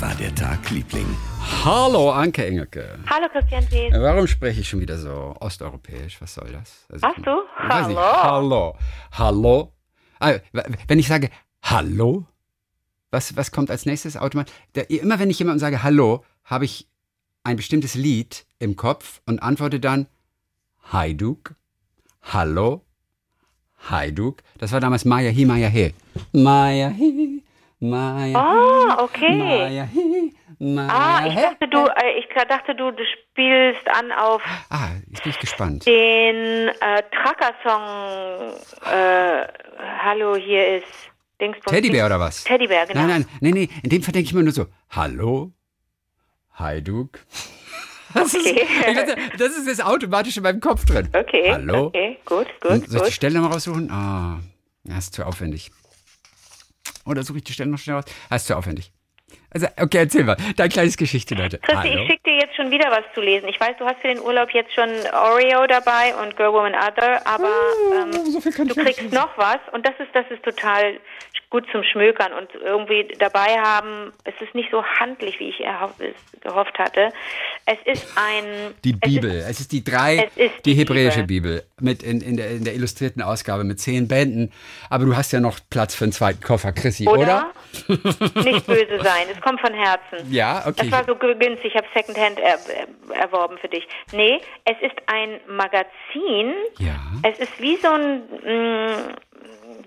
War 0.00 0.14
der 0.14 0.34
Tag, 0.34 0.70
Liebling? 0.70 1.06
Hallo, 1.64 2.10
Anke 2.10 2.46
Engelke. 2.46 2.98
Hallo 3.06 3.28
Christian 3.30 3.68
Thiel. 3.68 3.90
Warum 3.92 4.26
spreche 4.26 4.60
ich 4.60 4.68
schon 4.68 4.80
wieder 4.80 4.96
so 4.96 5.34
osteuropäisch? 5.40 6.20
Was 6.20 6.34
soll 6.34 6.50
das? 6.52 6.86
Also, 6.90 7.06
Hast 7.06 7.26
du? 7.26 7.30
nicht. 7.88 7.98
Hallo. 7.98 7.98
Hallo. 8.22 8.76
Hallo. 9.12 9.72
Ah, 10.18 10.34
wenn 10.88 10.98
ich 10.98 11.08
sage 11.08 11.28
Hallo, 11.62 12.26
was, 13.10 13.36
was 13.36 13.50
kommt 13.52 13.70
als 13.70 13.84
nächstes 13.86 14.16
automatisch? 14.16 14.54
Immer 14.88 15.18
wenn 15.18 15.30
ich 15.30 15.38
jemandem 15.38 15.60
sage 15.60 15.82
Hallo, 15.82 16.24
habe 16.44 16.64
ich 16.64 16.88
ein 17.44 17.56
bestimmtes 17.56 17.94
Lied 17.94 18.46
im 18.58 18.76
Kopf 18.76 19.20
und 19.26 19.42
antworte 19.42 19.80
dann 19.80 20.06
Haiduk. 20.92 21.54
Hallo. 22.22 22.84
Haiduk. 23.90 24.42
Das 24.58 24.72
war 24.72 24.80
damals 24.80 25.04
Maya 25.04 25.30
Hi, 25.30 25.44
Maya 25.44 25.68
He. 25.68 25.94
Maya 26.32 26.90
Hi, 26.90 27.39
Maya 27.80 28.38
Ah, 28.38 29.02
okay. 29.02 29.38
Maya 29.38 29.88
Hi, 29.94 30.32
Maya 30.58 30.90
Ah, 30.92 31.26
ich 31.26 31.34
dachte 31.34 31.68
du, 31.68 31.78
äh, 31.86 32.18
ich 32.18 32.26
dachte 32.28 32.74
du, 32.74 32.90
du 32.90 33.02
spielst 33.06 33.88
an 33.88 34.12
auf 34.12 34.42
Ah, 34.68 34.88
jetzt 35.10 35.22
bin 35.22 35.30
ich 35.30 35.38
gespannt. 35.38 35.86
den 35.86 36.68
äh, 36.68 37.02
Tracker-Song. 37.10 38.52
Äh, 38.92 39.46
Hallo, 40.02 40.36
hier 40.36 40.76
ist 40.78 40.84
Dingsbums. 41.40 41.74
Teddybär 41.74 42.04
oder 42.06 42.20
was? 42.20 42.44
Teddybär, 42.44 42.86
genau. 42.86 43.00
Nein, 43.00 43.08
nein, 43.08 43.26
nein, 43.40 43.52
nee. 43.54 43.68
In 43.82 43.88
dem 43.88 44.02
Fall 44.02 44.12
denke 44.12 44.26
ich 44.26 44.32
immer 44.34 44.42
nur 44.42 44.52
so, 44.52 44.66
hallo, 44.90 45.52
Haiduk. 46.58 47.18
Das, 48.12 48.34
Okay. 48.34 48.50
ist, 48.50 49.16
nicht, 49.16 49.40
das 49.40 49.56
ist 49.56 49.68
jetzt 49.68 49.84
automatisch 49.86 50.36
in 50.36 50.42
meinem 50.42 50.58
Kopf 50.58 50.84
drin. 50.84 51.08
Okay. 51.16 51.52
Hallo. 51.52 51.86
Okay, 51.86 52.18
gut, 52.24 52.48
gut, 52.60 52.70
soll 52.70 52.78
ich 52.78 52.88
die 52.88 52.96
gut. 52.98 53.12
Stelle 53.12 53.34
nochmal 53.36 53.52
raussuchen? 53.52 53.88
Ah, 53.88 54.40
das 54.82 55.04
ist 55.04 55.14
zu 55.14 55.24
aufwendig. 55.24 55.70
Oder 57.10 57.24
suche 57.24 57.38
ich 57.38 57.44
die 57.44 57.52
Stelle 57.52 57.70
noch 57.70 57.78
schnell 57.78 57.96
raus? 57.96 58.04
Das 58.28 58.42
ist 58.42 58.46
zu 58.48 58.56
aufwendig. 58.56 58.92
Also, 59.52 59.66
okay, 59.80 59.98
erzähl 59.98 60.24
mal. 60.24 60.36
Dein 60.56 60.68
kleines 60.70 60.96
Geschichte, 60.96 61.34
Leute. 61.34 61.58
Christi, 61.58 61.88
ich 61.88 62.06
schicke 62.08 62.22
dir 62.24 62.34
jetzt 62.36 62.54
schon 62.56 62.70
wieder 62.70 62.90
was 62.90 63.02
zu 63.14 63.20
lesen. 63.20 63.48
Ich 63.48 63.58
weiß, 63.60 63.76
du 63.78 63.84
hast 63.84 64.00
für 64.00 64.08
den 64.08 64.20
Urlaub 64.20 64.50
jetzt 64.50 64.72
schon 64.74 64.88
Oreo 65.12 65.66
dabei 65.66 66.14
und 66.22 66.36
Girl, 66.36 66.52
Woman, 66.52 66.74
Other, 66.74 67.24
aber 67.26 67.48
ähm, 67.94 68.10
Oh, 68.14 68.30
so 68.30 68.40
viel 68.40 68.52
kann 68.52 68.68
du 68.68 68.74
kriegst 68.74 69.12
noch 69.12 69.36
was 69.36 69.58
und 69.72 69.86
das 69.86 69.94
ist, 69.98 70.08
das 70.14 70.24
ist 70.30 70.42
total 70.44 70.98
gut 71.50 71.66
zum 71.72 71.82
Schmökern 71.82 72.32
und 72.32 72.48
irgendwie 72.54 73.08
dabei 73.18 73.58
haben. 73.60 74.12
Es 74.24 74.34
ist 74.40 74.54
nicht 74.54 74.70
so 74.70 74.84
handlich, 74.84 75.38
wie 75.40 75.48
ich 75.50 75.58
gehofft 76.40 76.78
hatte. 76.78 77.12
Es 77.66 77.78
ist 77.84 78.06
ein 78.16 78.74
Die 78.84 78.92
es 78.92 79.00
Bibel. 79.00 79.30
Ist, 79.30 79.50
Es 79.50 79.60
ist 79.60 79.72
die 79.72 79.84
drei, 79.84 80.30
ist 80.36 80.64
die 80.64 80.70
die 80.70 80.74
hebräische 80.74 81.24
Bibel. 81.24 81.64
mit 81.80 82.02
in, 82.02 82.20
in, 82.20 82.36
der, 82.36 82.50
in 82.50 82.64
der 82.64 82.74
illustrierten 82.74 83.20
Ausgabe 83.20 83.64
mit 83.64 83.80
zehn 83.80 84.06
Bänden. 84.06 84.52
Aber 84.88 85.04
du 85.04 85.16
hast 85.16 85.32
ja 85.32 85.40
noch 85.40 85.58
Platz 85.70 85.94
für 85.94 86.04
einen 86.04 86.12
zweiten 86.12 86.40
Koffer, 86.40 86.72
Chrissy, 86.72 87.08
oder? 87.08 87.20
oder? 87.20 87.52
nicht 88.44 88.66
böse 88.66 89.00
sein. 89.02 89.26
Es 89.32 89.40
kommt 89.40 89.60
von 89.60 89.74
Herzen. 89.74 90.32
Ja, 90.32 90.62
okay. 90.66 90.88
Das 90.88 90.92
war 90.92 91.04
so 91.04 91.16
günstig. 91.16 91.72
Ich 91.72 91.74
habe 91.74 91.86
Secondhand 91.94 92.38
er, 92.38 92.58
er, 92.68 93.20
erworben 93.20 93.58
für 93.58 93.68
dich. 93.68 93.86
Nee, 94.12 94.40
es 94.64 94.76
ist 94.80 94.96
ein 95.06 95.40
Magazin. 95.48 96.54
Ja. 96.78 96.94
Es 97.22 97.38
ist 97.38 97.60
wie 97.60 97.76
so 97.76 97.88
ein 97.88 98.22
mh, 98.44 99.16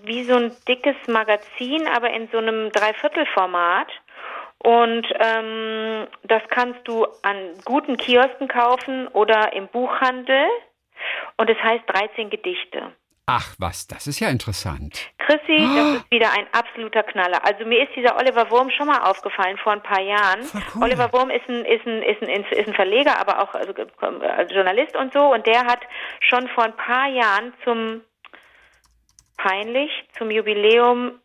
wie 0.04 0.24
so 0.24 0.36
ein 0.36 0.52
dickes 0.68 0.96
Magazin, 1.08 1.88
aber 1.88 2.12
in 2.12 2.30
so 2.32 2.38
einem 2.38 2.72
Dreiviertelformat. 2.72 3.88
Und 4.60 5.06
ähm, 5.20 6.08
das 6.24 6.42
kannst 6.50 6.88
du 6.88 7.06
an 7.22 7.54
guten 7.66 7.98
Kiosken 7.98 8.48
kaufen 8.48 9.08
oder 9.10 9.54
im 9.54 9.68
Buchhandel. 9.68 10.48
Und 11.38 11.50
es 11.50 11.58
heißt 11.58 11.84
13 11.88 12.30
Gedichte. 12.30 12.94
Ach 13.26 13.56
was, 13.58 13.88
das 13.88 14.08
ist 14.08 14.20
ja 14.20 14.28
interessant. 14.28 15.12
Chrissy, 15.18 15.58
das 15.58 15.96
ist 15.96 16.12
wieder 16.12 16.32
ein 16.32 16.46
absoluter 16.52 17.04
Knaller. 17.04 17.46
Also 17.46 17.66
mir 17.66 17.84
ist 17.84 17.96
dieser 17.96 18.18
Oliver 18.18 18.52
Wurm 18.52 18.70
schon 18.70 18.88
mal 18.88 19.00
aufgefallen 19.10 19.58
vor 19.58 19.72
ein 19.72 19.84
paar 19.84 20.02
Jahren. 20.02 20.42
Cool. 20.76 20.84
Oliver 20.84 21.14
Wurm 21.14 21.30
ist 21.30 21.48
ein, 21.48 21.64
ist 21.64 21.86
ein, 21.86 22.04
ist 22.04 22.22
ein, 22.22 22.44
ist 22.44 22.68
ein 22.68 22.74
Verleger, 22.74 23.18
aber 23.20 23.42
auch 23.42 23.54
also, 23.54 23.72
äh, 23.72 24.44
Journalist 24.54 24.98
und 24.98 25.14
so. 25.14 25.34
Und 25.34 25.46
der 25.46 25.66
hat 25.66 25.80
schon 26.20 26.50
vor 26.50 26.66
ein 26.66 26.76
paar 26.76 27.08
Jahren 27.08 27.54
zum 27.64 28.02
peinlich 29.44 29.92
zum 30.18 30.32
Jubiläum 30.32 31.20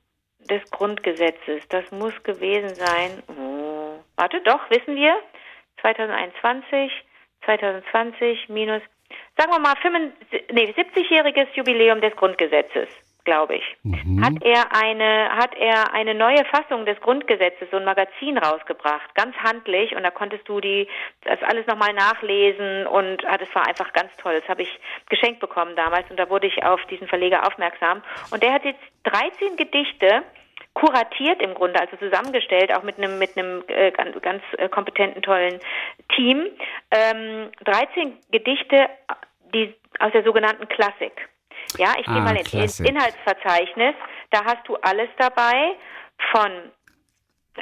des 0.50 0.68
Grundgesetzes. 0.72 1.68
Das 1.68 1.90
muss 1.92 2.12
gewesen 2.24 2.74
sein. 2.74 3.22
Oh. 3.28 4.00
Warte, 4.16 4.40
doch, 4.40 4.68
wissen 4.70 4.96
wir. 4.96 5.14
2021, 5.80 6.90
2020 7.44 8.48
minus, 8.48 8.82
sagen 9.36 9.52
wir 9.52 9.60
mal, 9.60 9.76
75 9.76 10.44
nee, 10.52 10.74
70-jähriges 10.76 11.46
Jubiläum 11.54 12.00
des 12.00 12.16
Grundgesetzes, 12.16 12.88
glaube 13.28 13.56
ich. 13.56 13.76
Hat 14.22 14.42
er 14.42 14.74
eine, 14.74 15.28
hat 15.36 15.54
er 15.54 15.92
eine 15.92 16.14
neue 16.14 16.46
Fassung 16.46 16.86
des 16.86 16.98
Grundgesetzes, 17.00 17.68
so 17.70 17.76
ein 17.76 17.84
Magazin 17.84 18.38
rausgebracht, 18.38 19.14
ganz 19.14 19.36
handlich, 19.36 19.94
und 19.94 20.02
da 20.02 20.10
konntest 20.10 20.48
du 20.48 20.62
die, 20.62 20.88
das 21.24 21.38
alles 21.42 21.66
nochmal 21.66 21.92
nachlesen 21.92 22.86
und 22.86 23.26
ah, 23.26 23.36
das 23.36 23.54
war 23.54 23.68
einfach 23.68 23.92
ganz 23.92 24.10
toll. 24.16 24.40
Das 24.40 24.48
habe 24.48 24.62
ich 24.62 24.80
geschenkt 25.10 25.40
bekommen 25.40 25.76
damals 25.76 26.10
und 26.10 26.18
da 26.18 26.30
wurde 26.30 26.46
ich 26.46 26.64
auf 26.64 26.82
diesen 26.86 27.06
Verleger 27.06 27.46
aufmerksam. 27.46 28.02
Und 28.30 28.42
der 28.42 28.54
hat 28.54 28.64
jetzt 28.64 28.80
13 29.04 29.56
Gedichte 29.56 30.22
kuratiert 30.72 31.42
im 31.42 31.52
Grunde, 31.52 31.80
also 31.80 31.98
zusammengestellt, 31.98 32.74
auch 32.74 32.82
mit 32.82 32.96
einem 32.96 33.18
mit 33.18 33.36
einem 33.36 33.62
äh, 33.68 33.90
ganz, 33.90 34.18
ganz 34.22 34.42
äh, 34.56 34.70
kompetenten, 34.70 35.20
tollen 35.20 35.60
Team. 36.16 36.46
Ähm, 36.90 37.50
13 37.62 38.14
Gedichte, 38.30 38.88
die 39.52 39.74
aus 39.98 40.12
der 40.12 40.24
sogenannten 40.24 40.66
Klassik. 40.68 41.28
Ja, 41.76 41.92
ich 41.98 42.06
gehe 42.06 42.14
Ah, 42.16 42.20
mal 42.20 42.30
in, 42.32 42.38
ins 42.38 42.50
Klassik. 42.50 42.88
Inhaltsverzeichnis. 42.88 43.94
Da 44.30 44.44
hast 44.44 44.66
du 44.66 44.76
alles 44.76 45.08
dabei 45.18 45.74
von 46.32 46.50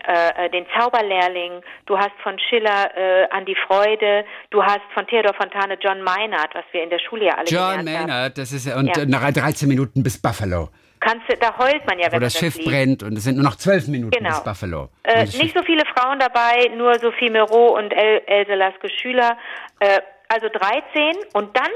äh, 0.06 0.44
äh, 0.46 0.50
den 0.50 0.66
Zauberlehrling, 0.78 1.62
du 1.86 1.96
hast 1.98 2.12
von 2.22 2.38
Schiller 2.38 2.94
äh, 2.96 3.28
an 3.30 3.46
die 3.46 3.56
Freude, 3.66 4.24
du 4.50 4.62
hast 4.62 4.82
von 4.92 5.06
Theodor 5.06 5.32
Fontane 5.34 5.78
John 5.80 6.02
Maynard, 6.02 6.54
was 6.54 6.64
wir 6.72 6.82
in 6.82 6.90
der 6.90 6.98
Schule 6.98 7.26
ja 7.26 7.34
alle 7.34 7.46
John 7.48 7.78
gelernt 7.78 7.88
haben. 8.00 8.06
Maynard, 8.08 8.36
das 8.38 8.52
ist 8.52 8.66
und 8.76 8.94
Ja. 8.94 9.02
äh, 9.02 9.06
nach 9.06 9.30
13 9.32 9.66
Minuten 9.68 10.02
bis 10.02 10.20
Buffalo, 10.20 10.68
Kannst 11.00 11.30
du, 11.30 11.36
da 11.38 11.56
heult 11.58 11.86
man 11.86 11.98
ja, 11.98 12.08
wo 12.08 12.12
wenn 12.12 12.20
das 12.20 12.34
man 12.34 12.40
Schiff 12.40 12.54
das 12.56 12.64
liest. 12.64 12.68
brennt 12.70 13.02
und 13.04 13.16
es 13.16 13.24
sind 13.24 13.36
nur 13.36 13.44
noch 13.44 13.56
12 13.56 13.88
Minuten 13.88 14.10
Genau. 14.16 14.30
bis 14.30 14.44
Buffalo. 14.44 14.88
Äh, 15.04 15.24
das 15.24 15.32
nicht 15.34 15.52
Schiff- 15.52 15.52
so 15.56 15.62
viele 15.62 15.84
Frauen 15.94 16.18
dabei, 16.18 16.70
nur 16.76 16.98
Sophie 16.98 17.30
Mereau 17.30 17.76
und 17.78 17.90
El 17.92 18.22
Else 18.26 18.54
Laske 18.54 18.88
Schüler. 18.90 19.38
Äh, 19.80 20.00
also 20.28 20.48
13 20.48 21.16
und 21.34 21.56
dann 21.56 21.70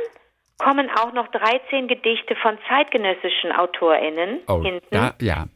kommen 0.60 0.90
auch 0.90 1.12
noch 1.12 1.28
13 1.28 1.88
Gedichte 1.88 2.36
von 2.36 2.58
zeitgenössischen 2.68 3.52
AutorInnen 3.52 4.40
oh, 4.48 4.62
hinten. 4.62 4.86
da, 4.90 5.14
ja. 5.20 5.46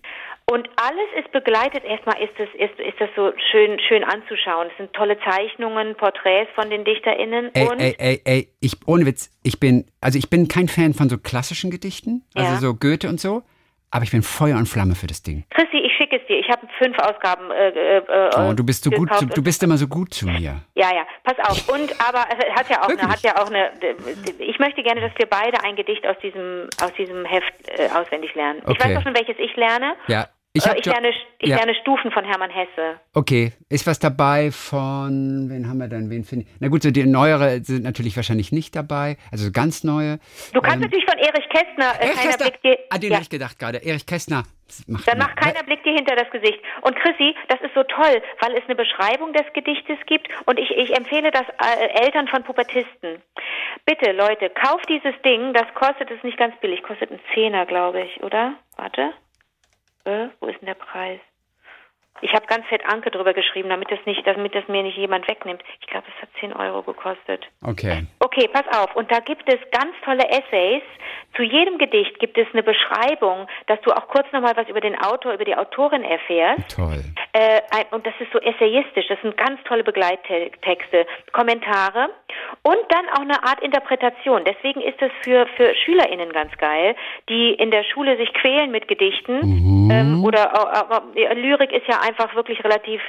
Und 0.51 0.69
alles 0.77 1.09
ist 1.19 1.33
begleitet. 1.33 1.85
Erstmal 1.85 2.21
ist 2.23 2.33
das, 2.39 2.49
ist, 2.55 2.79
ist 2.79 3.01
das 3.01 3.09
so 3.17 3.33
schön, 3.51 3.79
schön 3.89 4.05
anzuschauen. 4.05 4.69
Es 4.71 4.77
sind 4.77 4.93
tolle 4.93 5.19
Zeichnungen, 5.21 5.95
Porträts 5.95 6.51
von 6.55 6.69
den 6.69 6.85
DichterInnen. 6.85 7.51
Ey, 7.55 7.69
und 7.69 7.81
ey, 7.81 7.95
ey, 7.99 8.21
ey, 8.25 8.49
ich, 8.61 8.77
ohne 8.87 9.07
Witz, 9.07 9.31
ich 9.43 9.59
bin, 9.59 9.87
also 10.03 10.19
ich 10.19 10.29
bin 10.29 10.47
kein 10.49 10.69
Fan 10.69 10.93
von 10.93 11.09
so 11.09 11.17
klassischen 11.17 11.71
Gedichten, 11.71 12.25
also 12.35 12.53
Ja. 12.53 12.59
so 12.59 12.75
Goethe 12.75 13.09
und 13.09 13.21
so, 13.21 13.43
aber 13.91 14.05
ich 14.05 14.11
bin 14.11 14.23
Feuer 14.23 14.59
und 14.59 14.69
Flamme 14.69 14.95
für 14.95 15.07
das 15.07 15.23
Ding. 15.23 15.45
Chrissy, 15.51 15.79
ich 15.79 15.84
schicke 16.05 16.21
es 16.21 16.27
dir. 16.27 16.39
Ich 16.39 16.49
habe 16.49 16.67
fünf 16.79 16.99
Ausgaben. 16.99 17.51
Äh, 17.51 17.69
äh, 17.69 17.97
äh, 17.99 18.31
Oh, 18.37 18.53
du 18.53 18.65
bist 18.65 18.85
so 18.85 18.91
gut, 18.91 19.13
zu, 19.15 19.27
du 19.27 19.43
bist 19.43 19.63
immer 19.63 19.77
so 19.77 19.87
gut 19.89 20.13
zu 20.13 20.27
mir. 20.27 20.61
Ja, 20.75 20.95
ja, 20.95 21.07
pass 21.25 21.39
auf. 21.49 21.69
Und 21.69 21.93
aber 22.07 22.25
es 22.31 22.55
hat 22.55 22.69
ja 22.69 22.83
auch 22.83 22.89
eine, 22.89 23.03
hat 23.03 23.21
ja 23.23 23.37
auch 23.43 23.49
eine. 23.51 23.71
Ich 24.39 24.59
möchte 24.59 24.83
gerne, 24.83 25.01
dass 25.01 25.13
wir 25.17 25.27
beide 25.27 25.63
ein 25.65 25.77
Gedicht 25.77 26.07
aus 26.07 26.17
diesem 26.23 26.69
aus 26.83 26.93
diesem 26.99 27.25
Heft 27.25 27.55
äh, 27.79 27.89
auswendig 27.95 28.35
lernen. 28.35 28.61
Ich 28.63 28.69
Okay. 28.69 28.91
weiß 28.91 28.99
auch 28.99 29.03
schon, 29.03 29.15
welches 29.17 29.39
ich 29.39 29.55
lerne. 29.57 29.95
Ja, 30.09 30.29
ich 30.57 30.69
habe 30.69 30.79
ich 30.79 30.87
lerne, 30.87 31.11
ich 31.41 31.49
ja. 31.49 31.57
lerne 31.57 31.75
Stufen 31.75 32.13
von 32.13 32.25
Hermann 32.25 32.51
Hesse. 32.51 33.01
Okay, 33.13 33.53
ist 33.69 33.89
was 33.89 33.99
dabei 33.99 34.53
von, 34.53 35.51
wen 35.51 35.69
haben 35.69 35.79
wir 35.79 35.89
denn, 35.89 36.11
wen 36.11 36.23
finde 36.23 36.47
ich? 36.47 36.53
Na 36.61 36.69
gut, 36.69 36.85
so 36.85 36.93
die 36.93 37.05
neuere 37.05 37.59
sind 37.65 37.83
natürlich 37.83 38.15
wahrscheinlich 38.15 38.53
nicht 38.53 38.77
dabei, 38.77 39.17
also 39.33 39.51
ganz 39.51 39.83
neue. 39.83 40.21
Du 40.53 40.61
kannst 40.61 40.81
natürlich 40.81 41.07
von 41.07 41.19
Erich 41.19 41.49
Kästner 41.49 41.99
äh, 41.99 42.05
Erich 42.05 42.17
keiner 42.17 42.31
Kästner, 42.31 42.51
Blick 42.51 42.63
dir. 42.63 42.79
an 42.89 43.01
den 43.01 43.11
ja. 43.11 43.17
habe 43.17 43.23
ich 43.25 43.31
gedacht 43.31 43.59
gerade. 43.59 43.79
Erich 43.79 44.07
Kästner. 44.07 44.45
Macht 44.87 45.09
Dann 45.09 45.19
macht 45.19 45.37
keiner 45.37 45.63
Blick 45.65 45.83
dir 45.83 45.93
hinter 45.93 46.15
das 46.15 46.31
Gesicht. 46.31 46.59
Und 46.83 46.95
Chrissy, 46.97 47.35
das 47.49 47.61
ist 47.61 47.75
so 47.75 47.83
toll, 47.83 48.23
weil 48.41 48.57
es 48.57 48.65
eine 48.65 48.77
Beschreibung 48.77 49.33
des 49.33 49.45
Gedichtes 49.55 49.99
gibt 50.07 50.29
und 50.47 50.59
ich, 50.59 50.71
ich 50.71 50.97
empfehle 50.97 51.33
das 51.33 51.45
äh, 51.59 52.05
Eltern 52.05 52.29
von 52.29 52.45
Pubertisten. 52.45 53.21
Bitte, 53.87 54.13
Leute, 54.13 54.51
kauft 54.51 54.89
dieses 54.89 55.21
Ding, 55.23 55.53
das 55.53 55.67
kostet 55.75 56.13
es 56.13 56.23
nicht 56.23 56.39
ganz 56.39 56.55
billig, 56.61 56.83
kostet 56.85 57.11
einen 57.11 57.21
Zehner, 57.35 57.67
glaube 57.67 58.03
ich, 58.03 58.23
oder? 58.23 58.55
Warte. 58.77 59.13
Äh, 60.05 60.29
wo 60.41 60.47
ist 60.47 60.61
denn 60.61 60.67
der 60.67 60.75
Preis? 60.75 61.21
Ich 62.21 62.33
habe 62.33 62.47
ganz 62.47 62.65
fett 62.67 62.83
Anke 62.87 63.11
drüber 63.11 63.35
geschrieben, 63.35 63.69
damit 63.69 63.91
das 63.91 63.99
nicht, 64.07 64.27
damit 64.27 64.55
das 64.55 64.67
mir 64.69 64.83
nicht 64.83 64.97
jemand 64.97 65.27
wegnimmt. 65.29 65.63
Ich 65.81 65.87
glaube, 65.89 66.07
es 66.15 66.23
hat 66.23 66.29
10 66.41 66.53
Euro 66.53 66.83
gekostet. 66.83 67.45
Okay. 67.63 68.07
Okay, 68.21 68.49
pass 68.49 68.65
auf. 68.79 68.95
Und 68.97 69.11
da 69.11 69.21
gibt 69.21 69.43
es 69.53 69.59
ganz 69.71 69.93
tolle 70.05 70.25
Essays. 70.29 70.83
Zu 71.37 71.43
jedem 71.43 71.79
Gedicht 71.79 72.19
gibt 72.21 72.39
es 72.39 72.47
eine 72.53 72.63
Beschreibung, 72.63 73.49
dass 73.67 73.81
du 73.83 73.91
auch 73.91 74.07
kurz 74.09 74.31
nochmal 74.33 74.57
was 74.57 74.69
über 74.69 74.81
den 74.81 74.97
Autor, 75.01 75.35
über 75.35 75.45
die 75.45 75.57
Autorin 75.57 76.05
erfährst. 76.05 76.77
Toll. 76.77 77.03
Äh, 77.33 77.61
und 77.91 78.07
das 78.07 78.15
ist 78.21 78.33
so 78.33 78.39
essayistisch. 78.39 79.07
Das 79.09 79.21
sind 79.21 79.37
ganz 79.37 79.61
tolle 79.65 79.83
Begleittexte, 79.83 81.07
Kommentare 81.33 82.11
und 82.63 82.79
dann 82.89 83.09
auch 83.15 83.23
eine 83.23 83.43
Art 83.43 83.61
Interpretation. 83.63 84.45
Deswegen 84.45 84.81
ist 84.81 85.01
es 85.03 85.11
für, 85.23 85.47
für 85.57 85.75
SchülerInnen 85.75 86.33
ganz 86.33 86.57
geil, 86.59 86.95
die 87.29 87.55
in 87.55 87.73
der 87.73 87.83
Schule 87.83 88.17
sich 88.17 88.33
quälen 88.35 88.71
mit 88.71 88.87
Gedichten. 88.87 89.91
Ähm, 89.91 90.25
oder 90.25 90.95
äh, 91.17 91.21
äh, 91.21 91.35
Lyrik 91.35 91.73
ist 91.73 91.87
ja 91.89 92.01
einfach 92.05 92.35
wirklich 92.35 92.63
relativ 92.65 93.01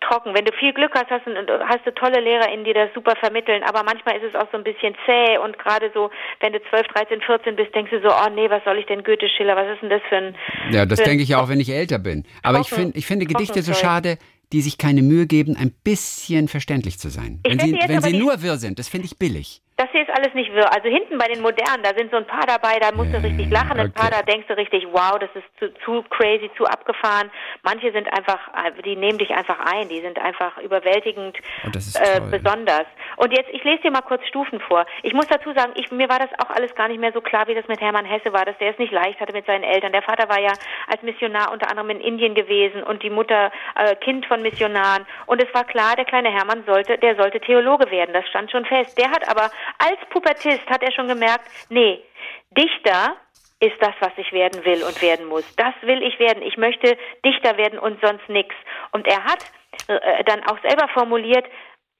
trocken. 0.00 0.34
Wenn 0.34 0.44
du 0.44 0.52
viel 0.52 0.72
Glück 0.72 0.92
hast, 0.94 1.10
hast 1.10 1.26
du, 1.26 1.32
hast 1.66 1.84
du 1.84 1.92
tolle 1.94 2.20
LehrerInnen, 2.20 2.64
die 2.64 2.72
das 2.72 2.90
super 2.94 3.14
vermitteln, 3.16 3.62
aber 3.64 3.82
manchmal 3.82 4.16
ist 4.16 4.24
es 4.24 4.34
auch 4.34 4.46
so 4.52 4.58
ein 4.58 4.64
bisschen 4.64 4.94
zäh 5.06 5.38
und 5.38 5.58
gerade 5.58 5.90
so, 5.94 6.10
wenn 6.40 6.52
du 6.52 6.60
12, 6.70 6.86
13, 6.86 7.20
14 7.20 7.56
bist, 7.56 7.74
denkst 7.74 7.90
du 7.90 8.00
so, 8.00 8.08
oh 8.08 8.30
nee, 8.34 8.48
was 8.48 8.62
soll 8.64 8.78
ich 8.78 8.86
denn 8.86 9.02
Goethe, 9.02 9.28
Schiller, 9.28 9.56
was 9.56 9.74
ist 9.74 9.82
denn 9.82 9.90
das 9.90 10.02
für 10.08 10.16
ein... 10.16 10.36
Ja, 10.70 10.86
das 10.86 11.02
denke 11.02 11.22
ich 11.22 11.34
auch, 11.34 11.48
wenn 11.48 11.60
ich 11.60 11.70
älter 11.70 11.98
bin. 11.98 12.24
Aber 12.42 12.60
ich, 12.60 12.70
find, 12.70 12.96
ich 12.96 13.06
finde 13.06 13.26
Gedichte 13.26 13.62
so 13.62 13.74
schade, 13.74 14.18
die 14.52 14.62
sich 14.62 14.78
keine 14.78 15.02
Mühe 15.02 15.26
geben, 15.26 15.56
ein 15.56 15.72
bisschen 15.84 16.48
verständlich 16.48 16.98
zu 16.98 17.08
sein. 17.08 17.40
Ich 17.44 17.52
wenn 17.52 17.60
sie, 17.60 17.78
wenn 17.86 18.02
sie 18.02 18.18
nur 18.18 18.42
wirr 18.42 18.56
sind, 18.56 18.78
das 18.78 18.88
finde 18.88 19.06
ich 19.06 19.18
billig. 19.18 19.62
Das 19.80 19.88
hier 19.92 20.02
ist 20.02 20.10
alles 20.10 20.34
nicht 20.34 20.52
wirr. 20.52 20.70
Also 20.74 20.90
hinten 20.90 21.16
bei 21.16 21.26
den 21.26 21.40
modernen, 21.40 21.82
da 21.82 21.96
sind 21.96 22.10
so 22.10 22.18
ein 22.18 22.26
paar 22.26 22.44
dabei, 22.46 22.78
da 22.78 22.92
musst 22.92 23.14
du 23.14 23.22
richtig 23.22 23.48
lachen, 23.48 23.80
ein 23.80 23.86
okay. 23.88 23.98
paar, 23.98 24.10
da 24.10 24.20
denkst 24.20 24.46
du 24.46 24.54
richtig, 24.54 24.86
wow, 24.92 25.18
das 25.18 25.30
ist 25.34 25.46
zu, 25.58 25.72
zu 25.82 26.02
crazy, 26.10 26.50
zu 26.58 26.66
abgefahren. 26.66 27.30
Manche 27.62 27.90
sind 27.90 28.06
einfach, 28.12 28.38
äh, 28.48 28.82
die 28.82 28.94
nehmen 28.94 29.16
dich 29.16 29.30
einfach 29.30 29.58
ein, 29.72 29.88
die 29.88 30.02
sind 30.02 30.18
einfach 30.18 30.58
überwältigend 30.58 31.38
oh, 31.64 31.70
äh, 31.98 32.20
besonders. 32.30 32.84
Und 33.16 33.32
jetzt, 33.32 33.48
ich 33.52 33.64
lese 33.64 33.80
dir 33.80 33.90
mal 33.90 34.02
kurz 34.02 34.22
Stufen 34.26 34.60
vor. 34.60 34.84
Ich 35.02 35.14
muss 35.14 35.28
dazu 35.28 35.50
sagen, 35.54 35.72
ich, 35.76 35.90
mir 35.90 36.10
war 36.10 36.18
das 36.18 36.28
auch 36.44 36.54
alles 36.54 36.74
gar 36.74 36.88
nicht 36.88 37.00
mehr 37.00 37.12
so 37.14 37.22
klar, 37.22 37.48
wie 37.48 37.54
das 37.54 37.66
mit 37.66 37.80
Hermann 37.80 38.04
Hesse 38.04 38.34
war, 38.34 38.44
dass 38.44 38.58
der 38.58 38.72
es 38.72 38.78
nicht 38.78 38.92
leicht 38.92 39.18
hatte 39.18 39.32
mit 39.32 39.46
seinen 39.46 39.64
Eltern. 39.64 39.92
Der 39.92 40.02
Vater 40.02 40.28
war 40.28 40.40
ja 40.40 40.52
als 40.88 41.00
Missionar 41.00 41.52
unter 41.52 41.70
anderem 41.70 41.88
in 41.88 42.00
Indien 42.00 42.34
gewesen 42.34 42.82
und 42.82 43.02
die 43.02 43.08
Mutter 43.08 43.50
äh, 43.76 43.96
Kind 43.96 44.26
von 44.26 44.42
Missionaren. 44.42 45.06
Und 45.24 45.42
es 45.42 45.48
war 45.54 45.64
klar, 45.64 45.96
der 45.96 46.04
kleine 46.04 46.30
Hermann 46.30 46.64
sollte, 46.66 46.98
der 46.98 47.16
sollte 47.16 47.40
Theologe 47.40 47.90
werden. 47.90 48.12
Das 48.12 48.28
stand 48.28 48.50
schon 48.50 48.66
fest. 48.66 48.98
Der 48.98 49.10
hat 49.10 49.26
aber 49.26 49.50
als 49.78 49.98
Pubertist 50.10 50.66
hat 50.68 50.82
er 50.82 50.92
schon 50.92 51.08
gemerkt, 51.08 51.44
nee, 51.68 52.02
Dichter 52.50 53.16
ist 53.60 53.76
das, 53.80 53.94
was 54.00 54.12
ich 54.16 54.32
werden 54.32 54.64
will 54.64 54.82
und 54.82 55.00
werden 55.02 55.26
muss. 55.26 55.44
Das 55.56 55.74
will 55.82 56.02
ich 56.02 56.18
werden. 56.18 56.42
Ich 56.42 56.56
möchte 56.56 56.96
Dichter 57.24 57.56
werden 57.58 57.78
und 57.78 58.00
sonst 58.00 58.28
nichts. 58.28 58.54
Und 58.92 59.06
er 59.06 59.22
hat 59.24 59.44
äh, 59.88 60.24
dann 60.24 60.42
auch 60.44 60.60
selber 60.62 60.88
formuliert, 60.88 61.46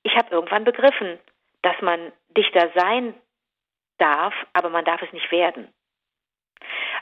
ich 0.02 0.16
habe 0.16 0.34
irgendwann 0.34 0.64
begriffen, 0.64 1.18
dass 1.62 1.78
man 1.82 2.12
Dichter 2.36 2.70
sein 2.74 3.14
darf, 3.98 4.32
aber 4.54 4.70
man 4.70 4.84
darf 4.84 5.02
es 5.02 5.12
nicht 5.12 5.30
werden. 5.30 5.68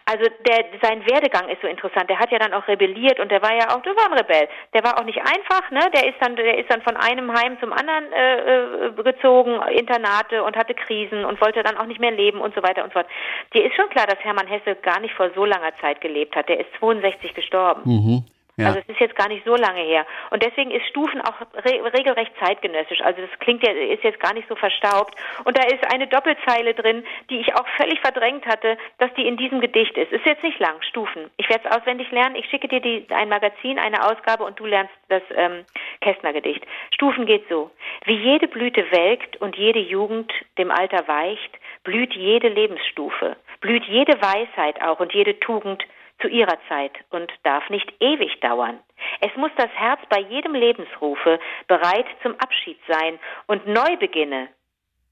Also 0.08 0.24
der, 0.46 0.64
sein 0.80 1.04
Werdegang 1.06 1.50
ist 1.50 1.60
so 1.60 1.68
interessant. 1.68 2.08
Der 2.08 2.18
hat 2.18 2.32
ja 2.32 2.38
dann 2.38 2.54
auch 2.54 2.66
rebelliert 2.66 3.20
und 3.20 3.30
der 3.30 3.42
war 3.42 3.54
ja 3.54 3.76
auch, 3.76 3.82
der 3.82 3.94
war 3.94 4.10
ein 4.10 4.16
Rebell. 4.16 4.48
Der 4.72 4.82
war 4.82 4.98
auch 4.98 5.04
nicht 5.04 5.18
einfach, 5.18 5.70
ne? 5.70 5.80
Der 5.94 6.08
ist 6.08 6.16
dann, 6.20 6.34
der 6.34 6.56
ist 6.56 6.72
dann 6.72 6.80
von 6.80 6.96
einem 6.96 7.30
Heim 7.38 7.60
zum 7.60 7.74
anderen 7.74 8.10
äh, 8.12 8.86
äh, 8.86 9.02
gezogen, 9.02 9.60
Internate 9.68 10.42
und 10.42 10.56
hatte 10.56 10.72
Krisen 10.72 11.26
und 11.26 11.38
wollte 11.42 11.62
dann 11.62 11.76
auch 11.76 11.84
nicht 11.84 12.00
mehr 12.00 12.10
leben 12.10 12.40
und 12.40 12.54
so 12.54 12.62
weiter 12.62 12.84
und 12.84 12.94
so 12.94 13.00
fort. 13.00 13.06
Dir 13.52 13.66
ist 13.66 13.76
schon 13.76 13.90
klar, 13.90 14.06
dass 14.06 14.18
Hermann 14.20 14.46
Hesse 14.46 14.76
gar 14.76 14.98
nicht 15.00 15.12
vor 15.12 15.30
so 15.34 15.44
langer 15.44 15.76
Zeit 15.82 16.00
gelebt 16.00 16.34
hat. 16.36 16.48
Der 16.48 16.58
ist 16.58 16.72
62 16.78 17.34
gestorben. 17.34 17.82
Mhm. 17.84 18.24
Ja. 18.58 18.66
Also 18.66 18.80
es 18.80 18.88
ist 18.88 18.98
jetzt 18.98 19.14
gar 19.14 19.28
nicht 19.28 19.44
so 19.44 19.54
lange 19.54 19.80
her. 19.80 20.04
Und 20.30 20.42
deswegen 20.42 20.72
ist 20.72 20.84
Stufen 20.88 21.20
auch 21.20 21.40
re 21.40 21.92
regelrecht 21.96 22.32
zeitgenössisch. 22.44 23.00
Also 23.02 23.22
das 23.22 23.30
klingt 23.38 23.62
ja, 23.62 23.70
ist 23.70 24.02
jetzt 24.02 24.18
gar 24.18 24.34
nicht 24.34 24.48
so 24.48 24.56
verstaubt. 24.56 25.14
Und 25.44 25.56
da 25.56 25.62
ist 25.62 25.94
eine 25.94 26.08
Doppelzeile 26.08 26.74
drin, 26.74 27.04
die 27.30 27.38
ich 27.38 27.54
auch 27.54 27.66
völlig 27.76 28.00
verdrängt 28.00 28.44
hatte, 28.46 28.76
dass 28.98 29.14
die 29.14 29.28
in 29.28 29.36
diesem 29.36 29.60
Gedicht 29.60 29.96
ist. 29.96 30.10
Ist 30.10 30.26
jetzt 30.26 30.42
nicht 30.42 30.58
lang, 30.58 30.82
Stufen. 30.82 31.30
Ich 31.36 31.48
werde 31.48 31.68
es 31.68 31.76
auswendig 31.76 32.10
lernen. 32.10 32.34
Ich 32.34 32.46
schicke 32.50 32.66
dir 32.66 32.80
die, 32.80 33.06
ein 33.10 33.28
Magazin, 33.28 33.78
eine 33.78 34.04
Ausgabe 34.04 34.42
und 34.42 34.58
du 34.58 34.66
lernst 34.66 34.92
das 35.08 35.22
ähm, 35.36 35.64
Kästner-Gedicht. 36.00 36.66
Stufen 36.92 37.26
geht 37.26 37.48
so. 37.48 37.70
Wie 38.06 38.16
jede 38.16 38.48
Blüte 38.48 38.84
welkt 38.90 39.36
und 39.36 39.56
jede 39.56 39.78
Jugend 39.78 40.32
dem 40.58 40.72
Alter 40.72 41.06
weicht, 41.06 41.58
blüht 41.84 42.12
jede 42.14 42.48
Lebensstufe, 42.48 43.36
blüht 43.60 43.84
jede 43.84 44.20
Weisheit 44.20 44.82
auch 44.82 44.98
und 44.98 45.14
jede 45.14 45.38
Tugend 45.38 45.84
zu 46.20 46.28
ihrer 46.28 46.58
Zeit 46.68 46.92
und 47.10 47.32
darf 47.44 47.68
nicht 47.70 47.92
ewig 48.00 48.40
dauern. 48.40 48.80
Es 49.20 49.34
muss 49.36 49.50
das 49.56 49.70
Herz 49.70 50.00
bei 50.08 50.20
jedem 50.20 50.54
Lebensrufe 50.54 51.38
bereit 51.66 52.06
zum 52.22 52.34
Abschied 52.38 52.78
sein 52.88 53.18
und 53.46 53.66
Neubeginne, 53.66 54.48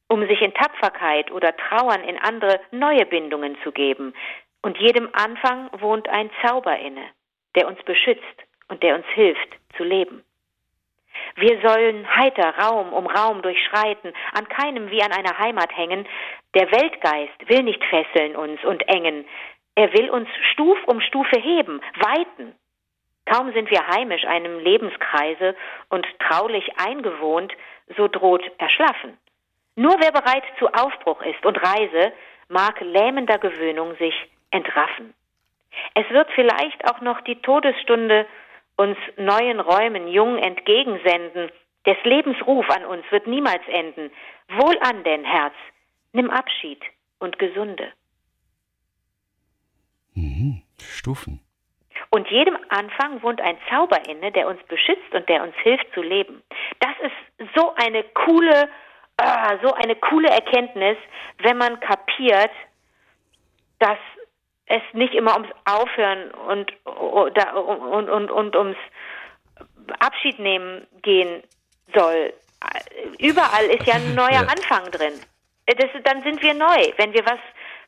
um 0.09 0.27
sich 0.27 0.41
in 0.41 0.55
Tapferkeit 0.55 1.31
oder 1.31 1.57
Trauern 1.57 2.03
in 2.03 2.19
andere 2.19 2.61
neue 2.71 3.07
Bindungen 3.07 3.57
zu 3.63 3.73
geben. 3.73 4.15
Und 4.63 4.79
jedem 4.79 5.09
Anfang 5.13 5.71
wohnt 5.81 6.09
ein 6.09 6.31
Zauber 6.45 6.79
inne, 6.79 7.05
der 7.55 7.69
uns 7.69 7.83
beschützt 7.85 8.45
und 8.69 8.83
der 8.83 8.97
uns 8.97 9.07
hilft 9.15 9.57
zu 9.77 9.85
leben. 9.85 10.25
Wir 11.37 11.61
sollen 11.67 12.07
heiter 12.15 12.55
Raum 12.59 12.93
um 12.93 13.07
Raum 13.07 13.43
durchschreiten, 13.43 14.13
an 14.33 14.49
keinem 14.49 14.91
wie 14.91 15.03
an 15.03 15.13
einer 15.13 15.39
Heimat 15.39 15.75
hängen. 15.77 16.07
Der 16.55 16.71
Weltgeist 16.73 17.49
will 17.49 17.63
nicht 17.63 17.83
fesseln 17.85 18.37
uns 18.37 18.63
und 18.65 18.87
engen. 18.89 19.27
Er 19.77 19.93
will 19.93 20.11
uns 20.11 20.29
Stuf 20.53 20.79
um 20.87 21.01
Stufe 21.01 21.39
heben, 21.39 21.81
weiten. 22.01 22.55
Kaum 23.27 23.53
sind 23.53 23.71
wir 23.71 23.87
heimisch 23.87 24.25
einem 24.25 24.59
Lebenskreise 24.59 25.55
und 25.91 26.07
traulich 26.19 26.79
eingewohnt, 26.79 27.53
so 27.97 28.09
droht 28.09 28.43
Erschlaffen. 28.59 29.17
Nur 29.77 29.97
wer 30.01 30.13
bereit 30.13 30.45
zu 30.59 30.69
Aufbruch 30.69 31.21
ist 31.23 31.45
und 31.45 31.63
Reise, 31.63 32.13
mag 32.49 32.81
lähmender 32.81 33.39
Gewöhnung 33.39 33.95
sich 33.97 34.15
entraffen. 34.51 35.13
Es 35.95 36.09
wird 36.11 36.31
vielleicht 36.35 36.89
auch 36.91 37.03
noch 37.03 37.21
die 37.21 37.43
Todesstunde 37.43 38.27
uns 38.77 38.97
neuen 39.17 39.61
Räumen 39.61 40.09
jung 40.09 40.39
entgegensenden. 40.39 41.51
Des 41.85 41.97
Lebens 42.05 42.39
Ruf 42.47 42.69
an 42.71 42.87
uns 42.87 43.05
wird 43.11 43.27
niemals 43.27 43.67
enden. 43.69 44.11
Wohl 44.49 44.79
an 44.81 45.05
denn, 45.05 45.25
Herz, 45.25 45.55
nimm 46.13 46.31
Abschied 46.31 46.81
und 47.19 47.39
gesunde. 47.39 47.93
Mhm. 50.17 50.63
Stufen. 50.81 51.41
Und 52.11 52.29
jedem 52.31 52.57
Anfang 52.69 53.23
wohnt 53.23 53.41
ein 53.41 53.59
Zauber 53.71 54.01
inne, 54.09 54.33
der 54.33 54.49
uns 54.49 54.63
beschützt 54.65 55.13
und 55.13 55.29
der 55.29 55.43
uns 55.43 55.55
hilft 55.63 55.87
zu 55.93 56.03
leben. 56.03 56.43
Das 56.81 56.95
ist 57.03 57.51
so 57.55 57.75
eine 57.75 58.03
coole, 58.15 58.69
äh, 59.19 59.57
so 59.63 59.73
eine 59.75 59.97
coole 59.97 60.29
Erkenntnis, 60.29 60.97
wenn 61.39 61.59
man 61.59 61.79
kapiert, 61.81 62.51
dass 63.79 63.99
es 64.67 64.83
nicht 64.93 65.15
immer 65.15 65.35
ums 65.35 65.51
Aufhören 65.65 66.31
und, 66.49 66.73
und, 66.87 67.39
und, 67.55 68.09
und, 68.09 68.31
und 68.31 68.57
ums 68.57 68.79
Abschied 70.01 70.39
nehmen 70.39 70.87
gehen 71.03 71.43
soll. 71.95 72.33
Überall 73.19 73.67
ist 73.67 73.87
ja 73.87 73.95
ein 73.95 74.15
neuer 74.15 74.31
ja. 74.33 74.41
Anfang 74.41 74.91
drin. 74.91 75.15
Das, 75.67 75.91
dann 76.05 76.23
sind 76.23 76.43
wir 76.43 76.55
neu. 76.55 76.93
Wenn 76.97 77.13
wir 77.13 77.25
was 77.27 77.39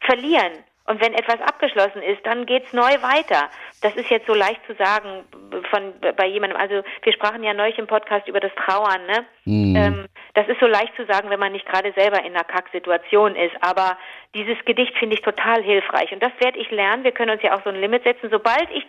verlieren, 0.00 0.64
und 0.88 1.02
wenn 1.02 1.12
etwas 1.12 1.38
abgeschlossen 1.42 2.02
ist, 2.02 2.24
dann 2.24 2.46
geht's 2.46 2.72
neu 2.72 2.90
weiter. 3.02 3.50
Das 3.82 3.94
ist 3.94 4.08
jetzt 4.08 4.26
so 4.26 4.32
leicht 4.32 4.60
zu 4.66 4.74
sagen 4.74 5.24
von 5.70 5.92
bei 6.16 6.26
jemandem. 6.26 6.58
Also 6.58 6.82
wir 7.02 7.12
sprachen 7.12 7.44
ja 7.44 7.52
neulich 7.52 7.78
im 7.78 7.86
Podcast 7.86 8.26
über 8.26 8.40
das 8.40 8.52
Trauern. 8.54 9.04
Ne? 9.06 9.26
Mhm. 9.44 9.76
Ähm, 9.76 10.06
das 10.32 10.48
ist 10.48 10.58
so 10.60 10.66
leicht 10.66 10.96
zu 10.96 11.04
sagen, 11.04 11.28
wenn 11.28 11.38
man 11.38 11.52
nicht 11.52 11.66
gerade 11.66 11.92
selber 11.92 12.24
in 12.24 12.34
einer 12.34 12.44
Kacksituation 12.44 13.36
ist. 13.36 13.54
Aber 13.60 13.98
dieses 14.34 14.56
Gedicht 14.64 14.96
finde 14.96 15.16
ich 15.16 15.20
total 15.20 15.62
hilfreich 15.62 16.10
und 16.12 16.22
das 16.22 16.32
werde 16.38 16.58
ich 16.58 16.70
lernen. 16.70 17.04
Wir 17.04 17.12
können 17.12 17.32
uns 17.32 17.42
ja 17.42 17.54
auch 17.54 17.62
so 17.64 17.68
ein 17.68 17.80
Limit 17.80 18.04
setzen. 18.04 18.30
Sobald 18.30 18.70
ich 18.70 18.86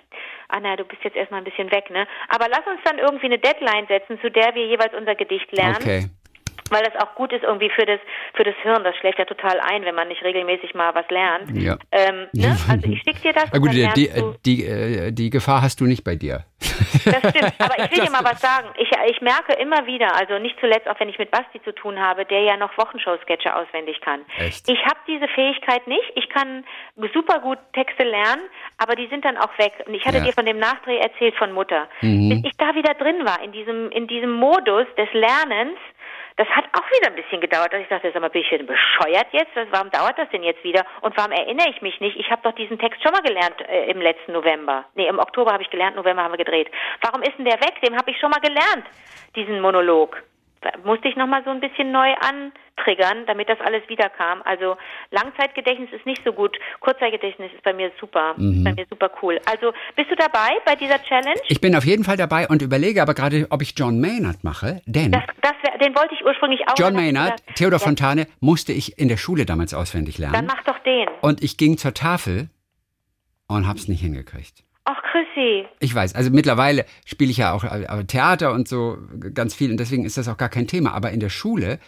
Ah 0.52 0.60
na, 0.60 0.76
du 0.76 0.84
bist 0.84 1.04
jetzt 1.04 1.16
erstmal 1.16 1.42
ein 1.42 1.44
bisschen 1.44 1.72
weg, 1.72 1.92
ne? 1.92 2.08
Aber 2.28 2.48
lass 2.50 2.66
uns 2.66 2.80
dann 2.84 2.98
irgendwie 2.98 3.28
eine 3.28 3.38
Deadline 3.38 3.86
setzen, 3.86 4.20
zu 4.20 4.32
der 4.32 4.56
wir 4.56 4.66
jeweils 4.66 4.96
unser 4.96 5.14
Gedicht 5.14 5.52
lernen. 5.52 5.78
Okay 5.80 6.10
weil 6.72 6.84
das 6.84 6.96
auch 7.02 7.16
gut 7.16 7.32
ist 7.34 7.44
irgendwie 7.44 7.70
für 7.70 7.86
das 7.86 8.00
für 8.34 8.44
das 8.44 8.56
Hirn. 8.62 8.84
Das 8.84 8.96
schläft 8.98 9.20
ja 9.20 9.26
total 9.26 9.60
ein, 9.60 9.84
wenn 9.84 9.96
man 9.96 10.08
nicht 10.08 10.24
regelmäßig 10.24 10.74
mal 10.74 10.94
was 10.96 11.10
lernt. 11.10 11.56
Ja. 11.56 11.78
Ähm, 11.92 12.28
ne? 12.34 12.58
Also 12.70 12.88
ich 12.90 13.02
schicke 13.02 13.22
dir 13.22 13.34
das. 13.34 13.46
Na 13.52 13.60
gut, 13.60 13.74
die, 13.74 13.90
die, 13.96 14.10
die, 14.46 14.66
äh, 14.66 15.12
die, 15.12 15.30
Gefahr 15.30 15.62
hast 15.62 15.80
du 15.82 15.86
nicht 15.86 16.04
bei 16.04 16.16
dir. 16.16 16.46
Das 16.60 17.32
stimmt. 17.32 17.54
Aber 17.60 17.80
ich 17.80 17.92
will 17.92 18.00
dir 18.06 18.12
mal 18.12 18.24
was 18.24 18.42
sagen. 18.42 18.70
Ich, 18.78 18.90
ich 19.08 19.22
merke 19.22 19.54
immer 19.54 19.86
wieder, 19.86 20.16
also 20.16 20.40
nicht 20.40 20.60
zuletzt 20.60 20.88
auch 20.88 21.00
wenn 21.00 21.10
ich 21.10 21.20
mit 21.20 21.32
Basti 21.32 21.62
zu 21.64 21.74
tun 21.74 22.00
habe, 22.00 22.26
der 22.26 22.42
ja 22.42 22.58
noch 22.58 22.78
Wochenshow-Sketche 22.78 23.56
auswendig 23.56 24.02
kann. 24.02 24.22
Echt? 24.38 24.70
Ich 24.70 24.80
habe 24.86 25.00
diese 25.08 25.28
Fähigkeit 25.28 25.88
nicht. 25.88 26.12
Ich 26.16 26.30
kann 26.30 26.64
super 27.14 27.40
gut 27.40 27.58
Texte 27.74 28.04
lernen, 28.04 28.44
aber 28.78 28.96
die 28.96 29.08
sind 29.08 29.26
dann 29.26 29.38
auch 29.38 29.58
weg. 29.58 29.74
Und 29.86 29.94
ich 29.94 30.06
hatte 30.06 30.18
ja. 30.18 30.24
dir 30.24 30.34
von 30.34 30.46
dem 30.46 30.60
Nachdreh 30.60 30.98
erzählt 30.98 31.36
von 31.36 31.52
Mutter. 31.52 31.88
Mhm. 32.02 32.30
Bis 32.30 32.52
ich 32.52 32.58
da 32.58 32.76
wieder 32.76 32.94
drin 32.94 33.26
war 33.26 33.42
in 33.44 33.52
diesem 33.52 33.92
in 33.92 34.08
diesem 34.08 34.32
Modus 34.32 34.86
des 34.98 35.12
Lernens 35.14 35.78
das 36.40 36.48
hat 36.56 36.64
auch 36.72 36.90
wieder 36.90 37.10
ein 37.10 37.22
bisschen 37.22 37.42
gedauert, 37.42 37.74
dass 37.74 37.82
ich 37.82 37.90
dachte, 37.90 38.10
sag 38.14 38.22
mal, 38.22 38.30
bin 38.30 38.44
ich 38.44 38.50
denn 38.50 38.66
bescheuert 38.66 39.28
jetzt? 39.34 39.52
Warum 39.72 39.92
dauert 39.92 40.18
das 40.18 40.30
denn 40.30 40.42
jetzt 40.42 40.64
wieder? 40.64 40.86
Und 41.02 41.16
warum 41.18 41.34
erinnere 41.34 41.68
ich 41.70 41.82
mich 41.82 42.00
nicht? 42.00 42.16
Ich 42.16 42.32
habe 42.32 42.42
doch 42.44 42.54
diesen 42.54 42.80
Text 42.80 43.04
schon 43.04 43.12
mal 43.12 43.22
gelernt 43.22 43.60
äh, 43.68 43.92
im 43.92 44.00
letzten 44.00 44.32
November. 44.32 44.86
Nee, 44.96 45.08
im 45.08 45.20
Oktober 45.20 45.52
habe 45.52 45.64
ich 45.64 45.70
gelernt, 45.70 45.98
November 45.98 46.24
haben 46.24 46.32
wir 46.32 46.38
gedreht. 46.38 46.72
Warum 47.02 47.24
ist 47.24 47.38
denn 47.38 47.44
der 47.44 47.60
weg? 47.60 47.82
Dem 47.86 47.94
habe 47.98 48.10
ich 48.10 48.18
schon 48.20 48.30
mal 48.30 48.40
gelernt, 48.40 48.86
diesen 49.36 49.60
Monolog. 49.60 50.16
Musste 50.84 51.08
ich 51.08 51.16
nochmal 51.16 51.44
so 51.46 51.52
ein 51.52 51.62
bisschen 51.62 51.92
neu 51.92 52.14
antriggern, 52.16 53.26
damit 53.28 53.48
das 53.48 53.60
alles 53.62 53.88
wiederkam. 53.88 54.42
Also 54.44 54.76
Langzeitgedächtnis 55.12 55.90
ist 55.94 56.06
nicht 56.06 56.22
so 56.26 56.34
gut. 56.34 56.58
Kurzzeitgedächtnis 56.82 57.52
ist 57.54 57.64
bei 57.64 57.74
mir 57.74 57.92
super, 58.00 58.34
mhm. 58.36 58.64
bei 58.64 58.74
mir 58.74 58.86
super 58.90 59.10
cool. 59.22 59.40
Also 59.46 59.72
bist 59.96 60.12
du 60.12 60.16
dabei 60.16 60.50
bei 60.66 60.76
dieser 60.76 61.02
Challenge? 61.02 61.40
Ich 61.48 61.62
bin 61.62 61.76
auf 61.76 61.86
jeden 61.86 62.04
Fall 62.04 62.18
dabei 62.18 62.48
und 62.48 62.62
überlege 62.62 63.02
aber 63.02 63.14
gerade, 63.14 63.48
ob 63.50 63.62
ich 63.62 63.74
John 63.78 64.02
Maynard 64.02 64.44
mache, 64.44 64.82
denn 64.86 65.12
das, 65.12 65.24
das 65.42 65.54
wär, 65.64 65.78
den 65.78 65.96
wollte 65.96 66.14
ich 66.14 66.26
ursprünglich 66.26 66.68
auch. 66.68 66.76
John 66.78 66.94
Maynard, 66.94 67.38
gesagt, 67.38 67.56
Theodor 67.58 67.80
ja. 67.80 67.86
Fontane 67.86 68.28
musste 68.42 68.74
ich 68.74 68.98
in 69.00 69.08
der 69.08 69.18
Schule 69.18 69.46
damals 69.46 69.74
auswendig 69.74 70.18
lernen. 70.18 70.34
Dann 70.34 70.46
mach 70.46 70.64
doch 70.64 70.80
den. 70.80 71.08
Und 71.22 71.42
ich 71.42 71.58
ging 71.58 71.78
zur 71.78 71.94
Tafel 71.94 72.50
und 73.48 73.68
hab's 73.68 73.88
nicht 73.88 74.02
hingekriegt. 74.02 74.64
Ach, 74.92 75.04
Chrissy. 75.04 75.68
Ich 75.80 75.94
weiß, 75.94 76.16
also 76.16 76.32
mittlerweile 76.32 76.86
spiele 77.06 77.30
ich 77.30 77.38
ja 77.38 77.54
auch 77.54 77.64
äh, 77.64 78.04
Theater 78.06 78.54
und 78.54 78.68
so 78.68 78.98
ganz 79.36 79.54
viel 79.54 79.70
und 79.70 79.78
deswegen 79.80 80.04
ist 80.04 80.18
das 80.18 80.28
auch 80.28 80.38
gar 80.38 80.50
kein 80.50 80.66
Thema. 80.66 80.94
Aber 80.94 81.12
in 81.12 81.20
der 81.20 81.30
Schule 81.30 81.80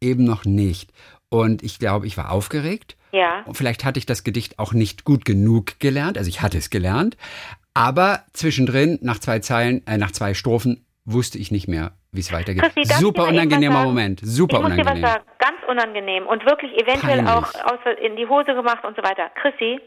eben 0.00 0.22
noch 0.24 0.44
nicht. 0.44 0.92
Und 1.30 1.64
ich 1.64 1.80
glaube, 1.80 2.06
ich 2.06 2.16
war 2.16 2.30
aufgeregt. 2.30 2.96
Ja. 3.10 3.42
Und 3.44 3.56
vielleicht 3.56 3.84
hatte 3.84 3.98
ich 3.98 4.06
das 4.06 4.22
Gedicht 4.22 4.60
auch 4.60 4.72
nicht 4.72 5.04
gut 5.04 5.24
genug 5.24 5.80
gelernt. 5.80 6.16
Also 6.16 6.28
ich 6.28 6.42
hatte 6.42 6.58
es 6.58 6.70
gelernt. 6.70 7.16
Aber 7.74 8.22
zwischendrin, 8.32 9.00
nach 9.02 9.18
zwei 9.18 9.40
Zeilen, 9.40 9.84
äh, 9.88 9.98
nach 9.98 10.12
zwei 10.12 10.34
Strophen, 10.34 10.86
wusste 11.04 11.38
ich 11.38 11.50
nicht 11.50 11.66
mehr, 11.66 11.92
wie 12.12 12.20
es 12.20 12.32
weitergeht. 12.32 12.70
Ich 12.76 12.88
Super 12.94 13.26
unangenehmer 13.26 13.84
Moment. 13.84 14.20
Super 14.22 14.58
ich 14.58 14.62
muss 14.62 14.72
dir 14.72 14.78
was 14.78 14.92
unangenehm. 14.92 15.10
sagen, 15.10 15.24
ganz 15.38 15.56
unangenehm 15.68 16.26
und 16.26 16.44
wirklich 16.46 16.72
eventuell 16.80 17.24
Peinlich. 17.24 17.64
auch 17.64 17.86
in 18.00 18.16
die 18.16 18.26
Hose 18.26 18.54
gemacht 18.54 18.84
und 18.84 18.96
so 18.96 19.02
weiter. 19.02 19.30
Chrissy, 19.34 19.80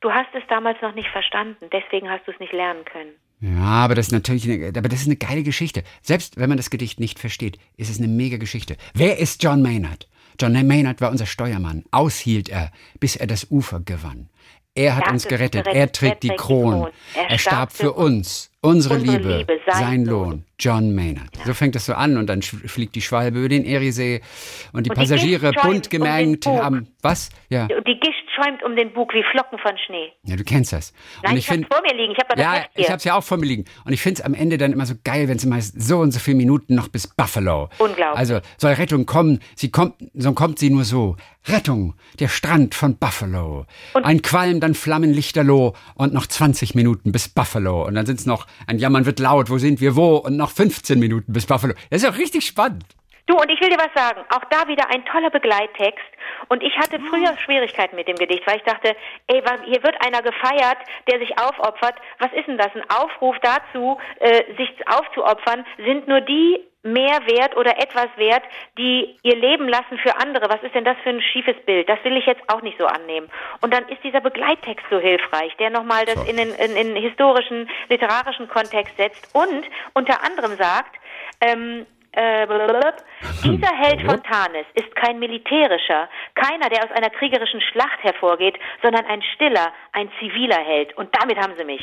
du 0.00 0.10
hast 0.10 0.28
es 0.34 0.42
damals 0.48 0.80
noch 0.82 0.94
nicht 0.94 1.08
verstanden, 1.10 1.66
deswegen 1.72 2.08
hast 2.08 2.26
du 2.26 2.32
es 2.32 2.40
nicht 2.40 2.52
lernen 2.52 2.84
können. 2.84 3.10
Ja, 3.40 3.64
aber 3.84 3.94
das 3.94 4.06
ist 4.06 4.12
natürlich, 4.12 4.50
eine, 4.50 4.66
aber 4.76 4.88
das 4.88 5.00
ist 5.00 5.06
eine 5.06 5.16
geile 5.16 5.42
Geschichte. 5.44 5.84
Selbst 6.02 6.38
wenn 6.38 6.48
man 6.48 6.56
das 6.56 6.70
Gedicht 6.70 6.98
nicht 6.98 7.18
versteht, 7.18 7.58
ist 7.76 7.88
es 7.90 7.98
eine 7.98 8.08
mega 8.08 8.36
Geschichte. 8.36 8.76
Wer 8.94 9.18
ist 9.18 9.42
John 9.42 9.62
Maynard? 9.62 10.08
John 10.40 10.52
Maynard 10.52 11.00
war 11.00 11.10
unser 11.10 11.26
Steuermann. 11.26 11.84
Aushielt 11.90 12.48
er, 12.48 12.72
bis 13.00 13.16
er 13.16 13.26
das 13.26 13.50
Ufer 13.50 13.80
gewann. 13.80 14.28
Er 14.74 14.94
hat 14.94 15.06
Er 15.06 15.12
uns 15.12 15.26
gerettet. 15.26 15.64
gerettet. 15.64 15.74
Er 15.74 15.92
trägt 15.92 16.22
die 16.22 16.28
Kron. 16.28 16.88
Er, 17.14 17.38
starb 17.38 17.72
für 17.72 17.92
uns. 17.92 18.52
Unsere, 18.60 18.94
Unsere 18.94 19.16
Liebe, 19.18 19.38
Liebe, 19.38 19.58
sein, 19.66 19.80
sein 19.82 20.04
Lohn. 20.04 20.44
John 20.58 20.94
Maynard. 20.94 21.30
So 21.44 21.54
fängt 21.54 21.74
das 21.74 21.86
so 21.86 21.94
an 21.94 22.16
und 22.16 22.26
dann 22.28 22.42
fliegt 22.42 22.94
die 22.94 23.02
Schwalbe 23.02 23.38
über 23.38 23.48
den 23.48 23.64
Eriesee 23.64 24.20
und 24.72 24.86
die 24.86 24.90
Und 24.90 24.96
Passagiere 24.96 25.52
bunt 25.52 25.90
gemengt 25.90 26.46
haben. 26.46 26.88
Was? 27.02 27.30
Ja. 27.48 27.62
Und 27.64 27.86
die 27.88 27.98
Gischt 27.98 28.17
schäumt 28.42 28.62
um 28.62 28.76
den 28.76 28.92
Bug 28.92 29.12
wie 29.14 29.24
Flocken 29.30 29.58
von 29.58 29.76
Schnee. 29.78 30.12
Ja, 30.24 30.36
du 30.36 30.44
kennst 30.44 30.72
das. 30.72 30.92
Nein, 31.22 31.32
und 31.32 31.38
ich, 31.38 31.48
hab's 31.48 31.56
find- 31.56 31.72
vor 31.72 31.82
mir 31.82 31.94
liegen, 31.94 32.12
ich 32.12 32.18
habe 32.18 32.34
das 32.34 32.44
ja, 32.44 32.64
ich 32.74 32.90
hab's 32.90 33.04
ja 33.04 33.14
auch 33.16 33.24
vor 33.24 33.36
mir 33.38 33.46
liegen. 33.46 33.64
Und 33.84 33.92
ich 33.92 34.00
find's 34.00 34.20
am 34.20 34.34
Ende 34.34 34.58
dann 34.58 34.72
immer 34.72 34.86
so 34.86 34.94
geil, 35.04 35.28
wenn 35.28 35.36
es 35.36 35.44
immer 35.44 35.56
heißt, 35.56 35.80
so 35.80 35.98
und 35.98 36.12
so 36.12 36.20
viele 36.20 36.36
Minuten 36.36 36.74
noch 36.74 36.88
bis 36.88 37.06
Buffalo. 37.06 37.68
Unglaublich. 37.78 38.18
Also 38.18 38.40
soll 38.56 38.72
Rettung 38.74 39.06
kommen, 39.06 39.40
sie 39.56 39.70
kommt, 39.70 39.94
so 40.14 40.32
kommt 40.32 40.58
sie 40.58 40.70
nur 40.70 40.84
so. 40.84 41.16
Rettung, 41.46 41.94
der 42.20 42.28
Strand 42.28 42.74
von 42.74 42.98
Buffalo. 42.98 43.64
ein 43.94 44.20
Qualm, 44.22 44.60
dann 44.60 44.74
Flammenlichterloh 44.74 45.74
und 45.94 46.12
noch 46.12 46.26
20 46.26 46.74
Minuten 46.74 47.12
bis 47.12 47.28
Buffalo. 47.28 47.86
Und 47.86 47.94
dann 47.94 48.04
sind's 48.06 48.26
noch, 48.26 48.46
ein 48.66 48.78
Jammern 48.78 49.06
wird 49.06 49.18
laut, 49.18 49.48
wo 49.50 49.58
sind 49.58 49.80
wir 49.80 49.96
wo? 49.96 50.16
Und 50.16 50.36
noch 50.36 50.50
15 50.50 50.98
Minuten 50.98 51.32
bis 51.32 51.46
Buffalo. 51.46 51.74
Das 51.90 52.02
ist 52.02 52.08
auch 52.08 52.18
richtig 52.18 52.44
spannend. 52.46 52.84
Du, 53.26 53.34
und 53.36 53.50
ich 53.50 53.60
will 53.60 53.68
dir 53.68 53.76
was 53.76 53.92
sagen. 53.94 54.20
Auch 54.30 54.44
da 54.50 54.66
wieder 54.68 54.84
ein 54.90 55.04
toller 55.04 55.28
Begleittext. 55.30 56.04
Und 56.48 56.62
ich 56.62 56.76
hatte 56.78 57.00
früher 57.00 57.36
Schwierigkeiten 57.38 57.96
mit 57.96 58.08
dem 58.08 58.16
Gedicht, 58.16 58.46
weil 58.46 58.58
ich 58.58 58.62
dachte, 58.62 58.96
ey, 59.26 59.42
hier 59.64 59.82
wird 59.82 60.04
einer 60.04 60.22
gefeiert, 60.22 60.78
der 61.10 61.18
sich 61.18 61.38
aufopfert. 61.38 61.96
Was 62.18 62.32
ist 62.32 62.46
denn 62.46 62.58
das? 62.58 62.74
Ein 62.74 62.88
Aufruf 62.90 63.36
dazu, 63.42 63.98
äh, 64.20 64.44
sich 64.56 64.70
aufzuopfern, 64.88 65.66
sind 65.78 66.08
nur 66.08 66.20
die 66.20 66.60
mehr 66.82 67.20
wert 67.26 67.56
oder 67.56 67.76
etwas 67.78 68.06
wert, 68.16 68.42
die 68.78 69.16
ihr 69.22 69.36
Leben 69.36 69.68
lassen 69.68 69.98
für 69.98 70.16
andere. 70.16 70.48
Was 70.48 70.62
ist 70.62 70.74
denn 70.74 70.84
das 70.84 70.96
für 71.02 71.10
ein 71.10 71.20
schiefes 71.20 71.56
Bild? 71.66 71.88
Das 71.88 72.02
will 72.04 72.16
ich 72.16 72.26
jetzt 72.26 72.42
auch 72.48 72.62
nicht 72.62 72.78
so 72.78 72.86
annehmen. 72.86 73.28
Und 73.60 73.74
dann 73.74 73.88
ist 73.88 74.02
dieser 74.04 74.20
Begleittext 74.20 74.86
so 74.90 74.98
hilfreich, 74.98 75.54
der 75.56 75.70
nochmal 75.70 76.04
das 76.06 76.24
in 76.28 76.36
den, 76.36 76.54
in, 76.54 76.76
in 76.76 76.96
historischen, 76.96 77.68
literarischen 77.88 78.48
Kontext 78.48 78.96
setzt 78.96 79.34
und 79.34 79.64
unter 79.94 80.22
anderem 80.22 80.56
sagt, 80.56 80.96
ähm, 81.40 81.86
äh, 82.18 82.46
dieser 83.44 83.76
Held 83.76 84.02
Fontanes 84.02 84.66
ist 84.74 84.94
kein 84.96 85.20
militärischer, 85.20 86.08
keiner, 86.34 86.68
der 86.68 86.84
aus 86.84 86.90
einer 86.90 87.10
kriegerischen 87.10 87.60
Schlacht 87.60 88.02
hervorgeht, 88.02 88.58
sondern 88.82 89.06
ein 89.06 89.22
stiller, 89.34 89.72
ein 89.92 90.10
ziviler 90.18 90.58
Held. 90.58 90.96
Und 90.96 91.14
damit 91.16 91.38
haben 91.38 91.54
sie 91.56 91.64
mich. 91.64 91.80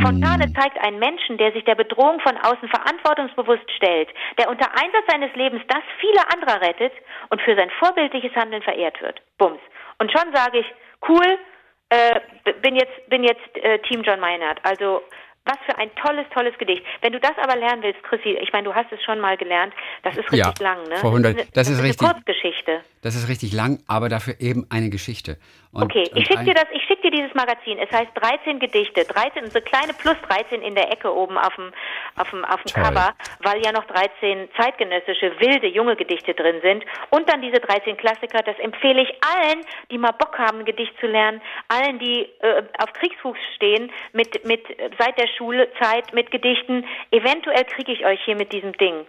Fontane 0.00 0.52
zeigt 0.52 0.78
einen 0.84 0.98
Menschen, 0.98 1.38
der 1.38 1.52
sich 1.52 1.64
der 1.64 1.74
Bedrohung 1.74 2.20
von 2.20 2.36
außen 2.36 2.68
verantwortungsbewusst 2.68 3.70
stellt, 3.76 4.10
der 4.38 4.50
unter 4.50 4.68
Einsatz 4.72 5.04
seines 5.08 5.34
Lebens 5.34 5.62
das 5.68 5.82
viele 6.00 6.20
anderer 6.34 6.60
rettet 6.60 6.92
und 7.30 7.40
für 7.40 7.56
sein 7.56 7.70
vorbildliches 7.78 8.34
Handeln 8.34 8.62
verehrt 8.62 9.00
wird. 9.00 9.22
Bums. 9.38 9.60
Und 9.98 10.12
schon 10.12 10.34
sage 10.34 10.58
ich, 10.58 10.66
cool, 11.08 11.38
äh, 11.88 12.20
bin 12.60 12.76
jetzt, 12.76 13.08
bin 13.08 13.24
jetzt 13.24 13.56
äh, 13.56 13.78
Team 13.80 14.02
John 14.02 14.20
Maynard. 14.20 14.60
Also 14.62 15.02
was 15.48 15.58
für 15.66 15.76
ein 15.78 15.90
tolles, 15.96 16.26
tolles 16.32 16.56
Gedicht. 16.58 16.84
Wenn 17.00 17.12
du 17.12 17.18
das 17.20 17.32
aber 17.42 17.56
lernen 17.56 17.82
willst, 17.82 18.02
Chrissy, 18.02 18.38
ich 18.40 18.52
meine, 18.52 18.64
du 18.64 18.74
hast 18.74 18.92
es 18.92 19.02
schon 19.02 19.18
mal 19.18 19.36
gelernt, 19.36 19.72
das 20.02 20.16
ist 20.16 20.30
richtig 20.30 20.58
Ja, 20.60 20.74
lang, 20.74 20.86
ne? 20.88 20.96
Frau 20.98 21.10
Hundert, 21.10 21.36
das 21.36 21.44
ist, 21.46 21.56
das 21.56 21.66
eine, 21.66 21.74
ist 21.74 21.80
eine 21.80 21.88
richtig. 21.88 22.08
Kurzgeschichte. 22.08 22.80
Das 23.02 23.14
ist 23.14 23.28
richtig 23.28 23.52
lang, 23.52 23.80
aber 23.86 24.08
dafür 24.08 24.34
eben 24.40 24.66
eine 24.70 24.90
Geschichte. 24.90 25.38
Und, 25.72 25.84
Okay, 25.84 26.10
ich 26.14 26.26
schicke 26.26 26.44
dir 26.44 26.54
das, 26.54 26.66
ich 26.72 26.82
schicke 26.84 27.02
dir 27.02 27.10
dieses 27.10 27.34
Magazin. 27.34 27.78
Es 27.78 27.90
heißt 27.90 28.10
13 28.14 28.58
Gedichte, 28.58 29.04
13, 29.04 29.50
so 29.50 29.60
kleine 29.60 29.92
plus 29.94 30.16
13 30.28 30.62
in 30.62 30.74
der 30.74 30.90
Ecke 30.92 31.14
oben 31.14 31.38
auf 31.38 31.54
dem, 31.56 31.72
auf 32.18 32.30
dem, 32.30 32.44
auf 32.44 32.62
dem 32.62 32.74
Toll. 32.74 32.82
Cover, 32.82 33.14
weil 33.40 33.62
ja 33.64 33.72
noch 33.72 33.84
13 33.86 34.48
zeitgenössische, 34.56 35.32
wilde, 35.40 35.68
junge 35.68 35.96
Gedichte 35.96 36.34
drin 36.34 36.60
sind. 36.62 36.84
Und 37.10 37.28
dann 37.30 37.42
diese 37.42 37.60
13 37.60 37.96
Klassiker, 37.96 38.42
das 38.44 38.58
empfehle 38.58 39.02
ich 39.02 39.10
allen, 39.24 39.64
die 39.90 39.98
mal 39.98 40.12
Bock 40.12 40.38
haben, 40.38 40.60
ein 40.60 40.64
Gedicht 40.64 40.92
zu 41.00 41.06
lernen, 41.06 41.40
allen, 41.68 41.98
die 41.98 42.28
äh, 42.40 42.62
auf 42.78 42.92
Kriegsfuß 42.92 43.36
stehen, 43.56 43.90
mit, 44.12 44.44
mit, 44.44 44.64
seit 44.98 45.18
der 45.18 45.28
Schulzeit, 45.36 46.12
mit 46.12 46.30
Gedichten. 46.30 46.84
Eventuell 47.10 47.64
kriege 47.64 47.92
ich 47.92 48.04
euch 48.04 48.20
hier 48.24 48.36
mit 48.36 48.52
diesem 48.52 48.72
Ding. 48.74 49.06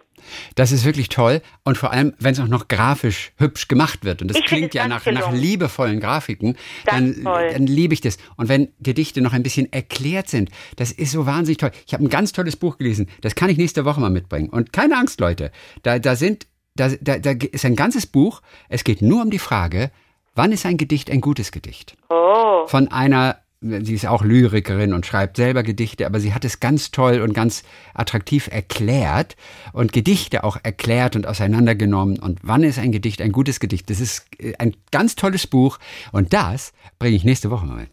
Das 0.55 0.71
ist 0.71 0.85
wirklich 0.85 1.09
toll 1.09 1.41
und 1.63 1.77
vor 1.77 1.91
allem, 1.91 2.13
wenn 2.19 2.33
es 2.33 2.39
auch 2.39 2.47
noch 2.47 2.67
grafisch 2.67 3.31
hübsch 3.37 3.67
gemacht 3.67 4.03
wird. 4.03 4.21
Und 4.21 4.29
das 4.29 4.37
Ich 4.37 4.45
klingt 4.45 4.73
ja 4.73 4.87
nach, 4.87 5.05
nach 5.05 5.31
liebevollen 5.31 5.99
Grafiken, 5.99 6.57
dann, 6.85 7.23
dann 7.23 7.67
liebe 7.67 7.93
ich 7.93 8.01
das. 8.01 8.17
Und 8.35 8.49
wenn 8.49 8.69
Gedichte 8.79 9.21
noch 9.21 9.33
ein 9.33 9.43
bisschen 9.43 9.71
erklärt 9.71 10.29
sind, 10.29 10.49
das 10.75 10.91
ist 10.91 11.11
so 11.11 11.25
wahnsinnig 11.25 11.57
toll. 11.57 11.71
Ich 11.87 11.93
habe 11.93 12.03
ein 12.03 12.09
ganz 12.09 12.31
tolles 12.33 12.55
Buch 12.55 12.77
gelesen, 12.77 12.98
das 13.21 13.35
kann 13.35 13.49
ich 13.49 13.57
nächste 13.57 13.85
Woche 13.85 14.01
mal 14.01 14.09
mitbringen. 14.09 14.49
Und 14.49 14.73
keine 14.73 14.97
Angst, 14.97 15.19
Leute, 15.19 15.51
da, 15.83 15.99
da 15.99 16.15
sind, 16.15 16.47
da, 16.75 16.89
da, 17.01 17.19
da 17.19 17.31
ist 17.31 17.65
ein 17.65 17.75
ganzes 17.75 18.05
Buch, 18.07 18.41
es 18.69 18.83
geht 18.83 19.01
nur 19.01 19.21
um 19.21 19.29
die 19.29 19.39
Frage, 19.39 19.91
wann 20.35 20.51
ist 20.51 20.65
ein 20.65 20.77
Gedicht 20.77 21.11
ein 21.11 21.21
gutes 21.21 21.51
Gedicht? 21.51 21.97
Oh. 22.09 22.39
von 22.69 22.87
einer, 22.89 23.37
sie 23.61 23.95
ist 23.95 24.05
auch 24.05 24.23
Lyrikerin 24.23 24.93
und 24.93 25.05
schreibt 25.05 25.37
selber 25.37 25.63
Gedichte, 25.63 26.05
aber 26.05 26.19
sie 26.19 26.33
hat 26.33 26.45
es 26.45 26.59
ganz 26.59 26.91
toll 26.91 27.19
und 27.21 27.33
ganz 27.33 27.63
attraktiv 27.93 28.47
erklärt 28.51 29.35
und 29.73 29.91
Gedichte 29.91 30.43
auch 30.43 30.57
erklärt 30.61 31.15
und 31.15 31.25
auseinandergenommen. 31.25 32.19
Und 32.19 32.39
wann 32.43 32.63
ist 32.63 32.79
ein 32.79 32.91
Gedicht 32.91 33.21
ein 33.21 33.31
gutes 33.31 33.59
Gedicht? 33.59 33.89
Das 33.89 33.99
ist 33.99 34.27
äh, 34.39 34.53
ein 34.59 34.75
ganz 34.91 35.15
tolles 35.15 35.47
Buch 35.47 35.79
und 36.11 36.31
das 36.31 36.73
bringe 36.99 37.15
ich 37.15 37.23
nächste 37.23 37.49
Woche 37.49 37.65
mal 37.65 37.77
mit. 37.77 37.89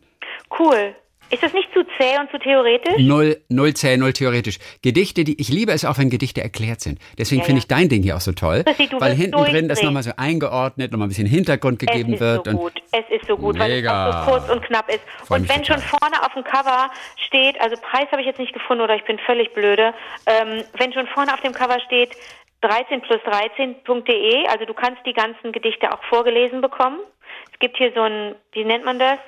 Cool. 0.58 0.94
Ist 1.30 1.42
das 1.42 1.52
nicht 1.52 1.68
zu 1.73 1.83
zäh 1.99 2.18
und 2.21 2.30
zu 2.30 2.38
theoretisch? 2.38 2.95
Null, 2.99 3.37
null 3.49 3.75
zäh, 3.75 3.97
null 3.97 4.12
theoretisch. 4.12 4.59
Gedichte, 4.83 5.25
die 5.25 5.40
ich 5.40 5.49
liebe 5.49 5.73
es 5.73 5.85
auch, 5.85 5.99
wenn 5.99 6.09
Gedichte 6.11 6.40
erklärt 6.42 6.80
sind. 6.80 6.99
Deswegen 7.18 7.40
Ja, 7.40 7.47
finde 7.47 7.59
ja. 7.59 7.62
ich 7.64 7.68
dein 7.68 7.88
Ding 7.88 8.02
hier 8.02 8.16
auch 8.16 8.21
so 8.21 8.33
toll, 8.33 8.62
Chrissy, 8.64 8.88
du 8.88 9.00
weil 9.00 9.12
hinten 9.14 9.42
drin 9.45 9.68
das 9.68 9.83
nochmal 9.83 10.02
so 10.02 10.12
eingeordnet, 10.16 10.92
nochmal 10.92 11.06
ein 11.06 11.11
bisschen 11.11 11.26
Hintergrund 11.26 11.78
gegeben 11.78 12.14
es 12.14 12.21
ist 12.21 12.21
wird. 12.21 12.45
so 12.47 12.50
und 12.52 12.56
gut. 12.59 12.73
Es 12.92 13.04
ist 13.11 13.26
so 13.26 13.37
gut, 13.37 13.59
weil 13.59 13.71
es 13.71 13.76
Mega. 13.78 14.11
auch 14.11 14.25
so 14.25 14.30
kurz 14.30 14.49
und 14.50 14.62
knapp 14.62 14.88
ist. 14.88 15.00
Freu 15.25 15.37
und 15.37 15.49
wenn 15.49 15.64
schon 15.64 15.78
vorne 15.80 16.23
auf 16.23 16.33
dem 16.35 16.45
Cover 16.45 16.90
steht, 17.26 17.61
also 17.61 17.76
Preis 17.76 18.06
habe 18.12 18.21
ich 18.21 18.26
jetzt 18.26 18.38
nicht 18.38 18.52
gefunden 18.52 18.83
oder 18.83 18.95
ich 18.95 19.04
bin 19.04 19.18
völlig 19.18 19.52
blöde, 19.52 19.92
ähm, 20.26 20.62
wenn 20.78 20.92
schon 20.92 21.06
vorne 21.09 21.35
auf 21.35 21.40
dem 21.40 21.52
Cover 21.52 21.80
steht 21.80 22.16
13 22.62 23.00
plus 23.02 23.21
13.de, 23.23 24.47
also 24.49 24.64
du 24.64 24.75
kannst 24.75 25.04
die 25.06 25.12
ganzen 25.12 25.52
Gedichte 25.52 25.92
auch 25.92 26.02
vorgelesen 26.04 26.61
bekommen. 26.61 26.99
Es 27.52 27.59
gibt 27.59 27.76
hier 27.76 27.92
so 27.95 28.02
ein, 28.02 28.35
wie 28.52 28.64
nennt 28.64 28.85
man 28.85 28.99
das? 28.99 29.18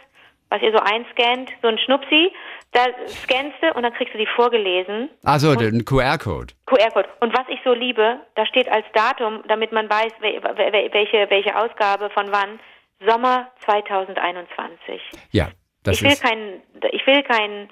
Was 0.50 0.62
ihr 0.62 0.73
so 0.73 0.78
einscannt, 0.78 1.50
so 1.61 1.69
ein 1.69 1.78
Schnupsi, 1.78 2.33
da 2.73 2.87
scannst 3.07 3.57
du 3.61 3.73
und 3.75 3.83
dann 3.83 3.93
kriegst 3.93 4.14
du 4.14 4.19
die 4.19 4.26
vorgelesen. 4.35 5.11
also 5.25 5.55
den 5.55 5.85
QR-Code. 5.85 6.55
QR-Code. 6.67 7.09
Und 7.21 7.37
was 7.37 7.47
ich 7.49 7.59
so 7.64 7.73
liebe, 7.75 8.21
da 8.35 8.47
steht 8.47 8.69
als 8.71 8.87
Datum, 8.95 9.43
damit 9.49 9.73
man 9.73 9.88
weiß, 9.90 10.12
wel- 10.21 10.43
wel- 10.43 10.93
welche, 10.95 11.28
welche 11.31 11.55
Ausgabe 11.57 12.09
von 12.11 12.31
wann, 12.33 12.59
Sommer 13.07 13.50
2021. 13.64 15.00
Ja, 15.33 15.49
das 15.85 15.97
ich 15.97 16.02
will 16.02 16.12
ist. 16.12 16.23
keinen, 16.23 16.62
ich 16.93 17.07
will 17.07 17.23
keinen, 17.23 17.69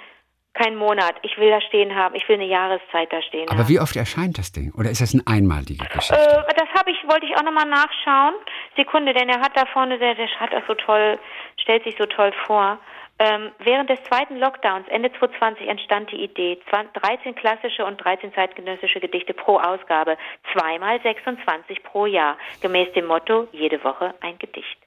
keinen 0.56 0.76
Monat. 0.76 1.14
Ich 1.22 1.36
will 1.38 1.50
da 1.50 1.60
stehen 1.60 1.94
haben. 1.94 2.14
Ich 2.14 2.28
will 2.28 2.36
eine 2.36 2.46
Jahreszeit 2.46 3.12
da 3.12 3.22
stehen 3.22 3.48
Aber 3.48 3.60
haben. 3.60 3.68
wie 3.68 3.80
oft 3.80 3.94
erscheint 3.96 4.38
das 4.38 4.52
Ding? 4.52 4.72
Oder 4.76 4.90
ist 4.90 5.00
das 5.00 5.14
eine 5.14 5.22
einmalige 5.26 5.84
Geschichte? 5.86 6.14
Äh, 6.14 6.54
das 6.54 6.68
habe 6.78 6.90
ich, 6.90 6.96
wollte 7.08 7.26
ich 7.26 7.36
auch 7.36 7.42
nochmal 7.42 7.66
nachschauen. 7.66 8.34
Sekunde, 8.76 9.14
denn 9.14 9.28
er 9.28 9.40
hat 9.40 9.56
da 9.56 9.66
vorne, 9.66 9.98
der, 9.98 10.14
der 10.14 10.28
hat 10.40 10.52
das 10.52 10.62
so 10.66 10.74
toll, 10.74 11.18
stellt 11.60 11.84
sich 11.84 11.96
so 11.98 12.06
toll 12.06 12.32
vor. 12.46 12.78
Ähm, 13.18 13.50
während 13.60 13.88
des 13.88 14.02
zweiten 14.02 14.36
Lockdowns 14.36 14.86
Ende 14.88 15.10
2020 15.10 15.68
entstand 15.68 16.12
die 16.12 16.22
Idee, 16.22 16.58
20 16.68 17.02
13 17.02 17.34
klassische 17.34 17.84
und 17.86 17.96
13 18.04 18.34
zeitgenössische 18.34 19.00
Gedichte 19.00 19.32
pro 19.32 19.58
Ausgabe, 19.58 20.18
zweimal 20.52 21.00
26 21.00 21.82
pro 21.82 22.04
Jahr, 22.04 22.36
gemäß 22.60 22.92
dem 22.92 23.06
Motto, 23.06 23.48
jede 23.52 23.82
Woche 23.84 24.14
ein 24.20 24.38
Gedicht. 24.38 24.78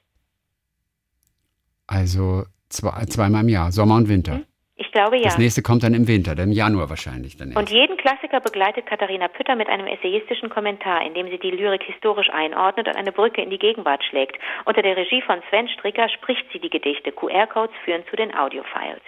Also 1.88 2.44
zwei, 2.68 3.04
zweimal 3.06 3.42
im 3.42 3.48
Jahr, 3.48 3.72
Sommer 3.72 3.96
und 3.96 4.08
Winter. 4.08 4.42
Ich 4.90 4.92
glaube 4.92 5.18
ja. 5.18 5.22
Das 5.22 5.38
nächste 5.38 5.62
kommt 5.62 5.84
dann 5.84 5.94
im 5.94 6.08
Winter, 6.08 6.34
dann 6.34 6.48
im 6.48 6.52
Januar 6.52 6.90
wahrscheinlich. 6.90 7.36
Dann 7.36 7.54
Und 7.54 7.70
jeden 7.70 7.96
Klassiker 7.96 8.40
begleitet 8.40 8.86
Katharina 8.86 9.28
Pütter 9.28 9.54
mit 9.54 9.68
einem 9.68 9.86
essayistischen 9.86 10.50
Kommentar, 10.50 11.06
in 11.06 11.14
dem 11.14 11.30
sie 11.30 11.38
die 11.38 11.52
Lyrik 11.52 11.84
historisch 11.84 12.28
einordnet 12.30 12.88
und 12.88 12.96
eine 12.96 13.12
Brücke 13.12 13.40
in 13.40 13.50
die 13.50 13.58
Gegenwart 13.60 14.02
schlägt. 14.02 14.36
Unter 14.64 14.82
der 14.82 14.96
Regie 14.96 15.22
von 15.22 15.40
Sven 15.48 15.68
Stricker 15.68 16.08
spricht 16.08 16.44
sie 16.52 16.58
die 16.58 16.70
Gedichte. 16.70 17.12
QR-Codes 17.12 17.76
führen 17.84 18.02
zu 18.10 18.16
den 18.16 18.34
Audiofiles. 18.34 19.00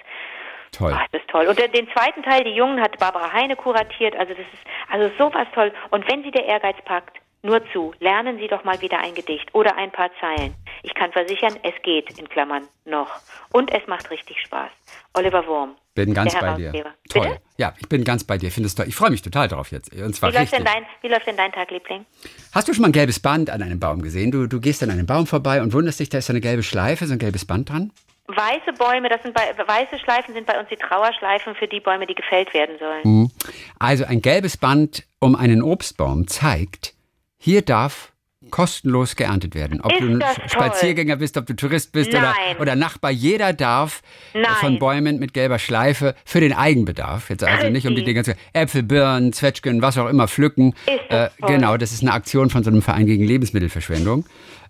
Toll. 0.70 0.92
Ach, 0.94 1.04
das 1.10 1.20
ist 1.20 1.28
toll. 1.28 1.48
Und 1.48 1.58
den, 1.58 1.72
den 1.72 1.88
zweiten 1.90 2.22
Teil, 2.22 2.44
die 2.44 2.54
Jungen, 2.54 2.80
hat 2.80 2.96
Barbara 3.00 3.32
Heine 3.32 3.56
kuratiert. 3.56 4.14
Also 4.14 4.34
das 4.34 4.46
ist 4.54 4.62
also 4.88 5.10
sowas 5.18 5.48
toll. 5.52 5.72
Und 5.90 6.08
wenn 6.08 6.22
Sie 6.22 6.30
der 6.30 6.44
Ehrgeiz 6.44 6.76
packt, 6.84 7.18
nur 7.42 7.60
zu, 7.72 7.92
lernen 7.98 8.38
Sie 8.38 8.46
doch 8.46 8.62
mal 8.64 8.80
wieder 8.80 9.00
ein 9.00 9.14
Gedicht 9.14 9.52
oder 9.52 9.76
ein 9.76 9.90
paar 9.90 10.10
Zeilen. 10.20 10.54
Ich 10.84 10.94
kann 10.94 11.10
versichern, 11.12 11.54
es 11.62 11.74
geht, 11.82 12.16
in 12.18 12.28
Klammern, 12.28 12.68
noch. 12.84 13.10
Und 13.50 13.72
es 13.72 13.86
macht 13.88 14.10
richtig 14.10 14.40
Spaß. 14.40 14.70
Oliver 15.14 15.46
Wurm. 15.46 15.76
Bin 15.94 16.14
ganz 16.14 16.32
der 16.32 16.40
bei 16.40 16.54
dir. 16.54 16.72
Toll. 17.10 17.22
Bitte? 17.22 17.40
Ja, 17.58 17.74
ich 17.78 17.88
bin 17.88 18.04
ganz 18.04 18.24
bei 18.24 18.38
dir. 18.38 18.50
Finde 18.50 18.68
es 18.68 18.74
toll. 18.74 18.86
Ich 18.88 18.94
freue 18.94 19.10
mich 19.10 19.22
total 19.22 19.48
drauf 19.48 19.72
jetzt. 19.72 19.92
Und 19.92 20.14
zwar 20.14 20.30
Wie 20.30 20.36
läuft, 20.36 20.52
richtig. 20.52 20.64
denn 20.64 20.74
dein, 20.74 20.86
wie 21.02 21.08
läuft 21.08 21.26
denn 21.26 21.36
dein 21.36 21.52
Tag, 21.52 21.70
Liebling? 21.70 22.06
Hast 22.52 22.68
du 22.68 22.72
schon 22.72 22.82
mal 22.82 22.88
ein 22.88 22.92
gelbes 22.92 23.20
Band 23.20 23.50
an 23.50 23.62
einem 23.62 23.78
Baum 23.78 24.00
gesehen? 24.02 24.30
Du, 24.30 24.46
du 24.46 24.60
gehst 24.60 24.82
an 24.82 24.90
einem 24.90 25.06
Baum 25.06 25.26
vorbei 25.26 25.60
und 25.60 25.72
wunderst 25.72 26.00
dich, 26.00 26.08
da 26.08 26.18
ist 26.18 26.26
so 26.26 26.32
eine 26.32 26.40
gelbe 26.40 26.62
Schleife, 26.62 27.06
so 27.06 27.12
ein 27.12 27.18
gelbes 27.18 27.44
Band 27.44 27.68
dran. 27.68 27.92
Weiße 28.28 28.72
Bäume, 28.78 29.08
das 29.08 29.22
sind 29.22 29.34
bei, 29.34 29.42
weiße 29.42 29.98
Schleifen 29.98 30.32
sind 30.32 30.46
bei 30.46 30.58
uns 30.58 30.68
die 30.70 30.76
Trauerschleifen 30.76 31.54
für 31.56 31.66
die 31.68 31.80
Bäume, 31.80 32.06
die 32.06 32.14
gefällt 32.14 32.54
werden 32.54 32.78
sollen. 32.78 33.02
Mhm. 33.04 33.30
Also 33.78 34.04
ein 34.04 34.22
gelbes 34.22 34.56
Band 34.56 35.04
um 35.18 35.34
einen 35.34 35.60
Obstbaum 35.60 36.26
zeigt, 36.28 36.94
hier 37.42 37.62
darf 37.62 38.12
kostenlos 38.50 39.16
geerntet 39.16 39.54
werden. 39.54 39.80
Ob 39.80 39.92
Ist 39.92 40.00
du 40.00 40.08
ein 40.08 40.20
das 40.20 40.34
toll? 40.36 40.48
Spaziergänger 40.48 41.16
bist, 41.16 41.36
ob 41.36 41.46
du 41.46 41.54
Tourist 41.54 41.92
bist 41.92 42.10
oder, 42.10 42.34
oder 42.60 42.76
Nachbar, 42.76 43.10
jeder 43.10 43.52
darf 43.52 44.02
äh, 44.34 44.40
Nein. 44.42 44.50
von 44.60 44.78
Bäumen 44.78 45.18
mit 45.18 45.32
gelber 45.32 45.58
Schleife 45.58 46.14
für 46.24 46.40
den 46.40 46.52
Eigenbedarf, 46.52 47.30
jetzt 47.30 47.44
also 47.44 47.68
nicht 47.70 47.86
um 47.86 47.94
die. 47.94 48.04
Dinge 48.04 48.24
zu 48.24 48.34
Äpfel, 48.52 48.82
Birnen, 48.82 49.32
Zwetschgen, 49.32 49.80
was 49.80 49.96
auch 49.96 50.08
immer 50.08 50.26
pflücken. 50.28 50.74
Das 51.08 51.30
toll? 51.36 51.48
genau, 51.48 51.76
das 51.76 51.92
ist 51.92 52.02
eine 52.02 52.12
Aktion 52.12 52.50
von 52.50 52.62
so 52.64 52.70
einem 52.70 52.82
Verein 52.82 53.06
gegen 53.06 53.24
Lebensmittelverschwendung. 53.24 54.24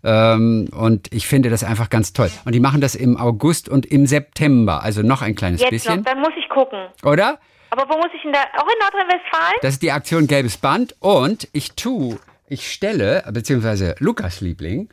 Ähm, 0.05 0.69
und 0.73 1.13
ich 1.13 1.27
finde 1.27 1.49
das 1.51 1.65
einfach 1.65 1.89
ganz 1.91 2.13
toll. 2.13 2.31
Und 2.45 2.55
die 2.55 2.61
machen 2.61 2.81
das 2.81 2.95
im 2.95 3.17
August 3.17 3.69
und 3.69 3.87
im 3.87 4.07
September, 4.07 4.83
also 4.83 5.03
noch 5.03 5.23
ein 5.23 5.35
kleines 5.35 5.61
Jetzt 5.61 5.71
bisschen, 5.71 5.97
noch, 5.99 6.05
dann 6.05 6.21
muss 6.21 6.33
ich 6.39 6.49
gucken. 6.49 6.79
oder? 7.05 7.39
Aber 7.71 7.89
wo 7.89 7.97
muss 7.97 8.09
ich 8.15 8.21
denn 8.23 8.33
da? 8.33 8.41
Auch 8.59 8.67
in 8.67 8.79
Nordrhein-Westfalen? 8.81 9.57
Das 9.63 9.75
ist 9.75 9.83
die 9.83 9.93
Aktion 9.93 10.27
Gelbes 10.27 10.59
Band 10.59 10.95
und 11.01 11.49
ich 11.53 11.73
tu, 11.73 12.19
ich 12.53 12.71
stelle, 12.71 13.25
beziehungsweise 13.33 13.95
Lukas 13.99 14.41
Liebling, 14.41 14.89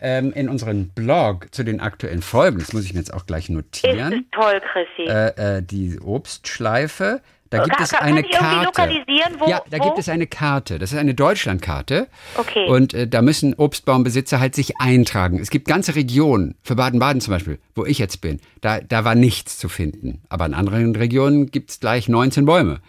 ähm, 0.00 0.32
in 0.32 0.48
unseren 0.48 0.88
Blog 0.90 1.54
zu 1.54 1.62
den 1.64 1.80
aktuellen 1.80 2.20
Folgen, 2.22 2.58
das 2.58 2.72
muss 2.72 2.84
ich 2.84 2.92
mir 2.92 2.98
jetzt 3.00 3.14
auch 3.14 3.26
gleich 3.26 3.44
Ist 3.44 3.50
notieren, 3.50 4.12
es 4.12 4.38
toll, 4.40 4.60
Chrissy. 4.72 5.08
äh, 5.10 5.58
äh, 5.58 5.62
die 5.62 5.98
Obstschleife. 6.00 7.20
Da 7.50 7.62
gibt 7.62 7.76
Kann- 7.76 7.84
es 7.84 7.92
eine 7.94 8.22
Karte. 8.24 8.64
lokalisieren, 8.64 9.34
wo- 9.38 9.48
ja, 9.48 9.62
da 9.70 9.78
wo? 9.78 9.84
gibt 9.84 9.98
es 9.98 10.08
eine 10.08 10.26
Karte. 10.26 10.78
Das 10.80 10.90
ist 10.92 10.98
eine 10.98 11.14
Deutschlandkarte. 11.14 12.08
Okay. 12.36 12.66
Und 12.66 12.94
äh, 12.94 13.06
da 13.06 13.22
müssen 13.22 13.54
Obstbaumbesitzer 13.54 14.40
halt 14.40 14.56
sich 14.56 14.80
eintragen. 14.80 15.38
Es 15.38 15.50
gibt 15.50 15.68
ganze 15.68 15.94
Regionen, 15.94 16.56
für 16.62 16.74
Baden-Baden 16.74 17.20
zum 17.20 17.32
Beispiel, 17.32 17.58
wo 17.76 17.84
ich 17.84 17.98
jetzt 18.00 18.20
bin, 18.20 18.40
da, 18.60 18.80
da 18.80 19.04
war 19.04 19.14
nichts 19.14 19.56
zu 19.58 19.68
finden. 19.68 20.22
Aber 20.28 20.46
in 20.46 20.54
anderen 20.54 20.96
Regionen 20.96 21.46
gibt 21.52 21.70
es 21.70 21.78
gleich 21.80 22.08
19 22.08 22.44
Bäume. 22.44 22.80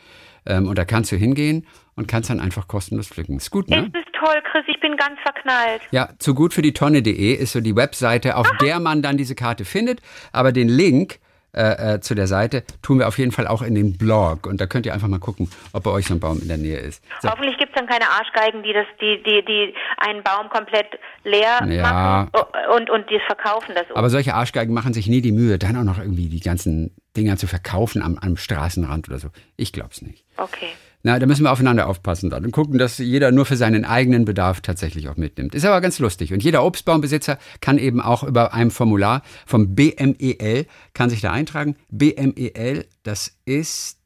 Ähm, 0.46 0.68
und 0.68 0.78
da 0.78 0.86
kannst 0.86 1.12
du 1.12 1.16
hingehen 1.16 1.66
und 1.96 2.08
kannst 2.08 2.30
dann 2.30 2.40
einfach 2.40 2.68
kostenlos 2.68 3.08
pflücken. 3.08 3.38
Ist 3.38 3.52
gut, 3.52 3.70
ne? 3.70 3.78
Ist 3.78 3.96
es 3.96 4.06
toll, 4.20 4.42
Chris, 4.52 4.64
ich 4.68 4.80
bin 4.80 4.98
ganz 4.98 5.20
verknallt. 5.22 5.82
Ja, 5.92 6.10
zu 6.20 6.34
gut 6.36 6.54
für 6.54 6.62
die 6.62 6.74
Tonne.de 6.74 7.34
ist 7.34 7.54
so 7.54 7.62
die 7.62 7.76
Webseite, 7.76 8.36
auf 8.36 8.50
der 8.62 8.80
man 8.80 9.02
dann 9.02 9.18
diese 9.18 9.36
Karte 9.36 9.66
findet. 9.66 10.02
Aber 10.32 10.52
den 10.52 10.70
Link 10.70 11.20
äh, 11.56 12.00
zu 12.02 12.16
der 12.16 12.28
Seite 12.28 12.64
tun 12.82 13.00
wir 13.00 13.08
auf 13.08 13.18
jeden 13.18 13.32
Fall 13.32 13.48
auch 13.48 13.62
in 13.62 13.76
den 13.76 13.98
Blog. 13.98 14.46
Und 14.48 14.60
da 14.62 14.66
könnt 14.68 14.86
ihr 14.86 14.94
einfach 14.94 15.08
mal 15.08 15.20
gucken, 15.20 15.50
ob 15.74 15.84
bei 15.84 15.92
euch 15.92 16.06
so 16.08 16.14
ein 16.14 16.20
Baum 16.20 16.42
in 16.42 16.48
der 16.48 16.58
Nähe 16.58 16.78
ist. 16.78 17.04
So. 17.22 17.30
Hoffentlich 17.30 17.58
gibt 17.58 17.70
es 17.72 17.76
dann 17.76 17.88
keine 17.88 18.10
Arschgeigen, 18.10 18.64
die 18.64 18.74
das, 18.74 18.86
die, 19.02 19.22
die, 19.24 19.44
die 19.46 19.74
einen 19.98 20.24
Baum 20.24 20.50
komplett 20.50 20.88
leer 21.24 21.66
Ja. 21.68 21.82
machen 22.30 22.32
und, 22.76 22.90
und 22.90 23.10
die 23.10 23.20
verkaufen 23.26 23.74
das. 23.76 23.86
Aber 23.96 24.10
solche 24.10 24.34
Arschgeigen 24.34 24.74
machen 24.74 24.94
sich 24.94 25.08
nie 25.08 25.22
die 25.22 25.32
Mühe, 25.32 25.58
dann 25.58 25.76
auch 25.78 25.84
noch 25.84 25.98
irgendwie 26.00 26.28
die 26.30 26.40
ganzen 26.42 26.96
Dinger 27.16 27.38
zu 27.38 27.48
verkaufen 27.48 28.02
am, 28.02 28.18
am 28.18 28.36
Straßenrand 28.38 29.08
oder 29.08 29.20
so. 29.20 29.30
Ich 29.58 29.72
glaub's 29.72 30.02
nicht. 30.02 30.26
okay. 30.38 30.70
Na, 31.06 31.20
da 31.20 31.28
müssen 31.28 31.44
wir 31.44 31.52
aufeinander 31.52 31.86
aufpassen 31.86 32.32
dann 32.32 32.46
und 32.46 32.52
gucken, 32.52 32.80
dass 32.80 32.98
jeder 32.98 33.32
nur 33.32 33.46
für 33.46 33.58
seinen 33.58 33.86
eigenen 33.86 34.26
Bedarf 34.26 34.62
tatsächlich 34.62 35.08
auch 35.08 35.18
mitnimmt. 35.18 35.54
Ist 35.54 35.64
aber 35.64 35.80
ganz 35.80 36.00
lustig. 36.00 36.34
Und 36.34 36.44
jeder 36.44 36.66
Obstbaumbesitzer 36.66 37.38
kann 37.62 37.78
eben 37.78 38.02
auch 38.02 38.24
über 38.24 38.56
ein 38.56 38.72
Formular 38.72 39.22
vom 39.46 39.76
BMEL, 39.76 40.66
kann 40.96 41.12
sich 41.12 41.22
da 41.22 41.32
eintragen. 41.32 41.76
BMEL, 41.92 42.88
das 43.04 43.38
ist, 43.46 44.00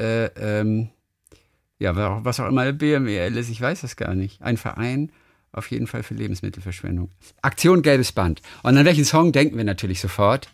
äh, 0.00 0.30
ähm, 0.40 0.88
ja, 1.78 2.24
was 2.24 2.40
auch 2.40 2.48
immer 2.48 2.72
BMEL 2.72 3.36
ist, 3.36 3.50
ich 3.50 3.60
weiß 3.60 3.82
das 3.82 3.96
gar 3.96 4.14
nicht. 4.14 4.40
Ein 4.40 4.56
Verein 4.56 5.12
auf 5.52 5.70
jeden 5.70 5.86
Fall 5.86 6.02
für 6.02 6.14
Lebensmittelverschwendung. 6.14 7.10
Aktion 7.42 7.82
Gelbes 7.82 8.12
Band. 8.12 8.40
Und 8.62 8.78
an 8.78 8.84
welchen 8.86 9.04
Song 9.04 9.30
denken 9.30 9.58
wir 9.58 9.64
natürlich 9.64 10.00
sofort? 10.00 10.48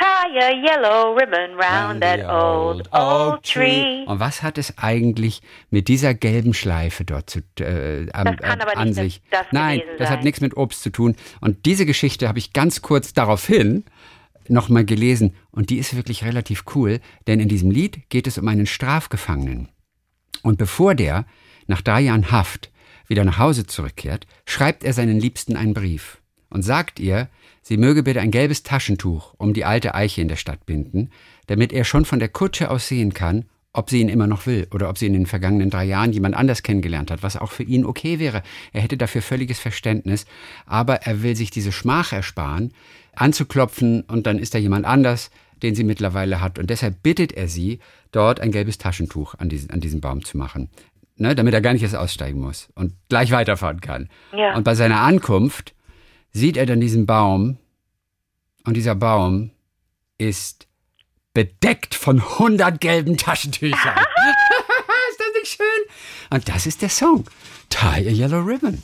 Tie 0.00 0.38
a 0.38 0.50
yellow 0.50 1.14
ribbon 1.14 1.56
round 1.60 2.00
that 2.00 2.20
old 2.26 2.88
oak 2.92 3.42
tree. 3.42 4.04
Und 4.06 4.18
was 4.18 4.42
hat 4.42 4.56
es 4.56 4.78
eigentlich 4.78 5.42
mit 5.70 5.88
dieser 5.88 6.14
gelben 6.14 6.54
Schleife 6.54 7.04
dort 7.04 7.28
zu, 7.28 7.40
äh, 7.60 8.06
Das 8.06 8.36
kann 8.38 8.60
aber 8.62 8.76
an 8.78 8.88
nicht 8.88 8.94
sich? 8.96 9.22
das- 9.30 9.46
Nein, 9.52 9.82
das 9.98 10.08
hat 10.08 10.18
sein. 10.18 10.24
nichts 10.24 10.40
mit 10.40 10.56
Obst 10.56 10.82
zu 10.82 10.90
tun. 10.90 11.16
Und 11.42 11.66
diese 11.66 11.84
Geschichte 11.84 12.28
habe 12.28 12.38
ich 12.38 12.52
ganz 12.54 12.80
kurz 12.80 13.12
daraufhin 13.12 13.84
nochmal 14.48 14.84
gelesen. 14.86 15.34
Und 15.50 15.68
die 15.70 15.78
ist 15.78 15.94
wirklich 15.94 16.24
relativ 16.24 16.64
cool, 16.74 17.00
denn 17.26 17.38
in 17.40 17.48
diesem 17.48 17.70
Lied 17.70 18.08
geht 18.08 18.26
es 18.26 18.38
um 18.38 18.48
einen 18.48 18.66
Strafgefangenen. 18.66 19.68
Und 20.42 20.56
bevor 20.56 20.94
der 20.94 21.26
nach 21.66 21.82
drei 21.82 22.00
Jahren 22.00 22.30
Haft 22.30 22.70
wieder 23.06 23.24
nach 23.24 23.38
Hause 23.38 23.66
zurückkehrt, 23.66 24.26
schreibt 24.46 24.82
er 24.82 24.92
seinen 24.94 25.20
Liebsten 25.20 25.56
einen 25.56 25.74
Brief 25.74 26.18
und 26.48 26.62
sagt 26.62 26.98
ihr, 27.00 27.28
sie 27.70 27.76
möge 27.76 28.02
bitte 28.02 28.20
ein 28.20 28.32
gelbes 28.32 28.64
Taschentuch 28.64 29.32
um 29.38 29.54
die 29.54 29.64
alte 29.64 29.94
Eiche 29.94 30.20
in 30.20 30.26
der 30.26 30.34
Stadt 30.34 30.66
binden, 30.66 31.10
damit 31.46 31.72
er 31.72 31.84
schon 31.84 32.04
von 32.04 32.18
der 32.18 32.28
Kutsche 32.28 32.68
aus 32.68 32.88
sehen 32.88 33.14
kann, 33.14 33.44
ob 33.72 33.90
sie 33.90 34.00
ihn 34.00 34.08
immer 34.08 34.26
noch 34.26 34.46
will 34.46 34.66
oder 34.74 34.88
ob 34.88 34.98
sie 34.98 35.06
in 35.06 35.12
den 35.12 35.26
vergangenen 35.26 35.70
drei 35.70 35.84
Jahren 35.84 36.12
jemand 36.12 36.34
anders 36.34 36.64
kennengelernt 36.64 37.12
hat, 37.12 37.22
was 37.22 37.36
auch 37.36 37.52
für 37.52 37.62
ihn 37.62 37.84
okay 37.86 38.18
wäre. 38.18 38.42
Er 38.72 38.80
hätte 38.80 38.96
dafür 38.96 39.22
völliges 39.22 39.60
Verständnis, 39.60 40.26
aber 40.66 41.02
er 41.02 41.22
will 41.22 41.36
sich 41.36 41.52
diese 41.52 41.70
Schmach 41.70 42.12
ersparen, 42.12 42.74
anzuklopfen 43.14 44.00
und 44.00 44.26
dann 44.26 44.40
ist 44.40 44.52
da 44.52 44.58
jemand 44.58 44.84
anders, 44.84 45.30
den 45.62 45.76
sie 45.76 45.84
mittlerweile 45.84 46.40
hat. 46.40 46.58
Und 46.58 46.70
deshalb 46.70 47.04
bittet 47.04 47.30
er 47.30 47.46
sie, 47.46 47.78
dort 48.10 48.40
ein 48.40 48.50
gelbes 48.50 48.78
Taschentuch 48.78 49.36
an, 49.36 49.48
diesen, 49.48 49.70
an 49.70 49.78
diesem 49.78 50.00
Baum 50.00 50.24
zu 50.24 50.36
machen. 50.36 50.70
Ne, 51.18 51.36
damit 51.36 51.54
er 51.54 51.60
gar 51.60 51.74
nicht 51.74 51.82
erst 51.82 51.94
aussteigen 51.94 52.40
muss 52.40 52.68
und 52.74 52.94
gleich 53.08 53.30
weiterfahren 53.30 53.80
kann. 53.80 54.08
Ja. 54.36 54.56
Und 54.56 54.64
bei 54.64 54.74
seiner 54.74 55.02
Ankunft 55.02 55.74
sieht 56.32 56.56
er 56.56 56.66
dann 56.66 56.80
diesen 56.80 57.06
Baum 57.06 57.58
und 58.64 58.74
dieser 58.74 58.94
Baum 58.94 59.50
ist 60.18 60.66
bedeckt 61.32 61.94
von 61.94 62.20
100 62.20 62.80
gelben 62.80 63.16
Taschentüchern. 63.16 63.96
ist 65.10 65.20
das 65.20 65.28
nicht 65.40 65.52
schön? 65.56 65.94
Und 66.30 66.48
das 66.48 66.66
ist 66.66 66.82
der 66.82 66.88
Song. 66.88 67.24
Tie 67.68 67.86
a 67.86 67.98
Yellow 67.98 68.40
Ribbon. 68.40 68.82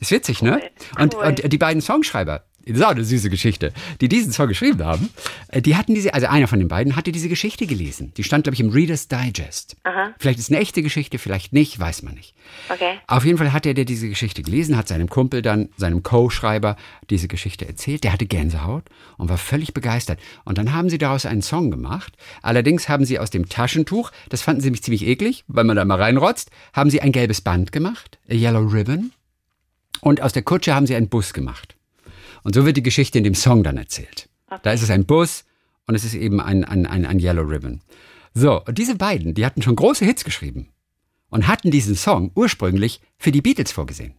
Ist 0.00 0.10
witzig, 0.10 0.42
ne? 0.42 0.60
Und, 0.98 1.14
cool. 1.14 1.24
und 1.24 1.52
die 1.52 1.58
beiden 1.58 1.80
Songschreiber, 1.80 2.44
das 2.66 2.76
ist 2.76 2.84
auch 2.84 2.90
eine 2.90 3.04
süße 3.04 3.30
Geschichte, 3.30 3.72
die 4.00 4.08
diesen 4.08 4.32
Song 4.32 4.48
geschrieben 4.48 4.82
haben, 4.84 5.10
äh, 5.48 5.60
die 5.60 5.76
hatten 5.76 5.94
diese, 5.94 6.14
also 6.14 6.26
einer 6.26 6.48
von 6.48 6.58
den 6.58 6.68
beiden 6.68 6.96
hatte 6.96 7.12
diese 7.12 7.28
Geschichte 7.28 7.66
gelesen. 7.66 8.12
Die 8.16 8.24
stand, 8.24 8.44
glaube 8.44 8.54
ich, 8.54 8.60
im 8.60 8.70
Reader's 8.70 9.08
Digest. 9.08 9.76
Aha. 9.84 10.14
Vielleicht 10.18 10.38
ist 10.38 10.46
es 10.46 10.50
eine 10.50 10.60
echte 10.60 10.82
Geschichte, 10.82 11.18
vielleicht 11.18 11.52
nicht, 11.52 11.78
weiß 11.78 12.02
man 12.02 12.14
nicht. 12.14 12.34
Okay. 12.68 12.98
Auf 13.06 13.24
jeden 13.24 13.38
Fall 13.38 13.52
hat 13.52 13.66
er, 13.66 13.74
der 13.74 13.84
diese 13.84 14.08
Geschichte 14.08 14.42
gelesen 14.42 14.76
hat, 14.76 14.88
seinem 14.88 15.08
Kumpel 15.08 15.42
dann, 15.42 15.68
seinem 15.76 16.02
Co-Schreiber, 16.02 16.76
diese 17.10 17.28
Geschichte 17.28 17.66
erzählt. 17.66 18.04
Der 18.04 18.12
hatte 18.12 18.26
Gänsehaut 18.26 18.84
und 19.18 19.28
war 19.28 19.38
völlig 19.38 19.74
begeistert. 19.74 20.18
Und 20.44 20.58
dann 20.58 20.72
haben 20.72 20.88
sie 20.88 20.98
daraus 20.98 21.26
einen 21.26 21.42
Song 21.42 21.70
gemacht. 21.70 22.16
Allerdings 22.42 22.88
haben 22.88 23.04
sie 23.04 23.18
aus 23.18 23.30
dem 23.30 23.48
Taschentuch, 23.48 24.10
das 24.28 24.42
fanden 24.42 24.60
sie 24.60 24.66
nämlich 24.66 24.82
ziemlich 24.82 25.06
eklig, 25.06 25.44
weil 25.48 25.64
man 25.64 25.76
da 25.76 25.84
mal 25.84 26.00
reinrotzt, 26.00 26.50
haben 26.72 26.90
sie 26.90 27.00
ein 27.00 27.12
gelbes 27.12 27.40
Band 27.40 27.72
gemacht, 27.72 28.18
a 28.30 28.34
yellow 28.34 28.66
ribbon. 28.66 29.12
Und 30.00 30.20
aus 30.20 30.32
der 30.32 30.42
Kutsche 30.42 30.74
haben 30.74 30.86
sie 30.86 30.94
einen 30.94 31.08
Bus 31.08 31.32
gemacht. 31.32 31.73
Und 32.44 32.54
so 32.54 32.64
wird 32.64 32.76
die 32.76 32.82
Geschichte 32.82 33.18
in 33.18 33.24
dem 33.24 33.34
Song 33.34 33.64
dann 33.64 33.78
erzählt. 33.78 34.28
Da 34.62 34.72
ist 34.72 34.82
es 34.82 34.90
ein 34.90 35.06
Bus 35.06 35.44
und 35.86 35.94
es 35.94 36.04
ist 36.04 36.14
eben 36.14 36.40
ein, 36.40 36.64
ein, 36.64 36.86
ein, 36.86 37.04
ein 37.04 37.18
Yellow 37.18 37.42
Ribbon. 37.42 37.80
So, 38.34 38.62
und 38.64 38.78
diese 38.78 38.94
beiden, 38.94 39.34
die 39.34 39.44
hatten 39.44 39.62
schon 39.62 39.76
große 39.76 40.04
Hits 40.04 40.24
geschrieben 40.24 40.68
und 41.30 41.48
hatten 41.48 41.70
diesen 41.70 41.96
Song 41.96 42.30
ursprünglich 42.34 43.00
für 43.18 43.32
die 43.32 43.42
Beatles 43.42 43.72
vorgesehen. 43.72 44.14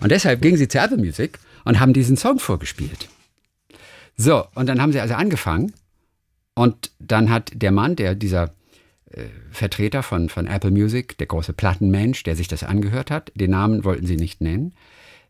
Und 0.00 0.12
deshalb 0.12 0.42
gingen 0.42 0.58
sie 0.58 0.68
zu 0.68 0.78
Apple 0.78 0.98
Music 0.98 1.38
und 1.64 1.80
haben 1.80 1.92
diesen 1.92 2.16
Song 2.16 2.38
vorgespielt. 2.38 3.08
So, 4.16 4.44
und 4.54 4.68
dann 4.68 4.80
haben 4.80 4.92
sie 4.92 5.00
also 5.00 5.14
angefangen 5.14 5.72
und 6.54 6.92
dann 7.00 7.30
hat 7.30 7.50
der 7.54 7.72
Mann, 7.72 7.96
der 7.96 8.14
dieser 8.14 8.54
äh, 9.10 9.24
Vertreter 9.50 10.02
von, 10.02 10.28
von 10.28 10.46
Apple 10.46 10.70
Music, 10.70 11.18
der 11.18 11.26
große 11.26 11.52
Plattenmensch, 11.52 12.22
der 12.22 12.36
sich 12.36 12.48
das 12.48 12.62
angehört 12.62 13.10
hat, 13.10 13.32
den 13.34 13.50
Namen 13.50 13.84
wollten 13.84 14.06
sie 14.06 14.16
nicht 14.16 14.40
nennen, 14.40 14.74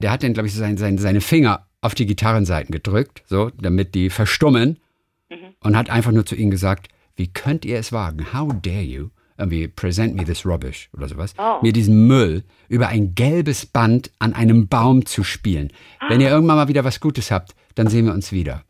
der 0.00 0.10
hat 0.10 0.22
dann, 0.22 0.34
glaube 0.34 0.48
ich, 0.48 0.54
sein, 0.54 0.76
sein, 0.76 0.98
seine 0.98 1.20
Finger 1.20 1.66
auf 1.84 1.94
die 1.94 2.06
Gitarrenseiten 2.06 2.72
gedrückt, 2.72 3.22
so, 3.26 3.50
damit 3.60 3.94
die 3.94 4.08
verstummen 4.10 4.78
und 5.60 5.76
hat 5.76 5.90
einfach 5.90 6.12
nur 6.12 6.24
zu 6.24 6.34
ihnen 6.34 6.50
gesagt, 6.50 6.88
wie 7.16 7.28
könnt 7.28 7.64
ihr 7.64 7.78
es 7.78 7.92
wagen? 7.92 8.32
How 8.32 8.52
dare 8.62 8.82
you? 8.82 9.08
Irgendwie 9.36 9.66
present 9.68 10.14
me 10.14 10.24
this 10.24 10.46
rubbish 10.46 10.88
oder 10.96 11.08
sowas. 11.08 11.34
Oh. 11.38 11.58
Mir 11.60 11.72
diesen 11.72 12.06
Müll 12.06 12.44
über 12.68 12.88
ein 12.88 13.14
gelbes 13.14 13.66
Band 13.66 14.10
an 14.20 14.32
einem 14.32 14.68
Baum 14.68 15.04
zu 15.06 15.24
spielen. 15.24 15.72
Wenn 16.08 16.20
ihr 16.20 16.28
irgendwann 16.30 16.56
mal 16.56 16.68
wieder 16.68 16.84
was 16.84 17.00
Gutes 17.00 17.30
habt, 17.30 17.54
dann 17.74 17.88
sehen 17.88 18.06
wir 18.06 18.14
uns 18.14 18.30
wieder. 18.32 18.64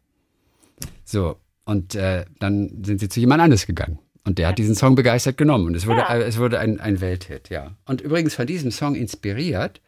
So. 1.05 1.37
Und 1.67 1.95
äh, 1.95 2.25
dann 2.41 2.83
sind 2.85 3.01
sie 3.01 3.09
zu 3.09 3.21
jemand 3.21 3.43
anderes 3.43 3.67
gegangen. 3.67 3.99
Und 4.25 4.39
der 4.39 4.49
hat 4.49 4.59
diesen 4.59 4.75
Song 4.75 4.95
begeistert 4.95 5.37
genommen. 5.37 5.67
Und 5.67 5.75
es 5.77 5.87
wurde, 5.87 6.01
Ja. 6.01 6.15
äh, 6.15 6.23
es 6.23 6.39
wurde 6.39 6.59
ein, 6.59 6.81
ein 6.81 7.01
Welthit, 7.01 7.51
ja. 7.51 7.77
Und 7.85 8.01
übrigens 8.01 8.35
von 8.35 8.47
diesem 8.47 8.71
Song 8.71 8.95
inspiriert 8.95 9.81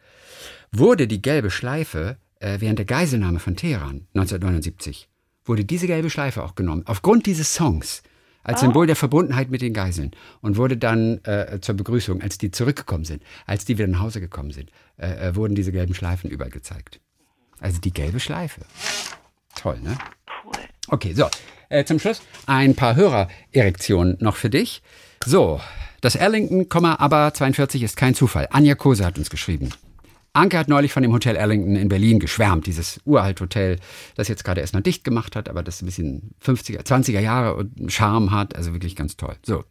wurde 0.71 1.07
die 1.07 1.21
gelbe 1.21 1.49
Schleife 1.49 2.17
während 2.39 2.79
der 2.79 2.85
Geiselnahme 2.85 3.39
von 3.39 3.55
Teheran 3.55 4.07
1979. 4.13 5.09
Wurde 5.45 5.65
diese 5.65 5.87
gelbe 5.87 6.09
Schleife 6.09 6.43
auch 6.43 6.55
genommen. 6.55 6.83
Aufgrund 6.85 7.25
dieses 7.25 7.53
Songs. 7.53 8.03
Als 8.43 8.61
Symbol 8.61 8.87
der 8.87 8.95
Verbundenheit 8.95 9.49
mit 9.49 9.61
den 9.61 9.73
Geiseln. 9.73 10.11
Und 10.41 10.55
wurde 10.55 10.77
dann 10.77 11.23
äh, 11.25 11.59
zur 11.59 11.75
Begrüßung, 11.75 12.21
als 12.21 12.37
die 12.37 12.49
zurückgekommen 12.49 13.03
sind, 13.03 13.21
als 13.45 13.65
die 13.65 13.77
wieder 13.77 13.87
nach 13.87 13.99
Hause 13.99 14.21
gekommen 14.21 14.51
sind, 14.51 14.71
äh, 14.97 15.29
äh, 15.29 15.35
wurden 15.35 15.53
diese 15.53 15.73
gelben 15.73 15.93
Schleifen 15.93 16.29
überall 16.29 16.51
gezeigt. 16.51 17.01
Also 17.59 17.81
die 17.81 17.91
gelbe 17.91 18.21
Schleife. 18.21 18.61
Toll, 19.55 19.79
ne? 19.81 19.97
Cool. 20.45 20.53
Okay, 20.87 21.13
so. 21.13 21.29
Äh, 21.69 21.83
zum 21.83 21.99
Schluss 21.99 22.21
ein 22.45 22.75
paar 22.75 22.95
Hörererektionen 22.95 24.17
noch 24.21 24.37
für 24.37 24.49
dich. 24.49 24.81
So, 25.25 25.59
das 25.99 26.15
Erlington, 26.15 26.85
aber 26.85 27.33
42 27.33 27.83
ist 27.83 27.97
kein 27.97 28.15
Zufall. 28.15 28.47
Anja 28.51 28.75
Kose 28.75 29.05
hat 29.05 29.17
uns 29.17 29.29
geschrieben. 29.29 29.71
Anke 30.37 30.57
hat 30.57 30.67
neulich 30.67 30.93
von 30.93 31.03
dem 31.03 31.13
Hotel 31.13 31.35
Erlington 31.35 31.75
in 31.75 31.89
Berlin 31.89 32.19
geschwärmt, 32.19 32.67
dieses 32.67 33.01
uralt 33.05 33.41
Hotel, 33.41 33.77
das 34.15 34.27
jetzt 34.27 34.43
gerade 34.43 34.61
erst 34.61 34.73
mal 34.73 34.81
dicht 34.81 35.03
gemacht 35.03 35.35
hat, 35.35 35.49
aber 35.49 35.63
das 35.63 35.81
ein 35.81 35.85
bisschen 35.87 36.31
50er, 36.43 36.85
20er 36.85 37.19
Jahre 37.19 37.67
Charme 37.87 38.31
hat, 38.31 38.55
also 38.55 38.73
wirklich 38.73 38.95
ganz 38.95 39.17
toll. 39.17 39.35
So. 39.43 39.63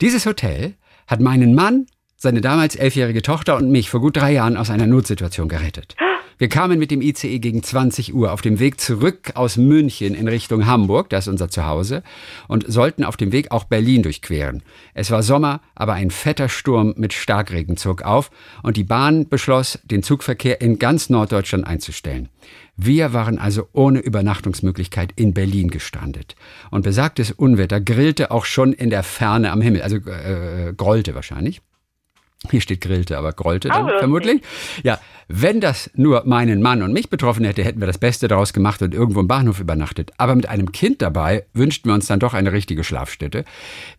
Dieses 0.00 0.26
Hotel 0.26 0.74
hat 1.06 1.20
meinen 1.20 1.54
Mann, 1.54 1.86
seine 2.16 2.40
damals 2.40 2.76
elfjährige 2.76 3.22
Tochter 3.22 3.56
und 3.56 3.70
mich 3.70 3.90
vor 3.90 4.00
gut 4.00 4.16
drei 4.16 4.32
Jahren 4.32 4.56
aus 4.56 4.70
einer 4.70 4.86
Notsituation 4.86 5.48
gerettet. 5.48 5.96
Wir 6.38 6.50
kamen 6.50 6.78
mit 6.78 6.90
dem 6.90 7.00
ICE 7.00 7.38
gegen 7.38 7.62
20 7.62 8.12
Uhr 8.12 8.30
auf 8.30 8.42
dem 8.42 8.58
Weg 8.58 8.78
zurück 8.78 9.32
aus 9.36 9.56
München 9.56 10.14
in 10.14 10.28
Richtung 10.28 10.66
Hamburg, 10.66 11.08
das 11.08 11.24
ist 11.26 11.30
unser 11.30 11.48
Zuhause, 11.48 12.02
und 12.46 12.70
sollten 12.70 13.04
auf 13.04 13.16
dem 13.16 13.32
Weg 13.32 13.52
auch 13.52 13.64
Berlin 13.64 14.02
durchqueren. 14.02 14.62
Es 14.92 15.10
war 15.10 15.22
Sommer, 15.22 15.62
aber 15.74 15.94
ein 15.94 16.10
fetter 16.10 16.50
Sturm 16.50 16.92
mit 16.98 17.14
Starkregen 17.14 17.78
zog 17.78 18.02
auf 18.02 18.30
und 18.62 18.76
die 18.76 18.84
Bahn 18.84 19.30
beschloss, 19.30 19.78
den 19.84 20.02
Zugverkehr 20.02 20.60
in 20.60 20.78
ganz 20.78 21.08
Norddeutschland 21.08 21.66
einzustellen. 21.66 22.28
Wir 22.76 23.14
waren 23.14 23.38
also 23.38 23.68
ohne 23.72 24.00
Übernachtungsmöglichkeit 24.00 25.14
in 25.16 25.32
Berlin 25.32 25.70
gestrandet. 25.70 26.36
Und 26.70 26.82
besagtes 26.82 27.30
Unwetter 27.30 27.80
grillte 27.80 28.30
auch 28.30 28.44
schon 28.44 28.74
in 28.74 28.90
der 28.90 29.04
Ferne 29.04 29.52
am 29.52 29.62
Himmel, 29.62 29.80
also 29.80 29.96
äh, 29.96 30.74
grollte 30.76 31.14
wahrscheinlich. 31.14 31.62
Hier 32.50 32.60
steht 32.60 32.82
grillte, 32.82 33.16
aber 33.16 33.32
grollte 33.32 33.68
dann 33.68 33.82
lustig. 33.82 33.98
vermutlich. 33.98 34.42
Ja, 34.82 35.00
wenn 35.28 35.60
das 35.60 35.90
nur 35.94 36.22
meinen 36.24 36.62
Mann 36.62 36.82
und 36.82 36.92
mich 36.92 37.10
betroffen 37.10 37.44
hätte, 37.44 37.64
hätten 37.64 37.80
wir 37.80 37.88
das 37.88 37.98
Beste 37.98 38.28
daraus 38.28 38.52
gemacht 38.52 38.80
und 38.80 38.94
irgendwo 38.94 39.18
im 39.18 39.26
Bahnhof 39.26 39.58
übernachtet. 39.58 40.12
Aber 40.18 40.36
mit 40.36 40.48
einem 40.48 40.70
Kind 40.70 41.02
dabei 41.02 41.44
wünschten 41.52 41.90
wir 41.90 41.94
uns 41.94 42.06
dann 42.06 42.20
doch 42.20 42.32
eine 42.32 42.52
richtige 42.52 42.84
Schlafstätte. 42.84 43.44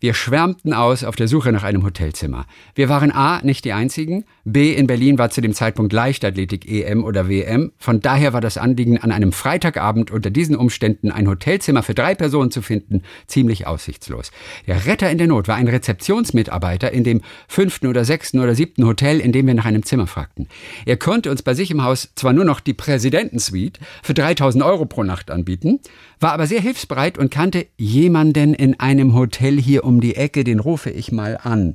Wir 0.00 0.14
schwärmten 0.14 0.72
aus 0.72 1.04
auf 1.04 1.16
der 1.16 1.28
Suche 1.28 1.52
nach 1.52 1.64
einem 1.64 1.84
Hotelzimmer. 1.84 2.46
Wir 2.74 2.88
waren 2.88 3.12
A, 3.12 3.40
nicht 3.42 3.66
die 3.66 3.74
Einzigen. 3.74 4.24
B, 4.44 4.72
in 4.72 4.86
Berlin 4.86 5.18
war 5.18 5.28
zu 5.28 5.42
dem 5.42 5.52
Zeitpunkt 5.52 5.92
Leichtathletik 5.92 6.66
EM 6.66 7.04
oder 7.04 7.28
WM. 7.28 7.72
Von 7.76 8.00
daher 8.00 8.32
war 8.32 8.40
das 8.40 8.56
Anliegen, 8.56 8.96
an 8.96 9.12
einem 9.12 9.32
Freitagabend 9.32 10.10
unter 10.10 10.30
diesen 10.30 10.56
Umständen 10.56 11.12
ein 11.12 11.28
Hotelzimmer 11.28 11.82
für 11.82 11.94
drei 11.94 12.14
Personen 12.14 12.50
zu 12.50 12.62
finden, 12.62 13.02
ziemlich 13.26 13.66
aussichtslos. 13.66 14.30
Der 14.66 14.86
Retter 14.86 15.10
in 15.10 15.18
der 15.18 15.26
Not 15.26 15.46
war 15.46 15.56
ein 15.56 15.68
Rezeptionsmitarbeiter 15.68 16.90
in 16.90 17.04
dem 17.04 17.20
fünften 17.48 17.86
oder 17.86 18.06
sechsten 18.06 18.40
oder 18.40 18.54
siebten 18.54 18.86
Hotel, 18.86 19.20
in 19.20 19.32
dem 19.32 19.46
wir 19.46 19.54
nach 19.54 19.66
einem 19.66 19.82
Zimmer 19.82 20.06
fragten. 20.06 20.48
Er 20.86 20.96
konnte 20.96 21.17
uns 21.26 21.42
bei 21.42 21.54
sich 21.54 21.70
im 21.70 21.82
Haus 21.82 22.10
zwar 22.14 22.32
nur 22.32 22.44
noch 22.44 22.60
die 22.60 22.74
Präsidentensuite 22.74 23.80
für 24.02 24.14
3000 24.14 24.62
Euro 24.64 24.86
pro 24.86 25.02
Nacht 25.02 25.30
anbieten, 25.30 25.80
war 26.20 26.32
aber 26.32 26.46
sehr 26.46 26.60
hilfsbereit 26.60 27.18
und 27.18 27.30
kannte 27.30 27.66
jemanden 27.76 28.54
in 28.54 28.78
einem 28.78 29.14
Hotel 29.14 29.60
hier 29.60 29.84
um 29.84 30.00
die 30.00 30.16
Ecke, 30.16 30.44
den 30.44 30.60
rufe 30.60 30.90
ich 30.90 31.12
mal 31.12 31.38
an. 31.42 31.74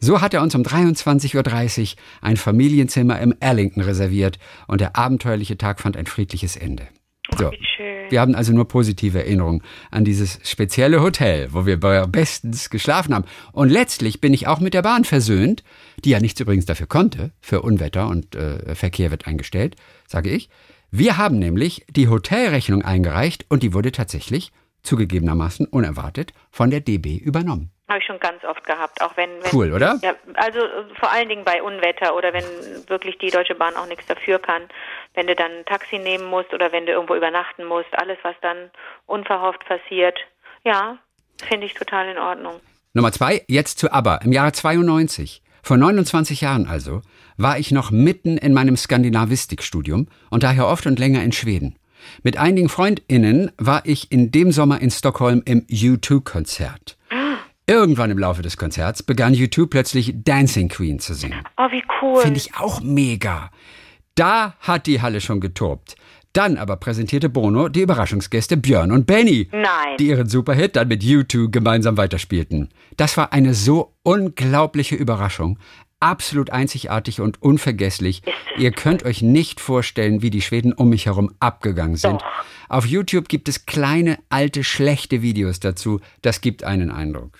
So 0.00 0.20
hat 0.20 0.34
er 0.34 0.42
uns 0.42 0.54
um 0.54 0.62
23.30 0.62 1.80
Uhr 1.92 1.98
ein 2.22 2.36
Familienzimmer 2.36 3.20
im 3.20 3.34
Erlington 3.40 3.82
reserviert 3.82 4.38
und 4.66 4.80
der 4.80 4.96
abenteuerliche 4.96 5.58
Tag 5.58 5.80
fand 5.80 5.96
ein 5.96 6.06
friedliches 6.06 6.56
Ende. 6.56 6.88
So. 7.38 7.50
Wir 8.08 8.20
haben 8.20 8.34
also 8.34 8.52
nur 8.52 8.66
positive 8.68 9.18
Erinnerungen 9.18 9.62
an 9.90 10.04
dieses 10.04 10.40
spezielle 10.42 11.00
Hotel, 11.00 11.48
wo 11.52 11.66
wir 11.66 11.76
bestens 12.06 12.70
geschlafen 12.70 13.14
haben. 13.14 13.24
Und 13.52 13.68
letztlich 13.68 14.20
bin 14.20 14.34
ich 14.34 14.46
auch 14.46 14.60
mit 14.60 14.74
der 14.74 14.82
Bahn 14.82 15.04
versöhnt, 15.04 15.62
die 16.04 16.10
ja 16.10 16.20
nichts 16.20 16.40
übrigens 16.40 16.66
dafür 16.66 16.86
konnte, 16.86 17.32
für 17.40 17.62
Unwetter 17.62 18.08
und 18.08 18.34
äh, 18.34 18.74
Verkehr 18.74 19.10
wird 19.10 19.26
eingestellt, 19.26 19.76
sage 20.06 20.30
ich. 20.30 20.48
Wir 20.90 21.16
haben 21.16 21.38
nämlich 21.38 21.86
die 21.88 22.08
Hotelrechnung 22.08 22.82
eingereicht 22.82 23.46
und 23.48 23.62
die 23.62 23.72
wurde 23.72 23.92
tatsächlich 23.92 24.52
zugegebenermaßen 24.82 25.66
unerwartet 25.66 26.32
von 26.50 26.70
der 26.70 26.80
DB 26.80 27.16
übernommen. 27.16 27.70
Habe 27.90 27.98
ich 27.98 28.06
schon 28.06 28.20
ganz 28.20 28.44
oft 28.44 28.64
gehabt, 28.64 29.02
auch 29.02 29.16
wenn, 29.16 29.28
wenn 29.42 29.52
Cool, 29.52 29.72
oder? 29.72 29.98
Ja, 30.00 30.14
also 30.34 30.60
äh, 30.60 30.84
vor 30.94 31.10
allen 31.10 31.28
Dingen 31.28 31.44
bei 31.44 31.60
Unwetter 31.60 32.14
oder 32.14 32.32
wenn 32.32 32.44
wirklich 32.86 33.18
die 33.18 33.30
Deutsche 33.30 33.56
Bahn 33.56 33.74
auch 33.74 33.86
nichts 33.86 34.06
dafür 34.06 34.38
kann, 34.38 34.62
wenn 35.14 35.26
du 35.26 35.34
dann 35.34 35.50
ein 35.50 35.64
Taxi 35.64 35.98
nehmen 35.98 36.26
musst 36.26 36.54
oder 36.54 36.70
wenn 36.70 36.86
du 36.86 36.92
irgendwo 36.92 37.16
übernachten 37.16 37.64
musst, 37.64 37.88
alles 37.94 38.16
was 38.22 38.36
dann 38.42 38.70
unverhofft 39.06 39.66
passiert, 39.66 40.16
ja, 40.62 40.98
finde 41.48 41.66
ich 41.66 41.74
total 41.74 42.08
in 42.08 42.18
Ordnung. 42.18 42.60
Nummer 42.94 43.10
zwei, 43.10 43.42
jetzt 43.48 43.80
zu 43.80 43.92
ABBA. 43.92 44.20
Im 44.24 44.30
Jahre 44.30 44.52
92, 44.52 45.42
vor 45.60 45.76
29 45.76 46.42
Jahren 46.42 46.68
also, 46.68 47.02
war 47.38 47.58
ich 47.58 47.72
noch 47.72 47.90
mitten 47.90 48.38
in 48.38 48.54
meinem 48.54 48.76
Skandinavistikstudium 48.76 50.06
und 50.30 50.44
daher 50.44 50.68
oft 50.68 50.86
und 50.86 51.00
länger 51.00 51.24
in 51.24 51.32
Schweden. 51.32 51.76
Mit 52.22 52.38
einigen 52.38 52.68
FreundInnen 52.68 53.50
war 53.58 53.82
ich 53.84 54.12
in 54.12 54.30
dem 54.30 54.52
Sommer 54.52 54.80
in 54.80 54.92
Stockholm 54.92 55.42
im 55.44 55.66
U2-Konzert. 55.66 56.96
Irgendwann 57.70 58.10
im 58.10 58.18
Laufe 58.18 58.42
des 58.42 58.56
Konzerts 58.56 59.00
begann 59.00 59.32
U2 59.32 59.68
plötzlich 59.68 60.12
Dancing 60.24 60.68
Queen 60.68 60.98
zu 60.98 61.14
singen. 61.14 61.44
Oh, 61.56 61.70
wie 61.70 61.84
cool. 62.02 62.20
Finde 62.20 62.38
ich 62.38 62.56
auch 62.56 62.80
mega. 62.80 63.52
Da 64.16 64.56
hat 64.58 64.88
die 64.88 65.00
Halle 65.00 65.20
schon 65.20 65.38
getobt. 65.40 65.94
Dann 66.32 66.56
aber 66.56 66.74
präsentierte 66.78 67.28
Bono 67.28 67.68
die 67.68 67.82
Überraschungsgäste 67.82 68.56
Björn 68.56 68.90
und 68.90 69.06
Benny, 69.06 69.48
Nein. 69.52 69.96
die 70.00 70.08
ihren 70.08 70.28
Superhit 70.28 70.74
dann 70.74 70.88
mit 70.88 71.04
U2 71.04 71.48
gemeinsam 71.48 71.96
weiterspielten. 71.96 72.70
Das 72.96 73.16
war 73.16 73.32
eine 73.32 73.54
so 73.54 73.94
unglaubliche 74.02 74.96
Überraschung. 74.96 75.56
Absolut 76.00 76.50
einzigartig 76.50 77.20
und 77.20 77.40
unvergesslich. 77.40 78.22
Ihr 78.56 78.72
könnt 78.72 79.04
euch 79.04 79.22
nicht 79.22 79.60
vorstellen, 79.60 80.22
wie 80.22 80.30
die 80.30 80.42
Schweden 80.42 80.72
um 80.72 80.88
mich 80.88 81.06
herum 81.06 81.32
abgegangen 81.38 81.94
sind. 81.94 82.20
Doch. 82.20 82.44
Auf 82.68 82.84
YouTube 82.84 83.28
gibt 83.28 83.48
es 83.48 83.64
kleine, 83.64 84.18
alte, 84.28 84.64
schlechte 84.64 85.22
Videos 85.22 85.60
dazu. 85.60 86.00
Das 86.20 86.40
gibt 86.40 86.64
einen 86.64 86.90
Eindruck. 86.90 87.38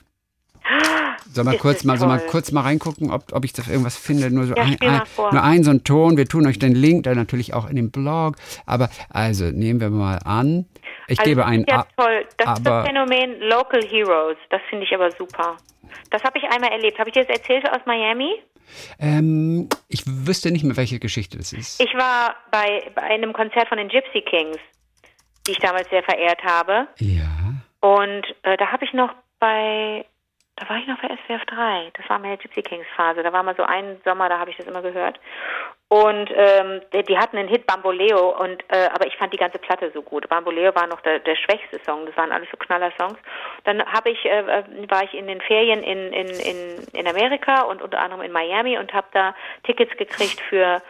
Soll 1.33 1.45
mal 1.45 1.57
kurz 1.59 1.85
mal, 1.85 1.97
soll 1.97 2.09
mal 2.09 2.19
kurz 2.21 2.51
mal 2.53 2.63
reingucken, 2.63 3.11
ob, 3.11 3.33
ob 3.33 3.45
ich 3.45 3.53
das 3.53 3.69
irgendwas 3.69 3.97
finde. 3.97 4.31
Nur 4.31 4.47
so 4.47 4.55
Ja, 4.55 4.65
ein, 4.65 4.77
ein, 4.81 5.03
nur 5.17 5.43
ein 5.43 5.63
so 5.63 5.71
ein 5.71 5.85
Ton. 5.85 6.17
Wir 6.17 6.27
tun 6.27 6.47
euch 6.47 6.59
den 6.59 6.75
Link 6.75 7.05
dann 7.05 7.17
natürlich 7.17 7.55
auch 7.55 7.69
in 7.69 7.77
den 7.77 7.91
Blog. 7.91 8.37
Aber 8.67 8.89
also 9.11 9.45
nehmen 9.45 9.81
wir 9.81 9.91
mal 9.91 10.19
an. 10.25 10.67
Ich 11.07 11.19
Also, 11.21 11.29
gebe 11.31 11.41
das 11.43 11.51
ein 11.51 11.61
ist 11.61 11.71
ja 11.71 11.87
toll. 11.97 12.25
Das 12.37 12.59
ist 12.59 12.67
das 12.67 12.87
Phänomen 12.87 13.41
Local 13.41 13.81
Heroes. 13.83 14.37
Das 14.51 14.61
finde 14.69 14.87
ich 14.87 14.95
aber 14.95 15.11
super. 15.13 15.57
Das 16.11 16.23
habe 16.25 16.39
ich 16.39 16.45
einmal 16.45 16.71
erlebt. 16.73 16.99
Habe 16.99 17.11
ich 17.11 17.15
dir 17.15 17.25
das 17.25 17.37
erzählt 17.39 17.65
aus 17.71 17.81
Miami? 17.87 18.33
Ähm, 18.99 19.69
ich 19.89 20.03
wüsste 20.07 20.51
nicht 20.51 20.65
mehr, 20.65 20.77
welche 20.77 20.99
Geschichte 21.01 21.37
das 21.39 21.53
ist. 21.53 21.81
Ich 21.81 21.93
war 21.95 22.35
bei, 22.51 22.91
bei 22.95 23.03
einem 23.03 23.33
Konzert 23.33 23.69
von 23.69 23.79
den 23.79 23.89
Gypsy 23.89 24.21
Kings, 24.23 24.59
die 25.47 25.53
ich 25.53 25.59
damals 25.59 25.89
sehr 25.91 26.03
verehrt 26.03 26.43
habe. 26.45 26.87
ja. 26.99 27.27
Und 27.83 28.25
äh, 28.43 28.59
da 28.59 28.67
habe 28.73 28.85
ich 28.85 28.93
noch 28.93 29.11
bei, 29.39 30.05
da 30.61 30.69
war 30.69 30.77
ich 30.77 30.87
noch 30.87 31.01
bei 31.01 31.09
SWF 31.09 31.45
3. 31.47 31.91
Das 31.95 32.09
war 32.11 32.19
meine 32.19 32.37
Gypsy 32.37 32.63
Kings 32.63 32.87
Phase. 32.95 33.23
Da 33.23 33.33
war 33.33 33.43
mal 33.43 33.57
so 33.57 33.63
ein 33.63 33.99
Sommer, 34.05 34.29
da 34.29 34.39
habe 34.39 34.51
ich 34.51 34.59
das 34.59 34.67
immer 34.67 34.83
gehört. 34.83 35.19
Und 35.89 36.31
ähm, 36.35 36.83
die, 36.93 37.03
die 37.03 37.19
hatten 37.19 37.39
einen 37.39 37.49
Hit 37.49 37.67
Bamboleo 37.67 38.39
und 38.39 38.63
äh, 38.69 38.89
aber 38.95 39.07
ich 39.07 39.17
fand 39.17 39.33
die 39.33 39.39
ganze 39.39 39.59
Platte 39.59 39.91
so 39.93 40.03
gut. 40.03 40.29
Bamboleo 40.29 40.75
war 40.75 40.87
noch 40.87 41.01
der, 41.01 41.19
der 41.21 41.35
schwächste 41.35 41.81
Song. 41.85 42.05
Das 42.05 42.17
waren 42.17 42.31
alles 42.31 42.49
so 42.51 42.59
Knaller-Songs. 42.59 43.19
Dann 43.65 43.85
habe 43.87 44.11
ich, 44.11 44.25
äh, 44.27 44.41
äh, 44.41 44.65
war 44.89 45.03
ich 45.03 45.15
in 45.15 45.27
den 45.27 45.41
Ferien 45.41 45.83
in, 45.83 46.13
in, 46.13 46.29
in, 46.29 46.87
in 46.93 47.09
Amerika 47.09 47.63
und 47.63 47.81
unter 47.81 47.99
anderem 47.99 48.23
in 48.23 48.31
Miami 48.31 48.79
und 48.79 48.93
habe 48.93 49.09
da 49.13 49.35
Tickets 49.65 49.97
gekriegt 49.97 50.41
für 50.43 50.83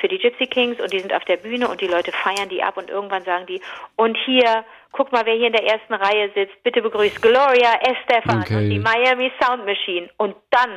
für 0.00 0.08
die 0.08 0.18
Gypsy 0.18 0.46
Kings 0.46 0.80
und 0.80 0.92
die 0.92 1.00
sind 1.00 1.12
auf 1.12 1.24
der 1.24 1.36
Bühne 1.38 1.68
und 1.68 1.80
die 1.80 1.86
Leute 1.88 2.12
feiern 2.12 2.48
die 2.48 2.62
ab 2.62 2.76
und 2.76 2.90
irgendwann 2.90 3.24
sagen 3.24 3.46
die 3.46 3.60
und 3.96 4.16
hier 4.24 4.64
guck 4.92 5.10
mal 5.12 5.26
wer 5.26 5.34
hier 5.34 5.48
in 5.48 5.52
der 5.52 5.64
ersten 5.66 5.94
Reihe 5.94 6.30
sitzt 6.34 6.62
bitte 6.62 6.80
begrüßt 6.82 7.20
Gloria 7.20 7.74
Estefan 7.82 8.40
Okay. 8.42 8.56
und 8.56 8.70
die 8.70 8.78
Miami 8.78 9.32
Sound 9.42 9.64
Machine 9.66 10.08
und 10.18 10.36
dann 10.50 10.70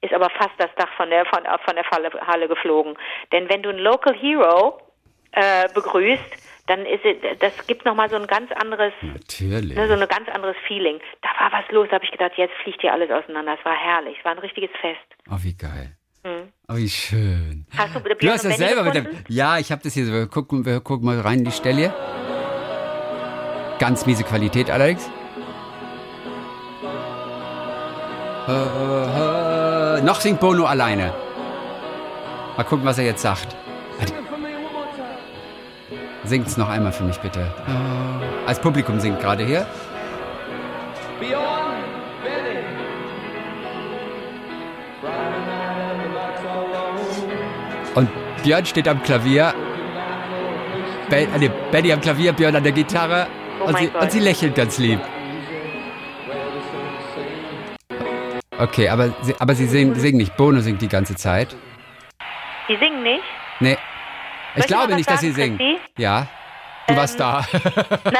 ist 0.00 0.12
aber 0.12 0.28
fast 0.30 0.54
das 0.58 0.70
Dach 0.76 0.88
von 0.96 1.10
der 1.10 1.24
von, 1.26 1.40
von 1.64 1.74
der 1.76 1.84
Halle, 1.90 2.10
Halle 2.26 2.48
geflogen 2.48 2.96
denn 3.32 3.48
wenn 3.48 3.62
du 3.62 3.68
einen 3.70 3.78
Local 3.78 4.14
Hero 4.14 4.80
äh, 5.32 5.68
begrüßt 5.72 6.48
dann 6.66 6.86
ist 6.86 7.04
es, 7.04 7.38
das 7.40 7.66
gibt 7.66 7.84
noch 7.84 7.94
mal 7.94 8.08
so 8.10 8.16
ein 8.16 8.26
ganz 8.26 8.50
anderes 8.52 8.92
Natürlich. 9.02 9.76
ne, 9.76 9.86
so 9.88 9.94
ein 9.94 10.08
ganz 10.08 10.28
anderes 10.28 10.56
Feeling 10.66 10.98
da 11.22 11.28
war 11.38 11.52
was 11.52 11.70
los 11.70 11.86
da 11.88 11.94
habe 11.96 12.04
ich 12.04 12.10
gedacht 12.10 12.32
jetzt 12.36 12.54
fliegt 12.64 12.80
hier 12.80 12.92
alles 12.92 13.10
auseinander 13.10 13.56
es 13.58 13.64
war 13.64 13.76
herrlich 13.76 14.16
es 14.18 14.24
war 14.24 14.32
ein 14.32 14.38
richtiges 14.38 14.70
Fest 14.80 14.98
Oh, 15.30 15.36
wie 15.42 15.56
geil. 15.56 15.96
Hm. 16.22 16.48
Oh, 16.68 16.76
wie 16.76 16.88
schön. 16.88 17.66
Hast 17.76 17.94
du 17.94 18.00
Du 18.00 18.30
hast 18.30 18.44
das 18.44 18.58
selber 18.58 18.82
mit 18.82 18.94
dem. 18.94 19.06
Ja, 19.28 19.58
ich 19.58 19.72
habe 19.72 19.82
das 19.82 19.94
hier 19.94 20.06
so. 20.06 20.12
Wir 20.12 20.26
gucken, 20.26 20.66
wir 20.66 20.80
gucken 20.80 21.06
mal 21.06 21.18
rein 21.20 21.38
in 21.40 21.44
die 21.46 21.52
Stelle. 21.52 21.92
Ganz 23.78 24.04
miese 24.04 24.24
Qualität 24.24 24.70
allerdings. 24.70 25.08
Äh, 28.46 29.98
äh, 29.98 30.02
noch 30.02 30.20
singt 30.20 30.40
Bono 30.40 30.66
alleine. 30.66 31.14
Mal 32.56 32.64
gucken, 32.64 32.84
was 32.84 32.98
er 32.98 33.04
jetzt 33.04 33.22
sagt. 33.22 33.56
Singt's 36.24 36.56
noch 36.56 36.68
einmal 36.68 36.92
für 36.92 37.04
mich 37.04 37.18
bitte. 37.18 37.40
Äh, 37.40 38.46
als 38.46 38.60
Publikum 38.60 39.00
singt 39.00 39.20
gerade 39.20 39.44
hier. 39.46 39.66
Björn 48.42 48.66
steht 48.66 48.88
am 48.88 49.02
Klavier. 49.02 49.54
Be 51.08 51.16
äh, 51.16 51.38
nee, 51.38 51.50
Benny 51.70 51.92
am 51.92 52.00
Klavier, 52.00 52.32
Björn 52.32 52.56
an 52.56 52.62
der 52.62 52.72
Gitarre. 52.72 53.26
Oh 53.60 53.64
und, 53.64 53.78
sie, 53.78 53.88
und 53.88 54.10
sie 54.10 54.20
lächelt 54.20 54.54
ganz 54.54 54.78
lieb. 54.78 55.00
Okay, 58.58 58.88
aber 58.88 59.14
sie, 59.22 59.34
aber 59.38 59.54
sie 59.54 59.66
singen, 59.66 59.94
singen 59.94 60.18
nicht. 60.18 60.36
Bono 60.36 60.60
singt 60.60 60.82
die 60.82 60.88
ganze 60.88 61.14
Zeit. 61.14 61.56
Die 62.68 62.76
singen 62.76 63.02
nicht? 63.02 63.24
Nee. 63.60 63.78
Ich 64.56 64.66
glaube 64.66 64.94
nicht, 64.94 65.08
dass 65.08 65.20
sie 65.20 65.30
sagen, 65.30 65.56
singen. 65.56 65.58
Chrissy? 65.58 66.02
Ja. 66.02 66.26
Du 66.86 66.96
warst 66.96 67.20
da. 67.20 67.46
Na, 68.04 68.10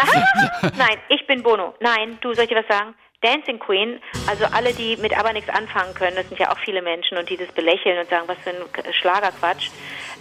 nein, 0.78 0.96
ich 1.08 1.26
bin 1.26 1.42
Bono. 1.42 1.74
Nein, 1.80 2.18
du 2.20 2.32
soll 2.32 2.44
ich 2.44 2.50
dir 2.50 2.56
was 2.56 2.68
sagen? 2.68 2.94
Dancing 3.22 3.58
Queen, 3.58 4.00
also 4.26 4.44
alle, 4.52 4.72
die 4.72 4.96
mit 4.96 5.16
aber 5.18 5.32
nichts 5.32 5.50
anfangen 5.50 5.94
können, 5.94 6.16
das 6.16 6.28
sind 6.28 6.38
ja 6.38 6.50
auch 6.50 6.58
viele 6.58 6.82
Menschen 6.82 7.18
und 7.18 7.28
die 7.28 7.36
das 7.36 7.48
belächeln 7.52 7.98
und 7.98 8.08
sagen, 8.08 8.26
was 8.26 8.38
für 8.38 8.50
ein 8.50 8.92
Schlagerquatsch. 8.94 9.68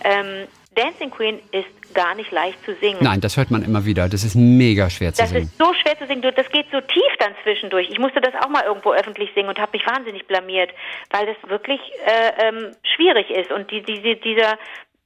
Ähm, 0.03 0.47
Dancing 0.75 1.09
Queen 1.09 1.39
ist 1.51 1.93
gar 1.93 2.13
nicht 2.15 2.31
leicht 2.31 2.63
zu 2.63 2.75
singen. 2.75 2.99
Nein, 3.01 3.21
das 3.21 3.37
hört 3.37 3.49
man 3.51 3.63
immer 3.63 3.85
wieder. 3.85 4.07
Das 4.07 4.23
ist 4.23 4.35
mega 4.35 4.89
schwer 4.89 5.13
zu 5.13 5.21
Das 5.21 5.31
singen. 5.31 5.43
ist 5.45 5.57
so 5.57 5.73
schwer 5.73 5.97
zu 5.97 6.05
singen. 6.05 6.21
Das 6.21 6.49
geht 6.49 6.67
so 6.71 6.79
tief 6.81 7.11
dann 7.19 7.33
zwischendurch. 7.43 7.89
Ich 7.89 7.97
musste 7.97 8.21
das 8.21 8.33
auch 8.43 8.49
mal 8.49 8.63
irgendwo 8.63 8.93
öffentlich 8.93 9.31
singen 9.33 9.49
und 9.49 9.59
habe 9.59 9.71
mich 9.75 9.85
wahnsinnig 9.87 10.27
blamiert, 10.27 10.69
weil 11.09 11.25
das 11.25 11.35
wirklich 11.49 11.79
äh, 12.05 12.47
ähm, 12.47 12.71
schwierig 12.95 13.29
ist. 13.31 13.51
Und 13.51 13.71
die, 13.71 13.81
die, 13.81 14.01
die, 14.01 14.19
dieser, 14.19 14.57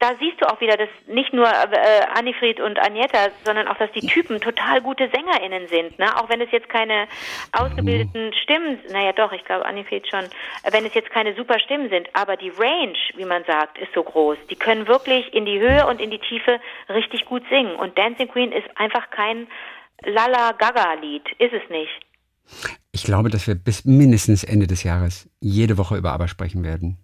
da 0.04 0.12
siehst 0.20 0.42
du 0.42 0.52
auch 0.52 0.60
wieder, 0.60 0.76
dass 0.76 0.90
nicht 1.08 1.32
nur 1.32 1.48
äh, 1.48 2.02
Annifried 2.14 2.60
und 2.60 2.78
Agneta, 2.78 3.30
sondern 3.46 3.70
auch, 3.70 3.78
dass 3.78 3.90
die 3.94 4.06
Typen 4.06 4.42
total 4.42 4.82
gute 4.82 5.10
SängerInnen 5.10 5.70
sind. 5.70 5.98
Ne? 5.98 6.14
Auch 6.18 6.28
wenn 6.28 6.42
es 6.42 6.52
jetzt 6.52 6.68
keine 6.68 7.08
ausgebildeten 7.54 8.34
Stimmen, 8.44 8.80
naja 8.92 9.14
doch, 9.14 9.32
ich 9.32 9.46
glaube 9.46 9.66
Annifried 9.66 10.06
schon, 10.10 10.26
äh, 10.26 10.74
wenn 10.74 10.86
es 10.86 10.94
jetzt 10.94 11.10
keine 11.10 11.34
super 11.36 11.58
Stimmen 11.58 11.90
sind, 11.90 12.10
aber 12.12 12.36
die 12.36 12.50
Range, 12.50 12.98
wie 13.16 13.24
man 13.24 13.46
sagt, 13.46 13.78
ist 13.78 13.94
so 13.94 14.04
groß. 14.04 14.38
Die 14.50 14.58
können 14.58 14.90
wirklich 14.90 15.34
in 15.34 15.46
die 15.46 15.62
Höhe 15.62 15.88
und 15.88 16.02
in 16.02 16.12
die 16.12 16.20
Tiefe 16.20 16.60
richtig 16.90 17.24
gut 17.24 17.44
singen. 17.50 17.78
Und 17.78 17.98
Dancing 17.98 18.28
Queen 18.28 18.52
ist 18.52 18.68
einfach 18.76 19.10
kein 19.10 19.48
Lala-Gaga-Lied. 20.04 21.32
Ist 21.38 21.54
es 21.54 21.70
nicht. 21.70 21.94
Ich 22.92 23.06
glaube, 23.06 23.30
dass 23.30 23.48
wir 23.48 23.56
bis 23.56 23.86
mindestens 23.86 24.44
Ende 24.44 24.68
des 24.68 24.84
Jahres 24.84 25.30
jede 25.40 25.78
Woche 25.78 25.96
über 25.96 26.12
Aber 26.12 26.28
sprechen 26.28 26.66
werden. 26.66 26.98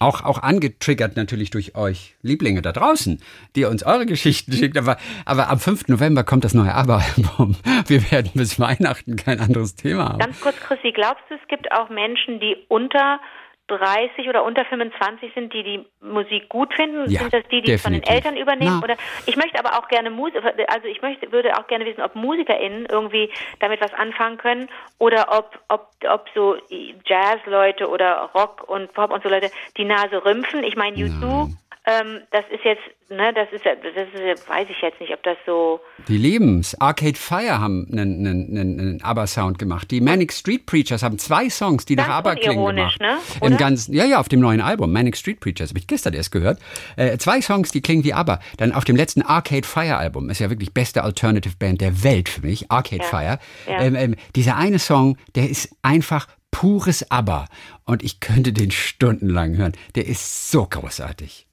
Auch, 0.00 0.24
auch 0.24 0.42
angetriggert 0.42 1.16
natürlich 1.16 1.50
durch 1.50 1.76
euch, 1.76 2.16
Lieblinge 2.20 2.62
da 2.62 2.72
draußen, 2.72 3.22
die 3.54 3.64
uns 3.64 3.84
eure 3.84 4.06
Geschichten 4.06 4.52
schickt. 4.52 4.76
Aber, 4.76 4.96
aber 5.24 5.48
am 5.48 5.60
5. 5.60 5.88
November 5.88 6.24
kommt 6.24 6.44
das 6.44 6.52
neue 6.52 6.74
Aber-Album. 6.74 7.56
Wir 7.86 8.10
werden 8.10 8.32
bis 8.34 8.58
Weihnachten 8.58 9.16
kein 9.16 9.38
anderes 9.38 9.76
Thema 9.76 10.10
haben. 10.10 10.18
Ganz 10.18 10.40
kurz, 10.40 10.56
Chrissy, 10.60 10.92
glaubst 10.92 11.22
du, 11.28 11.34
es 11.34 11.48
gibt 11.48 11.70
auch 11.72 11.88
Menschen, 11.90 12.40
die 12.40 12.56
unter 12.68 13.20
30 13.68 14.28
oder 14.28 14.44
unter 14.44 14.64
25 14.64 15.32
sind, 15.34 15.52
die 15.52 15.62
die 15.62 15.86
Musik 16.00 16.48
gut 16.48 16.74
finden? 16.74 17.10
Ja, 17.10 17.20
sind 17.20 17.32
das 17.32 17.42
die, 17.50 17.62
die 17.62 17.72
es 17.72 17.82
von 17.82 17.92
den 17.92 18.02
definitiv. 18.02 18.26
Eltern 18.26 18.36
übernehmen? 18.40 18.78
Na. 18.80 18.84
Oder 18.84 18.96
ich 19.26 19.36
möchte 19.36 19.58
aber 19.58 19.78
auch 19.78 19.88
gerne 19.88 20.10
Musik, 20.10 20.42
also 20.68 20.86
ich 20.86 21.00
möchte, 21.02 21.32
würde 21.32 21.56
auch 21.58 21.66
gerne 21.66 21.84
wissen, 21.86 22.02
ob 22.02 22.14
MusikerInnen 22.14 22.86
irgendwie 22.86 23.30
damit 23.60 23.80
was 23.80 23.92
anfangen 23.94 24.38
können 24.38 24.68
oder 24.98 25.28
ob, 25.30 25.58
ob, 25.68 25.90
ob 26.08 26.28
so 26.34 26.56
Jazz-Leute 27.04 27.88
oder 27.88 28.30
Rock 28.34 28.68
und 28.68 28.92
Pop 28.92 29.10
und 29.10 29.22
so 29.22 29.28
Leute 29.28 29.50
die 29.76 29.84
Nase 29.84 30.24
rümpfen. 30.24 30.62
Ich 30.62 30.76
meine, 30.76 30.96
U2, 30.96 31.50
ähm, 31.86 32.20
das 32.30 32.44
ist 32.50 32.64
jetzt, 32.64 32.82
ne, 33.10 33.32
das 33.34 33.48
ist, 33.52 33.64
ja- 33.64 33.74
das 33.74 33.92
ist, 33.94 34.48
weiß 34.48 34.66
ich 34.70 34.80
jetzt 34.80 35.00
nicht, 35.00 35.12
ob 35.12 35.22
das 35.22 35.36
so, 35.44 35.80
Die 36.08 36.16
lieben's. 36.16 36.74
Arcade 36.80 37.16
Fire 37.18 37.58
haben 37.60 37.86
einen, 37.92 38.26
einen, 38.26 38.58
einen, 38.78 39.02
ABBA-Sound 39.02 39.58
gemacht. 39.58 39.90
Die 39.90 40.00
Manic 40.00 40.32
Street 40.32 40.64
Preachers 40.66 41.02
haben 41.02 41.18
zwei 41.18 41.50
Songs, 41.50 41.84
die 41.84 41.96
nach 41.96 42.06
Ganz 42.06 42.16
ABBA 42.18 42.34
klingen 42.36 42.64
gemacht. 42.76 43.00
ne? 43.00 43.18
Im 43.40 43.48
Oder? 43.48 43.56
ganzen, 43.56 43.94
ja, 43.94 44.04
ja, 44.04 44.18
auf 44.20 44.28
dem 44.28 44.40
neuen 44.40 44.60
Album, 44.62 44.92
Manic 44.92 45.16
Street 45.16 45.40
Preachers, 45.40 45.70
habe 45.70 45.78
ich 45.78 45.86
gestern 45.86 46.14
erst 46.14 46.32
gehört. 46.32 46.58
Äh, 46.96 47.18
zwei 47.18 47.40
Songs, 47.42 47.70
die 47.70 47.82
klingen 47.82 48.04
wie 48.04 48.14
ABBA. 48.14 48.40
Dann 48.56 48.72
auf 48.72 48.84
dem 48.84 48.96
letzten 48.96 49.22
Arcade 49.22 49.66
Fire 49.66 49.96
Album, 49.98 50.30
ist 50.30 50.38
ja 50.38 50.48
wirklich 50.50 50.72
beste 50.72 51.02
Alternative 51.04 51.56
Band 51.58 51.80
der 51.82 52.02
Welt 52.02 52.28
für 52.28 52.40
mich, 52.40 52.70
Arcade 52.70 53.02
Ja. 53.02 53.08
Fire. 53.08 53.38
Ja. 53.68 53.80
Ähm, 53.82 53.94
ähm, 53.94 54.14
dieser 54.36 54.56
eine 54.56 54.78
Song, 54.78 55.18
der 55.34 55.50
ist 55.50 55.70
einfach 55.82 56.28
pures 56.50 57.10
ABBA. 57.10 57.46
Und 57.84 58.02
ich 58.02 58.20
könnte 58.20 58.52
den 58.52 58.70
stundenlang 58.70 59.56
hören. 59.56 59.72
Der 59.96 60.06
ist 60.06 60.50
so 60.50 60.64
großartig. 60.66 61.46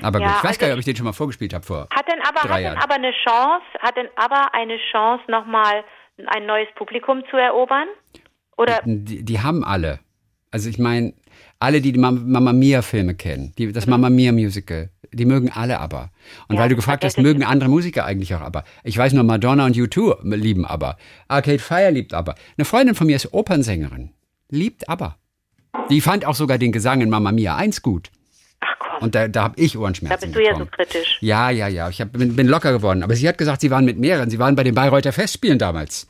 Aber 0.00 0.20
Ja, 0.20 0.26
gut, 0.28 0.36
ich 0.38 0.44
weiß 0.44 0.48
also 0.50 0.60
gar 0.60 0.66
nicht, 0.68 0.74
ob 0.74 0.78
ich 0.80 0.84
den 0.86 0.96
schon 0.96 1.04
mal 1.04 1.12
vorgespielt 1.12 1.52
habe 1.54 1.64
vor. 1.64 1.88
Hat 1.94 2.06
denn 2.08 2.20
aber, 2.26 2.48
Drei 2.48 2.64
hat 2.64 2.72
denn 2.74 2.82
aber 2.82 2.94
eine 2.94 3.12
Chance, 3.24 3.64
hat 3.80 3.96
denn 3.96 4.08
aber 4.16 4.54
eine 4.54 4.76
Chance, 4.90 5.24
nochmal 5.28 5.84
ein 6.26 6.46
neues 6.46 6.68
Publikum 6.76 7.22
zu 7.30 7.36
erobern? 7.36 7.88
Oder 8.56 8.80
Die, 8.84 9.24
die 9.24 9.40
haben 9.40 9.64
alle. 9.64 9.98
Also 10.50 10.68
ich 10.68 10.78
meine, 10.78 11.14
alle, 11.58 11.80
die 11.80 11.92
die 11.92 11.98
Mam- 11.98 12.30
Mamma 12.30 12.52
Mia 12.52 12.82
Filme 12.82 13.14
kennen, 13.14 13.54
die, 13.56 13.72
das 13.72 13.86
Mamma 13.86 14.10
Mia 14.10 14.32
Musical, 14.32 14.90
die 15.12 15.24
mögen 15.24 15.50
alle 15.50 15.80
aber. 15.80 16.10
Und 16.48 16.56
Ja, 16.56 16.62
weil 16.62 16.68
du 16.68 16.76
gefragt 16.76 17.04
hast, 17.04 17.18
mögen 17.18 17.42
andere 17.44 17.70
Musiker 17.70 18.04
eigentlich 18.04 18.34
auch 18.34 18.40
aber. 18.42 18.64
Ich 18.84 18.96
weiß 18.98 19.12
nur, 19.14 19.24
Madonna 19.24 19.64
und 19.66 19.76
U2 19.76 20.34
lieben 20.36 20.66
aber. 20.66 20.96
Arcade 21.28 21.58
Fire 21.58 21.90
liebt 21.90 22.12
aber. 22.12 22.34
Eine 22.58 22.64
Freundin 22.66 22.94
von 22.94 23.06
mir 23.06 23.16
ist 23.16 23.32
Opernsängerin. 23.32 24.10
Liebt 24.50 24.88
aber. 24.88 25.16
Die 25.88 26.00
fand 26.02 26.26
auch 26.26 26.34
sogar 26.34 26.58
den 26.58 26.72
Gesang 26.72 27.00
in 27.00 27.08
Mamma 27.08 27.32
Mia 27.32 27.56
1 27.56 27.80
gut. 27.80 28.10
Ach 29.02 29.04
Und 29.04 29.14
da, 29.14 29.28
da 29.28 29.42
habe 29.44 29.60
ich 29.60 29.72
da 29.72 29.78
Ohrenschmerzen 29.80 30.32
bist 30.32 30.36
du 30.36 30.44
ja 30.44 30.56
so 30.56 30.66
kritisch. 30.66 31.18
Ja, 31.20 31.50
ja, 31.50 31.68
ja. 31.68 31.88
Ich 31.88 32.00
hab, 32.00 32.12
bin, 32.12 32.36
bin 32.36 32.46
locker 32.46 32.72
geworden. 32.72 33.02
Aber 33.02 33.14
sie 33.16 33.28
hat 33.28 33.38
gesagt, 33.38 33.60
sie 33.60 33.70
waren 33.70 33.84
mit 33.84 33.98
mehreren. 33.98 34.30
Sie 34.30 34.38
waren 34.38 34.54
bei 34.54 34.64
den 34.64 34.74
Bayreuther 34.74 35.12
Festspielen 35.12 35.58
damals. 35.58 36.06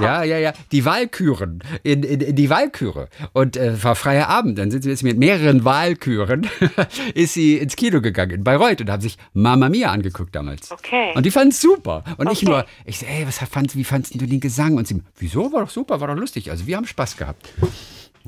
ja, 0.00 0.22
ja, 0.24 0.38
ja. 0.38 0.52
Die 0.72 0.84
Walküren. 0.84 1.62
In, 1.82 2.02
in, 2.02 2.20
in 2.20 2.36
die 2.36 2.50
Walküre. 2.50 3.08
Und 3.32 3.56
äh, 3.56 3.82
war 3.82 3.94
freier 3.94 4.28
Abend. 4.28 4.58
Dann 4.58 4.70
sind 4.70 4.82
sie 4.82 4.90
jetzt 4.90 5.02
mit 5.02 5.18
mehreren 5.18 5.64
Walküren 5.64 6.48
ist 7.14 7.34
sie 7.34 7.58
ins 7.58 7.76
Kino 7.76 8.00
gegangen 8.00 8.32
in 8.32 8.44
Bayreuth 8.44 8.80
und 8.80 8.90
haben 8.90 9.02
sich 9.02 9.16
Mamma 9.32 9.68
Mia 9.68 9.90
angeguckt 9.90 10.34
damals. 10.34 10.70
Okay. 10.70 11.12
Und 11.14 11.24
die 11.24 11.30
fanden 11.30 11.50
es 11.50 11.60
super. 11.60 12.04
Und 12.16 12.30
ich 12.30 12.42
Okay. 12.42 12.46
nur, 12.50 12.66
ich 12.84 12.98
so, 12.98 13.06
ey, 13.06 13.26
was 13.26 13.38
fand, 13.38 13.76
wie 13.76 13.84
fandst 13.84 14.14
du 14.14 14.26
den 14.26 14.40
Gesang? 14.40 14.76
Und 14.76 14.88
sie, 14.88 15.00
wieso? 15.18 15.52
War 15.52 15.60
doch 15.60 15.70
super, 15.70 16.00
war 16.00 16.08
doch 16.08 16.16
lustig. 16.16 16.50
Also 16.50 16.66
wir 16.66 16.76
haben 16.76 16.86
Spaß 16.86 17.16
gehabt. 17.16 17.52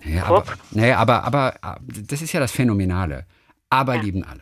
Naja, 0.05 0.25
aber, 0.27 0.45
naja, 0.71 0.99
aber, 0.99 1.25
aber 1.25 1.55
äh, 1.55 2.03
das 2.09 2.23
ist 2.23 2.33
ja 2.33 2.41
das 2.41 2.53
Phänomenale. 2.53 3.27
Aber 3.75 3.97
lieben 3.99 4.25
alle. 4.25 4.41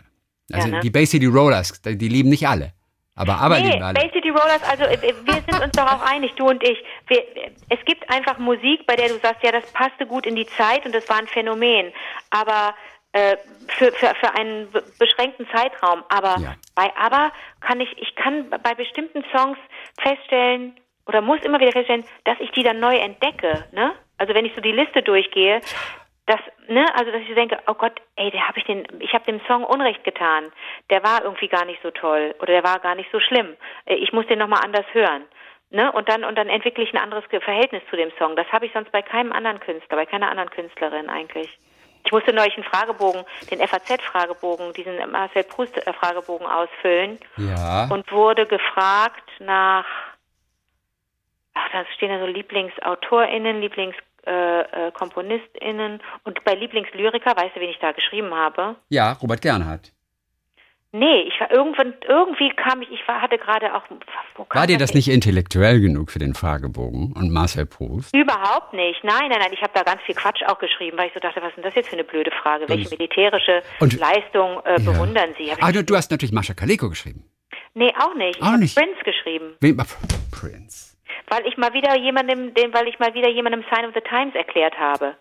Also 0.52 0.68
Ja, 0.68 0.74
ne? 0.74 0.80
die 0.80 0.90
Bay 0.90 1.06
City 1.06 1.26
Rollers, 1.26 1.80
die 1.82 2.08
lieben 2.08 2.28
nicht 2.30 2.46
alle. 2.46 2.72
Aber 3.14 3.38
aber 3.40 3.58
Nee, 3.58 3.70
lieben 3.72 3.82
alle. 3.82 3.94
Bay 3.94 4.10
City 4.12 4.30
Rollers, 4.30 4.62
also 4.70 4.84
äh, 4.84 5.14
wir 5.24 5.34
sind 5.34 5.60
uns 5.62 5.72
doch 5.72 5.86
auch 5.86 6.02
einig, 6.02 6.32
du 6.36 6.48
und 6.48 6.62
ich. 6.62 6.78
Wir, 7.08 7.22
es 7.68 7.78
gibt 7.84 8.08
einfach 8.10 8.38
Musik, 8.38 8.86
bei 8.86 8.96
der 8.96 9.08
du 9.08 9.18
sagst, 9.18 9.42
ja, 9.42 9.52
das 9.52 9.70
passte 9.72 10.06
gut 10.06 10.24
in 10.26 10.34
die 10.34 10.46
Zeit 10.46 10.84
und 10.86 10.94
das 10.94 11.08
war 11.08 11.16
ein 11.18 11.26
Phänomen. 11.26 11.92
Aber 12.30 12.74
äh, 13.12 13.36
für, 13.76 13.92
für, 13.92 14.14
für 14.14 14.34
einen 14.34 14.70
be- 14.70 14.82
beschränkten 14.98 15.46
Zeitraum. 15.54 16.02
Aber 16.08 16.36
Ja. 16.40 16.54
bei 16.74 16.90
ABBA 16.96 17.32
kann 17.60 17.80
ich, 17.80 17.90
ich 17.98 18.14
kann 18.14 18.48
bei 18.62 18.74
bestimmten 18.74 19.22
Songs 19.34 19.58
feststellen 20.00 20.74
oder 21.06 21.20
muss 21.20 21.40
immer 21.42 21.60
wieder 21.60 21.72
feststellen, 21.72 22.04
dass 22.24 22.38
ich 22.40 22.50
die 22.52 22.62
dann 22.62 22.80
neu 22.80 22.96
entdecke. 22.96 23.64
Ne? 23.72 23.92
Also 24.16 24.32
wenn 24.34 24.46
ich 24.46 24.54
so 24.54 24.62
die 24.62 24.72
Liste 24.72 25.02
durchgehe, 25.02 25.60
das, 26.26 26.38
ne, 26.68 26.86
also 26.94 27.10
dass 27.10 27.22
ich 27.22 27.34
denke, 27.34 27.58
oh 27.66 27.74
Gott, 27.74 28.00
ey, 28.16 28.30
der 28.30 28.46
habe 28.46 28.58
ich 28.58 28.64
den, 28.64 28.86
ich 29.00 29.12
habe 29.12 29.24
dem 29.24 29.40
Song 29.48 29.64
Unrecht 29.64 30.04
getan. 30.04 30.52
Der 30.90 31.02
war 31.02 31.22
irgendwie 31.24 31.48
gar 31.48 31.64
nicht 31.64 31.82
so 31.82 31.90
toll 31.90 32.34
oder 32.38 32.52
der 32.52 32.62
war 32.64 32.78
gar 32.78 32.94
nicht 32.94 33.10
so 33.10 33.18
schlimm. 33.20 33.56
Äh, 33.86 33.94
Ich 33.96 34.12
muss 34.12 34.26
den 34.28 34.38
nochmal 34.38 34.60
anders 34.64 34.86
hören. 34.92 35.24
Ne? 35.70 35.90
Und 35.90 36.08
dann 36.08 36.22
und 36.22 36.36
dann 36.36 36.48
entwickle 36.48 36.84
ich 36.84 36.92
ein 36.92 37.02
anderes 37.02 37.24
Verhältnis 37.28 37.82
zu 37.90 37.96
dem 37.96 38.12
Song. 38.18 38.36
Das 38.36 38.46
habe 38.52 38.66
ich 38.66 38.72
sonst 38.72 38.92
bei 38.92 39.00
keinem 39.02 39.32
anderen 39.32 39.58
Künstler, 39.58 39.96
bei 39.96 40.06
keiner 40.06 40.30
anderen 40.30 40.50
Künstlerin 40.50 41.08
eigentlich. 41.08 41.48
Ich 42.04 42.12
musste 42.12 42.32
neulich 42.32 42.54
einen 42.56 42.64
Fragebogen, 42.64 43.24
den 43.50 43.60
FAZ-Fragebogen, 43.66 44.72
diesen 44.74 45.10
Marcel 45.10 45.44
Proust-Fragebogen 45.44 46.46
ausfüllen 46.46 47.18
Ja. 47.36 47.88
und 47.90 48.10
wurde 48.12 48.44
gefragt 48.46 49.22
nach, 49.38 49.86
ach, 51.54 51.68
da 51.72 51.84
stehen 51.96 52.10
da 52.10 52.18
so 52.18 52.26
LieblingsautorInnen, 52.26 53.60
LieblingsKomponistInnen 53.60 54.11
äh, 54.24 54.90
KomponistInnen 54.92 56.00
und 56.24 56.44
bei 56.44 56.54
Lieblingslyriker, 56.54 57.36
weißt 57.36 57.56
du, 57.56 57.60
wen 57.60 57.70
ich 57.70 57.78
da 57.80 57.92
geschrieben 57.92 58.34
habe? 58.34 58.76
ja, 58.88 59.12
Robert 59.22 59.42
Gernhardt. 59.42 59.92
Nee, 60.94 61.22
ich 61.22 61.40
war 61.40 61.50
irgendwann, 61.50 61.94
irgendwie 62.06 62.50
kam 62.50 62.82
ich, 62.82 62.90
ich 62.90 63.00
war, 63.08 63.22
hatte 63.22 63.38
gerade 63.38 63.74
auch, 63.74 63.82
War 64.50 64.66
dir 64.66 64.76
das 64.76 64.92
nicht 64.92 65.08
intellektuell 65.08 65.80
genug 65.80 66.10
für 66.10 66.18
den 66.18 66.34
Fragebogen 66.34 67.14
und 67.16 67.30
Marcel 67.32 67.64
Proust? 67.64 68.14
Überhaupt 68.14 68.74
nicht. 68.74 69.02
Nein, 69.02 69.30
nein, 69.30 69.38
nein. 69.40 69.52
Ich 69.54 69.62
habe 69.62 69.72
da 69.74 69.84
ganz 69.84 70.02
viel 70.02 70.14
Quatsch 70.14 70.42
auch 70.46 70.58
geschrieben, 70.58 70.98
weil 70.98 71.06
ich 71.06 71.14
so 71.14 71.20
dachte, 71.20 71.40
was 71.40 71.48
ist 71.48 71.56
denn 71.56 71.64
das 71.64 71.74
jetzt 71.76 71.88
für 71.88 71.94
eine 71.96 72.04
blöde 72.04 72.30
Frage? 72.42 72.68
Welche 72.68 72.90
militärische 72.90 73.62
Und- 73.80 73.98
Leistung 73.98 74.60
äh, 74.66 74.78
Ja. 74.82 74.92
bewundern 74.92 75.30
Sie? 75.38 75.50
Hab 75.50 75.58
ich, 75.60 75.64
Ah, 75.64 75.72
du, 75.72 75.82
du 75.82 75.96
hast 75.96 76.10
natürlich 76.10 76.32
Mascha 76.32 76.52
Kaleko 76.52 76.90
geschrieben. 76.90 77.24
nee, 77.72 77.90
auch 77.98 78.14
nicht. 78.14 78.36
Ich 78.36 78.42
Auch 78.42 78.48
habe 78.48 78.58
nicht. 78.58 78.76
Prince 78.76 79.02
geschrieben. 79.02 79.54
Prince. 80.30 80.91
Weil 81.28 81.46
ich 81.46 81.56
mal 81.56 81.72
wieder 81.72 81.96
jemandem, 81.96 82.54
den, 82.54 82.72
weil 82.74 82.88
ich 82.88 82.98
mal 82.98 83.14
wieder 83.14 83.28
jemandem 83.28 83.64
Sign 83.70 83.86
of 83.86 83.94
the 83.94 84.00
Times 84.00 84.34
erklärt 84.34 84.78
habe 84.78 85.16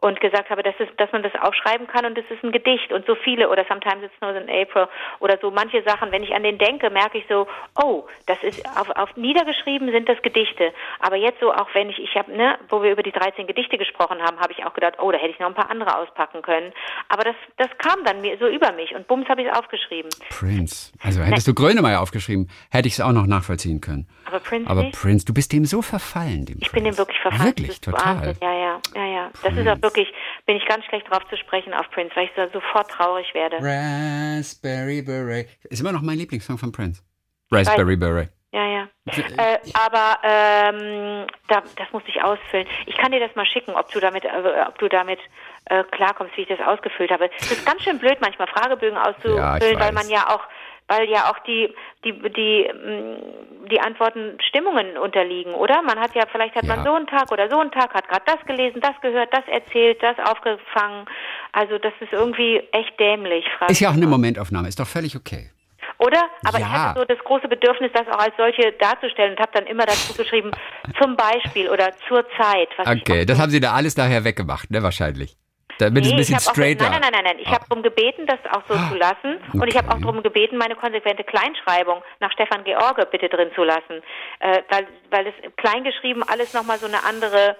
und 0.00 0.20
gesagt 0.20 0.50
habe, 0.50 0.62
dass, 0.62 0.74
es, 0.78 0.88
dass 0.96 1.10
man 1.10 1.22
das 1.22 1.32
aufschreiben 1.40 1.88
kann 1.88 2.06
und 2.06 2.16
es 2.16 2.24
ist 2.30 2.42
ein 2.44 2.52
Gedicht 2.52 2.92
und 2.92 3.04
so 3.06 3.16
viele 3.16 3.48
oder 3.48 3.64
Sometimes 3.68 4.04
It's 4.04 4.16
Snows 4.18 4.36
in 4.36 4.48
April 4.48 4.86
oder 5.18 5.38
so 5.42 5.50
manche 5.50 5.82
Sachen, 5.82 6.12
wenn 6.12 6.22
ich 6.22 6.34
an 6.34 6.44
den 6.44 6.56
denke, 6.56 6.88
merke 6.90 7.18
ich 7.18 7.24
so, 7.28 7.48
oh, 7.82 8.04
das 8.26 8.40
ist 8.42 8.64
auf, 8.78 8.90
auf 8.90 9.16
niedergeschrieben 9.16 9.90
sind 9.90 10.08
das 10.08 10.20
Gedichte, 10.22 10.72
aber 11.00 11.16
jetzt 11.16 11.40
so 11.40 11.52
auch 11.52 11.68
wenn 11.74 11.90
ich, 11.90 11.98
ich 11.98 12.14
habe, 12.14 12.30
ne, 12.32 12.58
wo 12.68 12.82
wir 12.82 12.92
über 12.92 13.02
die 13.02 13.10
13 13.10 13.46
Gedichte 13.48 13.76
gesprochen 13.76 14.22
haben, 14.22 14.38
habe 14.38 14.52
ich 14.52 14.64
auch 14.64 14.72
gedacht, 14.72 14.94
oh, 15.00 15.10
da 15.10 15.18
hätte 15.18 15.30
ich 15.30 15.40
noch 15.40 15.48
ein 15.48 15.54
paar 15.54 15.70
andere 15.70 15.96
auspacken 15.96 16.42
können, 16.42 16.72
aber 17.08 17.24
das, 17.24 17.36
das 17.56 17.68
kam 17.78 18.04
dann 18.04 18.20
mir 18.20 18.38
so 18.38 18.46
über 18.46 18.72
mich 18.72 18.94
und 18.94 19.08
bums 19.08 19.28
habe 19.28 19.42
ich 19.42 19.48
es 19.48 19.58
aufgeschrieben. 19.58 20.10
Prince, 20.30 20.92
also 21.02 21.22
hättest 21.22 21.48
ne. 21.48 21.54
du 21.54 21.60
Grönemeyer 21.60 22.00
aufgeschrieben, 22.00 22.48
hätte 22.70 22.86
ich 22.86 22.94
es 22.94 23.00
auch 23.00 23.12
noch 23.12 23.26
nachvollziehen 23.26 23.80
können. 23.80 24.06
Aber 24.26 24.40
Prince 24.40 24.70
Aber? 24.70 24.84
Prince, 24.92 25.24
du 25.24 25.34
bist 25.34 25.52
dem 25.52 25.64
so 25.64 25.82
verfallen, 25.82 26.44
dem 26.46 26.58
Ich 26.60 26.70
Prince. 26.70 26.72
bin 26.74 26.84
dem 26.84 26.98
wirklich 26.98 27.18
verfallen. 27.18 27.46
Wirklich, 27.46 27.80
total. 27.80 28.16
Wahnsinn. 28.16 28.36
Ja, 28.42 28.52
ja, 28.52 28.80
ja, 28.94 29.04
ja. 29.06 29.30
Das 29.42 29.56
ist 29.56 29.66
auch 29.66 29.80
wirklich, 29.88 30.12
bin 30.46 30.56
ich 30.56 30.66
ganz 30.66 30.84
schlecht 30.84 31.10
drauf 31.10 31.26
zu 31.28 31.36
sprechen 31.36 31.74
auf 31.74 31.90
Prince, 31.90 32.14
weil 32.14 32.26
ich 32.26 32.30
so 32.36 32.46
sofort 32.52 32.90
traurig 32.90 33.32
werde. 33.34 33.56
Raspberry 33.56 35.02
Beret. 35.02 35.48
Ist 35.64 35.80
immer 35.80 35.92
noch 35.92 36.02
mein 36.02 36.18
Lieblingssong 36.18 36.58
von 36.58 36.72
Prince. 36.72 37.02
Raspberry 37.50 37.96
Beret. 37.96 38.30
Ja, 38.52 38.64
ja. 38.66 38.88
Äh, 39.06 39.58
aber 39.74 40.18
ähm, 40.22 41.26
da, 41.48 41.62
das 41.76 41.92
muss 41.92 42.02
ich 42.06 42.22
ausfüllen. 42.22 42.66
Ich 42.86 42.96
kann 42.96 43.12
dir 43.12 43.20
das 43.20 43.34
mal 43.36 43.44
schicken, 43.44 43.72
ob 43.72 43.90
du 43.92 44.00
damit, 44.00 44.24
äh, 44.24 44.64
ob 44.66 44.78
du 44.78 44.88
damit 44.88 45.18
äh, 45.66 45.84
klarkommst, 45.84 46.34
wie 46.36 46.42
ich 46.42 46.48
das 46.48 46.60
ausgefüllt 46.60 47.10
habe. 47.10 47.30
Es 47.38 47.50
ist 47.50 47.66
ganz 47.66 47.82
schön 47.82 47.98
blöd, 47.98 48.18
manchmal 48.20 48.48
Fragebögen 48.48 48.96
auszufüllen, 48.96 49.36
Ja, 49.36 49.80
weil 49.80 49.92
man 49.92 50.08
ja 50.08 50.28
auch, 50.28 50.40
weil 50.88 51.08
ja 51.08 51.30
auch 51.30 51.38
die 51.40 51.72
die 52.04 52.12
die 52.12 52.68
mh, 52.72 53.68
die 53.70 53.80
Antworten 53.80 54.38
Stimmungen 54.48 54.96
unterliegen, 54.98 55.54
oder? 55.54 55.82
Man 55.82 56.00
hat 56.00 56.14
ja 56.14 56.24
vielleicht 56.32 56.54
hat 56.56 56.64
Ja. 56.66 56.76
man 56.76 56.84
so 56.84 56.94
einen 56.94 57.06
Tag 57.06 57.30
oder 57.30 57.48
so 57.50 57.58
einen 57.60 57.70
Tag, 57.70 57.94
hat 57.94 58.08
gerade 58.08 58.24
das 58.26 58.44
gelesen, 58.46 58.80
das 58.80 59.00
gehört, 59.02 59.32
das 59.32 59.46
erzählt, 59.46 60.02
das 60.02 60.16
aufgefangen. 60.18 61.06
Also 61.52 61.78
das 61.78 61.92
ist 62.00 62.12
irgendwie 62.12 62.62
echt 62.72 62.98
dämlich. 62.98 63.44
frag 63.58 63.70
Ist 63.70 63.80
ja 63.80 63.88
auch 63.88 63.92
ich 63.92 63.98
eine. 63.98 64.06
Momentaufnahme, 64.06 64.68
ist 64.68 64.80
doch 64.80 64.86
völlig 64.86 65.14
okay. 65.16 65.50
Oder? 65.98 66.22
Aber 66.44 66.58
ich 66.58 66.64
Ja. 66.64 66.90
hatte 66.94 67.00
so 67.00 67.04
das 67.06 67.18
große 67.24 67.48
Bedürfnis, 67.48 67.90
das 67.92 68.06
auch 68.08 68.18
als 68.20 68.34
solche 68.36 68.72
darzustellen 68.72 69.32
und 69.32 69.40
habe 69.40 69.50
dann 69.52 69.66
immer 69.66 69.84
dazu 69.84 70.14
geschrieben, 70.14 70.52
zum 71.00 71.16
Beispiel 71.16 71.68
oder 71.68 71.92
zur 72.06 72.24
Zeit. 72.40 72.68
Was 72.76 72.94
ich 72.94 73.02
Okay, 73.02 73.24
das 73.24 73.40
haben 73.40 73.50
sie 73.50 73.60
da 73.60 73.72
alles 73.72 73.94
daher 73.94 74.22
weggemacht, 74.24 74.70
ne, 74.70 74.82
wahrscheinlich. 74.82 75.36
Damit 75.78 76.04
es 76.04 76.10
ein 76.10 76.14
Nee, 76.14 76.20
bisschen 76.20 76.36
hab 76.36 76.46
auch, 76.46 76.50
straighter. 76.54 76.90
nein, 76.90 77.00
nein, 77.00 77.12
nein, 77.12 77.24
nein. 77.24 77.38
Ich 77.38 77.48
habe 77.48 77.64
darum 77.68 77.82
gebeten, 77.82 78.26
das 78.26 78.38
auch 78.50 78.62
so 78.68 78.74
zu 78.88 78.96
lassen. 78.96 79.38
Und 79.54 79.68
ich 79.68 79.76
habe 79.76 79.88
auch 79.88 79.94
Okay. 79.94 80.02
darum 80.02 80.22
gebeten, 80.22 80.56
meine 80.56 80.74
konsequente 80.76 81.24
Kleinschreibung 81.24 82.02
nach 82.20 82.32
Stefan 82.32 82.64
George 82.64 83.06
bitte 83.10 83.28
drin 83.28 83.50
zu 83.54 83.62
lassen. 83.64 84.02
Äh, 84.40 84.62
weil, 84.70 84.86
weil 85.10 85.26
es 85.28 85.34
kleingeschrieben 85.56 86.22
alles 86.22 86.52
nochmal 86.54 86.78
so 86.78 86.86
eine 86.86 87.04
andere, 87.04 87.56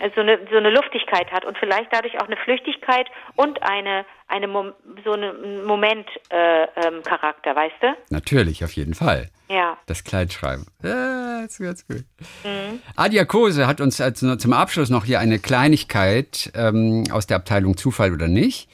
äh, 0.00 0.10
so 0.14 0.20
eine, 0.20 0.38
so 0.50 0.56
eine 0.56 0.70
Luftigkeit 0.70 1.30
hat 1.32 1.44
und 1.44 1.58
vielleicht 1.58 1.92
dadurch 1.92 2.18
auch 2.20 2.26
eine 2.26 2.36
Flüchtigkeit 2.36 3.08
und 3.36 3.62
eine, 3.62 4.04
eine 4.28 4.48
Mom 4.48 4.72
so 5.04 5.12
einen 5.12 5.64
Moment-Charakter, 5.64 7.50
äh, 7.50 7.50
ähm, 7.50 7.56
weißt 7.56 7.74
du? 7.80 7.86
Natürlich, 8.10 8.64
auf 8.64 8.72
jeden 8.72 8.94
Fall. 8.94 9.30
Ja. 9.48 9.78
Das 9.86 10.02
Kleinschreiben. 10.04 10.66
Ja, 10.82 11.42
das 11.42 11.58
ist 11.60 11.64
ganz 11.64 11.86
gut. 11.86 12.04
Mhm. 12.44 12.80
Adia 12.96 13.24
Kose 13.24 13.66
hat 13.66 13.80
uns 13.80 14.00
als, 14.00 14.20
zum 14.20 14.52
Abschluss 14.52 14.90
noch 14.90 15.04
hier 15.04 15.20
eine 15.20 15.38
Kleinigkeit 15.38 16.50
ähm, 16.54 17.04
aus 17.12 17.26
der 17.26 17.36
Abteilung 17.36 17.76
Zufall 17.76 18.12
oder 18.12 18.28
nicht. 18.28 18.68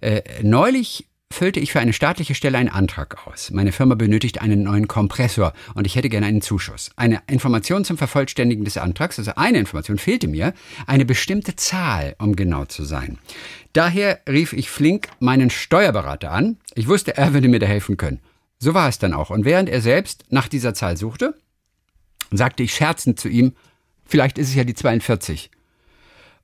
Äh, 0.00 0.22
neulich 0.42 1.06
füllte 1.36 1.60
ich 1.60 1.70
für 1.70 1.80
eine 1.80 1.92
staatliche 1.92 2.34
Stelle 2.34 2.56
einen 2.56 2.70
Antrag 2.70 3.26
aus. 3.26 3.50
Meine 3.50 3.70
Firma 3.70 3.94
benötigt 3.94 4.40
einen 4.40 4.62
neuen 4.62 4.88
Kompressor 4.88 5.52
und 5.74 5.86
ich 5.86 5.94
hätte 5.94 6.08
gerne 6.08 6.24
einen 6.24 6.40
Zuschuss. 6.40 6.90
Eine 6.96 7.20
Information 7.26 7.84
zum 7.84 7.98
Vervollständigen 7.98 8.64
des 8.64 8.78
Antrags, 8.78 9.18
also 9.18 9.32
eine 9.36 9.58
Information 9.58 9.98
fehlte 9.98 10.28
mir, 10.28 10.54
eine 10.86 11.04
bestimmte 11.04 11.54
Zahl, 11.54 12.16
um 12.18 12.36
genau 12.36 12.64
zu 12.64 12.84
sein. 12.84 13.18
Daher 13.74 14.20
rief 14.26 14.54
ich 14.54 14.70
flink 14.70 15.08
meinen 15.20 15.50
Steuerberater 15.50 16.32
an. 16.32 16.56
Ich 16.74 16.88
wusste, 16.88 17.18
er 17.18 17.34
würde 17.34 17.48
mir 17.48 17.58
da 17.58 17.66
helfen 17.66 17.98
können. 17.98 18.20
So 18.58 18.72
war 18.72 18.88
es 18.88 18.98
dann 18.98 19.12
auch. 19.12 19.28
Und 19.28 19.44
während 19.44 19.68
er 19.68 19.82
selbst 19.82 20.24
nach 20.30 20.48
dieser 20.48 20.72
Zahl 20.72 20.96
suchte, 20.96 21.34
sagte 22.30 22.62
ich 22.62 22.74
scherzend 22.74 23.20
zu 23.20 23.28
ihm, 23.28 23.52
vielleicht 24.06 24.38
ist 24.38 24.48
es 24.48 24.54
ja 24.54 24.64
die 24.64 24.74
42. 24.74 25.50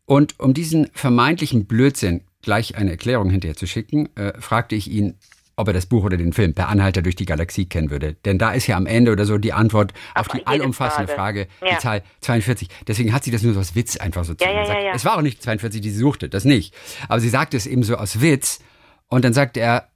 Und 0.04 0.38
um 0.38 0.52
diesen 0.52 0.90
vermeintlichen 0.92 1.64
Blödsinn 1.64 2.24
gleich 2.42 2.76
eine 2.76 2.90
Erklärung 2.92 3.30
hinterher 3.30 3.56
zu 3.56 3.66
schicken, 3.66 4.08
äh, 4.16 4.32
fragte 4.40 4.74
ich 4.74 4.90
ihn, 4.90 5.14
ob 5.54 5.68
er 5.68 5.74
das 5.74 5.86
Buch 5.86 6.04
oder 6.04 6.16
den 6.16 6.32
Film 6.32 6.54
Per 6.54 6.68
Anhalter 6.68 7.02
durch 7.02 7.14
die 7.14 7.26
Galaxie 7.26 7.66
kennen 7.66 7.90
würde. 7.90 8.14
Denn 8.24 8.38
da 8.38 8.52
ist 8.52 8.66
ja 8.66 8.76
am 8.76 8.86
Ende 8.86 9.12
oder 9.12 9.26
so 9.26 9.36
die 9.38 9.52
Antwort 9.52 9.92
auf 10.14 10.26
Auf 10.28 10.28
die 10.34 10.46
allumfassende 10.46 11.12
Frage, 11.12 11.46
Frage. 11.46 11.68
die 11.70 11.74
Ja. 11.74 11.78
Zahl 11.78 12.02
42. 12.22 12.68
Deswegen 12.86 13.12
hat 13.12 13.22
sie 13.24 13.30
das 13.30 13.42
nur 13.42 13.52
so 13.54 13.60
aus 13.60 13.74
Witz 13.74 13.96
einfach 13.98 14.24
so 14.24 14.34
zu 14.34 14.44
Ja, 14.44 14.50
ja, 14.50 14.60
gesagt. 14.62 14.78
ja, 14.80 14.86
ja. 14.86 14.92
Es 14.94 15.04
war 15.04 15.16
auch 15.16 15.22
nicht 15.22 15.42
42, 15.42 15.80
die 15.82 15.90
sie 15.90 15.98
suchte, 15.98 16.28
das 16.30 16.44
nicht. 16.44 16.74
Aber 17.08 17.20
sie 17.20 17.28
sagte 17.28 17.56
es 17.56 17.66
eben 17.66 17.82
so 17.82 17.96
aus 17.96 18.20
Witz. 18.22 18.60
Und 19.08 19.24
dann 19.26 19.34
sagte 19.34 19.60
er, 19.60 19.88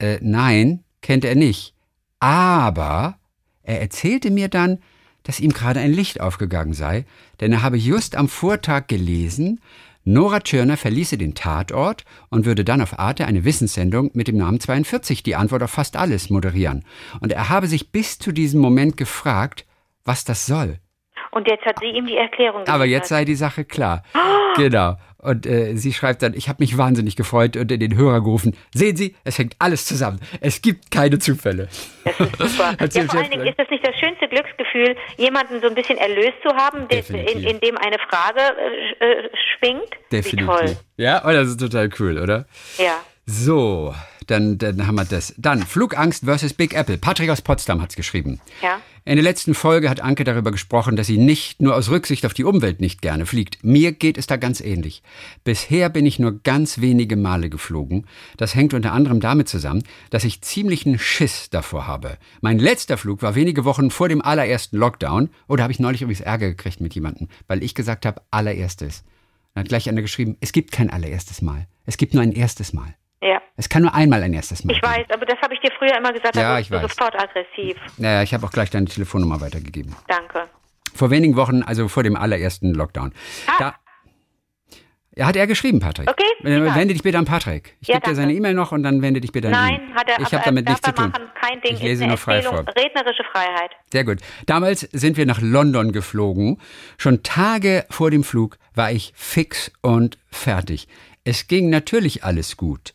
äh, 0.00 0.18
nein, 0.20 0.82
kennt 1.02 1.24
er 1.24 1.36
nicht. 1.36 1.74
Aber 2.18 3.18
er 3.62 3.80
erzählte 3.80 4.30
mir 4.32 4.48
dann, 4.48 4.78
dass 5.22 5.40
ihm 5.40 5.52
gerade 5.52 5.80
ein 5.80 5.92
Licht 5.92 6.20
aufgegangen 6.20 6.72
sei, 6.74 7.04
denn 7.40 7.52
er 7.52 7.62
habe 7.62 7.76
just 7.76 8.16
am 8.16 8.28
Vortag 8.28 8.86
gelesen, 8.88 9.60
Nora 10.08 10.38
Tschirner 10.38 10.76
verließe 10.76 11.18
den 11.18 11.34
Tatort 11.34 12.04
und 12.30 12.46
würde 12.46 12.64
dann 12.64 12.80
auf 12.80 12.96
Arte 12.96 13.26
eine 13.26 13.44
Wissenssendung 13.44 14.12
mit 14.14 14.28
dem 14.28 14.36
Namen 14.36 14.60
42, 14.60 15.24
die 15.24 15.34
Antwort 15.34 15.64
auf 15.64 15.72
fast 15.72 15.96
alles, 15.96 16.30
moderieren. 16.30 16.84
Und 17.20 17.32
er 17.32 17.48
habe 17.48 17.66
sich 17.66 17.90
bis 17.90 18.16
zu 18.20 18.30
diesem 18.30 18.60
Moment 18.60 18.96
gefragt, 18.96 19.66
was 20.04 20.24
das 20.24 20.46
soll. 20.46 20.78
Und 21.32 21.48
jetzt 21.48 21.66
hat 21.66 21.80
sie 21.80 21.88
ihm 21.88 22.06
die 22.06 22.16
Erklärung 22.16 22.62
Aber 22.68 22.84
geliefert. 22.84 22.88
jetzt 22.90 23.08
sei 23.08 23.24
die 23.24 23.34
Sache 23.34 23.64
klar. 23.64 24.04
Genau. 24.56 24.94
Und 25.26 25.44
äh, 25.44 25.74
sie 25.74 25.92
schreibt 25.92 26.22
dann, 26.22 26.34
ich 26.34 26.48
habe 26.48 26.62
mich 26.62 26.78
wahnsinnig 26.78 27.16
gefreut 27.16 27.56
und 27.56 27.72
in 27.72 27.80
den 27.80 27.96
Hörer 27.96 28.20
gerufen, 28.22 28.56
sehen 28.72 28.96
Sie, 28.96 29.16
es 29.24 29.38
hängt 29.38 29.56
alles 29.58 29.84
zusammen. 29.84 30.20
Es 30.40 30.62
gibt 30.62 30.92
keine 30.92 31.18
Zufälle. 31.18 31.68
Das 32.04 32.20
ist 32.20 32.38
super. 32.38 32.76
Hat 32.78 32.94
ja, 32.94 33.02
vor 33.06 33.20
allen 33.20 33.30
Dingen 33.32 33.44
ist 33.44 33.58
das 33.58 33.68
nicht 33.68 33.84
das 33.84 33.96
schönste 33.98 34.28
Glücksgefühl, 34.28 34.94
jemanden 35.16 35.60
so 35.60 35.66
ein 35.66 35.74
bisschen 35.74 35.98
erlöst 35.98 36.36
zu 36.46 36.54
haben, 36.54 36.82
in, 36.82 36.88
Definitiv. 36.88 37.44
in 37.44 37.58
dem 37.58 37.76
eine 37.76 37.98
Frage 38.08 38.40
äh, 39.00 39.04
äh, 39.04 39.30
schwingt? 39.58 39.90
Wie 40.10 40.36
toll. 40.36 40.76
Ja, 40.96 41.24
oh, 41.26 41.32
das 41.32 41.48
ist 41.48 41.58
total 41.58 41.90
cool, 41.98 42.18
oder? 42.18 42.46
Ja. 42.78 43.00
So, 43.26 43.92
dann, 44.28 44.58
dann 44.58 44.86
haben 44.86 44.94
wir 44.94 45.04
das. 45.04 45.34
Dann 45.38 45.64
Flugangst 45.64 46.24
versus 46.24 46.54
Big 46.54 46.72
Apple. 46.72 46.98
Patrick 46.98 47.30
aus 47.30 47.42
Potsdam 47.42 47.82
hat's 47.82 47.96
geschrieben. 47.96 48.40
Ja. 48.62 48.80
In 49.08 49.14
der 49.14 49.22
letzten 49.22 49.54
Folge 49.54 49.88
hat 49.88 50.00
Anke 50.00 50.24
darüber 50.24 50.50
gesprochen, 50.50 50.96
dass 50.96 51.06
sie 51.06 51.16
nicht 51.16 51.62
nur 51.62 51.76
aus 51.76 51.90
Rücksicht 51.90 52.26
auf 52.26 52.34
die 52.34 52.42
Umwelt 52.42 52.80
nicht 52.80 53.02
gerne 53.02 53.24
fliegt. 53.24 53.62
Mir 53.62 53.92
geht 53.92 54.18
es 54.18 54.26
da 54.26 54.34
ganz 54.36 54.60
ähnlich. 54.60 55.00
Bisher 55.44 55.90
bin 55.90 56.04
ich 56.04 56.18
nur 56.18 56.42
ganz 56.42 56.80
wenige 56.80 57.14
Male 57.14 57.48
geflogen. 57.48 58.06
Das 58.36 58.56
hängt 58.56 58.74
unter 58.74 58.92
anderem 58.92 59.20
damit 59.20 59.48
zusammen, 59.48 59.84
dass 60.10 60.24
ich 60.24 60.42
ziemlichen 60.42 60.98
Schiss 60.98 61.50
davor 61.50 61.86
habe. 61.86 62.18
Mein 62.40 62.58
letzter 62.58 62.98
Flug 62.98 63.22
war 63.22 63.36
wenige 63.36 63.64
Wochen 63.64 63.92
vor 63.92 64.08
dem 64.08 64.22
allerersten 64.22 64.76
Lockdown. 64.76 65.30
Oder 65.46 65.62
habe 65.62 65.72
ich 65.72 65.78
neulich 65.78 66.02
übrigens 66.02 66.22
Ärger 66.22 66.48
gekriegt 66.48 66.80
mit 66.80 66.96
jemandem, 66.96 67.28
weil 67.46 67.62
ich 67.62 67.76
gesagt 67.76 68.06
habe, 68.06 68.22
allererstes. 68.32 69.04
Dann 69.54 69.62
hat 69.62 69.68
gleich 69.68 69.88
einer 69.88 70.02
geschrieben, 70.02 70.36
es 70.40 70.50
gibt 70.50 70.72
kein 70.72 70.90
allererstes 70.90 71.42
Mal. 71.42 71.68
Es 71.84 71.96
gibt 71.96 72.14
nur 72.14 72.24
ein 72.24 72.32
erstes 72.32 72.72
Mal. 72.72 72.96
Es 73.56 73.68
kann 73.68 73.82
nur 73.82 73.94
einmal 73.94 74.22
ein 74.22 74.34
erstes 74.34 74.64
Mal 74.64 74.72
Ich 74.74 74.80
geben. 74.80 74.92
weiß, 74.92 75.06
aber 75.10 75.24
das 75.26 75.38
habe 75.40 75.54
ich 75.54 75.60
dir 75.60 75.70
früher 75.78 75.96
immer 75.96 76.12
gesagt, 76.12 76.36
Ja, 76.36 76.42
da 76.54 76.58
ich 76.58 76.68
du 76.68 76.74
weiß. 76.74 76.82
sofort 76.82 77.14
aggressiv. 77.14 77.76
Naja, 77.96 78.22
ich 78.22 78.34
habe 78.34 78.44
auch 78.46 78.50
gleich 78.50 78.70
deine 78.70 78.86
Telefonnummer 78.86 79.40
weitergegeben. 79.40 79.96
Danke. 80.08 80.42
Vor 80.94 81.10
wenigen 81.10 81.36
Wochen, 81.36 81.62
also 81.62 81.88
vor 81.88 82.02
dem 82.02 82.16
allerersten 82.16 82.72
Lockdown. 82.74 83.12
Da, 83.58 83.74
ja, 85.18 85.26
hat 85.26 85.36
er 85.36 85.46
geschrieben, 85.46 85.80
Patrick. 85.80 86.10
Okay, 86.10 86.24
prima. 86.42 86.74
Wende 86.74 86.92
dich 86.92 87.02
bitte 87.02 87.16
an 87.16 87.24
Patrick. 87.24 87.76
Ich 87.80 87.88
Ja, 87.88 87.94
gebe 87.94 88.10
dir 88.10 88.14
seine 88.14 88.34
E-Mail 88.34 88.52
noch 88.52 88.72
und 88.72 88.82
dann 88.82 89.00
wende 89.00 89.22
dich 89.22 89.32
bitte 89.32 89.48
an 89.48 89.54
ihn. 89.54 89.58
Nein, 89.86 89.94
hat 89.94 90.08
er 90.10 90.20
Ich 90.20 90.32
habe 90.34 90.44
damit 90.44 90.68
nichts 90.68 90.82
zu 90.82 90.92
tun. 90.92 91.08
machen. 91.10 91.24
Kein 91.40 91.60
Ding. 91.62 91.74
Ich 91.74 91.82
lese 91.82 92.06
nur 92.06 92.18
frei 92.18 92.42
vor. 92.42 92.58
Rednerische 92.58 93.24
Freiheit. 93.32 93.70
Sehr 93.90 94.04
gut. 94.04 94.18
Damals 94.44 94.80
sind 94.80 95.16
wir 95.16 95.24
nach 95.24 95.40
London 95.40 95.92
geflogen. 95.92 96.60
Schon 96.98 97.22
Tage 97.22 97.86
vor 97.88 98.10
dem 98.10 98.24
Flug 98.24 98.58
war 98.74 98.92
ich 98.92 99.12
fix 99.16 99.72
und 99.80 100.18
fertig. 100.30 100.86
Es 101.24 101.48
ging 101.48 101.70
natürlich 101.70 102.22
alles 102.22 102.56
gut, 102.58 102.92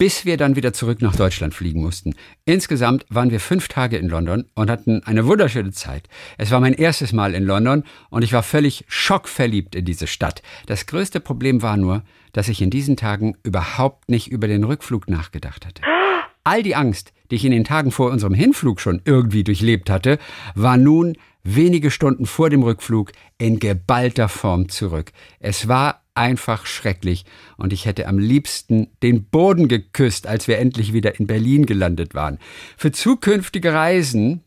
bis 0.00 0.24
wir 0.24 0.38
dann 0.38 0.56
wieder 0.56 0.72
zurück 0.72 1.02
nach 1.02 1.14
Deutschland 1.14 1.52
fliegen 1.52 1.82
mussten. 1.82 2.14
Insgesamt 2.46 3.04
waren 3.10 3.30
wir 3.30 3.38
fünf 3.38 3.68
Tage 3.68 3.98
in 3.98 4.08
London 4.08 4.46
und 4.54 4.70
hatten 4.70 5.02
eine 5.04 5.26
wunderschöne 5.26 5.72
Zeit. 5.72 6.08
Es 6.38 6.50
war 6.50 6.58
mein 6.58 6.72
erstes 6.72 7.12
Mal 7.12 7.34
in 7.34 7.44
London 7.44 7.84
und 8.08 8.22
ich 8.22 8.32
war 8.32 8.42
völlig 8.42 8.86
schockverliebt 8.88 9.74
in 9.74 9.84
diese 9.84 10.06
Stadt. 10.06 10.40
Das 10.64 10.86
größte 10.86 11.20
Problem 11.20 11.60
war 11.60 11.76
nur, 11.76 12.02
dass 12.32 12.48
ich 12.48 12.62
in 12.62 12.70
diesen 12.70 12.96
Tagen 12.96 13.36
überhaupt 13.42 14.08
nicht 14.08 14.30
über 14.30 14.48
den 14.48 14.64
Rückflug 14.64 15.06
nachgedacht 15.06 15.66
hatte. 15.66 15.82
All 16.44 16.62
die 16.62 16.76
Angst, 16.76 17.12
die 17.30 17.34
ich 17.34 17.44
in 17.44 17.52
den 17.52 17.64
Tagen 17.64 17.90
vor 17.90 18.10
unserem 18.10 18.32
Hinflug 18.32 18.80
schon 18.80 19.02
irgendwie 19.04 19.44
durchlebt 19.44 19.90
hatte, 19.90 20.18
war 20.54 20.78
nun 20.78 21.18
wenige 21.42 21.90
Stunden 21.90 22.24
vor 22.24 22.48
dem 22.48 22.62
Rückflug 22.62 23.12
in 23.36 23.58
geballter 23.58 24.30
Form 24.30 24.70
zurück. 24.70 25.12
Es 25.40 25.68
war 25.68 26.00
einfach 26.20 26.66
schrecklich 26.66 27.24
und 27.56 27.72
ich 27.72 27.86
hätte 27.86 28.06
am 28.06 28.18
liebsten 28.18 28.92
den 29.02 29.24
Boden 29.24 29.68
geküsst, 29.68 30.26
als 30.26 30.46
wir 30.48 30.58
endlich 30.58 30.92
wieder 30.92 31.18
in 31.18 31.26
Berlin 31.26 31.64
gelandet 31.64 32.14
waren. 32.14 32.38
Für 32.76 32.92
zukünftige 32.92 33.72
Reisen 33.72 34.44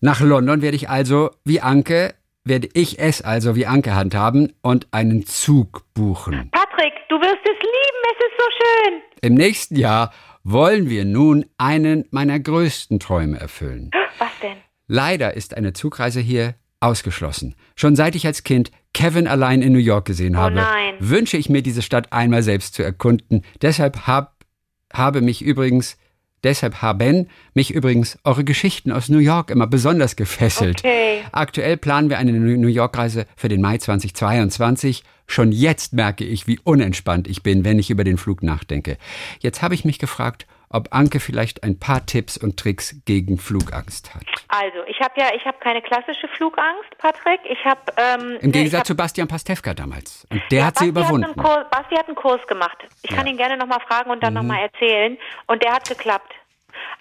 Nach 0.00 0.20
London 0.20 0.62
werde 0.62 0.76
ich 0.76 0.88
also, 0.88 1.30
wie 1.44 1.60
Anke, 1.60 2.14
werde 2.44 2.68
ich 2.74 3.00
es 3.00 3.22
also 3.22 3.56
wie 3.56 3.66
Anke 3.66 3.96
handhaben 3.96 4.52
und 4.62 4.86
einen 4.92 5.26
Zug 5.26 5.82
buchen. 5.94 6.50
Patrick, 6.52 6.92
du 7.08 7.16
wirst 7.16 7.42
es 7.42 7.58
lieben, 7.58 8.02
es 8.12 8.24
ist 8.24 8.36
so 8.38 8.46
schön. 8.60 9.02
Im 9.22 9.34
nächsten 9.34 9.76
Jahr 9.76 10.12
wollen 10.44 10.88
wir 10.88 11.04
nun 11.04 11.46
einen 11.58 12.04
meiner 12.12 12.38
größten 12.38 13.00
Träume 13.00 13.40
erfüllen. 13.40 13.90
Was 14.18 14.30
denn? 14.40 14.58
Leider 14.86 15.34
ist 15.34 15.56
eine 15.56 15.72
Zugreise 15.72 16.20
hier 16.20 16.54
ausgeschlossen. 16.80 17.54
Schon 17.74 17.96
seit 17.96 18.14
ich 18.14 18.26
als 18.26 18.42
Kind 18.44 18.70
Kevin 18.92 19.26
allein 19.26 19.62
in 19.62 19.72
New 19.72 19.78
York 19.78 20.06
gesehen 20.06 20.36
habe, 20.36 20.56
nein. 20.56 20.94
wünsche 20.98 21.36
ich 21.36 21.48
mir 21.48 21.62
diese 21.62 21.82
Stadt 21.82 22.12
einmal 22.12 22.42
selbst 22.42 22.74
zu 22.74 22.82
erkunden. 22.82 23.42
Deshalb 23.60 24.06
hab, 24.06 24.44
habe 24.92 25.20
mich 25.20 25.42
übrigens 25.42 25.98
Deshalb 26.44 26.80
haben 26.80 27.26
mich 27.54 27.74
übrigens 27.74 28.18
eure 28.22 28.44
Geschichten 28.44 28.92
aus 28.92 29.08
New 29.08 29.18
York 29.18 29.50
immer 29.50 29.66
besonders 29.66 30.14
gefesselt. 30.14 30.78
Okay. 30.78 31.22
Aktuell 31.32 31.76
planen 31.76 32.08
wir 32.08 32.18
eine 32.18 32.32
New 32.32 32.68
York-Reise 32.68 33.26
für 33.36 33.48
den 33.48 33.60
Mai 33.60 33.78
2022. 33.78 35.02
Schon 35.26 35.50
jetzt 35.50 35.92
merke 35.92 36.24
ich, 36.24 36.46
wie 36.46 36.60
unentspannt 36.62 37.26
ich 37.26 37.42
bin, 37.42 37.64
wenn 37.64 37.80
ich 37.80 37.90
über 37.90 38.04
den 38.04 38.16
Flug 38.16 38.44
nachdenke. 38.44 38.96
Jetzt 39.40 39.60
habe 39.60 39.74
ich 39.74 39.84
mich 39.84 39.98
gefragt, 39.98 40.46
ob 40.68 40.88
Anke 40.92 41.20
vielleicht 41.20 41.62
ein 41.62 41.78
paar 41.78 42.04
Tipps 42.06 42.36
und 42.36 42.58
Tricks 42.58 42.96
gegen 43.04 43.38
Flugangst 43.38 44.14
hat. 44.14 44.22
Also, 44.48 44.82
ich 44.86 44.98
habe 45.00 45.12
ja, 45.16 45.28
ich 45.34 45.44
habe 45.44 45.58
keine 45.60 45.80
klassische 45.82 46.28
Flugangst, 46.36 46.96
Patrick. 46.98 47.40
Ich 47.44 47.64
habe 47.64 47.80
ähm, 47.96 48.38
Im 48.40 48.52
Gegensatz 48.52 48.80
hab, 48.80 48.86
zu 48.86 48.96
Bastian 48.96 49.28
Pastewka 49.28 49.74
damals. 49.74 50.26
Und 50.30 50.42
der 50.50 50.58
ja, 50.60 50.64
hat 50.66 50.78
sie 50.78 50.88
überwunden. 50.88 51.28
Hat 51.28 51.36
Kurs, 51.36 51.66
Basti 51.70 51.94
hat 51.96 52.06
einen 52.08 52.16
Kurs 52.16 52.44
gemacht. 52.46 52.78
Ich 53.02 53.10
kann 53.10 53.26
Ja. 53.26 53.32
ihn 53.32 53.38
gerne 53.38 53.56
nochmal 53.56 53.80
fragen 53.86 54.10
und 54.10 54.22
dann 54.22 54.34
Mhm. 54.34 54.40
nochmal 54.40 54.62
erzählen. 54.62 55.16
Und 55.46 55.62
der 55.62 55.72
hat 55.72 55.88
geklappt. 55.88 56.32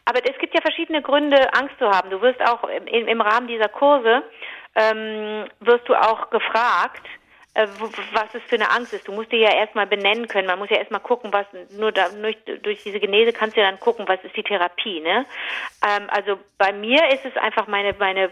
Aber 0.05 0.19
es 0.23 0.37
gibt 0.39 0.53
ja 0.53 0.61
verschiedene 0.61 1.01
Gründe, 1.01 1.53
Angst 1.53 1.75
zu 1.79 1.85
haben. 1.89 2.09
Du 2.09 2.21
wirst 2.21 2.39
auch 2.41 2.63
im, 2.65 3.07
im 3.07 3.21
Rahmen 3.21 3.47
dieser 3.47 3.67
Kurse 3.69 4.23
ähm, 4.75 5.45
wirst 5.61 5.87
du 5.87 5.95
auch 5.95 6.29
gefragt, 6.29 7.05
was 7.55 8.33
es 8.33 8.43
für 8.43 8.55
eine 8.55 8.69
Angst 8.69 8.93
ist. 8.93 9.07
Du 9.07 9.13
musst 9.13 9.31
dir 9.31 9.39
ja 9.39 9.53
erstmal 9.53 9.87
benennen 9.87 10.27
können. 10.27 10.47
Man 10.47 10.59
muss 10.59 10.69
ja 10.69 10.77
erstmal 10.77 10.99
gucken, 10.99 11.31
was 11.31 11.45
nur 11.71 11.91
da, 11.93 12.09
durch, 12.09 12.37
durch 12.61 12.83
diese 12.83 12.99
Genese 12.99 13.31
kannst 13.31 13.55
du 13.55 13.61
ja 13.61 13.69
dann 13.69 13.79
gucken, 13.79 14.07
was 14.07 14.21
ist 14.23 14.35
die 14.35 14.43
Therapie. 14.43 14.99
Ne? 14.99 15.25
Ähm, 15.87 16.09
also 16.09 16.37
bei 16.57 16.73
mir 16.73 17.07
ist 17.13 17.23
es 17.23 17.37
einfach 17.37 17.67
meine 17.67 17.95
meine 17.97 18.31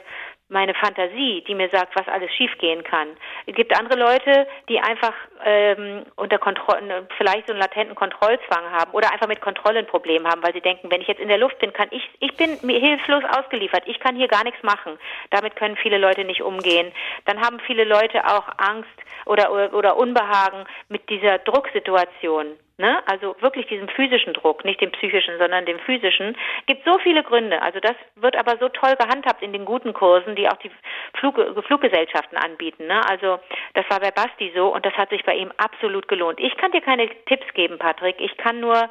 meine 0.50 0.74
Fantasie, 0.74 1.44
die 1.48 1.56
mir 1.56 1.70
sagt, 1.70 1.96
was 1.96 2.08
alles 2.08 2.32
schiefgehen 2.32 2.84
kann. 2.84 3.08
Es 3.46 3.56
gibt 3.56 3.78
andere 3.78 3.98
Leute, 3.98 4.48
die 4.70 4.80
einfach 4.80 5.14
ähm, 5.44 6.04
unter 6.16 6.38
Kontrolle, 6.38 7.08
vielleicht 7.18 7.48
so 7.48 7.54
einen 7.54 7.62
latenten 7.62 7.96
Kontrollzwang 7.96 8.72
haben 8.72 8.92
oder 8.92 9.12
einfach 9.12 9.28
mit 9.28 9.42
Kontrolle 9.42 9.80
ein 9.80 9.88
Problem 9.88 10.28
haben, 10.28 10.44
weil 10.44 10.54
sie 10.54 10.62
denken, 10.62 10.92
wenn 10.92 11.02
ich 11.02 11.08
jetzt 11.08 11.22
in 11.22 11.28
der 11.28 11.38
Luft 11.38 11.60
bin, 11.60 11.74
kann 11.74 11.88
ich, 11.92 12.08
ich 12.20 12.36
bin 12.36 12.58
mir 12.62 12.80
hilflos 12.80 13.24
ausgeliefert, 13.38 13.84
ich 13.88 14.00
kann 14.00 14.16
hier 14.16 14.28
gar 14.28 14.44
nichts 14.44 14.62
machen. 14.64 14.98
Damit 15.32 15.56
können 15.56 15.76
viele 15.78 15.98
Leute 15.98 16.24
nicht 16.24 16.42
umgehen. 16.42 16.92
Dann 17.26 17.42
haben 17.42 17.60
viele 17.62 17.84
Leute 17.84 18.26
auch 18.26 18.48
Angst 18.58 18.90
oder, 19.26 19.52
oder, 19.52 19.74
oder 19.74 19.98
Unbehagen 19.98 20.66
mit 20.90 21.10
dieser 21.10 21.40
Drucksituation. 21.40 22.58
Ne? 22.78 23.04
Also 23.08 23.36
wirklich 23.40 23.68
diesem 23.68 23.88
physischen 23.88 24.34
Druck, 24.34 24.66
nicht 24.66 24.82
dem 24.82 24.92
psychischen, 24.92 25.38
sondern 25.38 25.66
dem 25.66 25.78
physischen. 25.80 26.36
Gibt 26.66 26.84
so 26.86 26.98
viele 27.00 27.22
Gründe. 27.24 27.62
Also 27.62 27.80
das 27.80 27.96
wird 28.16 28.36
aber 28.36 28.58
so 28.58 28.68
toll 28.70 28.96
gehandhabt 28.96 29.44
in 29.44 29.54
den 29.54 29.64
guten 29.66 29.94
Kursen, 29.94 30.36
die 30.36 30.50
auch 30.50 30.58
die 30.58 30.72
Flug, 31.20 31.36
Fluggesellschaften 31.68 32.38
anbieten. 32.38 32.88
Ne? 32.88 33.08
Also 33.08 33.40
das 33.76 33.86
war 33.90 34.00
bei 34.00 34.10
Basti 34.10 34.52
so 34.56 34.74
und 34.74 34.86
das 34.86 34.94
hat 34.94 35.12
sich 35.12 35.24
bei 35.24 35.36
ihm 35.36 35.52
absolut 35.58 36.08
gelohnt. 36.08 36.40
Ich 36.40 36.58
kann 36.58 36.72
dir 36.72 36.82
keine 36.82 37.08
Tipps 37.26 37.46
geben, 37.54 37.78
Patrick. 37.78 38.20
Ich 38.20 38.36
kann 38.38 38.60
nur 38.60 38.90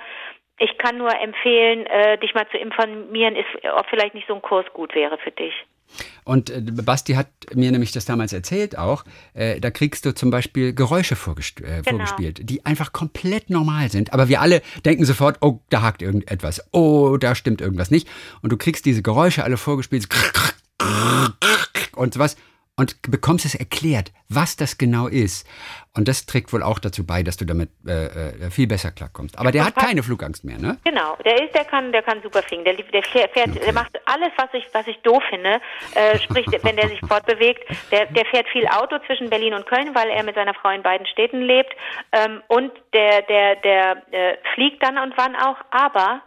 ich 0.63 0.79
kann 0.79 0.99
nur 0.99 1.11
empfehlen, 1.21 1.87
äh, 1.87 2.19
dich 2.19 2.35
mal 2.35 2.47
zu 2.51 2.57
informieren, 2.57 3.35
ist, 3.37 3.47
ob 3.77 3.87
vielleicht 3.91 4.15
nicht 4.15 4.29
so 4.29 4.35
ein 4.35 4.43
Kurs 4.43 4.67
gut 4.73 4.95
wäre 4.95 5.19
für 5.19 5.33
dich. 5.33 5.53
Und 6.25 6.51
äh, 6.51 6.61
Basti 6.61 7.15
hat 7.15 7.27
mir 7.53 7.71
nämlich 7.71 7.93
das 7.93 8.05
damals 8.05 8.33
erzählt 8.33 8.79
auch. 8.79 9.05
Äh, 9.35 9.61
da 9.61 9.71
kriegst 9.71 10.07
du 10.07 10.15
zum 10.15 10.31
Beispiel 10.31 10.73
Geräusche 10.73 11.17
vorgest 11.17 11.61
äh, 11.61 11.83
Genau. 11.83 11.99
vorgespielt, 11.99 12.49
die 12.49 12.65
einfach 12.65 12.93
komplett 12.93 13.51
normal 13.51 13.91
sind. 13.91 14.13
Aber 14.13 14.29
wir 14.29 14.41
alle 14.41 14.63
denken 14.85 15.05
sofort, 15.05 15.39
oh, 15.41 15.61
da 15.69 15.83
hakt 15.83 16.01
irgendetwas. 16.01 16.65
Oh, 16.73 17.17
da 17.19 17.35
stimmt 17.35 17.61
irgendwas 17.61 17.91
nicht. 17.91 18.09
Und 18.43 18.53
du 18.53 18.57
kriegst 18.57 18.87
diese 18.87 19.03
Geräusche 19.03 19.45
alle 19.45 19.57
vorgespielt 19.57 20.07
und 21.97 22.15
sowas 22.15 22.37
und 22.77 22.97
bekommst 23.11 23.45
es 23.45 23.55
erklärt, 23.55 24.13
was 24.31 24.57
das 24.57 24.79
genau 24.79 25.07
ist. 25.07 25.47
Und 25.95 26.09
das 26.09 26.25
trägt 26.25 26.53
wohl 26.55 26.63
auch 26.63 26.79
dazu 26.79 27.07
bei, 27.07 27.23
dass 27.23 27.37
du 27.37 27.45
damit 27.45 27.69
äh, 27.87 28.07
äh, 28.07 28.51
viel 28.51 28.67
besser 28.67 28.91
klarkommst. 28.91 29.39
Aber 29.39 29.53
der 29.53 29.67
hat 29.67 29.77
keine 29.77 30.03
Flugangst 30.03 30.43
mehr, 30.43 30.59
ne? 30.59 30.79
Genau, 30.85 31.17
der 31.23 31.45
ist, 31.45 31.55
der 31.55 31.67
kann, 31.67 31.93
der 31.93 32.03
kann 32.03 32.23
super 32.23 32.43
fliegen. 32.43 32.65
Der, 32.65 32.75
der 32.75 33.03
fährt, 33.03 33.37
der 33.37 33.73
macht 33.75 33.93
alles, 34.07 34.31
was 34.37 34.49
ich, 34.55 34.65
was 34.73 34.87
ich 34.87 34.97
doof 35.03 35.23
finde. 35.29 35.61
Äh, 35.95 36.19
sprich, 36.19 36.47
wenn 36.63 36.77
der 36.77 36.89
sich 36.89 37.01
fortbewegt, 37.01 37.63
der, 37.91 38.07
der 38.07 38.25
fährt 38.27 38.49
viel 38.49 38.67
Auto 38.67 38.99
zwischen 39.07 39.29
Berlin 39.29 39.53
und 39.53 39.67
Köln, 39.67 39.95
weil 39.95 40.09
er 40.09 40.23
mit 40.23 40.35
seiner 40.35 40.55
Frau 40.55 40.71
in 40.71 40.83
beiden 40.83 41.07
Städten 41.07 41.43
lebt. 41.43 41.75
Ähm, 42.13 42.43
und 42.49 42.73
der, 42.95 43.21
der, 43.23 43.57
der 43.57 44.03
äh, 44.13 44.37
fliegt 44.55 44.83
dann 44.83 44.97
und 44.97 45.13
wann 45.19 45.37
auch. 45.37 45.59
Aber 45.71 46.23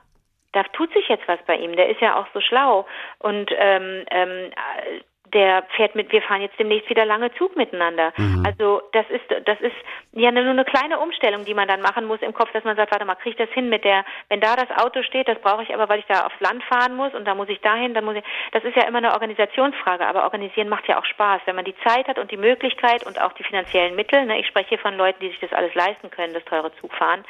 da 0.53 0.63
tut 0.73 0.93
sich 0.93 1.07
jetzt 1.09 1.27
was 1.27 1.39
bei 1.47 1.57
ihm. 1.57 1.75
Der 1.75 1.89
ist 1.89 2.01
ja 2.01 2.17
auch 2.17 2.27
so 2.33 2.39
schlau 2.39 2.85
und 3.17 3.49
ähm, 3.57 4.05
ähm, 4.11 4.51
äh, 4.51 5.01
der 5.35 5.63
fährt 5.75 5.95
mit, 5.95 6.11
wir 6.11 6.21
fahren 6.21 6.41
jetzt 6.41 6.57
demnächst 6.57 6.89
wieder 6.89 7.05
lange 7.05 7.31
Zug 7.35 7.55
miteinander. 7.57 8.13
Also 8.45 8.81
das 8.93 9.05
ist, 9.09 9.25
das 9.45 9.59
ist 9.59 9.75
ja 10.13 10.31
nur 10.31 10.45
eine 10.45 10.63
kleine 10.63 10.97
Umstellung, 10.97 11.43
die 11.43 11.53
man 11.53 11.67
dann 11.67 11.81
machen 11.81 12.05
muss 12.05 12.21
im 12.21 12.33
Kopf, 12.33 12.51
dass 12.53 12.63
man 12.63 12.77
sagt, 12.77 12.91
warte 12.91 13.05
mal, 13.05 13.15
kriege 13.15 13.31
ich 13.31 13.45
das 13.45 13.53
hin 13.53 13.67
mit 13.67 13.83
der, 13.83 14.05
wenn 14.29 14.39
da 14.39 14.55
das 14.55 14.69
Auto 14.81 15.03
steht, 15.03 15.27
das 15.27 15.39
brauche 15.39 15.63
ich 15.63 15.73
aber, 15.73 15.89
weil 15.89 15.99
ich 15.99 16.05
da 16.05 16.25
aufs 16.25 16.39
Land 16.39 16.63
fahren 16.63 16.95
muss 16.95 17.13
und 17.13 17.25
da 17.25 17.35
muss 17.35 17.49
ich 17.49 17.59
dahin, 17.59 17.93
dann 17.93 18.05
muss 18.05 18.15
ich, 18.15 18.23
das 18.53 18.63
ist 18.63 18.77
ja 18.77 18.87
immer 18.87 18.99
eine 18.99 19.11
Organisationsfrage, 19.11 20.07
aber 20.07 20.23
organisieren 20.23 20.69
macht 20.69 20.87
ja 20.87 20.97
auch 20.97 21.05
Spaß, 21.05 21.41
wenn 21.45 21.55
man 21.57 21.65
die 21.65 21.75
Zeit 21.85 22.07
hat 22.07 22.17
und 22.17 22.31
die 22.31 22.37
Möglichkeit 22.37 23.05
und 23.05 23.21
auch 23.21 23.33
die 23.33 23.43
finanziellen 23.43 23.95
Mittel, 23.95 24.25
ne, 24.25 24.39
ich 24.39 24.47
spreche 24.47 24.69
hier 24.69 24.79
von 24.79 24.95
Leuten, 24.95 25.19
die 25.19 25.29
sich 25.29 25.39
das 25.41 25.51
alles 25.51 25.75
leisten 25.75 26.09
können, 26.11 26.33
das 26.33 26.45
teure 26.45 26.73
Zugfahren, 26.77 27.25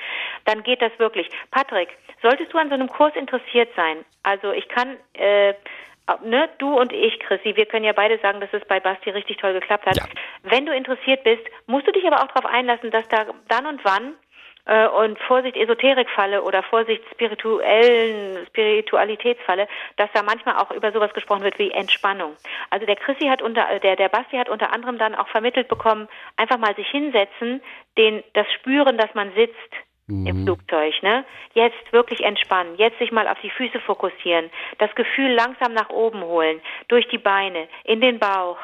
dann 0.46 0.62
geht 0.62 0.82
das 0.82 0.92
wirklich. 1.00 1.28
Patrick, 1.50 1.90
solltest 2.22 2.54
du 2.54 2.60
an 2.60 2.70
so 2.70 2.76
einem 2.76 2.90
Kurs 2.90 3.16
interessiert 3.16 3.70
sein, 3.76 4.06
also 4.22 4.52
ich 4.52 4.68
kann, 4.68 4.98
äh, 5.14 5.56
Ne, 6.24 6.50
du 6.60 6.80
und 6.80 6.94
ich, 6.94 7.20
Chrissy, 7.20 7.56
wir 7.56 7.66
können 7.66 7.84
ja 7.84 7.94
beide 7.94 8.20
sagen, 8.20 8.40
dass 8.40 8.54
es 8.54 8.64
bei 8.66 8.80
Basti 8.80 9.10
richtig 9.10 9.38
toll 9.38 9.54
geklappt 9.54 9.88
hat. 9.88 9.98
Ja. 9.98 10.06
Wenn 10.44 10.66
du 10.68 10.74
interessiert 10.74 11.24
bist, 11.24 11.44
musst 11.66 11.88
du 11.88 11.92
dich 11.92 12.06
aber 12.06 12.22
auch 12.22 12.28
darauf 12.28 12.46
einlassen, 12.46 12.92
dass 12.92 13.08
da 13.08 13.26
dann 13.48 13.66
und 13.66 13.84
wann 13.84 14.14
äh, 14.66 14.88
und 14.88 15.18
Vorsicht 15.20 15.56
Esoterikfalle 15.56 16.44
oder 16.44 16.62
Vorsicht 16.64 17.02
spirituellen 17.12 18.46
Spiritualitätsfalle, 18.48 19.68
dass 19.98 20.10
da 20.14 20.22
manchmal 20.22 20.58
auch 20.58 20.72
über 20.72 20.92
sowas 20.92 21.14
gesprochen 21.14 21.44
wird 21.44 21.58
wie 21.58 21.72
Entspannung. 21.72 22.36
Also 22.70 22.86
der 22.86 22.98
Chrissy 22.98 23.26
hat 23.26 23.42
unter 23.42 23.70
äh, 23.70 23.80
der 23.80 23.96
der 23.96 24.10
Basti 24.10 24.38
hat 24.38 24.50
unter 24.50 24.74
anderem 24.74 24.98
dann 24.98 25.16
auch 25.16 25.28
vermittelt 25.30 25.68
bekommen, 25.68 26.08
einfach 26.38 26.58
mal 26.58 26.76
sich 26.76 26.88
hinsetzen, 26.88 27.62
den 27.98 28.24
das 28.34 28.46
spüren, 28.54 28.98
dass 28.98 29.14
man 29.16 29.34
sitzt 29.34 29.74
im 30.08 30.44
Flugzeug, 30.44 30.94
ne? 31.02 31.26
Jetzt 31.54 31.92
wirklich 31.92 32.24
entspannen, 32.24 32.76
jetzt 32.78 33.00
sich 33.00 33.12
mal 33.12 33.28
auf 33.28 33.40
die 33.42 33.50
Füße 33.50 33.80
fokussieren, 33.80 34.52
das 34.78 34.94
Gefühl 34.96 35.32
langsam 35.32 35.74
nach 35.74 35.90
oben 35.90 36.24
holen, 36.24 36.62
durch 36.88 37.08
die 37.08 37.18
Beine, 37.18 37.68
in 37.84 38.02
den 38.02 38.20
Bauch, 38.20 38.58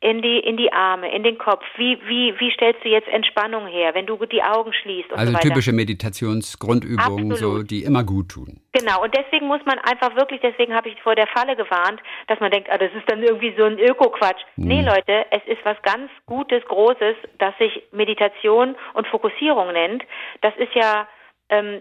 in 0.00 0.22
die 0.22 0.38
in 0.38 0.56
die 0.56 0.72
Arme, 0.72 1.14
in 1.14 1.22
den 1.22 1.36
Kopf. 1.36 1.64
Wie 1.76 1.98
wie 2.06 2.34
wie 2.40 2.50
stellst 2.52 2.82
du 2.82 2.88
jetzt 2.88 3.08
Entspannung 3.08 3.66
her, 3.66 3.94
wenn 3.94 4.06
du 4.06 4.16
die 4.26 4.42
Augen 4.42 4.72
schließt 4.72 5.12
und 5.12 5.18
Also 5.18 5.32
so 5.32 5.38
typische 5.38 5.72
Meditationsgrundübungen, 5.72 7.36
so, 7.36 7.62
die 7.62 7.84
immer 7.84 8.02
gut 8.02 8.30
tun. 8.30 8.60
Genau, 8.72 9.02
und 9.02 9.14
deswegen 9.14 9.46
muss 9.46 9.60
man 9.66 9.78
einfach 9.78 10.16
wirklich, 10.16 10.40
deswegen 10.40 10.74
habe 10.74 10.88
ich 10.88 11.00
vor 11.02 11.14
der 11.14 11.26
Falle 11.26 11.54
gewarnt, 11.54 12.00
dass 12.28 12.40
man 12.40 12.50
denkt, 12.50 12.70
ah, 12.70 12.78
das 12.78 12.90
ist 12.92 13.10
dann 13.10 13.22
irgendwie 13.22 13.52
so 13.58 13.64
ein 13.64 13.78
Öko-Quatsch. 13.78 14.40
Nee, 14.56 14.82
Leute, 14.82 15.26
es 15.30 15.42
ist 15.46 15.64
was 15.64 15.76
ganz 15.82 16.10
Gutes, 16.26 16.64
Großes, 16.66 17.16
das 17.38 17.56
sich 17.58 17.82
Meditation 17.92 18.76
und 18.94 19.06
Fokussierung 19.08 19.72
nennt. 19.72 20.04
Das 20.40 20.54
ist 20.56 20.72
ja, 20.74 21.08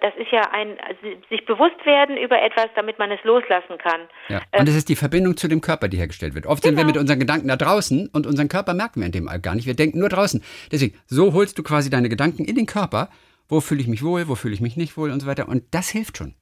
das 0.01 0.13
ist 0.17 0.31
ja 0.31 0.41
ein, 0.51 0.77
also 0.79 0.99
sich 1.29 1.45
bewusst 1.45 1.85
werden 1.85 2.17
über 2.17 2.41
etwas, 2.41 2.67
damit 2.75 2.97
man 2.99 3.11
es 3.11 3.19
loslassen 3.23 3.77
kann. 3.77 4.01
Ja. 4.27 4.41
Ähm, 4.51 4.61
Und 4.61 4.69
es 4.69 4.75
ist 4.75 4.89
die 4.89 4.95
Verbindung 4.95 5.37
zu 5.37 5.47
dem 5.47 5.61
Körper, 5.61 5.87
die 5.87 5.97
hergestellt 5.97 6.33
wird. 6.35 6.45
Oft 6.47 6.63
sind 6.63 6.75
wir 6.75 6.83
Genau. 6.83 6.93
mit 6.93 6.97
unseren 6.97 7.19
Gedanken 7.19 7.47
da 7.47 7.55
draußen 7.55 8.09
und 8.11 8.25
unseren 8.25 8.49
Körper 8.49 8.73
merken 8.73 9.01
wir 9.01 9.05
in 9.05 9.11
dem 9.11 9.27
All 9.27 9.39
gar 9.39 9.55
nicht. 9.55 9.67
Wir 9.67 9.75
denken 9.75 9.99
nur 9.99 10.09
draußen. 10.09 10.43
Deswegen, 10.71 10.97
so 11.05 11.33
holst 11.33 11.57
du 11.59 11.63
quasi 11.63 11.89
deine 11.89 12.09
Gedanken 12.09 12.45
in 12.45 12.55
den 12.55 12.65
Körper. 12.65 13.09
Wo 13.47 13.61
fühle 13.61 13.81
ich 13.81 13.87
mich 13.87 14.03
wohl, 14.03 14.27
wo 14.27 14.35
fühle 14.35 14.53
ich 14.53 14.61
mich 14.61 14.77
nicht 14.77 14.95
wohl 14.97 15.09
und 15.11 15.19
so 15.21 15.27
weiter. 15.27 15.47
Und 15.47 15.63
das 15.71 15.89
hilft 15.89 16.17
schon. 16.17 16.35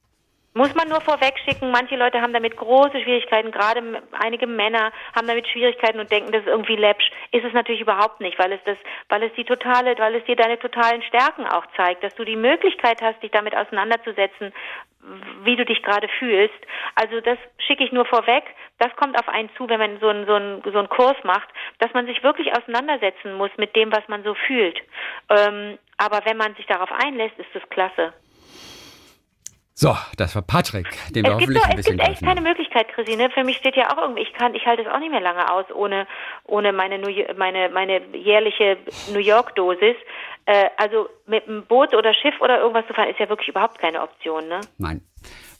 Muss 0.58 0.74
man 0.74 0.88
nur 0.88 1.00
vorweg 1.00 1.38
schicken, 1.44 1.70
manche 1.70 1.94
Leute 1.94 2.20
haben 2.20 2.32
damit 2.32 2.56
große 2.56 3.00
Schwierigkeiten, 3.00 3.52
gerade 3.52 4.02
einige 4.10 4.48
Männer 4.48 4.90
haben 5.14 5.28
damit 5.28 5.46
Schwierigkeiten 5.46 6.00
und 6.00 6.10
denken, 6.10 6.32
das 6.32 6.40
ist 6.40 6.48
irgendwie 6.48 6.74
läppsch. 6.74 7.08
Ist 7.30 7.44
es 7.44 7.52
natürlich 7.52 7.80
überhaupt 7.80 8.20
nicht, 8.20 8.36
weil 8.40 8.50
es 8.50 8.58
das, 8.64 8.76
weil 9.08 9.22
es 9.22 9.32
die 9.34 9.44
totale, 9.44 9.96
weil 9.98 10.16
es 10.16 10.24
dir 10.24 10.34
deine 10.34 10.58
totalen 10.58 11.00
Stärken 11.02 11.46
auch 11.46 11.64
zeigt, 11.76 12.02
dass 12.02 12.12
du 12.16 12.24
die 12.24 12.34
Möglichkeit 12.34 13.00
hast, 13.00 13.22
dich 13.22 13.30
damit 13.30 13.54
auseinanderzusetzen, 13.54 14.52
wie 15.44 15.54
du 15.54 15.64
dich 15.64 15.80
gerade 15.84 16.08
fühlst. 16.18 16.58
Also 16.96 17.20
das 17.20 17.38
schicke 17.58 17.84
ich 17.84 17.92
nur 17.92 18.06
vorweg. 18.06 18.42
Das 18.80 18.92
kommt 18.96 19.16
auf 19.16 19.28
einen 19.28 19.50
zu, 19.56 19.68
wenn 19.68 19.78
man 19.78 20.00
so 20.00 20.08
einen, 20.08 20.26
so 20.26 20.34
einen, 20.34 20.62
so 20.64 20.76
einen 20.76 20.88
Kurs 20.88 21.16
macht, 21.22 21.48
dass 21.78 21.92
man 21.94 22.06
sich 22.06 22.24
wirklich 22.24 22.50
auseinandersetzen 22.58 23.34
muss 23.34 23.50
mit 23.58 23.76
dem, 23.76 23.92
was 23.92 24.08
man 24.08 24.24
so 24.24 24.34
fühlt. 24.34 24.80
Ähm, 25.28 25.78
aber 25.98 26.22
wenn 26.24 26.36
man 26.36 26.56
sich 26.56 26.66
darauf 26.66 26.90
einlässt, 26.90 27.38
ist 27.38 27.54
das 27.54 27.62
klasse. 27.70 28.12
So, 29.80 29.96
das 30.16 30.34
war 30.34 30.42
Patrick, 30.42 30.88
dem 31.14 31.24
wir 31.24 31.34
Es 31.34 31.38
gibt, 31.38 31.54
hoffentlich 31.54 31.62
doch, 31.62 31.70
ein 31.70 31.78
es 31.78 31.86
bisschen 31.86 31.98
gibt 31.98 32.08
echt 32.08 32.24
keine. 32.24 32.40
Möglichkeit, 32.40 32.88
Chrissy. 32.88 33.16
Für 33.32 33.44
mich 33.44 33.58
steht 33.58 33.76
ja 33.76 33.92
auch 33.92 34.02
irgendwie, 34.02 34.22
ich 34.22 34.32
kann, 34.32 34.52
ich 34.56 34.66
halte 34.66 34.82
es 34.82 34.88
auch 34.88 34.98
nicht 34.98 35.12
mehr 35.12 35.20
lange 35.20 35.48
aus 35.52 35.66
ohne, 35.72 36.08
ohne 36.46 36.72
meine, 36.72 36.98
New, 36.98 37.08
meine, 37.36 37.68
meine 37.68 38.00
jährliche 38.12 38.76
New 39.12 39.20
York-Dosis. 39.20 39.94
Äh, 40.46 40.70
also 40.78 41.08
mit 41.28 41.46
einem 41.46 41.64
Boot 41.64 41.94
oder 41.94 42.12
Schiff 42.12 42.34
oder 42.40 42.58
irgendwas 42.58 42.88
zu 42.88 42.92
fahren, 42.92 43.08
ist 43.08 43.20
ja 43.20 43.28
wirklich 43.28 43.50
überhaupt 43.50 43.78
keine 43.78 44.02
Option, 44.02 44.48
ne? 44.48 44.62
Nein. 44.78 45.00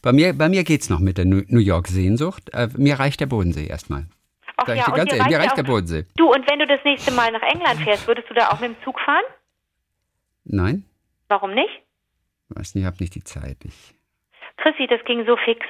Bei 0.02 0.12
mir, 0.12 0.36
bei 0.36 0.48
mir 0.48 0.64
geht's 0.64 0.90
noch 0.90 0.98
mit 0.98 1.16
der 1.16 1.24
New 1.24 1.60
York-Sehnsucht. 1.60 2.50
Äh, 2.52 2.70
mir 2.76 2.98
reicht 2.98 3.20
der 3.20 3.26
Bodensee 3.26 3.68
erstmal. 3.68 4.06
Ach 4.56 4.66
Sag 4.66 4.78
ich 4.78 4.84
ganz 4.84 5.12
ehrlich, 5.12 5.28
mir 5.28 5.38
reicht 5.38 5.50
ja 5.50 5.62
der 5.62 5.70
Bodensee. 5.70 6.06
Du, 6.16 6.28
und 6.28 6.50
wenn 6.50 6.58
du 6.58 6.66
das 6.66 6.80
nächste 6.82 7.12
Mal 7.12 7.30
nach 7.30 7.42
England 7.42 7.82
fährst, 7.82 8.08
würdest 8.08 8.28
du 8.28 8.34
da 8.34 8.48
auch 8.48 8.58
mit 8.58 8.70
dem 8.70 8.82
Zug 8.82 8.98
fahren? 8.98 9.22
Nein? 10.42 10.84
Warum 11.28 11.54
nicht? 11.54 11.82
Weiß 12.48 12.74
nicht, 12.74 12.82
ich 12.82 12.86
habe 12.86 12.96
nicht 12.98 13.14
die 13.14 13.22
Zeit. 13.22 13.58
Ich, 13.64 13.94
Chrissy, 14.58 14.86
das 14.86 15.02
ging 15.04 15.24
so 15.26 15.36
fix. 15.36 15.66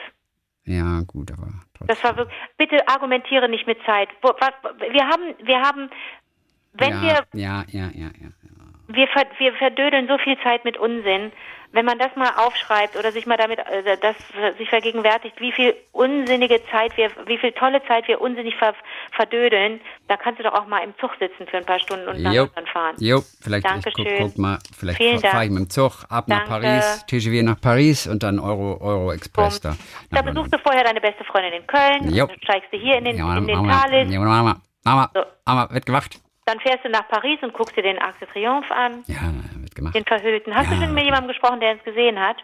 ja, 0.64 1.02
gut, 1.06 1.30
aber 1.32 1.48
trotzdem. 1.74 1.86
Das 1.86 2.04
war 2.04 2.16
wirklich, 2.16 2.36
bitte 2.56 2.86
argumentiere 2.88 3.48
nicht 3.48 3.66
mit 3.66 3.78
Zeit. 3.86 4.08
Wir 4.20 5.06
haben, 5.06 5.34
wir 5.42 5.60
haben, 5.60 5.90
wenn 6.74 6.92
ja, 6.92 7.02
wir 7.02 7.40
ja, 7.40 7.64
ja, 7.68 7.90
ja, 7.94 8.10
ja. 8.20 8.28
Wir, 8.88 9.06
ver, 9.08 9.24
wir 9.38 9.52
verdödeln 9.54 10.08
so 10.08 10.18
viel 10.18 10.36
Zeit 10.42 10.64
mit 10.64 10.76
Unsinn. 10.76 11.32
Wenn 11.70 11.84
man 11.84 11.98
das 11.98 12.08
mal 12.16 12.30
aufschreibt 12.38 12.96
oder 12.96 13.12
sich 13.12 13.26
mal 13.26 13.36
damit, 13.36 13.58
äh, 13.58 13.98
das 14.00 14.16
sich 14.56 14.70
vergegenwärtigt, 14.70 15.38
wie 15.38 15.52
viel 15.52 15.76
unsinnige 15.92 16.62
Zeit 16.70 16.96
wir, 16.96 17.10
wie 17.26 17.36
viel 17.36 17.52
tolle 17.52 17.82
Zeit 17.86 18.08
wir 18.08 18.22
unsinnig 18.22 18.56
ver, 18.56 18.72
verdödeln, 19.12 19.78
da 20.08 20.16
kannst 20.16 20.38
du 20.40 20.44
doch 20.44 20.54
auch 20.54 20.66
mal 20.66 20.78
im 20.82 20.94
Zug 20.98 21.10
sitzen 21.20 21.46
für 21.46 21.58
ein 21.58 21.66
paar 21.66 21.78
Stunden 21.78 22.08
und 22.08 22.22
nach 22.22 22.32
London 22.32 22.66
fahren. 22.72 22.96
jo, 23.00 23.20
vielleicht 23.42 23.66
ich 23.66 23.84
guck, 23.84 23.96
Dankeschön. 23.96 24.18
guck 24.18 24.38
mal, 24.38 24.58
vielleicht 24.78 25.20
fahre 25.26 25.44
ich 25.44 25.50
mit 25.50 25.58
dem 25.58 25.68
Zug 25.70 26.04
ab 26.08 26.26
nach 26.28 26.48
Danke. 26.48 26.66
Paris, 26.68 27.04
TGV 27.06 27.42
nach 27.44 27.60
Paris 27.60 28.06
und 28.06 28.22
dann 28.22 28.38
Euro, 28.38 28.78
Euro 28.80 29.12
Express 29.12 29.60
da. 29.60 29.76
Da 30.10 30.22
nach 30.22 30.24
besuchst 30.32 30.54
du 30.54 30.58
vorher 30.60 30.84
deine 30.84 31.02
beste 31.02 31.22
Freundin 31.24 31.52
in 31.52 31.66
Köln, 31.66 32.14
Jo. 32.14 32.26
dann 32.28 32.36
steigst 32.44 32.72
du 32.72 32.78
hier 32.78 32.96
in 32.96 33.04
den, 33.04 33.18
Ja, 33.18 33.36
in 33.36 33.46
den 33.46 33.68
Thalys, 33.68 34.10
ja, 34.10 34.20
Mama, 34.20 34.56
Mama, 34.84 35.10
So. 35.12 35.20
Mama, 35.44 35.68
wird 35.70 35.84
gemacht. 35.84 36.18
Dann 36.48 36.60
fährst 36.60 36.84
du 36.84 36.88
nach 36.88 37.06
Paris 37.08 37.38
und 37.42 37.52
guckst 37.52 37.76
dir 37.76 37.82
den 37.82 37.98
Arc 37.98 38.18
de 38.20 38.28
Triomphe 38.28 38.74
an, 38.74 39.04
Ja, 39.06 39.32
wird 39.60 39.74
gemacht. 39.74 39.94
den 39.94 40.04
Verhüllten. 40.04 40.54
Hast 40.54 40.70
du 40.70 40.74
Ja. 40.74 40.82
schon 40.82 40.94
mit 40.94 41.04
jemandem 41.04 41.28
gesprochen, 41.28 41.60
der 41.60 41.76
es 41.76 41.84
gesehen 41.84 42.18
hat? 42.18 42.36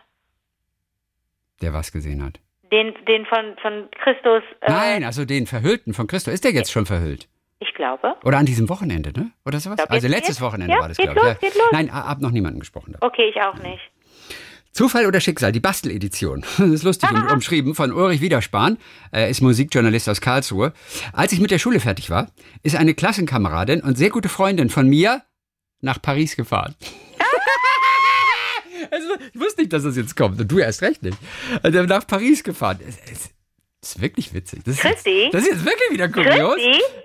Der 1.62 1.72
was 1.72 1.92
gesehen 1.92 2.22
hat. 2.24 2.40
Den, 2.72 2.94
den 3.06 3.24
von, 3.26 3.56
von 3.62 3.88
Christus, 4.02 4.42
äh, 4.60 4.70
Nein, 4.70 5.04
also 5.04 5.24
den 5.24 5.46
Verhüllten 5.46 5.94
von 5.94 6.06
Christo. 6.06 6.30
Ist 6.30 6.44
der 6.44 6.52
jetzt 6.52 6.72
schon 6.72 6.86
verhüllt? 6.86 7.28
ich 7.60 7.72
glaube. 7.74 8.14
Oder 8.24 8.38
an 8.38 8.44
diesem 8.46 8.68
Wochenende, 8.68 9.10
ne? 9.18 9.30
Oder 9.46 9.58
sowas? 9.58 9.76
Glaub, 9.76 9.90
also 9.90 10.06
letztes 10.06 10.36
geht's. 10.36 10.40
Wochenende 10.42 10.74
Ja, 10.74 10.80
war 10.80 10.88
das, 10.88 10.98
glaube 10.98 11.18
ich. 11.18 11.42
los, 11.42 11.54
los. 11.56 11.68
Nein, 11.72 11.90
hab 11.92 12.20
noch 12.20 12.30
niemanden 12.30 12.60
gesprochen. 12.60 12.92
Da. 12.98 13.06
Okay, 13.06 13.30
ich 13.30 13.40
auch 13.40 13.54
nicht. 13.54 13.80
Zufall 14.74 15.06
oder 15.06 15.20
Schicksal, 15.20 15.52
die 15.52 15.60
Basteledition. 15.60 16.44
Das 16.58 16.68
ist 16.68 16.82
lustig 16.82 17.10
um, 17.10 17.26
umschrieben 17.32 17.74
von 17.74 17.92
Ulrich 17.92 18.20
Wiederspahn. 18.20 18.76
Er 19.12 19.28
ist 19.28 19.40
Musikjournalist 19.40 20.08
aus 20.08 20.20
Karlsruhe. 20.20 20.72
Als 21.12 21.32
ich 21.32 21.40
mit 21.40 21.52
der 21.52 21.58
Schule 21.58 21.78
fertig 21.78 22.10
war, 22.10 22.28
ist 22.62 22.76
eine 22.76 22.94
Klassenkameradin 22.94 23.80
und 23.80 23.96
sehr 23.96 24.10
gute 24.10 24.28
Freundin 24.28 24.70
von 24.70 24.88
mir 24.88 25.22
nach 25.80 26.02
Paris 26.02 26.34
gefahren. 26.34 26.74
also, 28.90 29.08
ich 29.32 29.40
wusste 29.40 29.62
nicht, 29.62 29.72
dass 29.72 29.84
das 29.84 29.96
jetzt 29.96 30.16
kommt. 30.16 30.40
Und 30.40 30.50
du 30.50 30.58
erst 30.58 30.82
recht 30.82 31.02
nicht. 31.02 31.18
Also, 31.62 31.84
nach 31.84 32.06
Paris 32.06 32.42
gefahren. 32.42 32.78
Es, 32.86 32.96
es, 33.10 33.30
ist 33.88 34.00
wirklich 34.00 34.34
witzig. 34.34 34.62
Das 34.64 34.76
ist, 34.76 34.84
jetzt, 34.84 35.06
das 35.34 35.42
ist 35.42 35.50
jetzt 35.50 35.64
wirklich 35.64 35.90
wieder 35.90 36.08
kurios. 36.08 36.56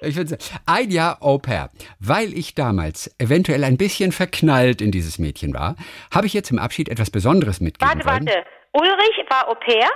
Christi? 0.01 0.37
Ich 0.37 0.39
ein 0.65 0.91
Jahr 0.91 1.21
Au 1.21 1.37
pair. 1.37 1.69
Weil 1.99 2.33
ich 2.33 2.55
damals 2.55 3.13
eventuell 3.19 3.63
ein 3.63 3.77
bisschen 3.77 4.11
verknallt 4.11 4.81
in 4.81 4.91
dieses 4.91 5.19
Mädchen 5.19 5.53
war, 5.53 5.75
habe 6.13 6.27
ich 6.27 6.35
ihr 6.35 6.43
zum 6.43 6.59
Abschied 6.59 6.89
etwas 6.89 7.11
Besonderes 7.11 7.59
mitgegeben 7.59 8.05
Warte, 8.05 8.27
warte. 8.27 8.45
Ulrich 8.73 9.25
war 9.29 9.49
Au 9.49 9.55
pair? 9.55 9.89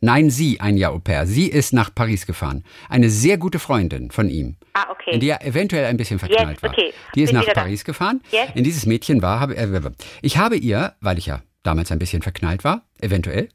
Nein, 0.00 0.30
sie 0.30 0.60
ein 0.60 0.76
Jahr 0.76 0.92
Au 0.92 0.98
pair. 0.98 1.26
Sie 1.26 1.48
ist 1.48 1.72
nach 1.72 1.94
Paris 1.94 2.26
gefahren. 2.26 2.64
Eine 2.88 3.08
sehr 3.08 3.38
gute 3.38 3.58
Freundin 3.58 4.10
von 4.10 4.28
ihm. 4.28 4.56
Ah, 4.74 4.90
okay. 4.90 5.12
In 5.12 5.20
die 5.20 5.28
er 5.28 5.44
eventuell 5.44 5.86
ein 5.86 5.96
bisschen 5.96 6.18
verknallt 6.18 6.62
war. 6.62 6.70
okay. 6.70 6.92
Die 7.14 7.22
ist 7.22 7.30
Bin 7.30 7.36
nach 7.36 7.44
wieder 7.44 7.54
da. 7.54 7.60
Paris 7.62 7.84
gefahren. 7.84 8.22
Jetzt? 8.30 8.54
In 8.54 8.64
dieses 8.64 8.86
Mädchen 8.86 9.22
war, 9.22 9.40
habe, 9.40 9.56
äh, 9.56 9.80
ich 10.22 10.36
habe 10.36 10.56
ihr, 10.56 10.94
weil 11.00 11.18
ich 11.18 11.26
ja 11.26 11.42
damals 11.62 11.90
ein 11.90 11.98
bisschen 11.98 12.22
verknallt 12.22 12.62
war, 12.62 12.85
eventuell, 13.00 13.48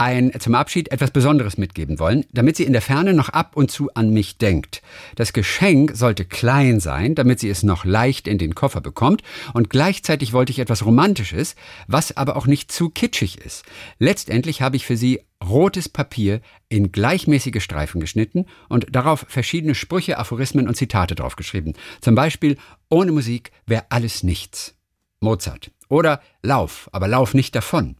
ein, 0.00 0.32
zum 0.40 0.54
Abschied 0.54 0.90
etwas 0.92 1.10
Besonderes 1.10 1.58
mitgeben 1.58 1.98
wollen, 1.98 2.24
damit 2.32 2.56
sie 2.56 2.64
in 2.64 2.72
der 2.72 2.80
Ferne 2.80 3.12
noch 3.12 3.28
ab 3.28 3.54
und 3.54 3.70
zu 3.70 3.92
an 3.94 4.10
mich 4.10 4.38
denkt. 4.38 4.80
Das 5.14 5.34
Geschenk 5.34 5.92
sollte 5.94 6.24
klein 6.24 6.80
sein, 6.80 7.14
damit 7.14 7.38
sie 7.38 7.50
es 7.50 7.62
noch 7.62 7.84
leicht 7.84 8.26
in 8.26 8.38
den 8.38 8.54
Koffer 8.54 8.80
bekommt 8.80 9.22
und 9.52 9.68
gleichzeitig 9.68 10.32
wollte 10.32 10.52
ich 10.52 10.58
etwas 10.58 10.86
Romantisches, 10.86 11.54
was 11.86 12.16
aber 12.16 12.36
auch 12.36 12.46
nicht 12.46 12.72
zu 12.72 12.88
kitschig 12.88 13.38
ist. 13.38 13.64
Letztendlich 13.98 14.62
habe 14.62 14.76
ich 14.76 14.86
für 14.86 14.96
sie 14.96 15.20
rotes 15.46 15.88
Papier 15.88 16.40
in 16.70 16.92
gleichmäßige 16.92 17.62
Streifen 17.62 18.00
geschnitten 18.00 18.46
und 18.68 18.86
darauf 18.90 19.26
verschiedene 19.28 19.74
Sprüche, 19.74 20.18
Aphorismen 20.18 20.66
und 20.66 20.76
Zitate 20.76 21.14
draufgeschrieben. 21.14 21.74
Zum 22.00 22.14
Beispiel, 22.14 22.56
ohne 22.88 23.12
Musik 23.12 23.52
wäre 23.66 23.84
alles 23.90 24.22
nichts. 24.22 24.74
Mozart. 25.20 25.70
Oder 25.88 26.22
Lauf, 26.42 26.88
aber 26.92 27.08
lauf 27.08 27.34
nicht 27.34 27.54
davon. 27.54 27.96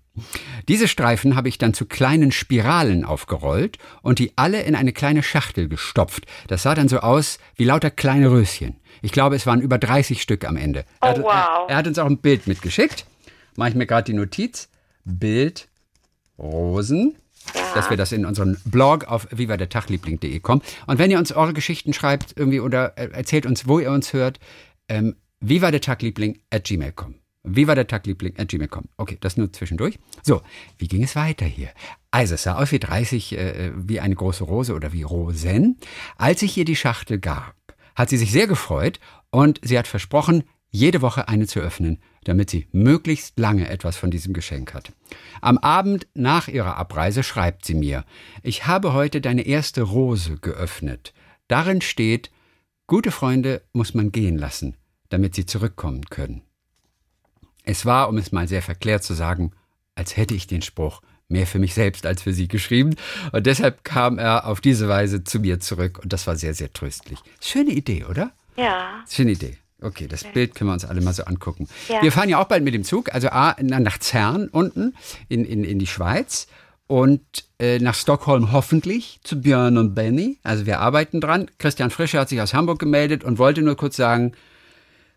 Diese 0.69 0.89
Streifen 0.89 1.37
habe 1.37 1.49
ich 1.49 1.59
dann 1.59 1.75
zu 1.75 1.87
kleinen 1.87 2.33
Spiralen 2.33 3.05
aufgerollt 3.05 3.79
und 4.03 4.19
die 4.19 4.33
alle 4.37 4.63
in 4.63 4.75
eine 4.75 4.93
kleine 4.93 5.23
Schachtel 5.23 5.69
gestopft. 5.69 6.27
Das 6.49 6.63
sah 6.63 6.75
dann 6.75 6.89
so 6.89 7.01
aus 7.01 7.39
wie 7.57 7.65
lauter 7.65 7.91
kleine 7.91 8.31
Röschen. 8.31 8.77
Ich 9.03 9.13
glaube, 9.13 9.37
es 9.37 9.47
waren 9.47 9.61
über 9.61 9.79
30 9.79 10.21
Stück 10.21 10.45
am 10.45 10.57
Ende. 10.57 10.85
Oh, 11.01 11.07
er, 11.07 11.09
hat, 11.11 11.19
wow. 11.19 11.33
er, 11.33 11.69
er 11.69 11.77
hat 11.77 11.87
uns 11.87 11.99
auch 11.99 12.07
ein 12.07 12.19
Bild 12.19 12.47
mitgeschickt. 12.47 13.07
Mache 13.57 13.71
ich 13.71 13.75
mir 13.75 13.87
gerade 13.87 14.05
die 14.05 14.17
Notiz. 14.17 14.69
Bild 15.05 15.69
Rosen. 16.39 17.17
Dass 17.75 17.89
wir 17.89 17.97
das 17.97 18.13
in 18.13 18.27
unseren 18.27 18.59
Blog 18.65 19.05
auf 19.05 19.27
vivadertagliebling.de 19.31 20.41
kommen. 20.41 20.63
Und 20.87 20.99
wenn 20.99 21.11
ihr 21.11 21.19
uns 21.19 21.33
eure 21.33 21.55
Geschichten 21.55 21.93
schreibt 21.93 22.35
irgendwie 22.37 22.61
oder 22.61 22.97
äh, 22.99 23.11
erzählt 23.13 23.47
uns, 23.47 23.67
wo 23.67 23.79
ihr 23.79 23.91
uns 23.91 24.13
hört, 24.13 24.39
ähm, 24.89 25.17
vivadertagliebling 25.41 26.41
at 26.51 26.65
gmail.com. 26.65 27.15
Vivadertagliebling 27.43 28.39
at 28.39 28.49
gmail.com. 28.49 28.85
Okay, 28.97 29.17
das 29.21 29.37
nur 29.37 29.53
zwischendurch. 29.53 29.99
So, 30.23 30.43
wie 30.79 30.89
ging 30.89 31.03
es 31.03 31.17
weiter 31.17 31.47
hier? 31.47 31.71
Also, 32.11 32.35
es 32.35 32.43
sah 32.43 32.57
aus 32.57 32.73
wie 32.73 32.79
30, 32.79 33.37
äh, 33.37 33.73
wie 33.75 34.01
eine 34.01 34.15
große 34.15 34.45
Rose 34.45 34.75
oder 34.75 34.93
wie 34.93 35.03
Rosen. 35.03 35.79
Als 36.17 36.43
ich 36.43 36.57
ihr 36.57 36.65
die 36.65 36.77
Schachtel 36.77 37.19
gab, 37.19 37.55
hat 37.95 38.11
sie 38.11 38.19
sich 38.19 38.33
sehr 38.33 38.47
gefreut 38.47 39.01
und 39.31 39.61
sie 39.63 39.79
hat 39.79 39.87
versprochen, 39.87 40.45
jede 40.71 41.03
Woche 41.03 41.29
eine 41.29 41.47
zu 41.47 41.61
öffnen, 41.61 41.99
damit 42.25 42.51
sie 42.51 42.69
möglichst 42.73 43.39
lange 43.39 43.69
etwas 43.69 43.97
von 43.97 44.11
diesem 44.11 44.33
Geschenk 44.33 44.73
hat. 44.73 44.93
Am 45.41 45.59
Abend 45.59 46.07
nach 46.15 46.49
ihrer 46.49 46.77
Abreise 46.77 47.23
schreibt 47.23 47.65
sie 47.65 47.75
mir, 47.75 48.05
ich 48.43 48.67
habe 48.67 48.93
heute 48.93 49.21
deine 49.21 49.43
erste 49.43 49.83
Rose 49.83 50.37
geöffnet. 50.37 51.13
Darin 51.49 51.81
steht, 51.81 52.31
gute 52.87 53.11
Freunde 53.11 53.63
muss 53.73 53.95
man 53.95 54.13
gehen 54.13 54.39
lassen, 54.39 54.77
damit 55.09 55.35
sie 55.35 55.47
zurückkommen 55.47 56.05
können. 56.05 56.43
Es 57.71 57.87
war, 57.87 58.09
um 58.09 58.19
es 58.19 58.33
mal 58.33 58.49
sehr 58.49 58.63
verklärt 58.63 59.05
zu 59.05 59.15
sagen, 59.15 59.53
als 59.95 60.17
hätte 60.17 60.35
ich 60.35 60.49
den 60.49 60.61
Spruch 60.61 61.03
mehr 61.29 61.47
für 61.47 61.61
mich 61.61 61.73
selbst 61.73 62.05
als 62.05 62.21
für 62.21 62.33
sie 62.33 62.49
geschrieben. 62.49 62.97
Und 63.31 63.47
deshalb 63.47 63.85
kam 63.85 64.19
er 64.19 64.49
auf 64.49 64.61
diese 64.61 64.89
Weise 64.89 65.23
zu 65.23 65.39
mir 65.39 65.61
zurück 65.61 66.01
und 66.03 66.13
das 66.13 66.27
war 66.27 66.35
sehr, 66.35 66.53
sehr 66.53 66.73
tröstlich. 66.73 67.21
Schöne 67.41 67.71
Idee, 67.71 68.07
oder? 68.07 68.33
Ja. 68.57 69.05
Schöne 69.09 69.33
Idee. 69.33 69.57
Okay, 69.81 70.09
das 70.09 70.25
Bild 70.25 70.57
können 70.57 70.69
wir 70.69 70.75
uns 70.75 70.85
alle 70.85 71.01
mal 71.01 71.15
so 71.15 71.23
angucken. 71.23 71.69
Ja. 71.89 72.03
Wir 72.03 72.11
fahren 72.11 72.29
ja 72.29 72.39
auch 72.39 72.49
bald 72.49 72.65
mit 72.65 72.75
dem 72.75 72.83
Zug, 72.83 73.15
also 73.15 73.29
A, 73.29 73.55
nach 73.63 73.99
Zern 73.99 74.49
unten 74.49 74.95
in, 75.29 75.45
in, 75.45 75.63
in 75.63 75.79
die 75.79 75.87
Schweiz 75.87 76.49
und 76.89 77.23
äh, 77.61 77.79
nach 77.79 77.95
Stockholm 77.95 78.51
hoffentlich 78.51 79.21
zu 79.23 79.41
Björn 79.41 79.79
und 79.79 79.95
Benny. 79.95 80.39
Also 80.43 80.67
wir 80.67 80.81
arbeiten 80.81 81.21
dran. 81.21 81.49
Christian 81.59 81.91
Frischer 81.91 82.19
hat 82.19 82.31
sich 82.31 82.41
aus 82.41 82.53
Hamburg 82.53 82.81
gemeldet 82.81 83.23
und 83.23 83.39
wollte 83.39 83.63
nur 83.63 83.77
kurz 83.77 83.95
sagen, 83.95 84.33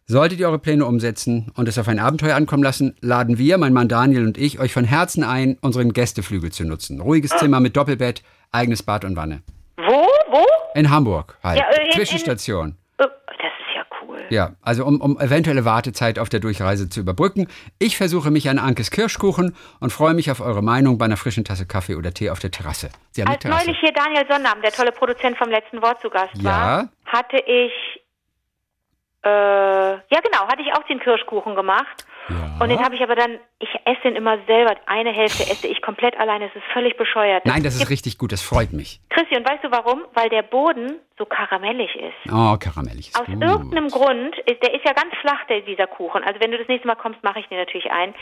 Solltet 0.06 0.40
ihr 0.40 0.48
eure 0.48 0.60
Pläne 0.60 0.86
umsetzen 0.86 1.52
und 1.56 1.68
es 1.70 1.78
auf 1.80 1.88
ein 1.88 1.98
Abenteuer 2.00 2.36
ankommen 2.36 2.62
lassen, 2.64 2.96
laden 3.00 3.38
wir, 3.38 3.58
mein 3.58 3.72
Mann 3.72 3.88
Daniel 3.88 4.26
und 4.26 4.38
ich, 4.38 4.60
euch 4.60 4.74
von 4.74 4.84
Herzen 4.84 5.24
ein, 5.24 5.58
unseren 5.62 5.94
Gästeflügel 5.94 6.52
zu 6.52 6.66
nutzen. 6.66 7.00
Ruhiges 7.00 7.32
Zimmer 7.38 7.62
mit 7.62 7.78
Doppelbett, 7.78 8.22
eigenes 8.52 8.84
Bad 8.84 9.06
und 9.06 9.16
Wanne. 9.16 9.42
Wo? 9.78 10.08
Wo? 10.30 10.46
In 10.76 10.90
Hamburg 10.90 11.38
halt. 11.42 11.60
Ja, 11.60 11.70
äh, 11.70 11.86
in- 11.86 11.92
Zwischenstation. 11.94 12.76
Äh, 12.98 13.04
Das 13.04 13.08
ist 13.38 13.76
ja 13.76 13.86
cool. 14.06 14.20
Ja, 14.30 14.52
also 14.62 14.86
um, 14.86 15.00
um 15.00 15.18
eventuelle 15.22 15.64
Wartezeit 15.64 16.20
auf 16.20 16.28
der 16.28 16.42
Durchreise 16.42 16.90
zu 16.90 17.00
überbrücken. 17.00 17.48
Ich 17.80 17.96
versuche 17.96 18.30
mich 18.30 18.50
an 18.50 18.60
Ankes 18.60 18.92
Kirschkuchen 18.92 19.56
und 19.80 19.94
freue 19.94 20.14
mich 20.16 20.30
auf 20.30 20.42
eure 20.42 20.62
Meinung 20.62 20.98
bei 20.98 21.06
einer 21.06 21.18
frischen 21.18 21.46
Tasse 21.46 21.66
Kaffee 21.66 21.96
oder 21.96 22.14
Tee 22.14 22.30
auf 22.30 22.40
der 22.40 22.52
Terrasse. 22.52 22.90
Sie 23.12 23.22
haben 23.22 23.30
Als 23.30 23.40
Terrasse. 23.40 23.66
neulich 23.68 23.80
hier 23.80 23.94
Daniel 23.94 24.26
Sonnam, 24.30 24.62
der 24.62 24.72
tolle 24.74 24.92
Produzent 24.92 25.38
vom 25.38 25.50
letzten 25.50 25.82
Wort 25.82 26.02
zu 26.02 26.10
Gast 26.10 26.36
Ja. 26.42 26.44
war, 26.52 26.90
hatte 27.06 27.38
ich, 27.38 27.72
äh, 29.24 29.30
ja 29.30 30.20
genau, 30.22 30.48
hatte 30.48 30.62
ich 30.62 30.74
auch 30.74 30.84
den 30.84 31.00
Kirschkuchen 31.00 31.56
gemacht. 31.56 32.06
Ja. 32.30 32.64
Und 32.64 32.70
den 32.70 32.80
habe 32.80 32.96
ich 32.96 33.02
aber 33.02 33.16
dann, 33.16 33.38
ich 33.60 33.70
esse 33.86 34.02
den 34.04 34.16
immer 34.16 34.38
selber. 34.48 34.76
Eine 34.86 35.12
Hälfte 35.12 35.44
esse 35.44 35.68
ich 35.68 35.82
komplett 35.82 36.18
alleine. 36.18 36.46
Es 36.46 36.56
ist 36.56 36.64
völlig 36.72 36.96
bescheuert. 36.96 37.46
Nein, 37.46 37.64
das 37.64 37.76
ist 37.76 37.90
richtig 37.90 38.18
gut, 38.18 38.32
das 38.32 38.42
freut 38.42 38.72
mich. 38.72 39.02
Christi, 39.10 39.36
und 39.36 39.48
weißt 39.50 39.64
du 39.64 39.72
warum? 39.72 40.04
Weil 40.14 40.30
der 40.30 40.44
Boden 40.44 41.00
so 41.18 41.26
karamellig 41.26 41.94
ist. 41.96 42.32
Oh, 42.34 42.56
karamellig. 42.58 43.10
ist 43.10 43.20
Aus 43.20 43.26
gut. 43.26 43.42
irgendeinem 43.42 43.90
Grund, 43.90 44.38
ist, 44.46 44.64
der 44.64 44.74
ist 44.74 44.86
ja 44.86 44.94
ganz 44.94 45.14
flach, 45.22 45.46
der, 45.50 45.62
dieser 45.62 45.88
Kuchen. 45.88 46.24
Also 46.24 46.40
wenn 46.40 46.52
du 46.52 46.58
das 46.58 46.68
nächste 46.68 46.88
Mal 46.88 46.96
kommst, 46.96 47.24
mache 47.24 47.40
ich 47.40 47.48
dir 47.48 47.58
natürlich 47.58 47.92
ein. 47.92 48.14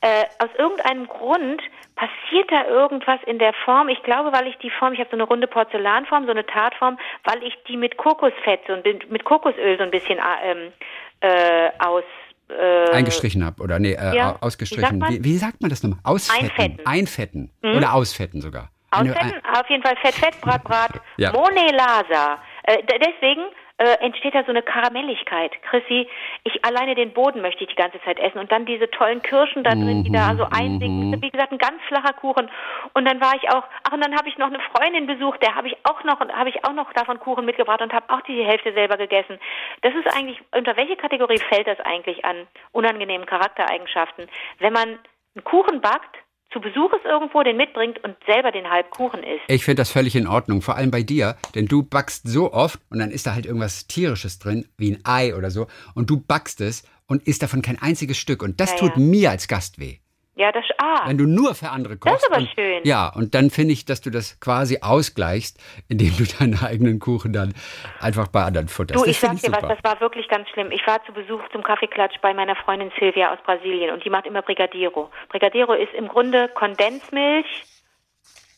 Äh, 0.00 0.24
aus 0.38 0.50
irgendeinem 0.58 1.06
Grund 1.06 1.62
passiert 1.96 2.50
da 2.50 2.66
irgendwas 2.66 3.20
in 3.26 3.38
der 3.38 3.52
Form. 3.64 3.88
Ich 3.88 4.02
glaube, 4.02 4.32
weil 4.32 4.46
ich 4.46 4.56
die 4.58 4.70
Form, 4.70 4.92
ich 4.92 4.98
habe 4.98 5.10
so 5.10 5.16
eine 5.16 5.24
runde 5.24 5.46
Porzellanform, 5.46 6.24
so 6.26 6.32
eine 6.32 6.44
Tartform, 6.44 6.98
weil 7.24 7.42
ich 7.42 7.56
die 7.68 7.76
mit 7.76 7.96
Kokosfett 7.96 8.60
so 8.66 8.74
ein, 8.74 8.82
mit 9.08 9.24
Kokosöl 9.24 9.76
so 9.78 9.84
ein 9.84 9.90
bisschen 9.90 10.18
äh, 10.18 10.50
ähm, 10.50 10.72
äh, 11.20 11.70
aus 11.78 12.04
äh, 12.48 12.90
eingestrichen 12.90 13.44
habe 13.44 13.62
oder 13.62 13.78
nee, 13.78 13.92
äh, 13.92 14.16
ja. 14.16 14.36
ausgestrichen. 14.40 14.96
Wie 14.96 15.00
sagt, 15.00 15.12
wie, 15.12 15.24
wie 15.24 15.36
sagt, 15.36 15.60
man 15.62 15.70
das 15.70 15.82
nochmal? 15.82 16.00
Ausfetten. 16.02 16.50
Einfetten. 16.50 16.86
Einfetten. 16.86 17.50
Hm? 17.62 17.76
Oder 17.76 17.94
ausfetten 17.94 18.40
sogar. 18.40 18.70
Ausfetten, 18.90 19.40
auf 19.52 19.68
jeden 19.68 19.82
Fall 19.82 19.96
Fett, 19.96 20.14
Fett, 20.14 20.40
Brat, 20.40 20.62
Brat. 20.62 21.00
ja. 21.16 21.32
Monelasa. 21.32 22.38
Äh, 22.64 22.82
deswegen 22.84 23.42
äh, 23.84 23.98
entsteht 24.00 24.34
da 24.34 24.42
so 24.44 24.50
eine 24.50 24.62
Karamelligkeit. 24.62 25.52
Chrissy, 25.62 26.08
ich 26.44 26.64
alleine 26.64 26.94
den 26.94 27.12
Boden 27.12 27.42
möchte 27.42 27.64
ich 27.64 27.70
die 27.70 27.76
ganze 27.76 28.00
Zeit 28.02 28.18
essen 28.18 28.38
und 28.38 28.50
dann 28.50 28.64
diese 28.64 28.90
tollen 28.90 29.22
Kirschen 29.22 29.62
da 29.62 29.72
drin, 29.72 30.04
die 30.04 30.10
da 30.10 30.34
so 30.36 30.46
mhm, 30.46 30.52
einsinken. 30.52 31.10
Mhm. 31.10 31.22
Wie 31.22 31.30
gesagt, 31.30 31.52
ein 31.52 31.58
ganz 31.58 31.82
flacher 31.88 32.14
Kuchen. 32.14 32.50
Und 32.94 33.04
dann 33.06 33.20
war 33.20 33.34
ich 33.36 33.50
auch, 33.50 33.64
ach 33.82 33.92
und 33.92 34.02
dann 34.02 34.16
habe 34.16 34.28
ich 34.28 34.38
noch 34.38 34.46
eine 34.46 34.60
Freundin 34.60 35.06
besucht, 35.06 35.42
der 35.42 35.54
habe 35.54 35.68
ich 35.68 35.76
auch 35.84 36.02
noch, 36.04 36.20
habe 36.20 36.48
ich 36.48 36.64
auch 36.64 36.72
noch 36.72 36.92
davon 36.94 37.20
Kuchen 37.20 37.44
mitgebracht 37.44 37.82
und 37.82 37.92
habe 37.92 38.06
auch 38.08 38.22
die 38.22 38.42
Hälfte 38.42 38.72
selber 38.72 38.96
gegessen. 38.96 39.38
Das 39.82 39.94
ist 39.94 40.06
eigentlich, 40.16 40.40
unter 40.52 40.76
welche 40.76 40.96
Kategorie 40.96 41.38
fällt 41.38 41.66
das 41.66 41.80
eigentlich 41.80 42.24
an 42.24 42.46
unangenehmen 42.72 43.26
Charaktereigenschaften? 43.26 44.28
Wenn 44.60 44.72
man 44.72 44.98
einen 45.34 45.44
Kuchen 45.44 45.80
backt, 45.80 46.16
zu 46.52 46.60
Besuch 46.60 46.92
ist 46.92 47.04
irgendwo, 47.04 47.42
den 47.42 47.56
mitbringt 47.56 48.02
und 48.04 48.16
selber 48.26 48.52
den 48.52 48.70
Halbkuchen 48.70 49.22
isst. 49.22 49.42
Ich 49.48 49.64
finde 49.64 49.80
das 49.80 49.90
völlig 49.90 50.14
in 50.14 50.26
Ordnung, 50.26 50.62
vor 50.62 50.76
allem 50.76 50.90
bei 50.90 51.02
dir, 51.02 51.36
denn 51.54 51.66
du 51.66 51.82
backst 51.82 52.28
so 52.28 52.52
oft 52.52 52.80
und 52.90 53.00
dann 53.00 53.10
ist 53.10 53.26
da 53.26 53.34
halt 53.34 53.46
irgendwas 53.46 53.86
tierisches 53.86 54.38
drin, 54.38 54.66
wie 54.78 54.92
ein 54.92 55.00
Ei 55.04 55.34
oder 55.34 55.50
so, 55.50 55.66
und 55.94 56.10
du 56.10 56.20
backst 56.20 56.60
es 56.60 56.88
und 57.06 57.26
isst 57.26 57.42
davon 57.42 57.62
kein 57.62 57.80
einziges 57.80 58.18
Stück 58.18 58.42
und 58.42 58.60
das 58.60 58.72
ja, 58.72 58.78
tut 58.78 58.96
ja. 58.96 59.02
mir 59.02 59.30
als 59.30 59.48
Gast 59.48 59.78
weh. 59.78 59.98
Ja, 60.36 60.50
das 60.50 60.64
ah. 60.78 61.02
Wenn 61.06 61.16
du 61.16 61.26
nur 61.26 61.54
für 61.54 61.70
andere 61.70 61.96
kochst. 61.96 62.16
Das 62.16 62.22
ist 62.22 62.30
aber 62.30 62.40
und, 62.40 62.50
schön. 62.54 62.80
Ja, 62.84 63.12
und 63.14 63.34
dann 63.34 63.50
finde 63.50 63.72
ich, 63.72 63.84
dass 63.84 64.00
du 64.00 64.10
das 64.10 64.40
quasi 64.40 64.78
ausgleichst, 64.80 65.60
indem 65.88 66.16
du 66.16 66.24
deinen 66.38 66.58
eigenen 66.60 66.98
Kuchen 66.98 67.32
dann 67.32 67.54
einfach 68.00 68.28
bei 68.28 68.42
anderen 68.42 68.68
futterst. 68.68 69.04
Du, 69.04 69.08
ich 69.08 69.18
sag 69.18 69.36
dir 69.36 69.52
was, 69.52 69.62
das 69.62 69.84
war 69.84 70.00
wirklich 70.00 70.28
ganz 70.28 70.48
schlimm. 70.48 70.72
Ich 70.72 70.84
war 70.86 71.04
zu 71.04 71.12
Besuch 71.12 71.40
zum 71.52 71.62
Kaffeeklatsch 71.62 72.16
bei 72.20 72.34
meiner 72.34 72.56
Freundin 72.56 72.90
Silvia 72.98 73.32
aus 73.32 73.38
Brasilien 73.44 73.92
und 73.92 74.04
die 74.04 74.10
macht 74.10 74.26
immer 74.26 74.42
Brigadeiro. 74.42 75.10
Brigadeiro 75.28 75.72
ist 75.74 75.94
im 75.94 76.08
Grunde 76.08 76.48
Kondensmilch, 76.48 77.46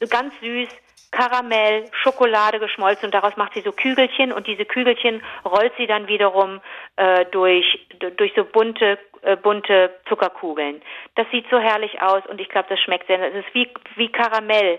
ganz 0.09 0.33
süß, 0.41 0.69
Karamell, 1.11 1.85
Schokolade 1.93 2.59
geschmolzen 2.59 3.07
und 3.07 3.15
daraus 3.15 3.37
macht 3.37 3.55
sie 3.55 3.63
so 3.63 3.73
Kügelchen 3.73 4.33
und 4.33 4.47
diese 4.47 4.65
Kügelchen 4.65 5.23
rollt 5.45 5.73
sie 5.79 5.87
dann 5.87 6.09
wiederum 6.09 6.61
äh, 6.97 7.25
durch, 7.27 7.87
durch 8.17 8.33
so 8.35 8.45
bunte, 8.45 8.99
äh, 9.27 9.37
bunte 9.37 9.91
Zuckerkugeln. 10.09 10.81
Das 11.17 11.27
sieht 11.33 11.47
so 11.51 11.59
herrlich 11.59 12.01
aus 12.01 12.25
und 12.27 12.41
ich 12.41 12.49
glaube, 12.49 12.69
das 12.69 12.81
schmeckt 12.81 13.09
sehr. 13.09 13.21
Es 13.21 13.35
ist 13.35 13.55
wie, 13.55 13.69
wie 13.97 14.09
Karamell. 14.09 14.79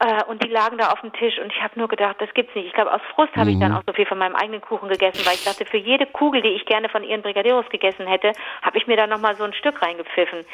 Äh, 0.00 0.24
und 0.24 0.42
die 0.42 0.48
lagen 0.48 0.78
da 0.78 0.88
auf 0.88 1.00
dem 1.00 1.12
Tisch 1.12 1.38
und 1.38 1.52
ich 1.52 1.62
habe 1.62 1.78
nur 1.78 1.86
gedacht, 1.86 2.16
das 2.18 2.28
gibt's 2.34 2.52
nicht. 2.56 2.66
Ich 2.66 2.72
glaube, 2.72 2.92
aus 2.92 3.00
Frust 3.14 3.36
habe 3.36 3.52
ich 3.52 3.58
dann 3.60 3.70
mhm. 3.70 3.78
auch 3.78 3.82
so 3.86 3.92
viel 3.92 4.06
von 4.06 4.18
meinem 4.18 4.34
eigenen 4.34 4.60
Kuchen 4.60 4.88
gegessen, 4.88 5.24
weil 5.24 5.34
ich 5.34 5.44
dachte, 5.44 5.64
für 5.64 5.76
jede 5.76 6.06
Kugel, 6.06 6.42
die 6.42 6.48
ich 6.48 6.66
gerne 6.66 6.88
von 6.88 7.04
ihren 7.04 7.22
Brigadeiros 7.22 7.68
gegessen 7.70 8.08
hätte, 8.08 8.32
habe 8.62 8.78
ich 8.78 8.88
mir 8.88 8.96
dann 8.96 9.10
nochmal 9.10 9.36
so 9.36 9.44
ein 9.44 9.52
Stück 9.52 9.80
reingepfiffen. 9.80 10.44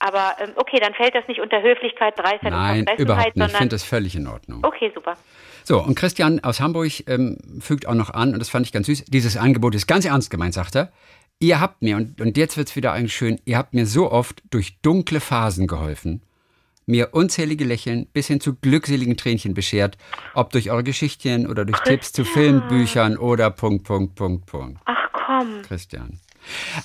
Aber 0.00 0.32
ähm, 0.40 0.50
okay, 0.56 0.80
dann 0.80 0.92
fällt 0.94 1.14
das 1.14 1.28
nicht 1.28 1.40
unter 1.40 1.62
Höflichkeit, 1.62 2.18
Dreistheit 2.18 2.50
Nein, 2.50 2.84
und 2.90 2.98
überhaupt 2.98 3.36
nicht. 3.36 3.52
Ich 3.52 3.56
finde 3.56 3.76
das 3.76 3.84
völlig 3.84 4.16
in 4.16 4.26
Ordnung. 4.26 4.64
Okay, 4.64 4.90
super. 4.92 5.14
So, 5.62 5.78
und 5.78 5.96
Christian 5.96 6.40
aus 6.42 6.60
Hamburg 6.60 6.90
ähm, 7.06 7.38
fügt 7.60 7.86
auch 7.86 7.94
noch 7.94 8.10
an, 8.10 8.32
und 8.32 8.40
das 8.40 8.48
fand 8.48 8.66
ich 8.66 8.72
ganz 8.72 8.86
süß, 8.86 9.04
dieses 9.04 9.36
Angebot 9.36 9.76
ist 9.76 9.86
ganz 9.86 10.04
ernst 10.04 10.32
gemeint, 10.32 10.54
sagt 10.54 10.74
er. 10.74 10.90
Ihr 11.38 11.60
habt 11.60 11.82
mir, 11.82 11.96
und, 11.96 12.20
und 12.20 12.36
jetzt 12.36 12.56
wird's 12.56 12.76
wieder 12.76 12.92
eigentlich 12.92 13.14
schön, 13.14 13.40
ihr 13.44 13.58
habt 13.58 13.74
mir 13.74 13.86
so 13.86 14.10
oft 14.10 14.42
durch 14.50 14.78
dunkle 14.80 15.20
Phasen 15.20 15.66
geholfen 15.66 16.22
mir 16.86 17.14
unzählige 17.14 17.64
Lächeln 17.64 18.06
bis 18.12 18.28
hin 18.28 18.40
zu 18.40 18.54
glückseligen 18.54 19.16
Tränchen 19.16 19.54
beschert, 19.54 19.98
ob 20.34 20.50
durch 20.50 20.70
eure 20.70 20.84
Geschichten 20.84 21.46
oder 21.46 21.64
durch 21.64 21.78
Christian. 21.78 21.94
Tipps 21.94 22.12
zu 22.12 22.24
Filmbüchern 22.24 23.16
oder 23.16 23.50
Punkt, 23.50 23.84
Punkt, 23.84 24.14
Punkt, 24.14 24.46
Punkt. 24.46 24.80
Ach 24.84 25.08
komm. 25.12 25.62
Christian. 25.62 26.20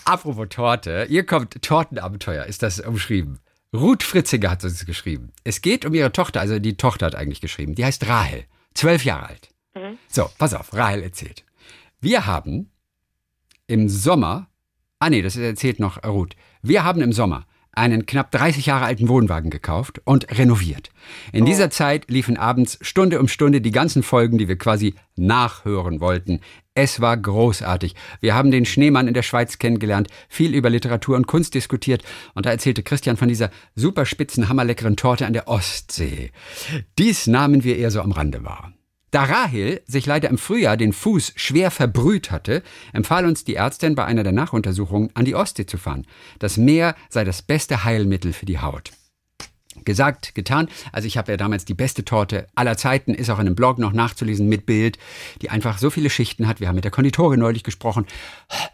Apropos 0.06 0.48
Torte, 0.50 1.06
ihr 1.10 1.26
kommt, 1.26 1.62
Tortenabenteuer 1.62 2.46
ist 2.46 2.64
das 2.64 2.80
umschrieben. 2.80 3.40
Ruth 3.74 4.04
Fritziger 4.04 4.50
hat 4.50 4.64
uns 4.64 4.86
geschrieben. 4.86 5.32
Es 5.44 5.62
geht 5.62 5.86
um 5.86 5.94
ihre 5.94 6.12
Tochter, 6.12 6.42
also 6.42 6.60
die 6.60 6.76
Tochter 6.76 7.06
hat 7.06 7.16
eigentlich 7.16 7.42
geschrieben. 7.42 7.76
Die 7.76 7.86
heißt 7.86 8.08
Rahel, 8.08 8.46
zwölf 8.74 9.06
Jahre 9.06 9.28
alt. 9.30 9.50
Mhm. 9.76 9.98
So, 10.08 10.30
pass 10.38 10.54
auf, 10.54 10.74
Rahel 10.74 11.04
erzählt. 11.04 11.46
Wir 12.02 12.26
haben 12.26 12.71
im 13.72 13.88
Sommer, 13.88 14.48
ah 15.00 15.10
nee, 15.10 15.22
das 15.22 15.38
erzählt 15.38 15.80
noch 15.80 16.04
Ruth. 16.04 16.36
Wir 16.62 16.84
haben 16.84 17.02
im 17.02 17.14
Sommer 17.14 17.46
einen 17.74 18.06
knapp 18.06 18.32
30 18.32 18.66
Jahre 18.66 18.84
alten 18.84 19.08
Wohnwagen 19.08 19.50
gekauft 19.50 20.02
und 20.04 20.38
renoviert. 20.38 20.90
In 21.32 21.44
oh. 21.44 21.46
dieser 21.46 21.70
Zeit 21.70 22.12
liefen 22.12 22.36
abends 22.36 22.78
Stunde 22.82 23.18
um 23.22 23.30
Stunde 23.30 23.62
die 23.62 23.72
ganzen 23.72 24.04
Folgen, 24.04 24.38
die 24.38 24.50
wir 24.50 24.58
quasi 24.58 24.96
nachhören 25.16 26.02
wollten. 26.02 26.42
Es 26.74 27.00
war 27.00 27.16
großartig. 27.16 27.96
Wir 28.20 28.36
haben 28.36 28.52
den 28.52 28.66
Schneemann 28.66 29.08
in 29.08 29.14
der 29.14 29.24
Schweiz 29.24 29.58
kennengelernt, 29.58 30.10
viel 30.28 30.54
über 30.54 30.70
Literatur 30.70 31.16
und 31.16 31.28
Kunst 31.28 31.54
diskutiert 31.54 32.04
und 32.34 32.46
da 32.46 32.50
erzählte 32.50 32.84
Christian 32.84 33.16
von 33.16 33.30
dieser 33.30 33.52
superspitzen, 33.76 34.50
hammerleckeren 34.50 34.98
Torte 34.98 35.26
an 35.26 35.34
der 35.34 35.48
Ostsee. 35.48 36.32
Dies 36.98 37.28
nahmen 37.28 37.64
wir 37.64 37.78
eher 37.78 37.92
so 37.92 38.02
am 38.02 38.12
Rande 38.12 38.44
wahr. 38.44 38.74
Da 39.12 39.26
Rahel 39.26 39.82
sich 39.86 40.06
leider 40.06 40.30
im 40.30 40.38
Frühjahr 40.38 40.78
den 40.78 40.94
Fuß 40.94 41.34
schwer 41.36 41.70
verbrüht 41.70 42.32
hatte, 42.32 42.64
empfahl 42.94 43.26
uns 43.26 43.44
die 43.44 43.56
Ärztin 43.56 43.94
bei 43.94 44.06
einer 44.06 44.24
der 44.24 44.32
Nachuntersuchungen 44.32 45.10
an 45.16 45.26
die 45.26 45.36
Ostsee 45.36 45.66
zu 45.66 45.78
fahren. 45.78 46.08
Das 46.40 46.56
Meer 46.56 46.96
sei 47.10 47.26
das 47.26 47.42
beste 47.42 47.84
Heilmittel 47.84 48.32
für 48.32 48.46
die 48.46 48.60
Haut. 48.60 48.92
Gesagt, 49.84 50.34
getan. 50.36 50.70
Also 50.94 51.08
ich 51.08 51.18
habe 51.18 51.32
ja 51.32 51.38
damals 51.38 51.66
die 51.66 51.74
beste 51.74 52.06
Torte 52.06 52.48
aller 52.56 52.78
Zeiten, 52.78 53.14
ist 53.14 53.30
auch 53.30 53.40
in 53.40 53.48
einem 53.48 53.56
Blog 53.56 53.80
noch 53.80 53.92
nachzulesen 53.92 54.48
mit 54.48 54.66
Bild, 54.66 54.98
die 55.42 55.50
einfach 55.50 55.78
so 55.78 55.90
viele 55.90 56.10
Schichten 56.10 56.48
hat. 56.48 56.62
Wir 56.62 56.70
haben 56.70 56.76
mit 56.76 56.84
der 56.84 56.92
Konditorin 56.92 57.40
neulich 57.40 57.64
gesprochen. 57.64 58.06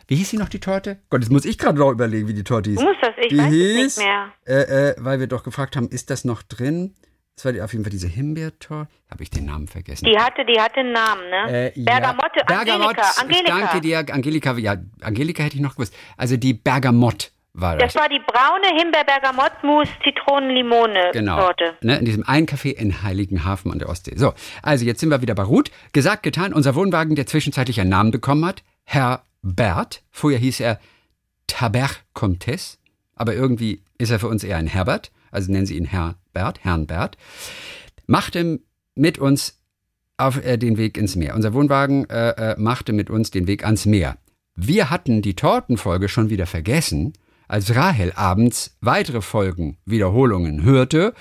Wie 0.08 0.16
hieß 0.16 0.32
sie 0.32 0.38
noch, 0.38 0.50
die 0.50 0.60
Torte? 0.60 1.00
Gott, 1.10 1.22
jetzt 1.22 1.32
muss 1.32 1.46
ich 1.46 1.58
gerade 1.58 1.80
noch 1.80 1.92
überlegen, 1.92 2.28
wie 2.28 2.34
die 2.34 2.44
Torte 2.44 2.72
hieß. 2.72 2.80
Du 2.80 2.86
musst 2.86 3.02
das, 3.02 3.12
ich 3.22 3.30
die 3.30 3.38
weiß 3.38 3.52
hieß, 3.52 3.98
nicht 3.98 4.06
mehr. 4.06 4.34
Äh, 4.46 4.90
äh, 4.90 4.96
weil 5.00 5.20
wir 5.20 5.28
doch 5.28 5.44
gefragt 5.44 5.76
haben, 5.76 5.88
ist 5.88 6.10
das 6.10 6.26
noch 6.26 6.44
drin? 6.44 6.94
Das 7.38 7.46
war 7.46 7.64
auf 7.64 7.72
jeden 7.72 7.86
Fall 7.86 7.92
diese 7.92 8.08
Himbeertor. 8.08 8.88
Habe 9.12 9.22
ich 9.22 9.30
den 9.30 9.46
Namen 9.46 9.68
vergessen? 9.68 10.06
Die 10.06 10.18
hatte, 10.18 10.44
die 10.44 10.60
hatte 10.60 10.80
einen 10.80 10.92
Namen, 10.92 11.30
ne? 11.30 11.68
Äh, 11.68 11.84
Bergamotte, 11.84 12.40
ja, 12.40 12.46
Bergamott, 12.46 12.98
Angelika, 12.98 13.22
Angelika. 13.22 13.60
Danke 13.60 13.82
dir, 13.82 14.06
Angelika. 14.12 14.58
Ja, 14.58 14.76
Angelika 15.02 15.44
hätte 15.44 15.56
ich 15.56 15.62
noch 15.62 15.76
gewusst. 15.76 15.94
Also 16.18 16.36
die 16.36 16.56
Bergamott 16.56 17.32
war 17.54 17.78
das. 17.78 17.94
Das 17.94 18.02
war 18.02 18.10
die 18.10 18.20
braune 18.26 18.76
Himbeer-Bergamott-Mousse 18.80 19.92
Zitronen-Limone 20.04 21.12
genau. 21.14 21.40
Sorte. 21.42 21.78
Ne, 21.82 22.00
in 22.00 22.06
diesem 22.06 22.28
einen 22.28 22.48
Café 22.48 22.72
in 22.72 23.04
Heiligenhafen 23.04 23.72
an 23.72 23.78
der 23.78 23.90
Ostsee. 23.90 24.16
So, 24.16 24.34
also 24.64 24.84
jetzt 24.86 25.00
sind 25.00 25.10
wir 25.10 25.22
wieder 25.22 25.36
bei 25.36 25.44
Ruth. 25.44 25.70
Gesagt, 25.94 26.24
getan, 26.24 26.54
unser 26.54 26.74
Wohnwagen, 26.74 27.16
der 27.16 27.28
zwischenzeitlich 27.28 27.80
einen 27.80 27.92
Namen 27.92 28.10
bekommen 28.10 28.46
hat. 28.46 28.64
Herr 28.84 29.26
Bert. 29.44 30.02
Vorher 30.10 30.40
hieß 30.40 30.60
er 30.62 30.80
Tabert 31.46 32.04
Comtesse. 32.14 32.80
Aber 33.16 33.36
irgendwie 33.36 33.84
ist 34.00 34.10
er 34.10 34.18
für 34.18 34.28
uns 34.28 34.44
eher 34.44 34.58
ein 34.58 34.66
Herbert. 34.66 35.12
Also 35.32 35.52
nennen 35.52 35.66
Sie 35.66 35.78
ihn 35.78 35.86
Herr 35.86 36.16
Bert, 36.34 36.64
Herrn 36.64 36.88
Bert, 36.88 37.18
machte 38.06 38.60
mit 38.96 39.18
uns 39.20 39.60
auf 40.18 40.44
äh, 40.44 40.58
den 40.58 40.78
Weg 40.78 40.98
ins 40.98 41.16
Meer. 41.16 41.36
Unser 41.36 41.54
Wohnwagen 41.54 42.10
äh, 42.10 42.30
äh, 42.30 42.56
machte 42.60 42.94
mit 42.94 43.10
uns 43.10 43.32
den 43.32 43.48
Weg 43.48 43.64
ans 43.64 43.86
Meer. 43.86 44.18
Wir 44.56 44.90
hatten 44.90 45.22
die 45.22 45.36
Tortenfolge 45.36 46.10
schon 46.10 46.30
wieder 46.30 46.48
vergessen, 46.48 47.14
als 47.48 47.76
Rahel 47.76 48.12
abends 48.16 48.76
weitere 48.82 49.22
Folgen, 49.22 49.78
Wiederholungen 49.86 50.64
hörte 50.64 51.14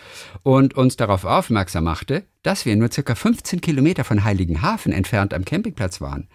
und 0.42 0.74
uns 0.74 0.96
darauf 0.96 1.24
aufmerksam 1.24 1.84
machte, 1.84 2.24
dass 2.42 2.64
wir 2.66 2.74
nur 2.76 2.90
circa 2.90 3.14
15 3.14 3.60
Kilometer 3.60 4.04
von 4.04 4.24
Heiligenhafen 4.24 4.92
entfernt 4.92 5.34
am 5.34 5.44
Campingplatz 5.44 6.00
waren. 6.00 6.28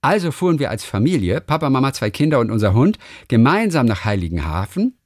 Also 0.00 0.30
fuhren 0.30 0.60
wir 0.60 0.70
als 0.70 0.84
Familie, 0.84 1.40
Papa, 1.40 1.68
Mama, 1.70 1.92
zwei 1.92 2.10
Kinder 2.10 2.38
und 2.38 2.50
unser 2.50 2.72
Hund, 2.72 2.98
gemeinsam 3.26 3.86
nach 3.86 4.04
Heiligenhafen 4.04 4.97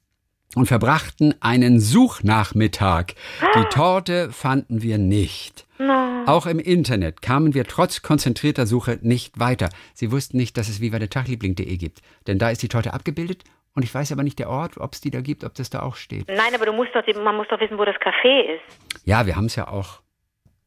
und 0.55 0.67
verbrachten 0.67 1.33
einen 1.41 1.79
Suchnachmittag. 1.79 3.15
Die 3.55 3.65
Torte 3.65 4.31
fanden 4.31 4.81
wir 4.81 4.97
nicht. 4.97 5.65
No. 5.79 6.23
Auch 6.25 6.45
im 6.45 6.59
Internet 6.59 7.21
kamen 7.21 7.53
wir 7.53 7.65
trotz 7.65 8.01
konzentrierter 8.01 8.65
Suche 8.65 8.99
nicht 9.01 9.39
weiter. 9.39 9.69
Sie 9.93 10.11
wussten 10.11 10.37
nicht, 10.37 10.57
dass 10.57 10.69
es 10.69 10.79
Viva 10.79 10.99
der 10.99 11.09
Tagliebling.de 11.09 11.77
gibt. 11.77 12.01
Denn 12.27 12.39
da 12.39 12.49
ist 12.49 12.61
die 12.61 12.69
Torte 12.69 12.93
abgebildet 12.93 13.43
und 13.75 13.83
ich 13.83 13.93
weiß 13.93 14.11
aber 14.11 14.23
nicht 14.23 14.39
der 14.39 14.49
Ort, 14.49 14.77
ob 14.77 14.93
es 14.93 15.01
die 15.01 15.11
da 15.11 15.21
gibt, 15.21 15.43
ob 15.43 15.55
das 15.55 15.69
da 15.69 15.81
auch 15.81 15.95
steht. 15.95 16.27
Nein, 16.27 16.53
aber 16.53 16.65
du 16.65 16.73
musst 16.73 16.91
doch, 16.93 17.03
man 17.23 17.35
muss 17.35 17.47
doch 17.49 17.59
wissen, 17.59 17.77
wo 17.77 17.85
das 17.85 17.95
Café 17.95 18.55
ist. 18.55 19.05
Ja, 19.05 19.25
wir 19.25 19.35
haben 19.35 19.45
es 19.45 19.55
ja 19.55 19.67
auch 19.67 20.01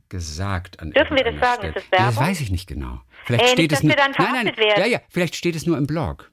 gesagt. 0.08 0.78
Dürfen 0.80 1.16
wir 1.16 1.24
das 1.24 1.40
sagen? 1.40 1.58
Stelle. 1.58 1.68
Ist 1.68 1.76
das 1.76 1.92
Werbung? 1.92 2.06
Das 2.06 2.20
weiß 2.20 2.40
ich 2.40 2.50
nicht 2.50 2.68
genau. 2.68 3.00
Vielleicht 3.24 3.44
Ey, 3.44 3.50
steht 3.50 3.70
nicht, 3.70 3.78
es 3.78 3.82
nur. 3.82 3.94
Nein, 3.96 4.14
nein, 4.18 4.56
werden. 4.56 4.80
ja, 4.80 4.86
ja. 4.86 5.00
Vielleicht 5.08 5.34
steht 5.34 5.56
es 5.56 5.66
nur 5.66 5.78
im 5.78 5.86
Blog. 5.86 6.30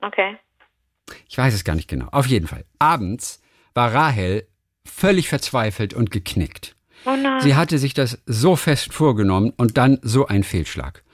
Okay. 0.00 0.38
Ich 1.28 1.38
weiß 1.38 1.54
es 1.54 1.64
gar 1.64 1.76
nicht 1.76 1.88
genau. 1.88 2.08
Auf 2.10 2.26
jeden 2.26 2.46
Fall. 2.46 2.64
Abends 2.78 3.40
war 3.74 3.92
Rahel 3.92 4.46
völlig 4.84 5.28
verzweifelt 5.28 5.94
und 5.94 6.10
geknickt. 6.10 6.76
Oh. 7.04 7.14
Sie 7.40 7.54
hatte 7.54 7.78
sich 7.78 7.94
das 7.94 8.18
so 8.26 8.56
fest 8.56 8.92
vorgenommen 8.92 9.52
und 9.56 9.76
dann 9.76 9.98
so 10.02 10.26
ein 10.26 10.42
Fehlschlag. 10.42 11.04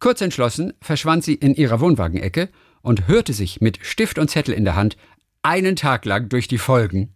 Kurz 0.00 0.20
entschlossen 0.20 0.74
verschwand 0.80 1.24
sie 1.24 1.34
in 1.34 1.54
ihrer 1.54 1.80
Wohnwagenecke 1.80 2.50
und 2.82 3.08
hörte 3.08 3.32
sich 3.32 3.60
mit 3.60 3.78
Stift 3.82 4.18
und 4.18 4.30
Zettel 4.30 4.54
in 4.54 4.64
der 4.64 4.76
Hand 4.76 4.96
einen 5.42 5.76
Tag 5.76 6.04
lang 6.04 6.28
durch 6.28 6.48
die 6.48 6.58
Folgen, 6.58 7.14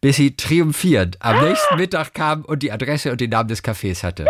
bis 0.00 0.16
sie 0.16 0.36
triumphierend 0.36 1.20
am 1.20 1.42
nächsten 1.42 1.76
Mittag 1.76 2.14
kam 2.14 2.44
und 2.44 2.62
die 2.62 2.72
Adresse 2.72 3.12
und 3.12 3.20
den 3.20 3.30
Namen 3.30 3.48
des 3.48 3.64
Cafés 3.64 4.02
hatte. 4.02 4.26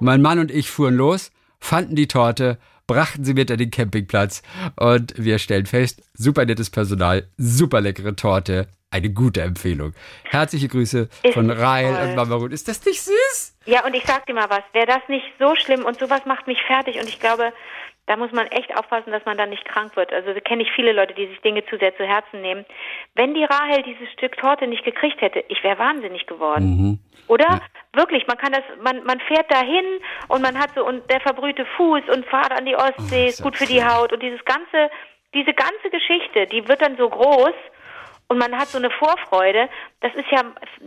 Mein 0.00 0.22
Mann 0.22 0.38
und 0.38 0.50
ich 0.50 0.70
fuhren 0.70 0.96
los, 0.96 1.30
fanden 1.60 1.94
die 1.94 2.08
Torte, 2.08 2.58
brachten 2.86 3.24
sie 3.24 3.34
mit 3.34 3.50
an 3.50 3.58
den 3.58 3.70
Campingplatz 3.70 4.42
und 4.76 5.14
wir 5.16 5.38
stellen 5.38 5.66
fest, 5.66 6.02
super 6.14 6.44
nettes 6.44 6.70
Personal, 6.70 7.28
super 7.36 7.80
leckere 7.80 8.16
Torte, 8.16 8.68
eine 8.90 9.10
gute 9.10 9.40
Empfehlung. 9.42 9.94
Herzliche 10.24 10.68
Grüße 10.68 11.08
Ist 11.22 11.34
von 11.34 11.50
Rahel 11.50 11.94
toll. 11.94 12.08
und 12.08 12.14
Mama 12.16 12.34
Ruth. 12.36 12.52
Ist 12.52 12.68
das 12.68 12.84
nicht 12.84 13.00
süß? 13.00 13.56
Ja, 13.64 13.86
und 13.86 13.94
ich 13.94 14.04
sag 14.04 14.26
dir 14.26 14.34
mal 14.34 14.50
was, 14.50 14.62
wäre 14.72 14.86
das 14.86 15.00
nicht 15.08 15.24
so 15.38 15.54
schlimm 15.56 15.84
und 15.84 15.98
sowas 15.98 16.20
macht 16.26 16.46
mich 16.46 16.58
fertig 16.66 16.96
und 17.00 17.08
ich 17.08 17.18
glaube, 17.18 17.52
da 18.06 18.16
muss 18.16 18.32
man 18.32 18.46
echt 18.48 18.76
aufpassen, 18.76 19.12
dass 19.12 19.24
man 19.24 19.38
dann 19.38 19.50
nicht 19.50 19.64
krank 19.64 19.96
wird. 19.96 20.12
Also 20.12 20.32
da 20.32 20.40
kenne 20.40 20.62
ich 20.62 20.72
viele 20.72 20.92
Leute, 20.92 21.14
die 21.14 21.26
sich 21.26 21.40
Dinge 21.40 21.64
zu 21.66 21.78
sehr 21.78 21.96
zu 21.96 22.04
Herzen 22.04 22.40
nehmen. 22.40 22.64
Wenn 23.14 23.34
die 23.34 23.44
Rahel 23.44 23.82
dieses 23.82 24.10
Stück 24.12 24.36
Torte 24.36 24.66
nicht 24.66 24.84
gekriegt 24.84 25.20
hätte, 25.20 25.44
ich 25.48 25.62
wäre 25.62 25.78
wahnsinnig 25.78 26.26
geworden. 26.26 26.98
Oder? 27.28 27.60
Wirklich, 27.94 28.26
man 28.26 28.38
kann 28.38 28.52
das, 28.52 28.64
man, 28.82 29.04
man 29.04 29.20
fährt 29.20 29.50
dahin 29.52 29.84
und 30.28 30.42
man 30.42 30.58
hat 30.58 30.70
so 30.74 30.84
und 30.84 31.08
der 31.10 31.20
verbrühte 31.20 31.64
Fuß 31.76 32.02
und 32.12 32.26
fahrt 32.26 32.52
an 32.52 32.64
die 32.64 32.76
Ostsee, 32.76 33.26
ist 33.26 33.42
gut 33.42 33.56
für 33.56 33.66
die 33.66 33.84
Haut 33.84 34.12
und 34.12 34.22
dieses 34.22 34.44
ganze, 34.44 34.90
diese 35.34 35.52
ganze 35.54 35.90
Geschichte, 35.90 36.46
die 36.46 36.66
wird 36.68 36.82
dann 36.82 36.96
so 36.96 37.08
groß 37.08 37.54
und 38.32 38.38
man 38.38 38.56
hat 38.56 38.68
so 38.68 38.78
eine 38.78 38.88
Vorfreude, 38.88 39.68
das 40.00 40.14
ist 40.14 40.30
ja, 40.30 40.42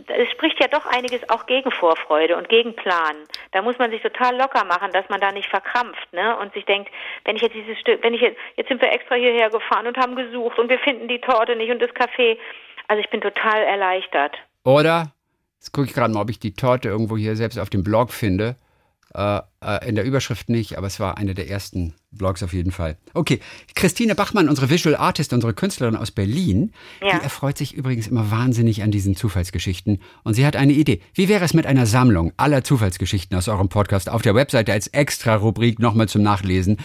es 0.08 0.28
spricht 0.32 0.60
ja 0.60 0.66
doch 0.66 0.84
einiges 0.86 1.28
auch 1.30 1.46
gegen 1.46 1.70
Vorfreude 1.70 2.36
und 2.36 2.48
gegen 2.48 2.74
Planen. 2.74 3.22
Da 3.52 3.62
muss 3.62 3.78
man 3.78 3.92
sich 3.92 4.02
total 4.02 4.36
locker 4.36 4.64
machen, 4.64 4.90
dass 4.92 5.08
man 5.08 5.20
da 5.20 5.30
nicht 5.30 5.48
verkrampft, 5.48 6.12
ne? 6.12 6.36
Und 6.38 6.52
sich 6.54 6.64
denkt, 6.64 6.90
wenn 7.24 7.36
ich 7.36 7.42
jetzt 7.42 7.54
dieses 7.54 7.78
Stück, 7.78 8.02
wenn 8.02 8.14
ich 8.14 8.20
jetzt, 8.20 8.36
jetzt 8.56 8.66
sind 8.66 8.82
wir 8.82 8.90
extra 8.90 9.14
hierher 9.14 9.48
gefahren 9.48 9.86
und 9.86 9.96
haben 9.96 10.16
gesucht 10.16 10.58
und 10.58 10.68
wir 10.68 10.80
finden 10.80 11.06
die 11.06 11.20
Torte 11.20 11.54
nicht 11.54 11.70
und 11.70 11.80
das 11.80 11.90
Café. 11.90 12.36
Also 12.88 13.00
ich 13.00 13.10
bin 13.10 13.20
total 13.20 13.62
erleichtert. 13.62 14.36
Oder, 14.64 15.12
jetzt 15.60 15.72
gucke 15.72 15.86
ich 15.86 15.94
gerade 15.94 16.12
mal, 16.12 16.22
ob 16.22 16.30
ich 16.30 16.40
die 16.40 16.54
Torte 16.54 16.88
irgendwo 16.88 17.16
hier 17.16 17.36
selbst 17.36 17.60
auf 17.60 17.70
dem 17.70 17.84
Blog 17.84 18.10
finde. 18.12 18.56
Äh, 19.16 19.40
äh, 19.62 19.88
in 19.88 19.94
der 19.94 20.04
Überschrift 20.04 20.50
nicht, 20.50 20.76
aber 20.76 20.88
es 20.88 21.00
war 21.00 21.16
eine 21.16 21.32
der 21.32 21.48
ersten 21.48 21.94
Blogs 22.10 22.42
auf 22.42 22.52
jeden 22.52 22.70
Fall. 22.70 22.98
Okay, 23.14 23.40
Christine 23.74 24.14
Bachmann, 24.14 24.46
unsere 24.50 24.68
Visual 24.68 24.94
Artist, 24.94 25.32
unsere 25.32 25.54
Künstlerin 25.54 25.96
aus 25.96 26.10
Berlin, 26.10 26.72
Ja. 27.00 27.16
die 27.16 27.24
erfreut 27.24 27.56
sich 27.56 27.72
übrigens 27.72 28.08
immer 28.08 28.30
wahnsinnig 28.30 28.82
an 28.82 28.90
diesen 28.90 29.16
Zufallsgeschichten. 29.16 30.02
Und 30.22 30.34
sie 30.34 30.44
hat 30.44 30.54
eine 30.54 30.74
Idee. 30.74 31.00
Wie 31.14 31.30
wäre 31.30 31.46
es 31.46 31.54
mit 31.54 31.64
einer 31.64 31.86
Sammlung 31.86 32.34
aller 32.36 32.62
Zufallsgeschichten 32.62 33.34
aus 33.38 33.48
eurem 33.48 33.70
Podcast 33.70 34.10
auf 34.10 34.20
der 34.20 34.34
Webseite 34.34 34.74
als 34.74 34.88
Extra-Rubrik 34.88 35.78
nochmal 35.78 36.10
zum 36.10 36.20
Nachlesen? 36.22 36.76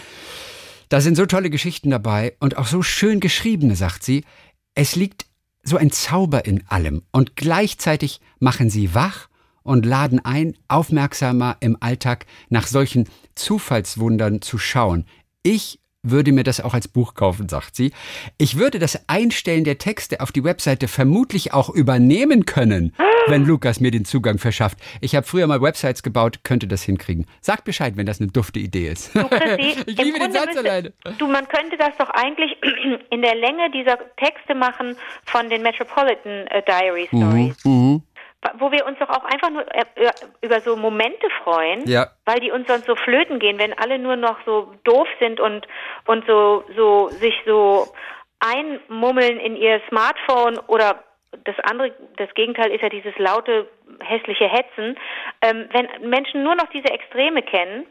Da 0.88 1.02
sind 1.02 1.16
so 1.16 1.26
tolle 1.26 1.50
Geschichten 1.50 1.90
dabei 1.90 2.34
und 2.40 2.56
auch 2.56 2.66
so 2.66 2.82
schön 2.82 3.20
geschriebene, 3.20 3.76
sagt 3.76 4.04
sie. 4.04 4.24
Es 4.74 4.96
liegt 4.96 5.26
so 5.64 5.76
ein 5.76 5.90
Zauber 5.90 6.46
in 6.46 6.66
allem 6.68 7.02
und 7.12 7.36
gleichzeitig 7.36 8.20
machen 8.40 8.70
sie 8.70 8.94
wach 8.94 9.28
und 9.62 9.86
laden 9.86 10.24
ein, 10.24 10.54
aufmerksamer 10.68 11.56
im 11.60 11.76
Alltag 11.80 12.26
nach 12.48 12.66
solchen 12.66 13.08
Zufallswundern 13.34 14.40
zu 14.42 14.58
schauen. 14.58 15.06
Ich 15.42 15.78
würde 16.04 16.32
mir 16.32 16.42
das 16.42 16.60
auch 16.60 16.74
als 16.74 16.88
Buch 16.88 17.14
kaufen, 17.14 17.48
sagt 17.48 17.76
sie. 17.76 17.92
Ich 18.36 18.58
würde 18.58 18.80
das 18.80 19.08
Einstellen 19.08 19.62
der 19.62 19.78
Texte 19.78 20.20
auf 20.20 20.32
die 20.32 20.42
Webseite 20.42 20.88
vermutlich 20.88 21.52
auch 21.54 21.70
übernehmen 21.70 22.44
können, 22.44 22.92
wenn 23.28 23.44
Lukas 23.44 23.78
mir 23.78 23.92
den 23.92 24.04
Zugang 24.04 24.38
verschafft. 24.38 24.78
Ich 25.00 25.14
habe 25.14 25.24
früher 25.24 25.46
mal 25.46 25.62
Websites 25.62 26.02
gebaut, 26.02 26.40
könnte 26.42 26.66
das 26.66 26.82
hinkriegen. 26.82 27.26
Sagt 27.40 27.62
Bescheid, 27.64 27.96
wenn 27.96 28.06
das 28.06 28.20
eine 28.20 28.30
dufte 28.32 28.58
Idee 28.58 28.88
ist. 28.88 29.14
Du, 29.14 29.20
ich 29.58 29.76
liebe 29.86 29.94
den 29.96 30.12
Grunde 30.14 30.32
Satz 30.32 30.46
müsste- 30.46 30.60
alleine. 30.60 30.92
Du, 31.18 31.28
man 31.28 31.46
könnte 31.46 31.76
das 31.78 31.90
doch 31.98 32.10
eigentlich 32.10 32.50
in 33.10 33.22
der 33.22 33.36
Länge 33.36 33.70
dieser 33.72 33.96
Texte 34.16 34.56
machen 34.56 34.96
von 35.24 35.48
den 35.50 35.62
Metropolitan 35.62 36.48
äh, 36.48 36.62
Diary 36.66 37.06
Stories. 37.06 37.64
Mhm. 37.64 38.02
Wo 38.58 38.72
wir 38.72 38.86
uns 38.86 38.98
doch 38.98 39.08
auch 39.08 39.24
einfach 39.24 39.50
nur 39.50 39.64
äh, 39.74 39.84
äh, 39.94 40.10
über 40.40 40.60
so 40.60 40.76
Momente 40.76 41.28
freuen, 41.44 41.86
Ja. 41.86 42.08
weil 42.24 42.40
die 42.40 42.50
uns 42.50 42.66
sonst 42.66 42.86
so 42.86 42.96
flöten 42.96 43.38
gehen, 43.38 43.58
wenn 43.58 43.72
alle 43.78 43.98
nur 43.98 44.16
noch 44.16 44.36
so 44.44 44.74
doof 44.84 45.06
sind 45.20 45.38
und, 45.38 45.66
und 46.06 46.26
so, 46.26 46.64
so, 46.76 47.08
sich 47.08 47.34
so 47.46 47.86
einmummeln 48.40 49.38
in 49.38 49.56
ihr 49.56 49.80
Smartphone 49.88 50.58
oder 50.66 51.04
das 51.44 51.54
andere, 51.62 51.92
das 52.16 52.32
Gegenteil 52.34 52.70
ist 52.72 52.82
ja 52.82 52.88
dieses 52.88 53.16
laute, 53.16 53.68
hässliche 54.00 54.48
Hetzen. 54.48 54.98
Ähm, 55.40 55.68
wenn 55.72 56.10
Menschen 56.10 56.42
nur 56.42 56.54
noch 56.56 56.68
diese 56.70 56.88
Extreme 56.88 57.42
kennen, 57.42 57.86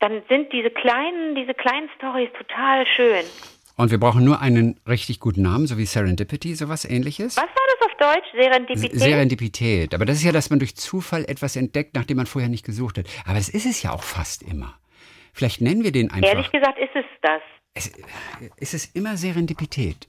dann 0.00 0.22
sind 0.28 0.52
diese 0.52 0.70
kleinen, 0.70 1.34
diese 1.36 1.54
kleinen 1.54 1.88
Stories 1.96 2.28
total 2.36 2.86
schön. 2.86 3.24
Und 3.78 3.90
wir 3.90 4.00
brauchen 4.00 4.24
nur 4.24 4.40
einen 4.40 4.80
richtig 4.88 5.20
guten 5.20 5.42
Namen, 5.42 5.66
so 5.66 5.78
wie 5.78 5.84
Serendipity, 5.84 6.54
sowas 6.54 6.84
ähnliches. 6.84 7.36
Was 7.36 7.44
war 7.44 7.66
das 7.78 7.85
Deutsch? 7.98 8.26
Serendipität? 8.34 8.98
Serendipität. 8.98 9.94
Aber 9.94 10.04
das 10.04 10.18
ist 10.18 10.24
ja, 10.24 10.32
dass 10.32 10.50
man 10.50 10.58
durch 10.58 10.76
Zufall 10.76 11.24
etwas 11.24 11.56
entdeckt, 11.56 11.94
nachdem 11.94 12.16
man 12.18 12.26
vorher 12.26 12.48
nicht 12.50 12.64
gesucht 12.64 12.98
hat. 12.98 13.06
Aber 13.24 13.34
das 13.34 13.48
ist 13.48 13.66
es 13.66 13.82
ja 13.82 13.92
auch 13.92 14.02
fast 14.02 14.42
immer. 14.42 14.74
Vielleicht 15.32 15.60
nennen 15.60 15.84
wir 15.84 15.92
den 15.92 16.10
einfach. 16.10 16.28
Ehrlich 16.28 16.50
gesagt 16.52 16.78
ist 16.78 16.94
es 16.94 17.04
das. 17.22 17.42
Es, 17.74 17.92
ist 18.58 18.74
es 18.74 18.84
immer 18.94 19.16
Serendipität? 19.16 20.08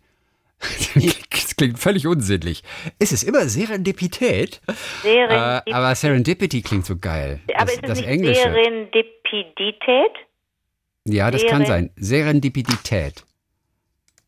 Das 1.29 1.55
klingt 1.55 1.79
völlig 1.79 2.05
unsinnlich. 2.05 2.61
Ist 2.99 3.11
es 3.13 3.23
immer 3.23 3.47
Serendipität? 3.47 4.61
Serendip 5.01 5.31
Äh, 5.67 5.73
aber 5.73 5.95
Serendipity 5.95 6.61
klingt 6.61 6.85
so 6.85 6.97
geil. 6.97 7.39
aber 7.55 7.65
das, 7.65 7.73
ist 7.73 7.79
es 7.83 7.89
das 7.89 7.97
nicht 7.99 8.07
Englische. 8.09 8.41
Serendipität? 8.41 10.11
ja, 11.05 11.31
das 11.31 11.43
kann 11.47 11.63
Seren- 11.63 11.67
sein. 11.67 11.89
Serendipität. 11.95 13.23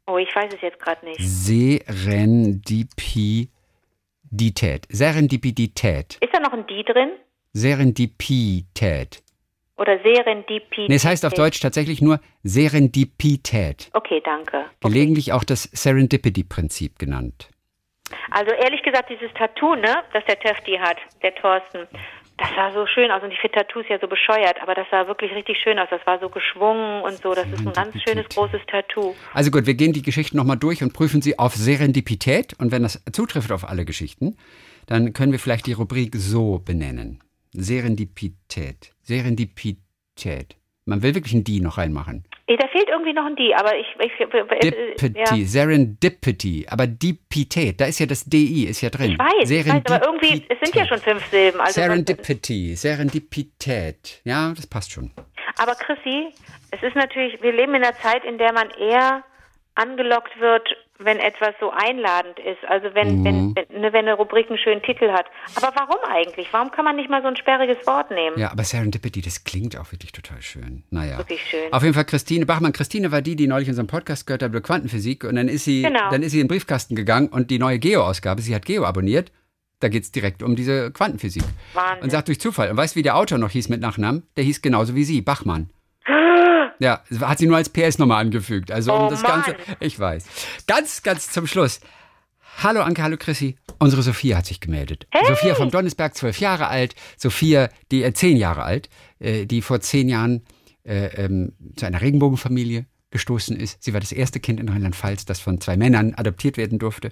Oh, 0.09 0.17
ich 0.17 0.35
weiß 0.35 0.51
es 0.55 0.61
jetzt 0.61 0.79
gerade 0.79 1.05
nicht. 1.05 1.19
Serendipität. 1.19 3.49
Serendipität. 4.89 6.17
Ist 6.19 6.33
da 6.33 6.39
noch 6.39 6.53
ein 6.53 6.65
Die 6.65 6.83
drin? 6.83 7.11
Serendipität. 7.53 9.21
Oder 9.77 9.99
Serendipität? 10.03 10.89
Nee, 10.89 10.95
es 10.95 11.05
heißt 11.05 11.23
auf 11.25 11.33
Deutsch 11.33 11.59
tatsächlich 11.59 12.01
nur 12.01 12.19
Serendipität. 12.41 13.91
Okay, 13.93 14.19
danke. 14.25 14.65
Gelegentlich 14.81 15.31
auch 15.31 15.43
das 15.43 15.63
Serendipity-Prinzip 15.63 16.97
genannt. 16.97 17.51
Also 18.31 18.51
ehrlich 18.51 18.81
gesagt, 18.81 19.11
dieses 19.11 19.31
Tattoo, 19.35 19.75
ne, 19.75 20.03
das 20.13 20.25
der 20.25 20.39
Töfti 20.39 20.79
hat, 20.79 20.97
der 21.21 21.35
Thorsten, 21.35 21.87
das 22.39 22.49
sah 22.55 22.71
so 22.73 22.85
schön 22.87 23.11
aus. 23.11 23.21
Und 23.21 23.31
ich 23.31 23.39
finde 23.39 23.57
Tattoos 23.57 23.85
ja 23.89 23.99
so 23.99 24.07
bescheuert, 24.07 24.61
aber 24.61 24.73
das 24.75 24.87
sah 24.89 25.07
wirklich 25.07 25.31
richtig 25.33 25.57
schön 25.61 25.77
aus. 25.77 25.87
Das 25.89 26.05
war 26.05 26.19
so 26.19 26.29
geschwungen 26.29 27.01
und 27.03 27.17
so. 27.21 27.33
Das 27.33 27.47
ist 27.47 27.65
ein 27.65 27.73
ganz 27.73 28.01
schönes, 28.01 28.27
großes 28.29 28.61
Tattoo. 28.67 29.15
Also 29.33 29.51
gut, 29.51 29.65
wir 29.65 29.73
gehen 29.73 29.93
die 29.93 30.01
Geschichten 30.01 30.37
nochmal 30.37 30.57
durch 30.57 30.81
und 30.81 30.93
prüfen 30.93 31.21
sie 31.21 31.37
auf 31.37 31.53
Serendipität. 31.53 32.53
Und 32.59 32.71
wenn 32.71 32.83
das 32.83 33.03
zutrifft 33.11 33.51
auf 33.51 33.67
alle 33.67 33.85
Geschichten, 33.85 34.37
dann 34.87 35.13
können 35.13 35.31
wir 35.31 35.39
vielleicht 35.39 35.67
die 35.67 35.73
Rubrik 35.73 36.15
so 36.15 36.59
benennen. 36.59 37.21
Serendipität. 37.53 38.93
Serendipität. 39.01 40.55
Man 40.85 41.03
will 41.03 41.13
wirklich 41.13 41.33
ein 41.33 41.43
Die 41.43 41.61
noch 41.61 41.77
reinmachen. 41.77 42.23
Da 42.47 42.67
fehlt 42.67 42.89
irgendwie 42.89 43.13
noch 43.13 43.25
ein 43.25 43.35
Die, 43.35 43.53
aber 43.53 43.77
ich... 43.77 43.85
ich 43.99 44.19
äh, 44.19 44.71
Dipity, 44.71 45.41
ja. 45.41 45.45
Serendipity. 45.45 46.65
Aber 46.67 46.87
Dipität, 46.87 47.79
da 47.79 47.85
ist 47.85 47.99
ja 47.99 48.07
das 48.07 48.25
DI, 48.25 48.65
ist 48.65 48.81
ja 48.81 48.89
drin. 48.89 49.11
Ich 49.11 49.19
weiß, 49.19 49.51
ich 49.51 49.67
weiß, 49.67 49.83
aber 49.85 50.03
irgendwie, 50.03 50.43
es 50.49 50.57
sind 50.59 50.75
ja 50.75 50.87
schon 50.87 50.97
fünf 50.97 51.23
Silben. 51.27 51.61
Also 51.61 51.73
Serendipity, 51.73 52.75
Serendipität. 52.75 54.21
Ja, 54.23 54.51
das 54.55 54.65
passt 54.65 54.91
schon. 54.91 55.11
Aber 55.59 55.75
Chrissy, 55.75 56.33
es 56.71 56.81
ist 56.81 56.95
natürlich, 56.95 57.39
wir 57.41 57.51
leben 57.51 57.75
in 57.75 57.83
einer 57.83 57.95
Zeit, 57.97 58.23
in 58.23 58.37
der 58.37 58.51
man 58.51 58.69
eher 58.71 59.23
angelockt 59.75 60.39
wird, 60.39 60.67
wenn 60.99 61.17
etwas 61.17 61.55
so 61.59 61.71
einladend 61.71 62.37
ist. 62.39 62.63
Also 62.67 62.93
wenn, 62.93 63.23
wenn, 63.23 63.55
wenn, 63.55 63.81
ne, 63.81 63.93
wenn 63.93 64.05
eine 64.05 64.13
Rubrik 64.15 64.49
einen 64.49 64.57
schönen 64.59 64.81
Titel 64.81 65.09
hat. 65.11 65.25
Aber 65.55 65.71
warum 65.75 65.97
eigentlich? 66.03 66.51
Warum 66.51 66.71
kann 66.71 66.83
man 66.85 66.97
nicht 66.97 67.09
mal 67.09 67.21
so 67.21 67.29
ein 67.29 67.37
sperriges 67.37 67.85
Wort 67.87 68.11
nehmen? 68.11 68.37
Ja, 68.37 68.51
aber 68.51 68.63
Serendipity, 68.63 69.21
das 69.21 69.43
klingt 69.45 69.77
auch 69.77 69.91
wirklich 69.91 70.11
total 70.11 70.41
schön. 70.41 70.83
Naja. 70.89 71.17
Wirklich 71.17 71.41
schön. 71.43 71.71
Auf 71.71 71.83
jeden 71.83 71.93
Fall 71.95 72.05
Christine 72.05 72.45
Bachmann. 72.45 72.73
Christine 72.73 73.11
war 73.11 73.21
die, 73.21 73.35
die 73.37 73.47
neulich 73.47 73.69
unseren 73.69 73.87
Podcast 73.87 74.27
gehört 74.27 74.43
hat 74.43 74.49
über 74.49 74.61
Quantenphysik. 74.61 75.23
Und 75.23 75.35
dann 75.35 75.47
ist 75.47 75.63
sie, 75.63 75.83
Genau. 75.83 76.09
dann 76.11 76.21
ist 76.21 76.33
sie 76.33 76.41
in 76.41 76.47
den 76.47 76.49
Briefkasten 76.49 76.95
gegangen 76.95 77.29
und 77.29 77.49
die 77.49 77.59
neue 77.59 77.79
Geo-Ausgabe, 77.79 78.41
sie 78.41 78.53
hat 78.53 78.65
Geo 78.65 78.83
abonniert. 78.83 79.31
Da 79.79 79.87
geht 79.87 80.03
es 80.03 80.11
direkt 80.11 80.43
um 80.43 80.57
diese 80.57 80.91
Quantenphysik. 80.91 81.43
Wahnsinn. 81.73 82.03
Und 82.03 82.09
sagt 82.09 82.27
durch 82.27 82.41
Zufall. 82.41 82.69
Und 82.69 82.75
weißt 82.75 82.95
du, 82.95 82.99
wie 82.99 83.03
der 83.03 83.15
Autor 83.15 83.37
noch 83.37 83.51
hieß 83.51 83.69
mit 83.69 83.79
Nachnamen? 83.79 84.23
Der 84.35 84.43
hieß 84.43 84.61
genauso 84.61 84.93
wie 84.95 85.05
sie, 85.05 85.21
Bachmann. 85.21 85.69
Ja, 86.79 87.03
hat 87.21 87.39
sie 87.39 87.45
nur 87.45 87.57
als 87.57 87.69
PS 87.69 87.97
nochmal 87.97 88.21
angefügt. 88.21 88.71
Also 88.71 88.93
um 88.93 89.07
Oh 89.07 89.09
das 89.09 89.21
Mann. 89.21 89.43
Ganze. 89.43 89.55
Ich 89.79 89.99
weiß. 89.99 90.25
Ganz, 90.65 91.03
ganz 91.03 91.29
zum 91.31 91.45
Schluss. 91.45 91.79
Hallo 92.61 92.81
Anke, 92.81 93.03
hallo 93.03 93.17
Chrissy. 93.17 93.57
Unsere 93.79 94.01
Sophia 94.01 94.37
hat 94.37 94.45
sich 94.45 94.59
gemeldet. 94.59 95.07
Sophia 95.27 95.55
vom 95.55 95.71
Donnesberg, 95.71 96.15
zwölf 96.15 96.39
Jahre 96.39 96.67
alt. 96.67 96.95
Sophia, 97.17 97.69
die 97.91 98.03
äh, 98.03 98.13
zehn 98.13 98.35
Jahre 98.37 98.63
alt, 98.63 98.89
äh, 99.19 99.45
die 99.45 99.61
vor 99.61 99.79
zehn 99.79 100.09
Jahren 100.09 100.43
äh, 100.83 101.05
ähm, 101.23 101.53
zu 101.75 101.85
einer 101.85 102.01
Regenbogenfamilie 102.01 102.85
gestoßen 103.11 103.55
ist. 103.55 103.81
Sie 103.81 103.93
war 103.93 103.99
das 103.99 104.11
erste 104.11 104.39
Kind 104.39 104.59
in 104.59 104.69
Rheinland-Pfalz, 104.69 105.25
das 105.25 105.39
von 105.39 105.59
zwei 105.61 105.77
Männern 105.77 106.13
adoptiert 106.15 106.57
werden 106.57 106.79
durfte. 106.79 107.11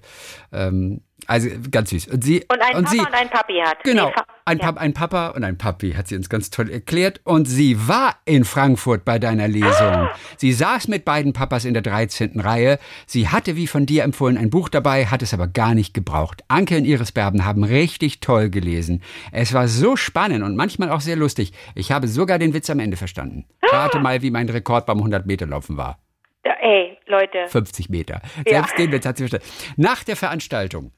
Ähm, 0.52 1.02
also 1.26 1.50
ganz 1.72 1.90
süß. 1.90 2.08
Und 2.08 2.24
sie 2.24 2.46
Und 2.48 2.62
einen 2.62 2.84
Papa 2.84 2.90
sie, 2.90 3.00
und 3.00 3.14
einen 3.14 3.30
Papi 3.30 3.62
hat. 3.66 3.84
Genau. 3.84 4.12
Ein, 4.46 4.60
Pap 4.60 4.78
ein 4.78 4.94
Papa 4.94 5.30
und 5.30 5.44
ein 5.44 5.58
Papi, 5.58 5.94
hat 5.94 6.08
sie 6.08 6.16
uns 6.16 6.30
ganz 6.30 6.52
toll 6.52 6.70
erklärt. 6.70 7.20
Und 7.24 7.46
sie 7.46 7.88
war 7.88 8.16
in 8.26 8.46
Frankfurt 8.46 9.04
bei 9.04 9.20
deiner 9.20 9.48
Lesung. 9.48 10.10
Sie 10.38 10.54
saß 10.54 10.88
mit 10.88 11.06
beiden 11.06 11.34
Papas 11.34 11.66
in 11.66 11.74
der 11.74 11.82
13. 11.84 12.40
Reihe. 12.40 12.80
Sie 13.08 13.28
hatte, 13.28 13.56
wie 13.56 13.68
von 13.68 13.86
dir 13.86 14.04
empfohlen, 14.04 14.38
ein 14.38 14.50
Buch 14.50 14.70
dabei, 14.70 15.08
hat 15.08 15.22
es 15.22 15.34
aber 15.34 15.48
gar 15.48 15.74
nicht 15.74 15.94
gebraucht. 15.94 16.44
Anke 16.48 16.78
und 16.78 16.86
Iris 16.86 17.12
Berben 17.12 17.46
haben 17.46 17.64
richtig 17.64 18.20
toll 18.20 18.50
gelesen. 18.50 19.02
Es 19.32 19.54
war 19.54 19.68
so 19.68 19.96
spannend 19.96 20.44
und 20.44 20.56
manchmal 20.56 20.92
auch 20.92 21.02
sehr 21.02 21.16
lustig. 21.16 21.52
Ich 21.76 21.92
habe 21.92 22.08
sogar 22.08 22.40
den 22.40 22.54
Witz 22.54 22.70
am 22.70 22.80
Ende 22.80 22.96
verstanden. 22.96 23.46
Rate 23.64 24.00
mal, 24.00 24.22
wie 24.22 24.32
mein 24.32 24.48
Rekord 24.48 24.86
beim 24.86 25.00
100-Meter-Laufen 25.00 25.78
war. 25.78 26.00
Ja, 26.46 26.54
ey, 26.62 26.98
Leute. 27.08 27.48
50 27.48 27.90
Meter. 27.90 28.22
Selbst 28.48 28.72
ja. 28.78 28.86
den 28.86 28.92
Witz 28.94 29.06
hat 29.06 29.18
sie 29.18 29.28
verstanden. 29.28 29.48
Nach 29.76 30.04
der 30.04 30.16
Veranstaltung 30.16 30.92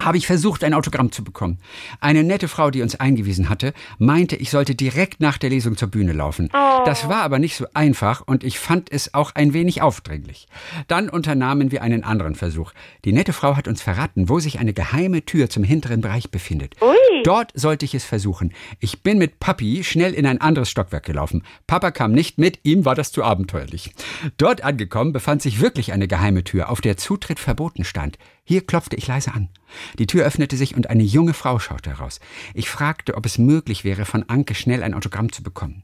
habe 0.00 0.18
ich 0.18 0.26
versucht, 0.26 0.64
ein 0.64 0.74
Autogramm 0.74 1.12
zu 1.12 1.24
bekommen. 1.24 1.58
Eine 2.00 2.24
nette 2.24 2.48
Frau, 2.48 2.70
die 2.70 2.82
uns 2.82 2.94
eingewiesen 2.94 3.48
hatte, 3.48 3.72
meinte, 3.98 4.36
ich 4.36 4.50
sollte 4.50 4.74
direkt 4.74 5.20
nach 5.20 5.38
der 5.38 5.50
Lesung 5.50 5.76
zur 5.76 5.88
Bühne 5.88 6.12
laufen. 6.12 6.50
Oh. 6.52 6.82
Das 6.84 7.08
war 7.08 7.22
aber 7.22 7.38
nicht 7.38 7.56
so 7.56 7.66
einfach 7.74 8.22
und 8.26 8.44
ich 8.44 8.58
fand 8.58 8.92
es 8.92 9.14
auch 9.14 9.34
ein 9.34 9.52
wenig 9.52 9.82
aufdringlich. 9.82 10.46
Dann 10.88 11.08
unternahmen 11.08 11.70
wir 11.72 11.82
einen 11.82 12.04
anderen 12.04 12.34
Versuch. 12.34 12.72
Die 13.04 13.12
nette 13.12 13.32
Frau 13.32 13.56
hat 13.56 13.68
uns 13.68 13.82
verraten, 13.82 14.28
wo 14.28 14.40
sich 14.40 14.58
eine 14.58 14.72
geheime 14.72 15.24
Tür 15.24 15.48
zum 15.50 15.64
hinteren 15.64 16.00
Bereich 16.00 16.30
befindet. 16.30 16.74
Ui. 16.82 17.22
Dort 17.24 17.52
sollte 17.54 17.84
ich 17.84 17.94
es 17.94 18.04
versuchen. 18.04 18.52
Ich 18.80 19.02
bin 19.02 19.18
mit 19.18 19.40
Papi 19.40 19.82
schnell 19.82 20.14
in 20.14 20.26
ein 20.26 20.40
anderes 20.40 20.70
Stockwerk 20.70 21.04
gelaufen. 21.04 21.42
Papa 21.66 21.90
kam 21.90 22.12
nicht 22.12 22.38
mit, 22.38 22.60
ihm 22.62 22.84
war 22.84 22.94
das 22.94 23.12
zu 23.12 23.24
abenteuerlich. 23.24 23.92
Dort 24.36 24.62
angekommen 24.62 25.12
befand 25.12 25.42
sich 25.42 25.60
wirklich 25.60 25.92
eine 25.92 26.08
geheime 26.08 26.44
Tür, 26.44 26.70
auf 26.70 26.80
der 26.80 26.96
Zutritt 26.96 27.38
verboten 27.38 27.84
stand. 27.84 28.18
Hier 28.48 28.64
klopfte 28.64 28.94
ich 28.94 29.08
leise 29.08 29.34
an. 29.34 29.48
Die 29.98 30.06
Tür 30.06 30.24
öffnete 30.24 30.56
sich 30.56 30.76
und 30.76 30.88
eine 30.88 31.02
junge 31.02 31.34
Frau 31.34 31.58
schaute 31.58 31.90
heraus. 31.90 32.20
Ich 32.54 32.70
fragte, 32.70 33.16
ob 33.16 33.26
es 33.26 33.38
möglich 33.38 33.82
wäre, 33.82 34.04
von 34.04 34.22
Anke 34.28 34.54
schnell 34.54 34.84
ein 34.84 34.94
Autogramm 34.94 35.32
zu 35.32 35.42
bekommen. 35.42 35.82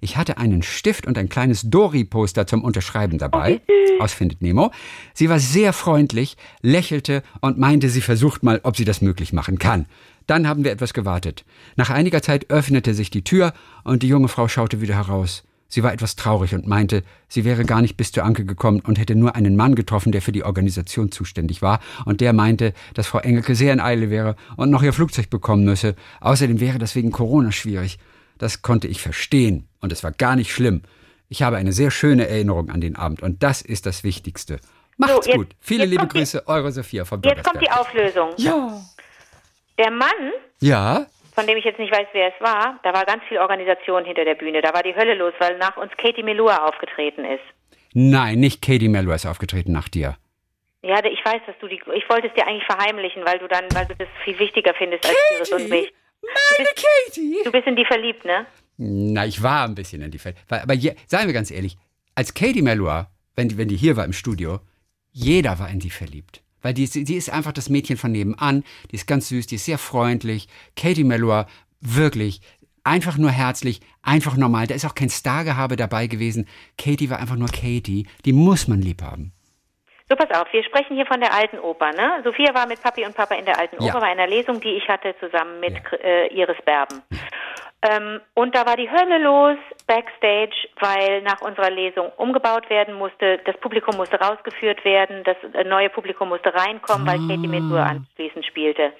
Ich 0.00 0.16
hatte 0.16 0.38
einen 0.38 0.62
Stift 0.62 1.08
und 1.08 1.18
ein 1.18 1.28
kleines 1.28 1.68
Dori-Poster 1.68 2.46
zum 2.46 2.62
Unterschreiben 2.62 3.18
dabei. 3.18 3.60
Aus 3.98 4.12
Findet 4.12 4.42
Nemo. 4.42 4.70
Sie 5.12 5.28
war 5.28 5.40
sehr 5.40 5.72
freundlich, 5.72 6.36
lächelte 6.62 7.24
und 7.40 7.58
meinte, 7.58 7.90
sie 7.90 8.00
versucht 8.00 8.44
mal, 8.44 8.60
ob 8.62 8.76
sie 8.76 8.84
das 8.84 9.00
möglich 9.00 9.32
machen 9.32 9.58
kann. 9.58 9.86
Dann 10.28 10.46
haben 10.46 10.62
wir 10.62 10.70
etwas 10.70 10.94
gewartet. 10.94 11.44
Nach 11.74 11.90
einiger 11.90 12.22
Zeit 12.22 12.48
öffnete 12.48 12.94
sich 12.94 13.10
die 13.10 13.24
Tür 13.24 13.54
und 13.82 14.04
die 14.04 14.08
junge 14.08 14.28
Frau 14.28 14.46
schaute 14.46 14.80
wieder 14.80 14.94
heraus. 14.94 15.42
Sie 15.74 15.82
war 15.82 15.92
etwas 15.92 16.14
traurig 16.14 16.54
und 16.54 16.68
meinte, 16.68 17.02
sie 17.26 17.44
wäre 17.44 17.64
gar 17.64 17.82
nicht 17.82 17.96
bis 17.96 18.12
zur 18.12 18.22
Anke 18.22 18.44
gekommen 18.44 18.78
und 18.78 18.96
hätte 18.96 19.16
nur 19.16 19.34
einen 19.34 19.56
Mann 19.56 19.74
getroffen, 19.74 20.12
der 20.12 20.22
für 20.22 20.30
die 20.30 20.44
Organisation 20.44 21.10
zuständig 21.10 21.62
war, 21.62 21.80
und 22.04 22.20
der 22.20 22.32
meinte, 22.32 22.74
dass 22.94 23.08
Frau 23.08 23.18
Engelke 23.18 23.56
sehr 23.56 23.72
in 23.72 23.80
Eile 23.80 24.08
wäre 24.08 24.36
und 24.56 24.70
noch 24.70 24.84
ihr 24.84 24.92
Flugzeug 24.92 25.30
bekommen 25.30 25.64
müsse. 25.64 25.96
Außerdem 26.20 26.60
wäre 26.60 26.78
das 26.78 26.94
wegen 26.94 27.10
Corona 27.10 27.50
schwierig. 27.50 27.98
Das 28.38 28.62
konnte 28.62 28.86
ich 28.86 29.02
verstehen, 29.02 29.66
und 29.80 29.90
es 29.90 30.04
war 30.04 30.12
gar 30.12 30.36
nicht 30.36 30.52
schlimm. 30.52 30.82
Ich 31.28 31.42
habe 31.42 31.56
eine 31.56 31.72
sehr 31.72 31.90
schöne 31.90 32.28
Erinnerung 32.28 32.70
an 32.70 32.80
den 32.80 32.94
Abend, 32.94 33.20
und 33.24 33.42
das 33.42 33.60
ist 33.60 33.84
das 33.84 34.04
Wichtigste. 34.04 34.60
Macht's 34.96 35.24
so, 35.24 35.30
jetzt, 35.32 35.36
gut. 35.36 35.56
Viele 35.58 35.86
liebe 35.86 36.06
Grüße, 36.06 36.44
die, 36.46 36.48
eure 36.52 36.70
Sophia 36.70 37.04
vom 37.04 37.20
Jetzt 37.24 37.42
kommt 37.42 37.60
die 37.60 37.70
Auflösung. 37.72 38.30
Ja. 38.36 38.80
Der 39.76 39.90
Mann 39.90 40.30
ja 40.60 41.06
von 41.34 41.46
dem 41.46 41.56
ich 41.56 41.64
jetzt 41.64 41.78
nicht 41.78 41.92
weiß, 41.92 42.06
wer 42.12 42.28
es 42.28 42.40
war, 42.40 42.78
da 42.82 42.92
war 42.92 43.04
ganz 43.04 43.24
viel 43.28 43.38
Organisation 43.38 44.04
hinter 44.04 44.24
der 44.24 44.34
Bühne. 44.34 44.62
Da 44.62 44.72
war 44.72 44.82
die 44.82 44.94
Hölle 44.94 45.14
los, 45.14 45.32
weil 45.38 45.58
nach 45.58 45.76
uns 45.76 45.92
Katie 45.96 46.22
Melua 46.22 46.68
aufgetreten 46.68 47.24
ist. 47.24 47.42
Nein, 47.92 48.40
nicht 48.40 48.62
Katie 48.62 48.88
Melua 48.88 49.16
ist 49.16 49.26
aufgetreten 49.26 49.72
nach 49.72 49.88
dir. 49.88 50.16
Ja, 50.82 51.02
ich 51.04 51.24
weiß, 51.24 51.40
dass 51.46 51.58
du 51.60 51.68
die. 51.68 51.80
Ich 51.94 52.08
wollte 52.10 52.28
es 52.28 52.34
dir 52.34 52.46
eigentlich 52.46 52.66
verheimlichen, 52.66 53.24
weil 53.24 53.38
du 53.38 53.48
dann, 53.48 53.64
weil 53.72 53.86
du 53.86 53.94
das 53.96 54.08
viel 54.22 54.38
wichtiger 54.38 54.74
findest 54.74 55.06
als 55.06 55.16
Iris 55.36 55.52
und 55.52 55.68
mich. 55.70 55.92
Meine 56.22 56.34
du 56.58 56.74
bist, 56.74 56.86
Katie! 57.06 57.36
Du 57.44 57.52
bist 57.52 57.66
in 57.66 57.76
die 57.76 57.84
verliebt, 57.84 58.24
ne? 58.24 58.46
Na, 58.76 59.24
ich 59.24 59.42
war 59.42 59.64
ein 59.64 59.74
bisschen 59.74 60.02
in 60.02 60.10
die 60.10 60.18
verliebt. 60.18 60.42
Aber 60.50 60.74
je, 60.74 60.94
seien 61.06 61.26
wir 61.26 61.32
ganz 61.32 61.50
ehrlich, 61.50 61.76
als 62.14 62.34
Katie 62.34 62.62
Melua, 62.62 63.08
wenn 63.34 63.48
die, 63.48 63.58
wenn 63.58 63.68
die 63.68 63.76
hier 63.76 63.96
war 63.96 64.04
im 64.04 64.12
Studio, 64.12 64.60
jeder 65.10 65.58
war 65.58 65.70
in 65.70 65.80
sie 65.80 65.90
verliebt. 65.90 66.42
Weil 66.64 66.72
die, 66.74 66.86
die 66.86 67.14
ist 67.14 67.30
einfach 67.30 67.52
das 67.52 67.68
Mädchen 67.68 67.98
von 67.98 68.10
nebenan. 68.10 68.64
Die 68.90 68.96
ist 68.96 69.06
ganz 69.06 69.28
süß, 69.28 69.46
die 69.46 69.56
ist 69.56 69.66
sehr 69.66 69.78
freundlich. 69.78 70.48
Katie 70.74 71.04
Melua, 71.04 71.46
wirklich 71.80 72.40
einfach 72.84 73.18
nur 73.18 73.30
herzlich, 73.30 73.80
einfach 74.02 74.36
normal. 74.36 74.66
Da 74.66 74.74
ist 74.74 74.84
auch 74.84 74.94
kein 74.94 75.10
Stargehabe 75.10 75.76
dabei 75.76 76.06
gewesen. 76.06 76.48
Katie 76.78 77.10
war 77.10 77.18
einfach 77.18 77.36
nur 77.36 77.48
Katie. 77.48 78.06
Die 78.24 78.32
muss 78.32 78.68
man 78.68 78.80
lieb 78.80 79.02
haben. 79.02 79.32
So, 80.08 80.16
pass 80.16 80.30
auf, 80.38 80.52
wir 80.52 80.62
sprechen 80.64 80.96
hier 80.96 81.06
von 81.06 81.20
der 81.20 81.32
alten 81.32 81.58
Oper, 81.58 81.92
ne? 81.92 82.20
Sophia 82.24 82.54
war 82.54 82.66
mit 82.66 82.80
Papi 82.82 83.06
und 83.06 83.16
Papa 83.16 83.34
in 83.36 83.46
der 83.46 83.58
alten 83.58 83.76
Oper 83.76 83.86
ja. 83.86 84.00
bei 84.00 84.08
einer 84.08 84.26
Lesung, 84.26 84.60
die 84.60 84.76
ich 84.76 84.86
hatte 84.86 85.14
zusammen 85.18 85.60
mit 85.60 85.74
ja. 85.74 85.98
äh, 85.98 86.26
Iris 86.26 86.58
Berben. 86.66 87.02
Ähm, 87.84 88.20
und 88.32 88.54
da 88.54 88.64
war 88.64 88.76
die 88.76 88.90
Hölle 88.90 89.18
los 89.18 89.58
backstage, 89.86 90.54
weil 90.80 91.20
nach 91.20 91.42
unserer 91.42 91.68
Lesung 91.68 92.10
umgebaut 92.16 92.70
werden 92.70 92.94
musste. 92.94 93.38
Das 93.44 93.58
Publikum 93.58 93.96
musste 93.96 94.18
rausgeführt 94.18 94.82
werden, 94.86 95.22
das 95.24 95.36
äh, 95.52 95.64
neue 95.64 95.90
Publikum 95.90 96.30
musste 96.30 96.54
reinkommen, 96.54 97.06
weil 97.06 97.18
Katie 97.28 97.46
Metzur 97.46 97.80
ah. 97.80 97.90
anschließend 97.90 98.46
spielte. 98.46 98.94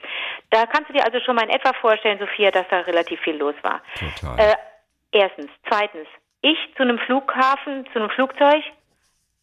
Da 0.51 0.66
kannst 0.66 0.91
du 0.91 0.93
dir 0.93 1.05
also 1.05 1.18
schon 1.20 1.35
mal 1.35 1.45
in 1.45 1.51
etwa 1.51 1.72
vorstellen, 1.80 2.18
Sophia, 2.18 2.51
dass 2.51 2.68
da 2.68 2.80
relativ 2.80 3.18
viel 3.20 3.37
los 3.37 3.55
war. 3.62 3.80
Total. 3.99 4.51
Äh, 4.51 4.55
erstens. 5.12 5.51
Zweitens. 5.66 6.07
Ich 6.43 6.59
zu 6.76 6.82
einem 6.82 6.99
Flughafen, 6.99 7.87
zu 7.95 7.99
einem 7.99 8.11
Flugzeug, 8.11 8.62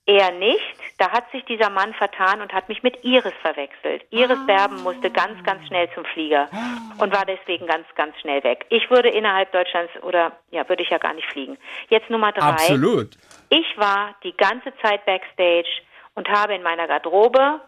er 0.05 0.31
nicht. 0.31 0.75
Da 0.97 1.11
hat 1.11 1.29
sich 1.31 1.43
dieser 1.45 1.69
Mann 1.69 1.93
vertan 1.93 2.41
und 2.41 2.53
hat 2.53 2.69
mich 2.69 2.83
mit 2.83 3.03
Iris 3.03 3.33
verwechselt. 3.41 4.05
Iris 4.09 4.37
ah. 4.37 4.45
Berben 4.45 4.81
musste 4.83 5.09
ganz, 5.09 5.43
ganz 5.43 5.65
schnell 5.67 5.89
zum 5.93 6.05
Flieger 6.05 6.49
und 6.97 7.13
war 7.13 7.25
deswegen 7.25 7.67
ganz, 7.67 7.85
ganz 7.95 8.17
schnell 8.19 8.43
weg. 8.43 8.65
Ich 8.69 8.89
würde 8.89 9.09
innerhalb 9.09 9.51
Deutschlands 9.51 9.91
oder 10.03 10.33
ja, 10.51 10.67
würde 10.67 10.83
ich 10.83 10.89
ja 10.89 10.97
gar 10.97 11.13
nicht 11.13 11.27
fliegen. 11.31 11.57
Jetzt 11.89 12.09
Nummer 12.09 12.31
drei. 12.31 12.49
Absolut. 12.49 13.17
Ich 13.49 13.77
war 13.77 14.15
die 14.23 14.35
ganze 14.35 14.73
Zeit 14.81 15.05
backstage 15.05 15.69
und 16.15 16.29
habe 16.29 16.55
in 16.55 16.63
meiner 16.63 16.87
Garderobe 16.87 17.61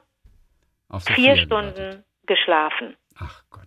vier 1.16 1.38
Stunden 1.38 2.04
geschlafen. 2.26 2.96
Ach 3.20 3.44
Gott 3.50 3.63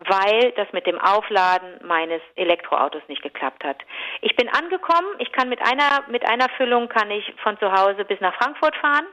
weil 0.00 0.52
das 0.52 0.70
mit 0.72 0.86
dem 0.86 0.98
Aufladen 1.00 1.80
meines 1.84 2.20
Elektroautos 2.34 3.02
nicht 3.08 3.22
geklappt 3.22 3.64
hat. 3.64 3.78
Ich 4.20 4.36
bin 4.36 4.48
angekommen, 4.48 5.08
ich 5.18 5.32
kann 5.32 5.48
mit 5.48 5.60
einer, 5.62 6.04
mit 6.08 6.28
einer 6.28 6.48
Füllung 6.56 6.88
kann 6.88 7.10
ich 7.10 7.34
von 7.42 7.58
zu 7.58 7.72
Hause 7.72 8.04
bis 8.04 8.20
nach 8.20 8.34
Frankfurt 8.34 8.76
fahren 8.76 9.06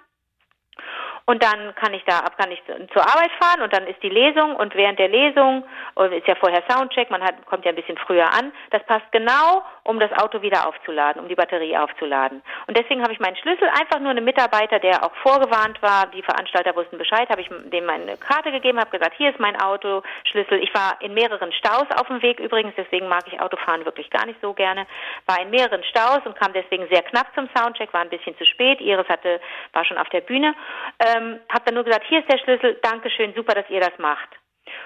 und 1.26 1.42
dann 1.42 1.74
kann 1.76 1.94
ich 1.94 2.04
da 2.06 2.20
ab, 2.20 2.38
kann 2.38 2.52
ich 2.52 2.62
zur 2.92 3.02
Arbeit 3.02 3.32
fahren 3.40 3.62
und 3.62 3.74
dann 3.74 3.88
ist 3.88 4.02
die 4.04 4.10
Lesung 4.10 4.56
und 4.56 4.76
während 4.76 5.00
der 5.00 5.08
Lesung 5.08 5.64
ist 6.12 6.28
ja 6.28 6.36
vorher 6.36 6.64
Soundcheck, 6.70 7.10
man 7.10 7.24
hat, 7.24 7.46
kommt 7.46 7.64
ja 7.64 7.72
ein 7.72 7.76
bisschen 7.76 7.98
früher 7.98 8.26
an. 8.26 8.52
Das 8.72 8.84
passt 8.84 9.10
genau, 9.12 9.64
um 9.84 10.00
das 10.00 10.12
Auto 10.14 10.42
wieder 10.42 10.68
aufzuladen, 10.68 11.22
um 11.22 11.30
die 11.30 11.36
Batterie 11.36 11.78
aufzuladen. 11.78 12.42
Und 12.68 12.78
deswegen 12.78 13.02
habe 13.02 13.14
ich 13.14 13.20
meinen 13.20 13.38
Schlüssel 13.38 13.70
einfach 13.70 14.00
nur 14.00 14.12
einem 14.12 14.26
Mitarbeiter, 14.26 14.80
der 14.80 15.04
auch 15.04 15.16
vorgewarnt 15.22 15.82
war, 15.82 16.08
die 16.08 16.24
Veranstalter 16.24 16.76
wussten 16.76 16.98
Bescheid, 16.98 17.30
habe 17.30 17.42
ich 17.42 17.50
dem 17.50 17.86
meine 17.86 18.18
Karte 18.18 18.52
gegeben, 18.52 18.80
habe 18.80 18.90
gesagt, 18.90 19.16
hier 19.18 19.30
ist 19.30 19.40
mein 19.40 19.60
Autoschlüssel. 19.62 20.62
Ich 20.62 20.74
war 20.74 20.98
in 21.00 21.14
mehreren 21.14 21.54
Staus 21.54 21.86
auf 21.96 22.08
dem 22.08 22.22
Weg 22.22 22.40
übrigens, 22.40 22.74
deswegen 22.76 23.08
mag 23.08 23.24
ich 23.28 23.40
Autofahren 23.40 23.86
wirklich 23.86 24.10
gar 24.10 24.26
nicht 24.26 24.42
so 24.42 24.54
gerne. 24.54 24.86
War 25.26 25.42
in 25.42 25.52
mehreren 25.52 25.84
Staus 25.86 26.20
und 26.26 26.38
kam 26.38 26.52
deswegen 26.54 26.88
sehr 26.90 27.04
knapp 27.04 27.28
zum 27.36 27.48
Soundcheck, 27.56 27.94
war 27.94 28.02
ein 28.02 28.10
bisschen 28.10 28.38
zu 28.38 28.46
spät. 28.46 28.82
Iris 28.82 29.08
hatte 29.08 29.40
war 29.72 29.86
schon 29.86 29.98
auf 29.98 30.10
der 30.10 30.22
Bühne. 30.22 30.54
Äh, 31.00 31.14
ähm, 31.18 31.40
habe 31.50 31.66
dann 31.66 31.76
nur 31.76 31.84
gesagt, 31.84 32.06
hier 32.08 32.20
ist 32.20 32.32
der 32.32 32.38
Schlüssel, 32.40 32.80
Dankeschön, 32.82 33.34
super, 33.36 33.54
dass 33.54 33.70
ihr 33.70 33.80
das 33.80 33.98
macht. 33.98 34.30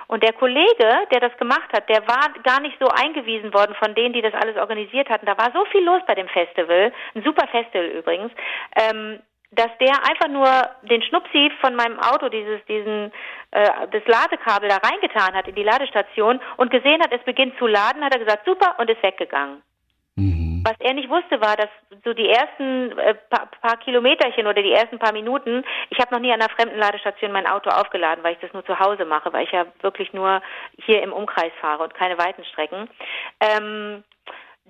Und 0.07 0.23
der 0.23 0.33
Kollege, 0.33 1.07
der 1.11 1.19
das 1.19 1.37
gemacht 1.37 1.71
hat, 1.73 1.87
der 1.89 2.07
war 2.07 2.29
gar 2.43 2.61
nicht 2.61 2.77
so 2.79 2.87
eingewiesen 2.87 3.53
worden 3.53 3.75
von 3.75 3.93
denen, 3.93 4.13
die 4.13 4.21
das 4.21 4.33
alles 4.33 4.57
organisiert 4.57 5.09
hatten. 5.09 5.25
Da 5.25 5.37
war 5.37 5.51
so 5.53 5.65
viel 5.65 5.83
los 5.83 6.01
bei 6.07 6.15
dem 6.15 6.27
Festival, 6.27 6.91
ein 7.13 7.23
super 7.23 7.47
Festival 7.47 7.87
übrigens, 7.87 8.31
ähm, 8.75 9.19
dass 9.51 9.69
der 9.79 9.93
einfach 10.09 10.27
nur 10.27 10.49
den 10.83 11.01
Schnupsi 11.03 11.51
von 11.61 11.75
meinem 11.75 11.99
Auto, 11.99 12.27
dieses, 12.29 12.63
diesen, 12.65 13.11
äh, 13.51 13.69
das 13.91 14.03
Ladekabel 14.05 14.69
da 14.69 14.77
reingetan 14.77 15.35
hat 15.35 15.47
in 15.47 15.55
die 15.55 15.63
Ladestation 15.63 16.41
und 16.57 16.71
gesehen 16.71 17.01
hat, 17.01 17.13
es 17.13 17.23
beginnt 17.23 17.57
zu 17.57 17.67
laden, 17.67 18.03
hat 18.03 18.13
er 18.13 18.19
gesagt, 18.19 18.45
super, 18.45 18.75
und 18.77 18.89
ist 18.89 19.01
weggegangen. 19.03 19.61
Mhm. 20.15 20.46
Was 20.63 20.75
er 20.79 20.93
nicht 20.93 21.09
wusste, 21.09 21.41
war, 21.41 21.55
dass 21.55 21.69
so 22.03 22.13
die 22.13 22.29
ersten 22.29 22.97
äh, 22.97 23.15
paar, 23.29 23.49
paar, 23.61 23.77
Kilometerchen 23.77 24.47
oder 24.47 24.61
die 24.61 24.71
ersten 24.71 24.99
paar 24.99 25.13
Minuten, 25.13 25.63
ich 25.89 25.99
habe 25.99 26.13
noch 26.13 26.21
nie 26.21 26.31
an 26.31 26.41
einer 26.41 26.49
fremden 26.49 26.77
Ladestation 26.77 27.31
mein 27.31 27.47
Auto 27.47 27.69
aufgeladen, 27.69 28.23
weil 28.23 28.33
ich 28.33 28.39
das 28.39 28.53
nur 28.53 28.65
zu 28.65 28.79
Hause 28.79 29.05
mache, 29.05 29.31
weil 29.33 29.45
ich 29.45 29.51
ja 29.51 29.65
wirklich 29.81 30.13
nur 30.13 30.41
hier 30.85 31.01
im 31.03 31.13
Umkreis 31.13 31.51
fahre 31.61 31.83
und 31.83 31.93
keine 31.93 32.17
weiten 32.17 32.43
Strecken. 32.45 32.89
Ähm, 33.39 34.03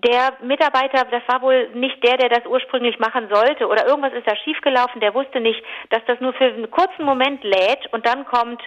der 0.04 0.38
Mitarbeiter, 0.42 1.06
das 1.10 1.24
war 1.28 1.42
wohl 1.42 1.70
nicht 1.70 2.04
der, 2.04 2.18
der 2.18 2.30
das 2.30 2.46
ursprünglich 2.46 3.00
machen 3.00 3.30
sollte 3.34 3.68
oder 3.68 3.88
irgendwas 3.88 4.14
ist 4.14 4.28
da 4.28 4.36
schiefgelaufen, 4.36 5.02
der 5.02 5.14
wusste 5.14 5.40
nicht, 5.40 5.64
dass 5.90 6.06
das 6.06 6.20
nur 6.20 6.34
für 6.34 6.46
einen 6.46 6.70
kurzen 6.70 7.04
Moment 7.04 7.44
lädt 7.44 7.92
und 7.92 8.06
dann 8.06 8.26
kommt, 8.26 8.62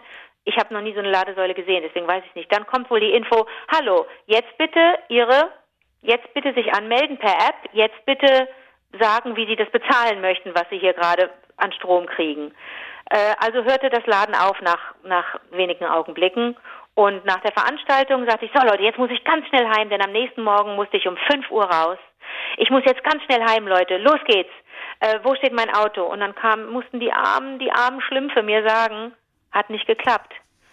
ich 0.45 0.57
habe 0.57 0.75
noch 0.75 0.81
nie 0.81 0.93
so 0.93 0.99
eine 0.99 1.11
Ladesäule 1.11 1.55
gesehen, 1.55 1.85
deswegen 1.87 2.09
weiß 2.09 2.25
ich 2.27 2.35
nicht, 2.35 2.53
dann 2.53 2.67
kommt 2.67 2.91
wohl 2.91 3.01
die 3.01 3.13
Info, 3.13 3.47
hallo, 3.73 4.07
jetzt 4.27 4.57
bitte 4.59 4.99
Ihre 5.09 5.51
Jetzt 6.03 6.33
bitte 6.35 6.55
sich 6.55 6.73
anmelden 6.73 7.19
per 7.19 7.33
App. 7.33 7.71
Jetzt 7.73 8.05
bitte 8.07 8.49
sagen, 8.99 9.37
wie 9.37 9.47
Sie 9.47 9.57
das 9.57 9.71
bezahlen 9.71 10.21
möchten, 10.21 10.55
was 10.55 10.65
Sie 10.71 10.79
hier 10.79 10.95
gerade 10.95 11.31
an 11.57 11.73
Strom 11.73 12.07
kriegen. 12.07 12.53
Äh, 13.11 13.35
also 13.39 13.65
hörte 13.65 13.91
das 13.91 14.07
Laden 14.07 14.35
auf 14.35 14.61
nach, 14.63 14.95
nach 15.05 15.41
wenigen 15.51 15.85
Augenblicken 15.85 16.57
Und 16.95 17.25
nach 17.25 17.41
der 17.41 17.53
Veranstaltung 17.53 18.27
sagte 18.27 18.47
ich, 18.47 18.53
so 18.55 18.65
Leute, 18.65 18.83
jetzt 18.83 18.99
muss 18.99 19.11
ich 19.11 19.25
ganz 19.25 19.47
schnell 19.49 19.69
heim, 19.69 19.91
denn 19.91 20.03
am 20.03 20.13
nächsten 20.13 20.43
Morgen 20.43 20.75
musste 20.75 20.97
ich 20.97 21.07
um 21.07 21.17
5 21.31 21.51
Uhr 21.51 21.65
raus. 21.65 21.99
Ich 22.57 22.71
muss 22.71 22.83
jetzt 22.85 23.05
ganz 23.05 23.23
schnell 23.25 23.43
heim, 23.49 23.67
Leute. 23.67 23.99
Los 23.99 24.19
geht's. 24.27 24.53
Äh, 25.01 25.19
wo 25.23 25.35
steht 25.35 25.53
mein 25.53 25.73
Auto? 25.75 26.05
Und 26.05 26.21
dann 26.21 26.35
kam, 26.35 26.67
mussten 26.73 27.01
die 27.01 27.13
armen, 27.13 27.59
die 27.59 27.73
armen 27.73 28.01
Schlümpfe 28.03 28.43
mir 28.43 28.67
sagen, 28.67 29.15
hat 29.53 29.71
nicht 29.71 29.87
geklappt. 29.87 30.33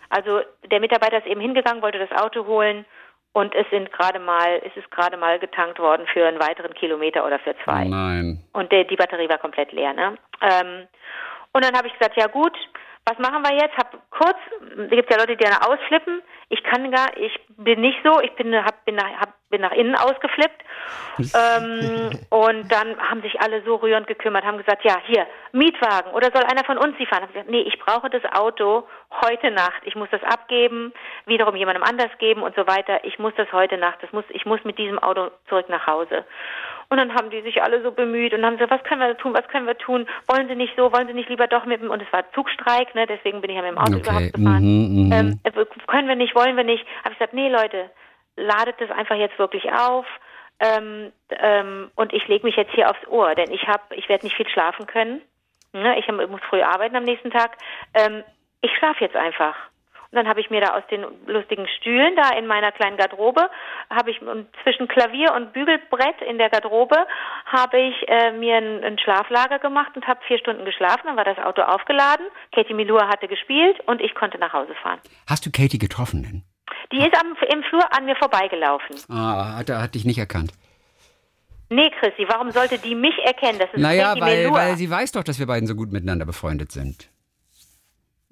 Also 0.10 0.42
der 0.66 0.80
Mitarbeiter 0.80 1.18
ist 1.18 1.28
eben 1.28 1.42
hingegangen, 1.42 1.82
wollte 1.82 2.00
das 2.00 2.12
Auto 2.22 2.46
holen 2.46 2.86
und 3.38 3.54
es 3.54 3.70
sind 3.70 3.92
gerade 3.92 4.18
mal, 4.18 4.60
es 4.66 4.76
ist 4.76 4.90
gerade 4.90 5.16
mal 5.16 5.38
getankt 5.38 5.78
worden 5.78 6.08
für 6.12 6.26
einen 6.26 6.40
weiteren 6.40 6.74
Kilometer 6.74 7.24
oder 7.24 7.38
für 7.38 7.54
zwei. 7.64 7.84
Oh 7.86 7.90
nein. 7.90 8.44
Und 8.54 8.72
der, 8.72 8.86
die 8.86 8.96
Batterie 8.96 9.30
war 9.30 9.38
komplett 9.38 9.72
leer. 9.74 9.94
Ne? 9.94 10.18
Ähm, 10.42 10.88
und 11.52 11.64
dann 11.64 11.78
habe 11.78 11.88
ich 11.88 11.94
gesagt, 11.94 12.18
ja 12.18 12.26
gut, 12.26 12.58
was 13.06 13.20
machen 13.20 13.44
wir 13.44 13.54
jetzt? 13.54 13.78
Hab 13.78 13.92
kurz, 14.10 14.38
es 14.76 14.90
gibt 14.90 15.12
ja 15.12 15.20
Leute, 15.20 15.38
die 15.38 15.44
dann 15.44 15.62
ausflippen. 15.62 16.24
Ich 16.50 16.64
kann 16.64 16.90
gar, 16.92 17.16
ich 17.16 17.40
bin 17.50 17.80
nicht 17.80 18.00
so, 18.04 18.20
ich 18.22 18.34
bin, 18.34 18.56
hab, 18.56 18.84
bin, 18.86 18.96
nach, 18.96 19.22
hab, 19.22 19.36
bin 19.52 19.62
nach 19.62 19.72
innen 19.72 19.96
ausgeflippt. 19.96 20.64
ähm, 21.20 22.10
und 22.32 22.72
dann 22.72 23.00
haben 23.00 23.22
sich 23.22 23.40
alle 23.40 23.62
so 23.64 23.76
rührend 23.76 24.08
gekümmert, 24.08 24.46
haben 24.46 24.58
gesagt, 24.58 24.84
ja, 24.84 24.98
hier, 25.06 25.28
Mietwagen 25.52 26.12
oder 26.14 26.32
soll 26.34 26.44
einer 26.44 26.66
von 26.66 26.80
uns 26.80 26.98
sie 26.98 27.06
fahren? 27.06 27.24
Ich 27.28 27.34
gesagt, 27.34 27.52
nee, 27.52 27.62
ich 27.62 27.78
brauche 27.78 28.10
das 28.10 28.24
Auto 28.34 28.88
heute 29.22 29.52
Nacht. 29.52 29.82
Ich 29.84 29.96
muss 29.96 30.10
das 30.12 30.24
abgeben, 30.24 30.94
wiederum 31.26 31.56
jemandem 31.56 31.84
anders 31.84 32.12
geben 32.20 32.44
und 32.44 32.56
so 32.56 32.68
weiter. 32.68 33.04
Ich 33.04 33.20
muss 33.20 33.34
das 33.36 33.52
heute 33.52 33.78
Nacht, 33.78 34.02
das 34.02 34.12
muss, 34.12 34.26
ich 34.30 34.46
muss 34.46 34.64
mit 34.64 34.78
diesem 34.78 35.00
Auto 35.00 35.30
zurück 35.48 35.70
nach 35.70 35.88
Hause. 35.88 36.26
Und 36.90 36.98
dann 36.98 37.14
haben 37.14 37.30
die 37.30 37.42
sich 37.42 37.62
alle 37.62 37.82
so 37.84 37.92
bemüht 37.92 38.34
und 38.34 38.46
haben 38.46 38.58
gesagt, 38.58 38.72
was 38.72 38.84
können 38.84 39.02
wir 39.02 39.18
tun, 39.18 39.34
was 39.34 39.48
können 39.50 39.68
wir 39.68 39.78
tun? 39.78 40.08
Wollen 40.28 40.48
sie 40.48 40.56
nicht 40.56 40.74
so, 40.78 40.94
wollen 40.94 41.08
sie 41.08 41.14
nicht 41.14 41.30
lieber 41.30 41.48
doch 41.48 41.66
mit 41.66 41.82
dem, 41.82 41.92
und 41.92 42.02
es 42.02 42.12
war 42.14 42.32
Zugstreik, 42.32 42.96
ne, 42.96 43.06
deswegen 43.08 43.42
bin 43.42 43.50
ich 43.50 43.58
ja 43.58 43.62
mit 43.62 43.72
dem 43.72 43.78
Auto 43.78 43.98
Okay, 43.98 44.10
überhaupt 44.10 44.34
gefahren. 44.34 44.64
mhm, 44.64 45.06
mhm. 45.06 45.12
Ähm, 45.12 45.40
äh, 45.44 45.66
können 45.88 46.08
wir 46.08 46.16
nicht, 46.16 46.36
wollen 46.36 46.56
wir 46.56 46.64
nicht? 46.64 46.86
Habe 47.04 47.12
ich 47.14 47.20
gesagt, 47.20 47.34
nee 47.34 47.50
Leute, 47.50 47.90
ladet 48.38 48.80
das 48.80 48.90
einfach 48.92 49.16
jetzt 49.16 49.38
wirklich 49.38 49.72
auf. 49.72 50.06
Ähm, 50.60 51.12
ähm, 51.30 51.92
und 51.96 52.14
ich 52.14 52.28
lege 52.28 52.46
mich 52.46 52.56
jetzt 52.56 52.74
hier 52.74 52.90
aufs 52.90 53.06
Ohr, 53.08 53.36
denn 53.36 53.52
ich 53.52 53.68
habe, 53.68 53.96
ich 53.96 54.10
werde 54.10 54.26
nicht 54.26 54.36
viel 54.36 54.48
schlafen 54.48 54.88
können. 54.88 55.22
Ne? 55.74 56.00
Ich, 56.00 56.08
hab, 56.08 56.20
ich 56.20 56.30
muss 56.30 56.42
früh 56.50 56.62
arbeiten 56.62 56.96
am 56.96 57.04
nächsten 57.04 57.32
Tag. 57.32 57.58
Ähm, 57.94 58.24
ich 58.62 58.72
schlafe 58.78 59.04
jetzt 59.04 59.16
einfach. 59.16 59.56
Und 60.10 60.16
dann 60.16 60.28
habe 60.30 60.40
ich 60.40 60.50
mir 60.50 60.62
da 60.62 60.74
aus 60.78 60.84
den 60.90 61.06
lustigen 61.26 61.68
Stühlen 61.68 62.16
da 62.16 62.30
in 62.38 62.48
meiner 62.48 62.72
kleinen 62.72 62.96
Garderobe, 62.96 63.50
habe 63.90 64.10
ich 64.12 64.22
zwischen 64.64 64.88
Klavier 64.88 65.34
und 65.36 65.52
Bügelbrett 65.52 66.22
in 66.22 66.38
der 66.38 66.50
Garderobe, 66.50 66.96
habe 67.46 67.78
ich 67.78 68.08
äh, 68.08 68.32
mir 68.32 68.56
ein, 68.56 68.84
ein 68.86 69.00
Schlaflager 69.00 69.60
gemacht 69.60 69.92
und 69.96 70.08
habe 70.08 70.22
vier 70.26 70.40
Stunden 70.40 70.64
geschlafen. 70.64 71.02
Dann 71.08 71.18
war 71.18 71.26
das 71.26 71.38
Auto 71.40 71.62
aufgeladen. 71.62 72.26
Katie 72.56 72.74
Milua 72.74 73.10
hatte 73.10 73.28
gespielt 73.28 73.82
und 73.86 74.00
ich 74.00 74.16
konnte 74.16 74.38
nach 74.38 74.54
Hause 74.54 74.74
fahren. 74.82 75.00
Hast 75.28 75.46
du 75.46 75.52
Katie 75.52 75.78
getroffen 75.78 76.24
denn? 76.24 76.44
Die 76.94 77.00
ist 77.06 77.14
am, 77.20 77.36
im 77.52 77.64
Flur 77.64 77.84
an 77.94 78.06
mir 78.06 78.16
vorbeigelaufen. 78.16 78.96
Ah, 79.10 79.58
hat, 79.58 79.70
hat 79.70 79.96
dich 79.96 80.06
nicht 80.06 80.20
erkannt. 80.20 80.54
Nee, 81.70 81.90
Chrissy, 82.00 82.26
warum 82.30 82.52
sollte 82.52 82.80
die 82.80 82.96
mich 82.96 83.18
erkennen? 83.26 83.60
Das 83.60 83.70
ist 83.74 83.82
Naja, 83.82 84.14
Katie 84.14 84.22
weil, 84.22 84.38
Melua. 84.44 84.54
weil 84.58 84.78
sie 84.78 84.90
weiß 84.90 85.12
doch, 85.12 85.24
dass 85.26 85.38
wir 85.38 85.48
beiden 85.48 85.68
so 85.68 85.76
gut 85.76 85.92
miteinander 85.92 86.26
befreundet 86.26 86.72
sind. 86.72 87.10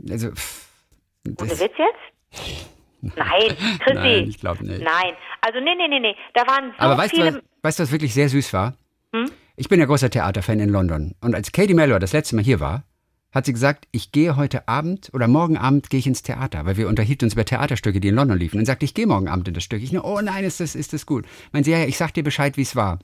Also, 0.10 0.28
Ohne 1.26 1.52
Witz 1.52 1.60
jetzt? 1.60 2.76
Nein, 3.16 3.56
Chrissy. 3.84 3.94
Nein, 3.94 4.30
ich 4.30 4.40
glaub 4.40 4.62
nicht. 4.62 4.82
Nein, 4.82 5.14
also 5.42 5.60
nee, 5.60 5.76
nee, 5.76 5.88
nee, 5.88 6.00
nee. 6.00 6.16
Da 6.34 6.42
waren 6.48 6.72
so 6.72 6.80
aber 6.80 6.98
weißt 6.98 7.14
du, 7.14 7.18
viele... 7.18 7.36
was, 7.36 7.44
weißt 7.62 7.80
du, 7.80 7.84
was 7.84 7.92
wirklich 7.92 8.14
sehr 8.14 8.30
süß 8.30 8.52
war? 8.54 8.76
Hm? 9.14 9.30
Ich 9.58 9.70
bin 9.70 9.80
ja 9.80 9.86
großer 9.86 10.10
Theaterfan 10.10 10.60
in 10.60 10.70
London. 10.70 11.14
Und 11.22 11.36
als 11.36 11.52
Katie 11.52 11.76
Mellor 11.76 12.00
das 12.00 12.14
letzte 12.14 12.36
Mal 12.36 12.44
hier 12.44 12.60
war, 12.60 12.84
hat 13.32 13.46
sie 13.46 13.54
gesagt, 13.54 13.88
ich 13.92 14.12
gehe 14.12 14.38
heute 14.38 14.68
Abend 14.68 15.12
oder 15.14 15.28
morgen 15.28 15.58
Abend 15.58 15.90
gehe 15.90 16.00
ich 16.00 16.08
ins 16.08 16.24
Theater, 16.24 16.66
weil 16.66 16.78
wir 16.78 16.88
unterhielten 16.88 17.26
uns 17.26 17.34
über 17.34 17.46
Theaterstücke, 17.46 18.00
die 18.00 18.08
in 18.08 18.16
London 18.16 18.40
liefen. 18.40 18.60
Und 18.60 18.66
sagte, 18.66 18.86
ich 18.86 18.94
gehe 18.94 19.08
morgen 19.08 19.28
Abend 19.28 19.48
in 19.48 19.54
das 19.54 19.64
Stück. 19.64 19.84
Ich 19.84 19.92
nur, 19.92 20.06
oh 20.06 20.22
nein, 20.22 20.44
ist 20.44 20.60
das, 20.60 20.74
ist 20.74 20.94
das 20.94 21.06
gut. 21.06 21.26
Meinen 21.52 21.64
sie, 21.64 21.72
ja, 21.72 21.80
ja, 21.80 21.86
ich 21.86 21.98
sag 21.98 22.14
dir 22.14 22.24
Bescheid, 22.24 22.58
wie 22.58 22.62
es 22.62 22.76
war. 22.76 23.00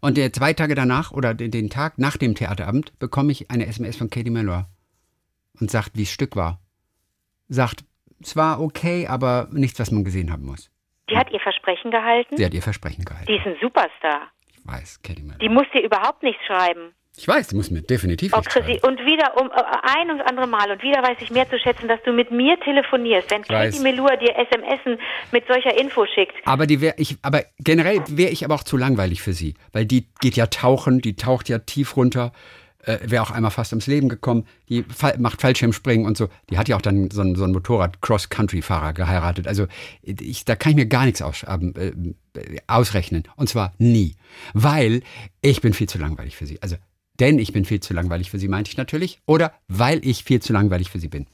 Und 0.00 0.16
der 0.16 0.32
zwei 0.32 0.54
Tage 0.54 0.74
danach 0.74 1.12
oder 1.12 1.34
den, 1.34 1.50
den 1.50 1.70
Tag 1.70 1.98
nach 1.98 2.16
dem 2.16 2.34
Theaterabend 2.34 2.98
bekomme 2.98 3.32
ich 3.32 3.50
eine 3.50 3.66
SMS 3.66 3.96
von 3.96 4.10
Katie 4.10 4.30
Mellor 4.30 4.66
und 5.60 5.70
sagt, 5.70 5.92
wie 5.94 6.02
das 6.04 6.10
Stück 6.12 6.36
war. 6.36 6.60
Sagt, 7.48 7.84
es 8.22 8.36
war 8.36 8.60
okay, 8.60 9.06
aber 9.06 9.48
nichts, 9.52 9.78
was 9.80 9.90
man 9.90 10.04
gesehen 10.04 10.32
haben 10.32 10.44
muss. 10.44 10.70
Die 11.10 11.16
hat 11.16 11.30
ihr 11.32 11.40
Versprechen 11.40 11.90
gehalten. 11.90 12.36
Sie 12.36 12.44
hat 12.44 12.54
ihr 12.54 12.62
Versprechen 12.62 13.04
gehalten. 13.04 13.26
Die 13.26 13.36
ist 13.36 13.46
ein 13.46 13.56
Superstar. 13.60 14.28
Ich 14.50 14.60
weiß, 14.66 15.02
Katie 15.02 15.22
Mellor. 15.22 15.38
Die 15.38 15.48
muss 15.48 15.66
dir 15.74 15.82
überhaupt 15.82 16.22
nichts 16.22 16.40
schreiben. 16.46 16.94
Ich 17.14 17.28
weiß, 17.28 17.50
sie 17.50 17.56
muss 17.56 17.70
mir 17.70 17.82
definitiv 17.82 18.32
Oh, 18.32 18.38
nicht 18.38 18.48
Chrissy, 18.48 18.78
schreiben. 18.80 18.98
und 18.98 19.00
wieder 19.04 19.38
um 19.38 19.48
äh, 19.50 19.98
ein 19.98 20.10
und 20.10 20.22
andere 20.22 20.46
Mal 20.46 20.70
und 20.70 20.82
wieder 20.82 21.02
weiß 21.02 21.18
ich 21.20 21.30
mehr 21.30 21.46
zu 21.50 21.58
schätzen, 21.58 21.86
dass 21.86 22.02
du 22.04 22.12
mit 22.12 22.30
mir 22.30 22.58
telefonierst. 22.60 23.30
Wenn. 23.30 23.42
Katie 23.42 23.80
Melua 23.80 24.16
dir 24.16 24.34
SMSen 24.50 24.98
mit 25.30 25.46
solcher 25.46 25.76
Info 25.78 26.06
schickt. 26.06 26.32
Aber 26.46 26.66
die 26.66 26.80
wär 26.80 26.98
ich, 26.98 27.18
aber 27.20 27.42
generell 27.58 28.02
wäre 28.08 28.30
ich 28.30 28.46
aber 28.46 28.54
auch 28.54 28.62
zu 28.64 28.78
langweilig 28.78 29.20
für 29.20 29.34
sie, 29.34 29.54
weil 29.72 29.84
die 29.84 30.08
geht 30.20 30.36
ja 30.36 30.46
tauchen, 30.46 31.00
die 31.02 31.14
taucht 31.16 31.50
ja 31.50 31.58
tief 31.58 31.96
runter, 31.98 32.32
äh, 32.82 32.98
wäre 33.02 33.22
auch 33.22 33.30
einmal 33.30 33.50
fast 33.50 33.72
ums 33.72 33.86
Leben 33.86 34.08
gekommen, 34.08 34.46
die 34.68 34.82
fall, 34.82 35.16
macht 35.18 35.40
Fallschirmspringen 35.40 36.06
und 36.06 36.16
so. 36.16 36.28
Die 36.50 36.58
hat 36.58 36.68
ja 36.68 36.76
auch 36.76 36.82
dann 36.82 37.10
so 37.10 37.22
ein, 37.22 37.34
so 37.34 37.46
Motorrad-Cross-Country-Fahrer 37.46 38.92
geheiratet. 38.92 39.46
Also 39.46 39.66
ich, 40.02 40.44
da 40.44 40.56
kann 40.56 40.70
ich 40.70 40.76
mir 40.76 40.86
gar 40.86 41.04
nichts 41.04 41.22
aus, 41.22 41.44
ähm, 41.48 41.74
äh, 42.34 42.58
ausrechnen. 42.66 43.24
Und 43.36 43.48
zwar 43.48 43.72
nie. 43.78 44.16
Weil 44.52 45.02
ich 45.40 45.60
bin 45.60 45.72
viel 45.72 45.88
zu 45.88 45.98
langweilig 45.98 46.36
für 46.36 46.46
sie. 46.46 46.60
Also, 46.62 46.76
denn 47.20 47.38
ich 47.38 47.52
bin 47.52 47.64
viel 47.64 47.80
zu 47.80 47.94
langweilig 47.94 48.30
für 48.30 48.38
sie, 48.38 48.48
meinte 48.48 48.70
ich 48.70 48.76
natürlich. 48.76 49.20
Oder 49.26 49.52
weil 49.68 50.04
ich 50.04 50.24
viel 50.24 50.40
zu 50.40 50.52
langweilig 50.52 50.90
für 50.90 50.98
sie 50.98 51.08
bin. 51.08 51.26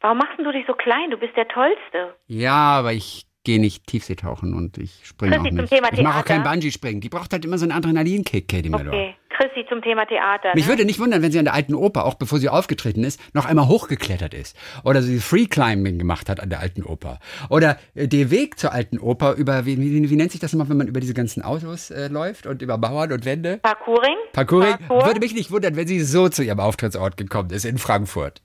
Warum 0.00 0.18
machst 0.18 0.38
du 0.38 0.50
dich 0.50 0.64
so 0.66 0.74
klein? 0.74 1.10
Du 1.10 1.16
bist 1.16 1.36
der 1.36 1.46
Tollste. 1.46 2.16
Ja, 2.26 2.78
aber 2.78 2.92
ich 2.92 3.26
gehe 3.44 3.60
nicht 3.60 3.86
Tiefseetauchen 3.86 4.54
und 4.54 4.78
ich 4.78 5.00
springe 5.04 5.38
auch 5.38 5.42
nicht. 5.42 5.72
Ich 5.72 5.80
mache 6.02 6.20
auch 6.20 6.24
keinen 6.24 6.42
Theater. 6.42 6.50
Bungee-Springen. 6.50 7.00
Die 7.00 7.08
braucht 7.08 7.32
halt 7.32 7.44
immer 7.44 7.58
so 7.58 7.64
einen 7.64 7.72
Adrenalinkick, 7.72 8.48
Katie 8.48 8.70
Mellor. 8.70 8.92
Okay. 8.92 9.14
Chrissy 9.32 9.66
zum 9.68 9.82
Thema 9.82 10.06
Theater. 10.06 10.52
Mich 10.54 10.64
ne? 10.66 10.72
würde 10.72 10.84
nicht 10.84 10.98
wundern, 10.98 11.22
wenn 11.22 11.32
sie 11.32 11.38
an 11.38 11.44
der 11.44 11.54
alten 11.54 11.74
Oper, 11.74 12.04
auch 12.04 12.14
bevor 12.14 12.38
sie 12.38 12.48
aufgetreten 12.48 13.04
ist, 13.04 13.20
noch 13.34 13.46
einmal 13.46 13.68
hochgeklettert 13.68 14.34
ist. 14.34 14.56
Oder 14.84 15.02
sie 15.02 15.18
Free 15.18 15.46
Climbing 15.46 15.98
gemacht 15.98 16.28
hat 16.28 16.40
an 16.40 16.50
der 16.50 16.60
alten 16.60 16.82
Oper. 16.82 17.18
Oder 17.48 17.78
äh, 17.94 18.08
der 18.08 18.30
Weg 18.30 18.58
zur 18.58 18.72
alten 18.72 18.98
Oper 18.98 19.34
über, 19.34 19.66
wie, 19.66 19.78
wie, 19.78 20.10
wie 20.10 20.16
nennt 20.16 20.32
sich 20.32 20.40
das 20.40 20.52
nochmal, 20.52 20.70
wenn 20.70 20.78
man 20.78 20.88
über 20.88 21.00
diese 21.00 21.14
ganzen 21.14 21.42
Autos 21.42 21.90
äh, 21.90 22.08
läuft 22.08 22.46
und 22.46 22.62
über 22.62 22.78
Mauern 22.78 23.12
und 23.12 23.24
Wände? 23.24 23.58
Parkouring? 23.62 24.16
Parkouring. 24.32 24.76
Parkour? 24.78 25.06
Würde 25.06 25.20
mich 25.20 25.34
nicht 25.34 25.50
wundern, 25.50 25.76
wenn 25.76 25.86
sie 25.86 26.00
so 26.00 26.28
zu 26.28 26.42
ihrem 26.42 26.60
Auftrittsort 26.60 27.16
gekommen 27.16 27.50
ist 27.50 27.64
in 27.64 27.78
Frankfurt. 27.78 28.40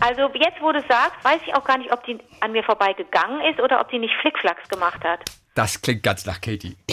Also 0.00 0.22
jetzt, 0.34 0.60
wo 0.62 0.72
du 0.72 0.80
sagst, 0.88 1.22
weiß 1.22 1.40
ich 1.46 1.54
auch 1.54 1.64
gar 1.64 1.76
nicht, 1.76 1.92
ob 1.92 2.04
die 2.04 2.18
an 2.40 2.52
mir 2.52 2.62
vorbeigegangen 2.62 3.42
ist 3.52 3.60
oder 3.60 3.80
ob 3.80 3.90
die 3.90 3.98
nicht 3.98 4.14
Flickflacks 4.20 4.66
gemacht 4.68 5.04
hat. 5.04 5.20
Das 5.54 5.82
klingt 5.82 6.02
ganz 6.02 6.26
nach 6.26 6.40
Katie. 6.40 6.76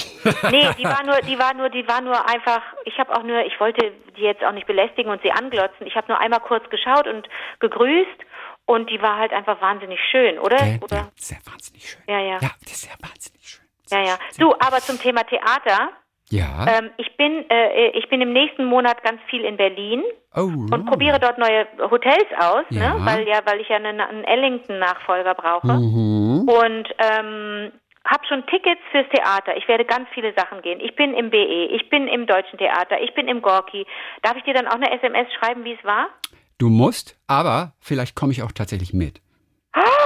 Nee, 0.51 0.67
die 0.77 0.83
war 0.83 1.03
nur, 1.05 1.21
die 1.21 1.39
war 1.39 1.53
nur, 1.53 1.69
die 1.69 1.87
war 1.87 2.01
nur 2.01 2.17
einfach, 2.27 2.61
ich 2.83 2.97
habe 2.99 3.15
auch 3.15 3.23
nur, 3.23 3.45
ich 3.45 3.57
wollte 3.61 3.93
die 4.17 4.21
jetzt 4.21 4.43
auch 4.43 4.51
nicht 4.51 4.67
belästigen 4.67 5.09
und 5.09 5.21
sie 5.21 5.31
anglotzen. 5.31 5.87
Ich 5.87 5.95
habe 5.95 6.07
nur 6.09 6.19
einmal 6.19 6.41
kurz 6.41 6.69
geschaut 6.69 7.07
und 7.07 7.29
gegrüßt 7.59 8.19
und 8.65 8.89
die 8.89 9.01
war 9.01 9.17
halt 9.17 9.31
einfach 9.31 9.61
wahnsinnig 9.61 9.99
schön, 10.11 10.37
oder? 10.39 10.57
Gell? 10.57 10.79
oder? 10.81 10.97
Ja, 10.97 11.07
sehr 11.15 11.37
wahnsinnig 11.45 11.89
schön. 11.89 12.01
Ja, 12.07 12.19
ja. 12.19 12.39
Ja, 12.41 12.49
sehr 12.65 12.93
wahnsinnig 12.99 13.47
schön. 13.47 13.65
Ja, 13.89 14.01
ja. 14.03 14.17
Du, 14.37 14.53
aber 14.59 14.79
zum 14.79 14.99
Thema 14.99 15.23
Theater. 15.23 15.91
Ja. 16.29 16.65
Ähm, 16.67 16.89
ich 16.97 17.15
bin, 17.15 17.49
äh, 17.49 17.91
ich 17.91 18.09
bin 18.09 18.19
im 18.19 18.33
nächsten 18.33 18.65
Monat 18.65 19.01
ganz 19.01 19.21
viel 19.29 19.45
in 19.45 19.55
Berlin 19.55 20.03
oh, 20.35 20.41
und 20.41 20.85
probiere 20.85 21.21
dort 21.21 21.37
neue 21.37 21.65
Hotels 21.89 22.27
aus, 22.37 22.65
Ja. 22.69 22.95
ne? 22.95 23.05
weil 23.05 23.27
ja, 23.29 23.39
weil 23.45 23.61
ich 23.61 23.69
ja 23.69 23.77
einen, 23.77 24.01
einen 24.01 24.25
Ellington-Nachfolger 24.25 25.35
brauche. 25.35 25.67
Mhm. 25.67 26.49
Und 26.49 26.89
ähm, 26.99 27.71
habe 28.07 28.25
schon 28.27 28.45
Tickets 28.47 28.81
fürs 28.91 29.07
Theater. 29.09 29.55
Ich 29.57 29.67
werde 29.67 29.85
ganz 29.85 30.07
viele 30.13 30.33
Sachen 30.35 30.61
gehen. 30.61 30.79
Ich 30.79 30.95
bin 30.95 31.13
im 31.13 31.29
BE, 31.29 31.65
ich 31.75 31.89
bin 31.89 32.07
im 32.07 32.25
Deutschen 32.25 32.57
Theater, 32.57 33.01
ich 33.01 33.13
bin 33.13 33.27
im 33.27 33.41
Gorki. 33.41 33.85
Darf 34.21 34.35
ich 34.37 34.43
dir 34.43 34.53
dann 34.53 34.67
auch 34.67 34.75
eine 34.75 34.91
SMS 34.91 35.27
schreiben, 35.39 35.63
wie 35.63 35.73
es 35.73 35.83
war? 35.83 36.07
Du 36.57 36.69
musst, 36.69 37.17
aber 37.27 37.73
vielleicht 37.79 38.15
komme 38.15 38.31
ich 38.31 38.41
auch 38.43 38.51
tatsächlich 38.51 38.93
mit. 38.93 39.21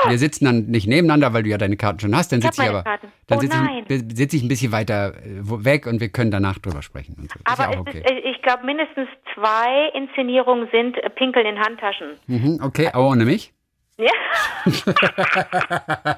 Wir 0.08 0.18
sitzen 0.18 0.46
dann 0.46 0.66
nicht 0.66 0.88
nebeneinander, 0.88 1.32
weil 1.34 1.44
du 1.44 1.50
ja 1.50 1.58
deine 1.58 1.78
Karten 1.78 2.00
schon 2.00 2.16
hast. 2.16 2.32
Dann 2.32 2.40
Ich 2.40 2.46
sitze 2.46 2.62
ich 2.64 2.68
meine 2.68 2.80
aber, 2.80 2.90
Karten. 2.90 3.12
dann 3.28 3.38
Oh 3.38 3.42
sitze 3.42 3.58
ich, 3.88 4.18
sitze 4.18 4.36
ich 4.38 4.44
ein 4.44 4.48
bisschen 4.50 4.72
weiter 4.72 5.14
äh, 5.16 5.64
weg 5.64 5.86
und 5.86 6.02
wir 6.02 6.10
können 6.10 6.32
danach 6.32 6.58
drüber 6.58 6.82
sprechen. 6.82 7.16
So. 7.32 7.40
Aber 7.46 7.72
ja 7.74 7.80
okay. 7.80 8.00
ist, 8.00 8.10
äh, 8.10 8.20
ich 8.32 8.42
glaube, 8.42 8.66
mindestens 8.66 9.08
zwei 9.36 9.90
Inszenierungen 9.94 10.68
sind 10.74 10.98
äh, 10.98 11.10
Pinkeln 11.12 11.46
in 11.46 11.60
Handtaschen. 11.60 12.18
mhm, 12.28 12.60
okay, 12.64 12.90
aber 12.92 13.08
ohne 13.10 13.26
mich? 13.26 13.54
Ja? 14.02 14.12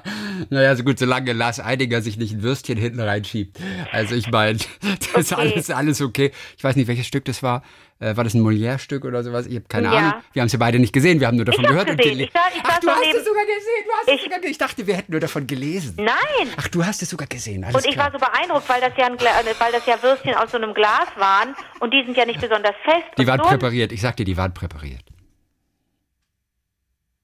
Naja, 0.50 0.76
so 0.76 0.84
gut, 0.84 0.98
solange 0.98 1.32
Lars 1.32 1.60
Eidinger 1.60 2.02
sich 2.02 2.16
nicht 2.16 2.32
ein 2.34 2.42
Würstchen 2.42 2.76
hinten 2.78 3.00
reinsschiebt. 3.00 3.58
Also 3.92 4.14
ich 4.14 4.30
meine, 4.30 4.58
das 4.80 5.24
ist 5.26 5.32
Okay. 5.32 5.40
alles, 5.52 5.70
alles 5.70 6.00
okay. 6.00 6.32
Ich 6.56 6.64
weiß 6.64 6.76
nicht, 6.76 6.86
welches 6.88 7.06
Stück 7.06 7.24
das 7.24 7.42
war. 7.42 7.62
Äh, 8.00 8.16
war 8.16 8.24
das 8.24 8.34
ein 8.34 8.42
Molière-Stück 8.42 9.04
oder 9.04 9.22
sowas? 9.22 9.46
Ich 9.46 9.54
habe 9.54 9.66
keine 9.68 9.86
Ja. 9.86 9.92
Ahnung. 9.98 10.14
Wir 10.32 10.42
haben 10.42 10.46
es 10.48 10.52
ja 10.52 10.58
beide 10.58 10.78
nicht 10.80 10.92
gesehen. 10.92 11.20
Wir 11.20 11.28
haben 11.28 11.36
nur 11.36 11.44
davon 11.44 11.64
hab's 11.64 11.70
gehört. 11.72 11.90
und 11.90 11.96
gesehen. 11.98 12.18
Ich 12.20 12.26
ich 12.26 12.32
Ach, 12.34 12.78
du 12.80 12.88
hast 12.90 13.14
es 13.14 13.24
sogar 13.24 13.44
gesehen. 13.44 13.84
Du 13.86 13.92
hast 13.92 14.08
es 14.08 14.14
Ich- 14.14 14.22
sogar, 14.22 14.42
ich 14.44 14.58
dachte, 14.58 14.86
wir 14.86 14.96
hätten 14.96 15.12
nur 15.12 15.20
davon 15.20 15.46
gelesen. 15.46 15.94
Nein. 15.96 16.48
Ach, 16.56 16.68
du 16.68 16.84
hast 16.84 17.02
es 17.02 17.10
sogar 17.10 17.28
gesehen. 17.28 17.64
Alles 17.64 17.76
Und 17.76 17.86
ich 17.86 17.94
klar. 17.94 18.12
war 18.12 18.20
so 18.20 18.26
beeindruckt, 18.26 18.68
weil 18.68 18.80
das 18.80 18.92
ja 18.96 19.06
ein, 19.06 19.14
äh, 19.16 19.54
weil 19.58 19.72
das 19.72 19.86
ja 19.86 20.02
Würstchen 20.02 20.34
aus 20.34 20.50
so 20.50 20.56
einem 20.58 20.74
Glas 20.74 21.06
waren 21.16 21.54
und 21.80 21.92
die 21.94 22.02
sind 22.04 22.16
ja 22.16 22.26
nicht 22.26 22.40
besonders 22.40 22.74
fest. 22.84 23.04
Die 23.16 23.26
waren 23.26 23.38
so 23.40 23.48
präpariert. 23.48 23.92
Ich 23.92 24.00
sagte, 24.00 24.24
die 24.24 24.36
waren 24.36 24.52
präpariert. 24.52 25.02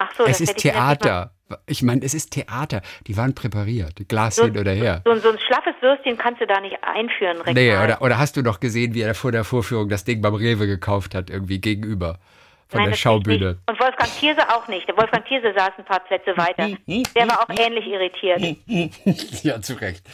Ach 0.01 0.11
so, 0.17 0.25
es 0.25 0.41
ist 0.41 0.57
Theater. 0.57 1.33
Ich 1.67 1.83
meine, 1.83 2.03
es 2.03 2.15
ist 2.15 2.31
Theater. 2.31 2.81
Die 3.07 3.17
waren 3.19 3.35
präpariert. 3.35 4.09
Glas 4.09 4.41
hin 4.41 4.57
oder 4.57 4.73
her. 4.73 5.03
So, 5.05 5.15
so 5.17 5.29
ein 5.29 5.39
schlaffes 5.39 5.75
Würstchen 5.81 6.17
kannst 6.17 6.41
du 6.41 6.47
da 6.47 6.59
nicht 6.61 6.77
einführen, 6.83 7.37
rektal. 7.37 7.55
Nee, 7.55 7.77
oder, 7.77 8.01
oder 8.01 8.19
hast 8.19 8.37
du 8.37 8.43
doch 8.43 8.61
gesehen, 8.61 8.95
wie 8.95 9.03
er 9.03 9.15
vor 9.15 9.31
der 9.31 9.45
Vorführung 9.45 9.91
das 9.91 10.05
Ding 10.05 10.23
beim 10.23 10.35
Rewe 10.35 10.67
gekauft 10.67 11.15
hat, 11.15 11.29
irgendwie 11.29 11.61
gegenüber 11.61 12.19
von 12.69 12.81
Nein, 12.81 12.91
der 12.91 12.97
Schaubühne? 12.97 13.59
Und 13.67 13.79
Wolfgang 13.79 14.11
Thierse 14.19 14.49
auch 14.49 14.69
nicht. 14.69 14.89
Der 14.89 14.97
Wolfgang 14.97 15.27
Thierse 15.27 15.53
saß 15.55 15.73
ein 15.77 15.85
paar 15.85 16.01
Plätze 16.01 16.35
weiter. 16.37 16.69
Der 16.87 17.29
war 17.29 17.43
auch 17.43 17.51
ähnlich 17.51 17.87
irritiert. 17.87 18.57
ja, 19.45 19.61
zu 19.61 19.75
Recht. 19.75 20.07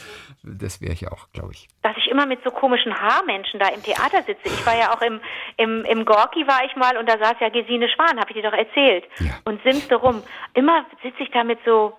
Das 0.43 0.81
wäre 0.81 0.93
ich 0.93 1.07
auch, 1.07 1.31
glaube 1.33 1.51
ich. 1.53 1.67
Dass 1.81 1.97
ich 1.97 2.07
immer 2.07 2.25
mit 2.25 2.43
so 2.43 2.51
komischen 2.51 2.93
Haarmenschen 2.93 3.59
da 3.59 3.67
im 3.69 3.83
Theater 3.83 4.23
sitze. 4.23 4.45
Ich 4.45 4.65
war 4.65 4.77
ja 4.77 4.93
auch 4.93 5.01
im, 5.01 5.19
im, 5.57 5.83
im 5.85 6.05
Gorki 6.05 6.47
war 6.47 6.63
ich 6.65 6.75
mal 6.75 6.97
und 6.97 7.09
da 7.09 7.17
saß 7.17 7.35
ja 7.39 7.49
Gesine 7.49 7.89
Schwan, 7.89 8.19
habe 8.19 8.29
ich 8.29 8.35
dir 8.35 8.43
doch 8.43 8.57
erzählt. 8.57 9.05
Ja. 9.19 9.33
Und 9.45 9.61
simste 9.63 9.95
rum. 9.95 10.23
Immer 10.53 10.85
sitze 11.03 11.23
ich 11.23 11.31
da 11.31 11.43
mit 11.43 11.59
so 11.65 11.97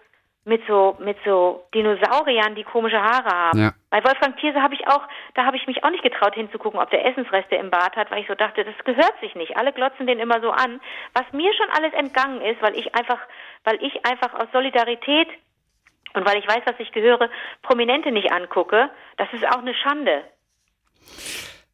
mit 0.48 0.62
so 0.66 0.96
mit 0.98 1.18
so 1.26 1.66
Dinosauriern, 1.74 2.54
die 2.54 2.64
komische 2.64 3.00
Haare 3.00 3.30
haben. 3.30 3.58
Ja. 3.60 3.72
Bei 3.90 4.02
Wolfgang 4.02 4.36
Thierse 4.38 4.62
habe 4.62 4.74
ich 4.74 4.88
auch, 4.88 5.02
da 5.34 5.44
habe 5.44 5.58
ich 5.58 5.66
mich 5.66 5.84
auch 5.84 5.90
nicht 5.90 6.02
getraut 6.02 6.34
hinzugucken, 6.34 6.80
ob 6.80 6.90
der 6.90 7.04
Essensreste 7.04 7.56
im 7.56 7.70
Bad 7.70 7.96
hat, 7.96 8.10
weil 8.10 8.22
ich 8.22 8.28
so 8.28 8.34
dachte, 8.34 8.64
das 8.64 8.74
gehört 8.84 9.12
sich 9.20 9.34
nicht. 9.34 9.58
Alle 9.58 9.74
glotzen 9.74 10.06
den 10.06 10.18
immer 10.18 10.40
so 10.40 10.50
an, 10.50 10.80
was 11.12 11.30
mir 11.32 11.52
schon 11.54 11.68
alles 11.70 11.92
entgangen 11.92 12.40
ist, 12.40 12.62
weil 12.62 12.76
ich 12.76 12.94
einfach, 12.94 13.18
weil 13.64 13.82
ich 13.82 14.06
einfach 14.06 14.32
aus 14.34 14.48
Solidarität 14.52 15.28
und 16.18 16.26
weil 16.26 16.38
ich 16.38 16.46
weiß, 16.46 16.64
dass 16.66 16.74
ich 16.78 16.92
gehöre, 16.92 17.30
Prominente 17.62 18.12
nicht 18.12 18.32
angucke. 18.32 18.90
Das 19.16 19.28
ist 19.32 19.46
auch 19.46 19.58
eine 19.58 19.74
Schande. 19.74 20.24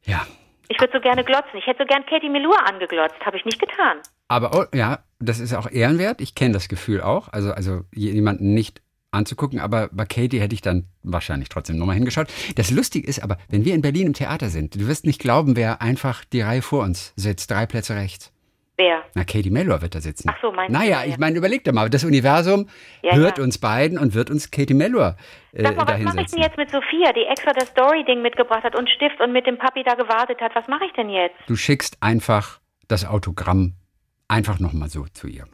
Ja. 0.05 0.26
Ich 0.68 0.80
würde 0.80 0.92
so 0.95 1.01
gerne 1.01 1.24
glotzen. 1.24 1.59
Ich 1.59 1.66
hätte 1.66 1.82
so 1.82 1.86
gern 1.86 2.07
Katie 2.07 2.28
Melua 2.28 2.57
angeglotzt, 2.64 3.16
habe 3.24 3.36
ich 3.36 3.45
nicht 3.45 3.61
getan. 3.61 3.99
Aber 4.28 4.51
oh, 4.55 4.76
ja, 4.76 5.01
das 5.18 5.40
ist 5.40 5.55
auch 5.55 5.70
ehrenwert. 5.70 6.20
Ich 6.20 6.34
kenne 6.34 6.55
das 6.55 6.68
Gefühl 6.68 7.01
auch. 7.01 7.28
Also, 7.32 7.53
also 7.53 7.82
jemanden 7.92 8.55
nicht 8.55 8.80
anzugucken, 9.11 9.61
aber 9.61 9.88
bei 9.92 10.05
Katie 10.05 10.40
hätte 10.40 10.55
ich 10.55 10.61
dann 10.61 10.86
wahrscheinlich 11.03 11.49
trotzdem 11.49 11.78
nochmal 11.78 11.95
hingeschaut. 11.95 12.28
Das 12.57 12.70
Lustige 12.70 13.07
ist 13.07 13.22
aber, 13.22 13.38
wenn 13.49 13.64
wir 13.64 13.74
in 13.74 13.82
Berlin 13.82 14.09
im 14.09 14.14
Theater 14.14 14.49
sind, 14.49 14.74
du 14.74 14.88
wirst 14.88 15.07
nicht 15.07 15.20
glauben, 15.20 15.57
wer 15.57 15.80
einfach 15.80 16.24
die 16.24 16.40
Reihe 16.40 16.62
vor 16.62 16.82
uns 16.82 17.12
sitzt, 17.16 17.51
drei 17.51 17.66
Plätze 17.66 17.95
rechts. 17.95 18.34
Wer? 18.77 19.05
Na, 19.14 19.22
Katie 19.25 19.51
Mellor 19.51 19.83
wird 19.83 19.95
da 19.95 20.01
sitzen. 20.01 20.29
Ach 20.33 20.37
so, 20.43 20.51
meinst 20.51 20.75
du, 20.75 20.79
Naja, 20.79 21.05
ja. 21.05 21.07
ich 21.09 21.16
meine, 21.18 21.39
überleg 21.39 21.62
dir 21.62 21.72
mal, 21.72 21.89
das 21.91 22.03
Universum 22.05 22.68
Ja, 23.03 23.14
hört 23.14 23.39
ja. 23.39 23.45
uns 23.45 23.59
beiden 23.59 23.99
und 23.99 24.14
wird 24.14 24.31
uns 24.31 24.51
Katie 24.51 24.75
Mellor 24.75 25.16
äh, 25.53 25.62
Sag 25.62 25.77
mal, 25.77 25.87
was 25.87 26.01
mache 26.03 26.20
ich 26.22 26.31
denn 26.33 26.43
jetzt 26.43 26.57
mit 26.57 26.70
Sophia, 26.70 27.12
die 27.12 27.22
extra 27.25 27.53
das 27.53 27.68
Story-Ding 27.68 28.20
mitgebracht 28.22 28.64
hat 28.64 28.77
und 28.77 28.91
Stift 28.91 29.20
und 29.20 29.33
mit 29.33 29.47
dem 29.47 29.59
Papi 29.59 29.85
da 29.85 29.95
gewartet 29.95 30.41
hat? 30.41 30.57
Was 30.57 30.66
mache 30.66 30.87
ich 30.87 30.93
denn 30.95 31.09
jetzt 31.09 31.37
Du 31.47 31.55
schickst 31.55 31.99
einfach 32.01 32.61
das 32.89 33.05
Autogramm 33.07 33.75
einfach 34.27 34.59
nochmal 34.59 34.89
so 34.89 35.05
zu 35.12 35.29
ihr. 35.29 35.45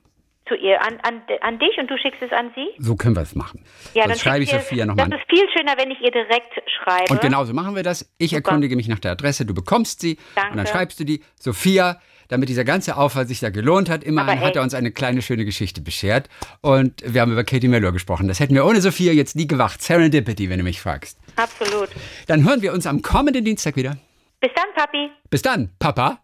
zu 0.49 0.55
ihr? 0.55 0.81
An, 0.83 0.99
an, 1.03 1.21
an 1.43 1.59
dich 1.59 1.77
und 1.79 1.91
du 1.91 1.99
schickst 1.99 2.23
es 2.23 2.33
an 2.33 2.53
sie? 2.55 2.68
So 2.79 2.97
können 2.97 3.16
wir 3.16 3.23
es 3.23 3.35
machen. 3.35 3.62
Ja, 3.93 4.05
Sonst 4.07 4.21
schreibe 4.23 4.45
ich 4.45 4.51
Sophia 4.51 4.87
nochmal 4.87 5.11
Das 5.11 5.21
ist 5.21 5.29
viel 5.29 5.47
schöner, 5.55 5.75
wenn 5.77 5.91
ich 5.91 6.01
ihr 6.01 6.11
direkt 6.11 6.55
schreibe. 6.83 7.12
Und 7.12 7.21
genauso 7.21 7.53
machen 7.53 7.77
wir 7.77 7.83
das. 7.83 8.11
Ich 8.16 8.31
Super. 8.31 8.49
erkundige 8.49 8.77
mich 8.77 8.89
nach 8.89 8.99
der 8.99 9.11
Adresse, 9.12 9.45
du 9.45 9.53
bekommst 9.53 10.01
sie 10.01 10.16
Danke. 10.35 10.53
und 10.53 10.57
dann 10.57 10.66
schreibst 10.66 10.99
du 10.99 11.05
die. 11.05 11.23
Sophia, 11.39 12.01
damit 12.31 12.49
dieser 12.49 12.64
ganze 12.64 12.97
Aufwand 12.97 13.28
sich 13.28 13.41
da 13.41 13.51
gelohnt 13.51 13.91
hat, 13.91 14.03
immerhin 14.03 14.41
hat 14.41 14.57
er 14.57 14.62
uns 14.62 14.72
eine 14.72 14.91
kleine 14.93 15.20
schöne 15.20 15.45
Geschichte 15.45 15.81
beschert. 15.81 16.28
Und 16.62 17.03
wir 17.05 17.20
haben 17.20 17.33
über 17.33 17.45
Katie 17.45 17.68
Mellor 17.68 17.93
gesprochen. 17.93 18.28
Das 18.28 18.41
hätten 18.41 18.55
wir 18.55 18.64
ohne 18.64 18.81
Sophia 18.81 19.12
jetzt 19.12 19.37
nie 19.37 19.47
gemacht. 19.47 19.83
Serendipity, 19.83 20.49
wenn 20.49 20.59
du 20.59 20.64
mich 20.64 20.81
fragst. 20.81 21.18
Absolut. 21.37 21.91
Dann 22.26 22.45
hören 22.45 22.62
wir 22.62 22.72
uns 22.72 22.87
am 22.87 23.03
kommenden 23.03 23.45
Dienstag 23.45 23.76
wieder. 23.76 23.97
Bis 24.41 24.51
dann, 24.55 24.66
Papi. 24.74 25.11
Bis 25.28 25.43
dann, 25.43 25.70
Papa. 25.78 26.18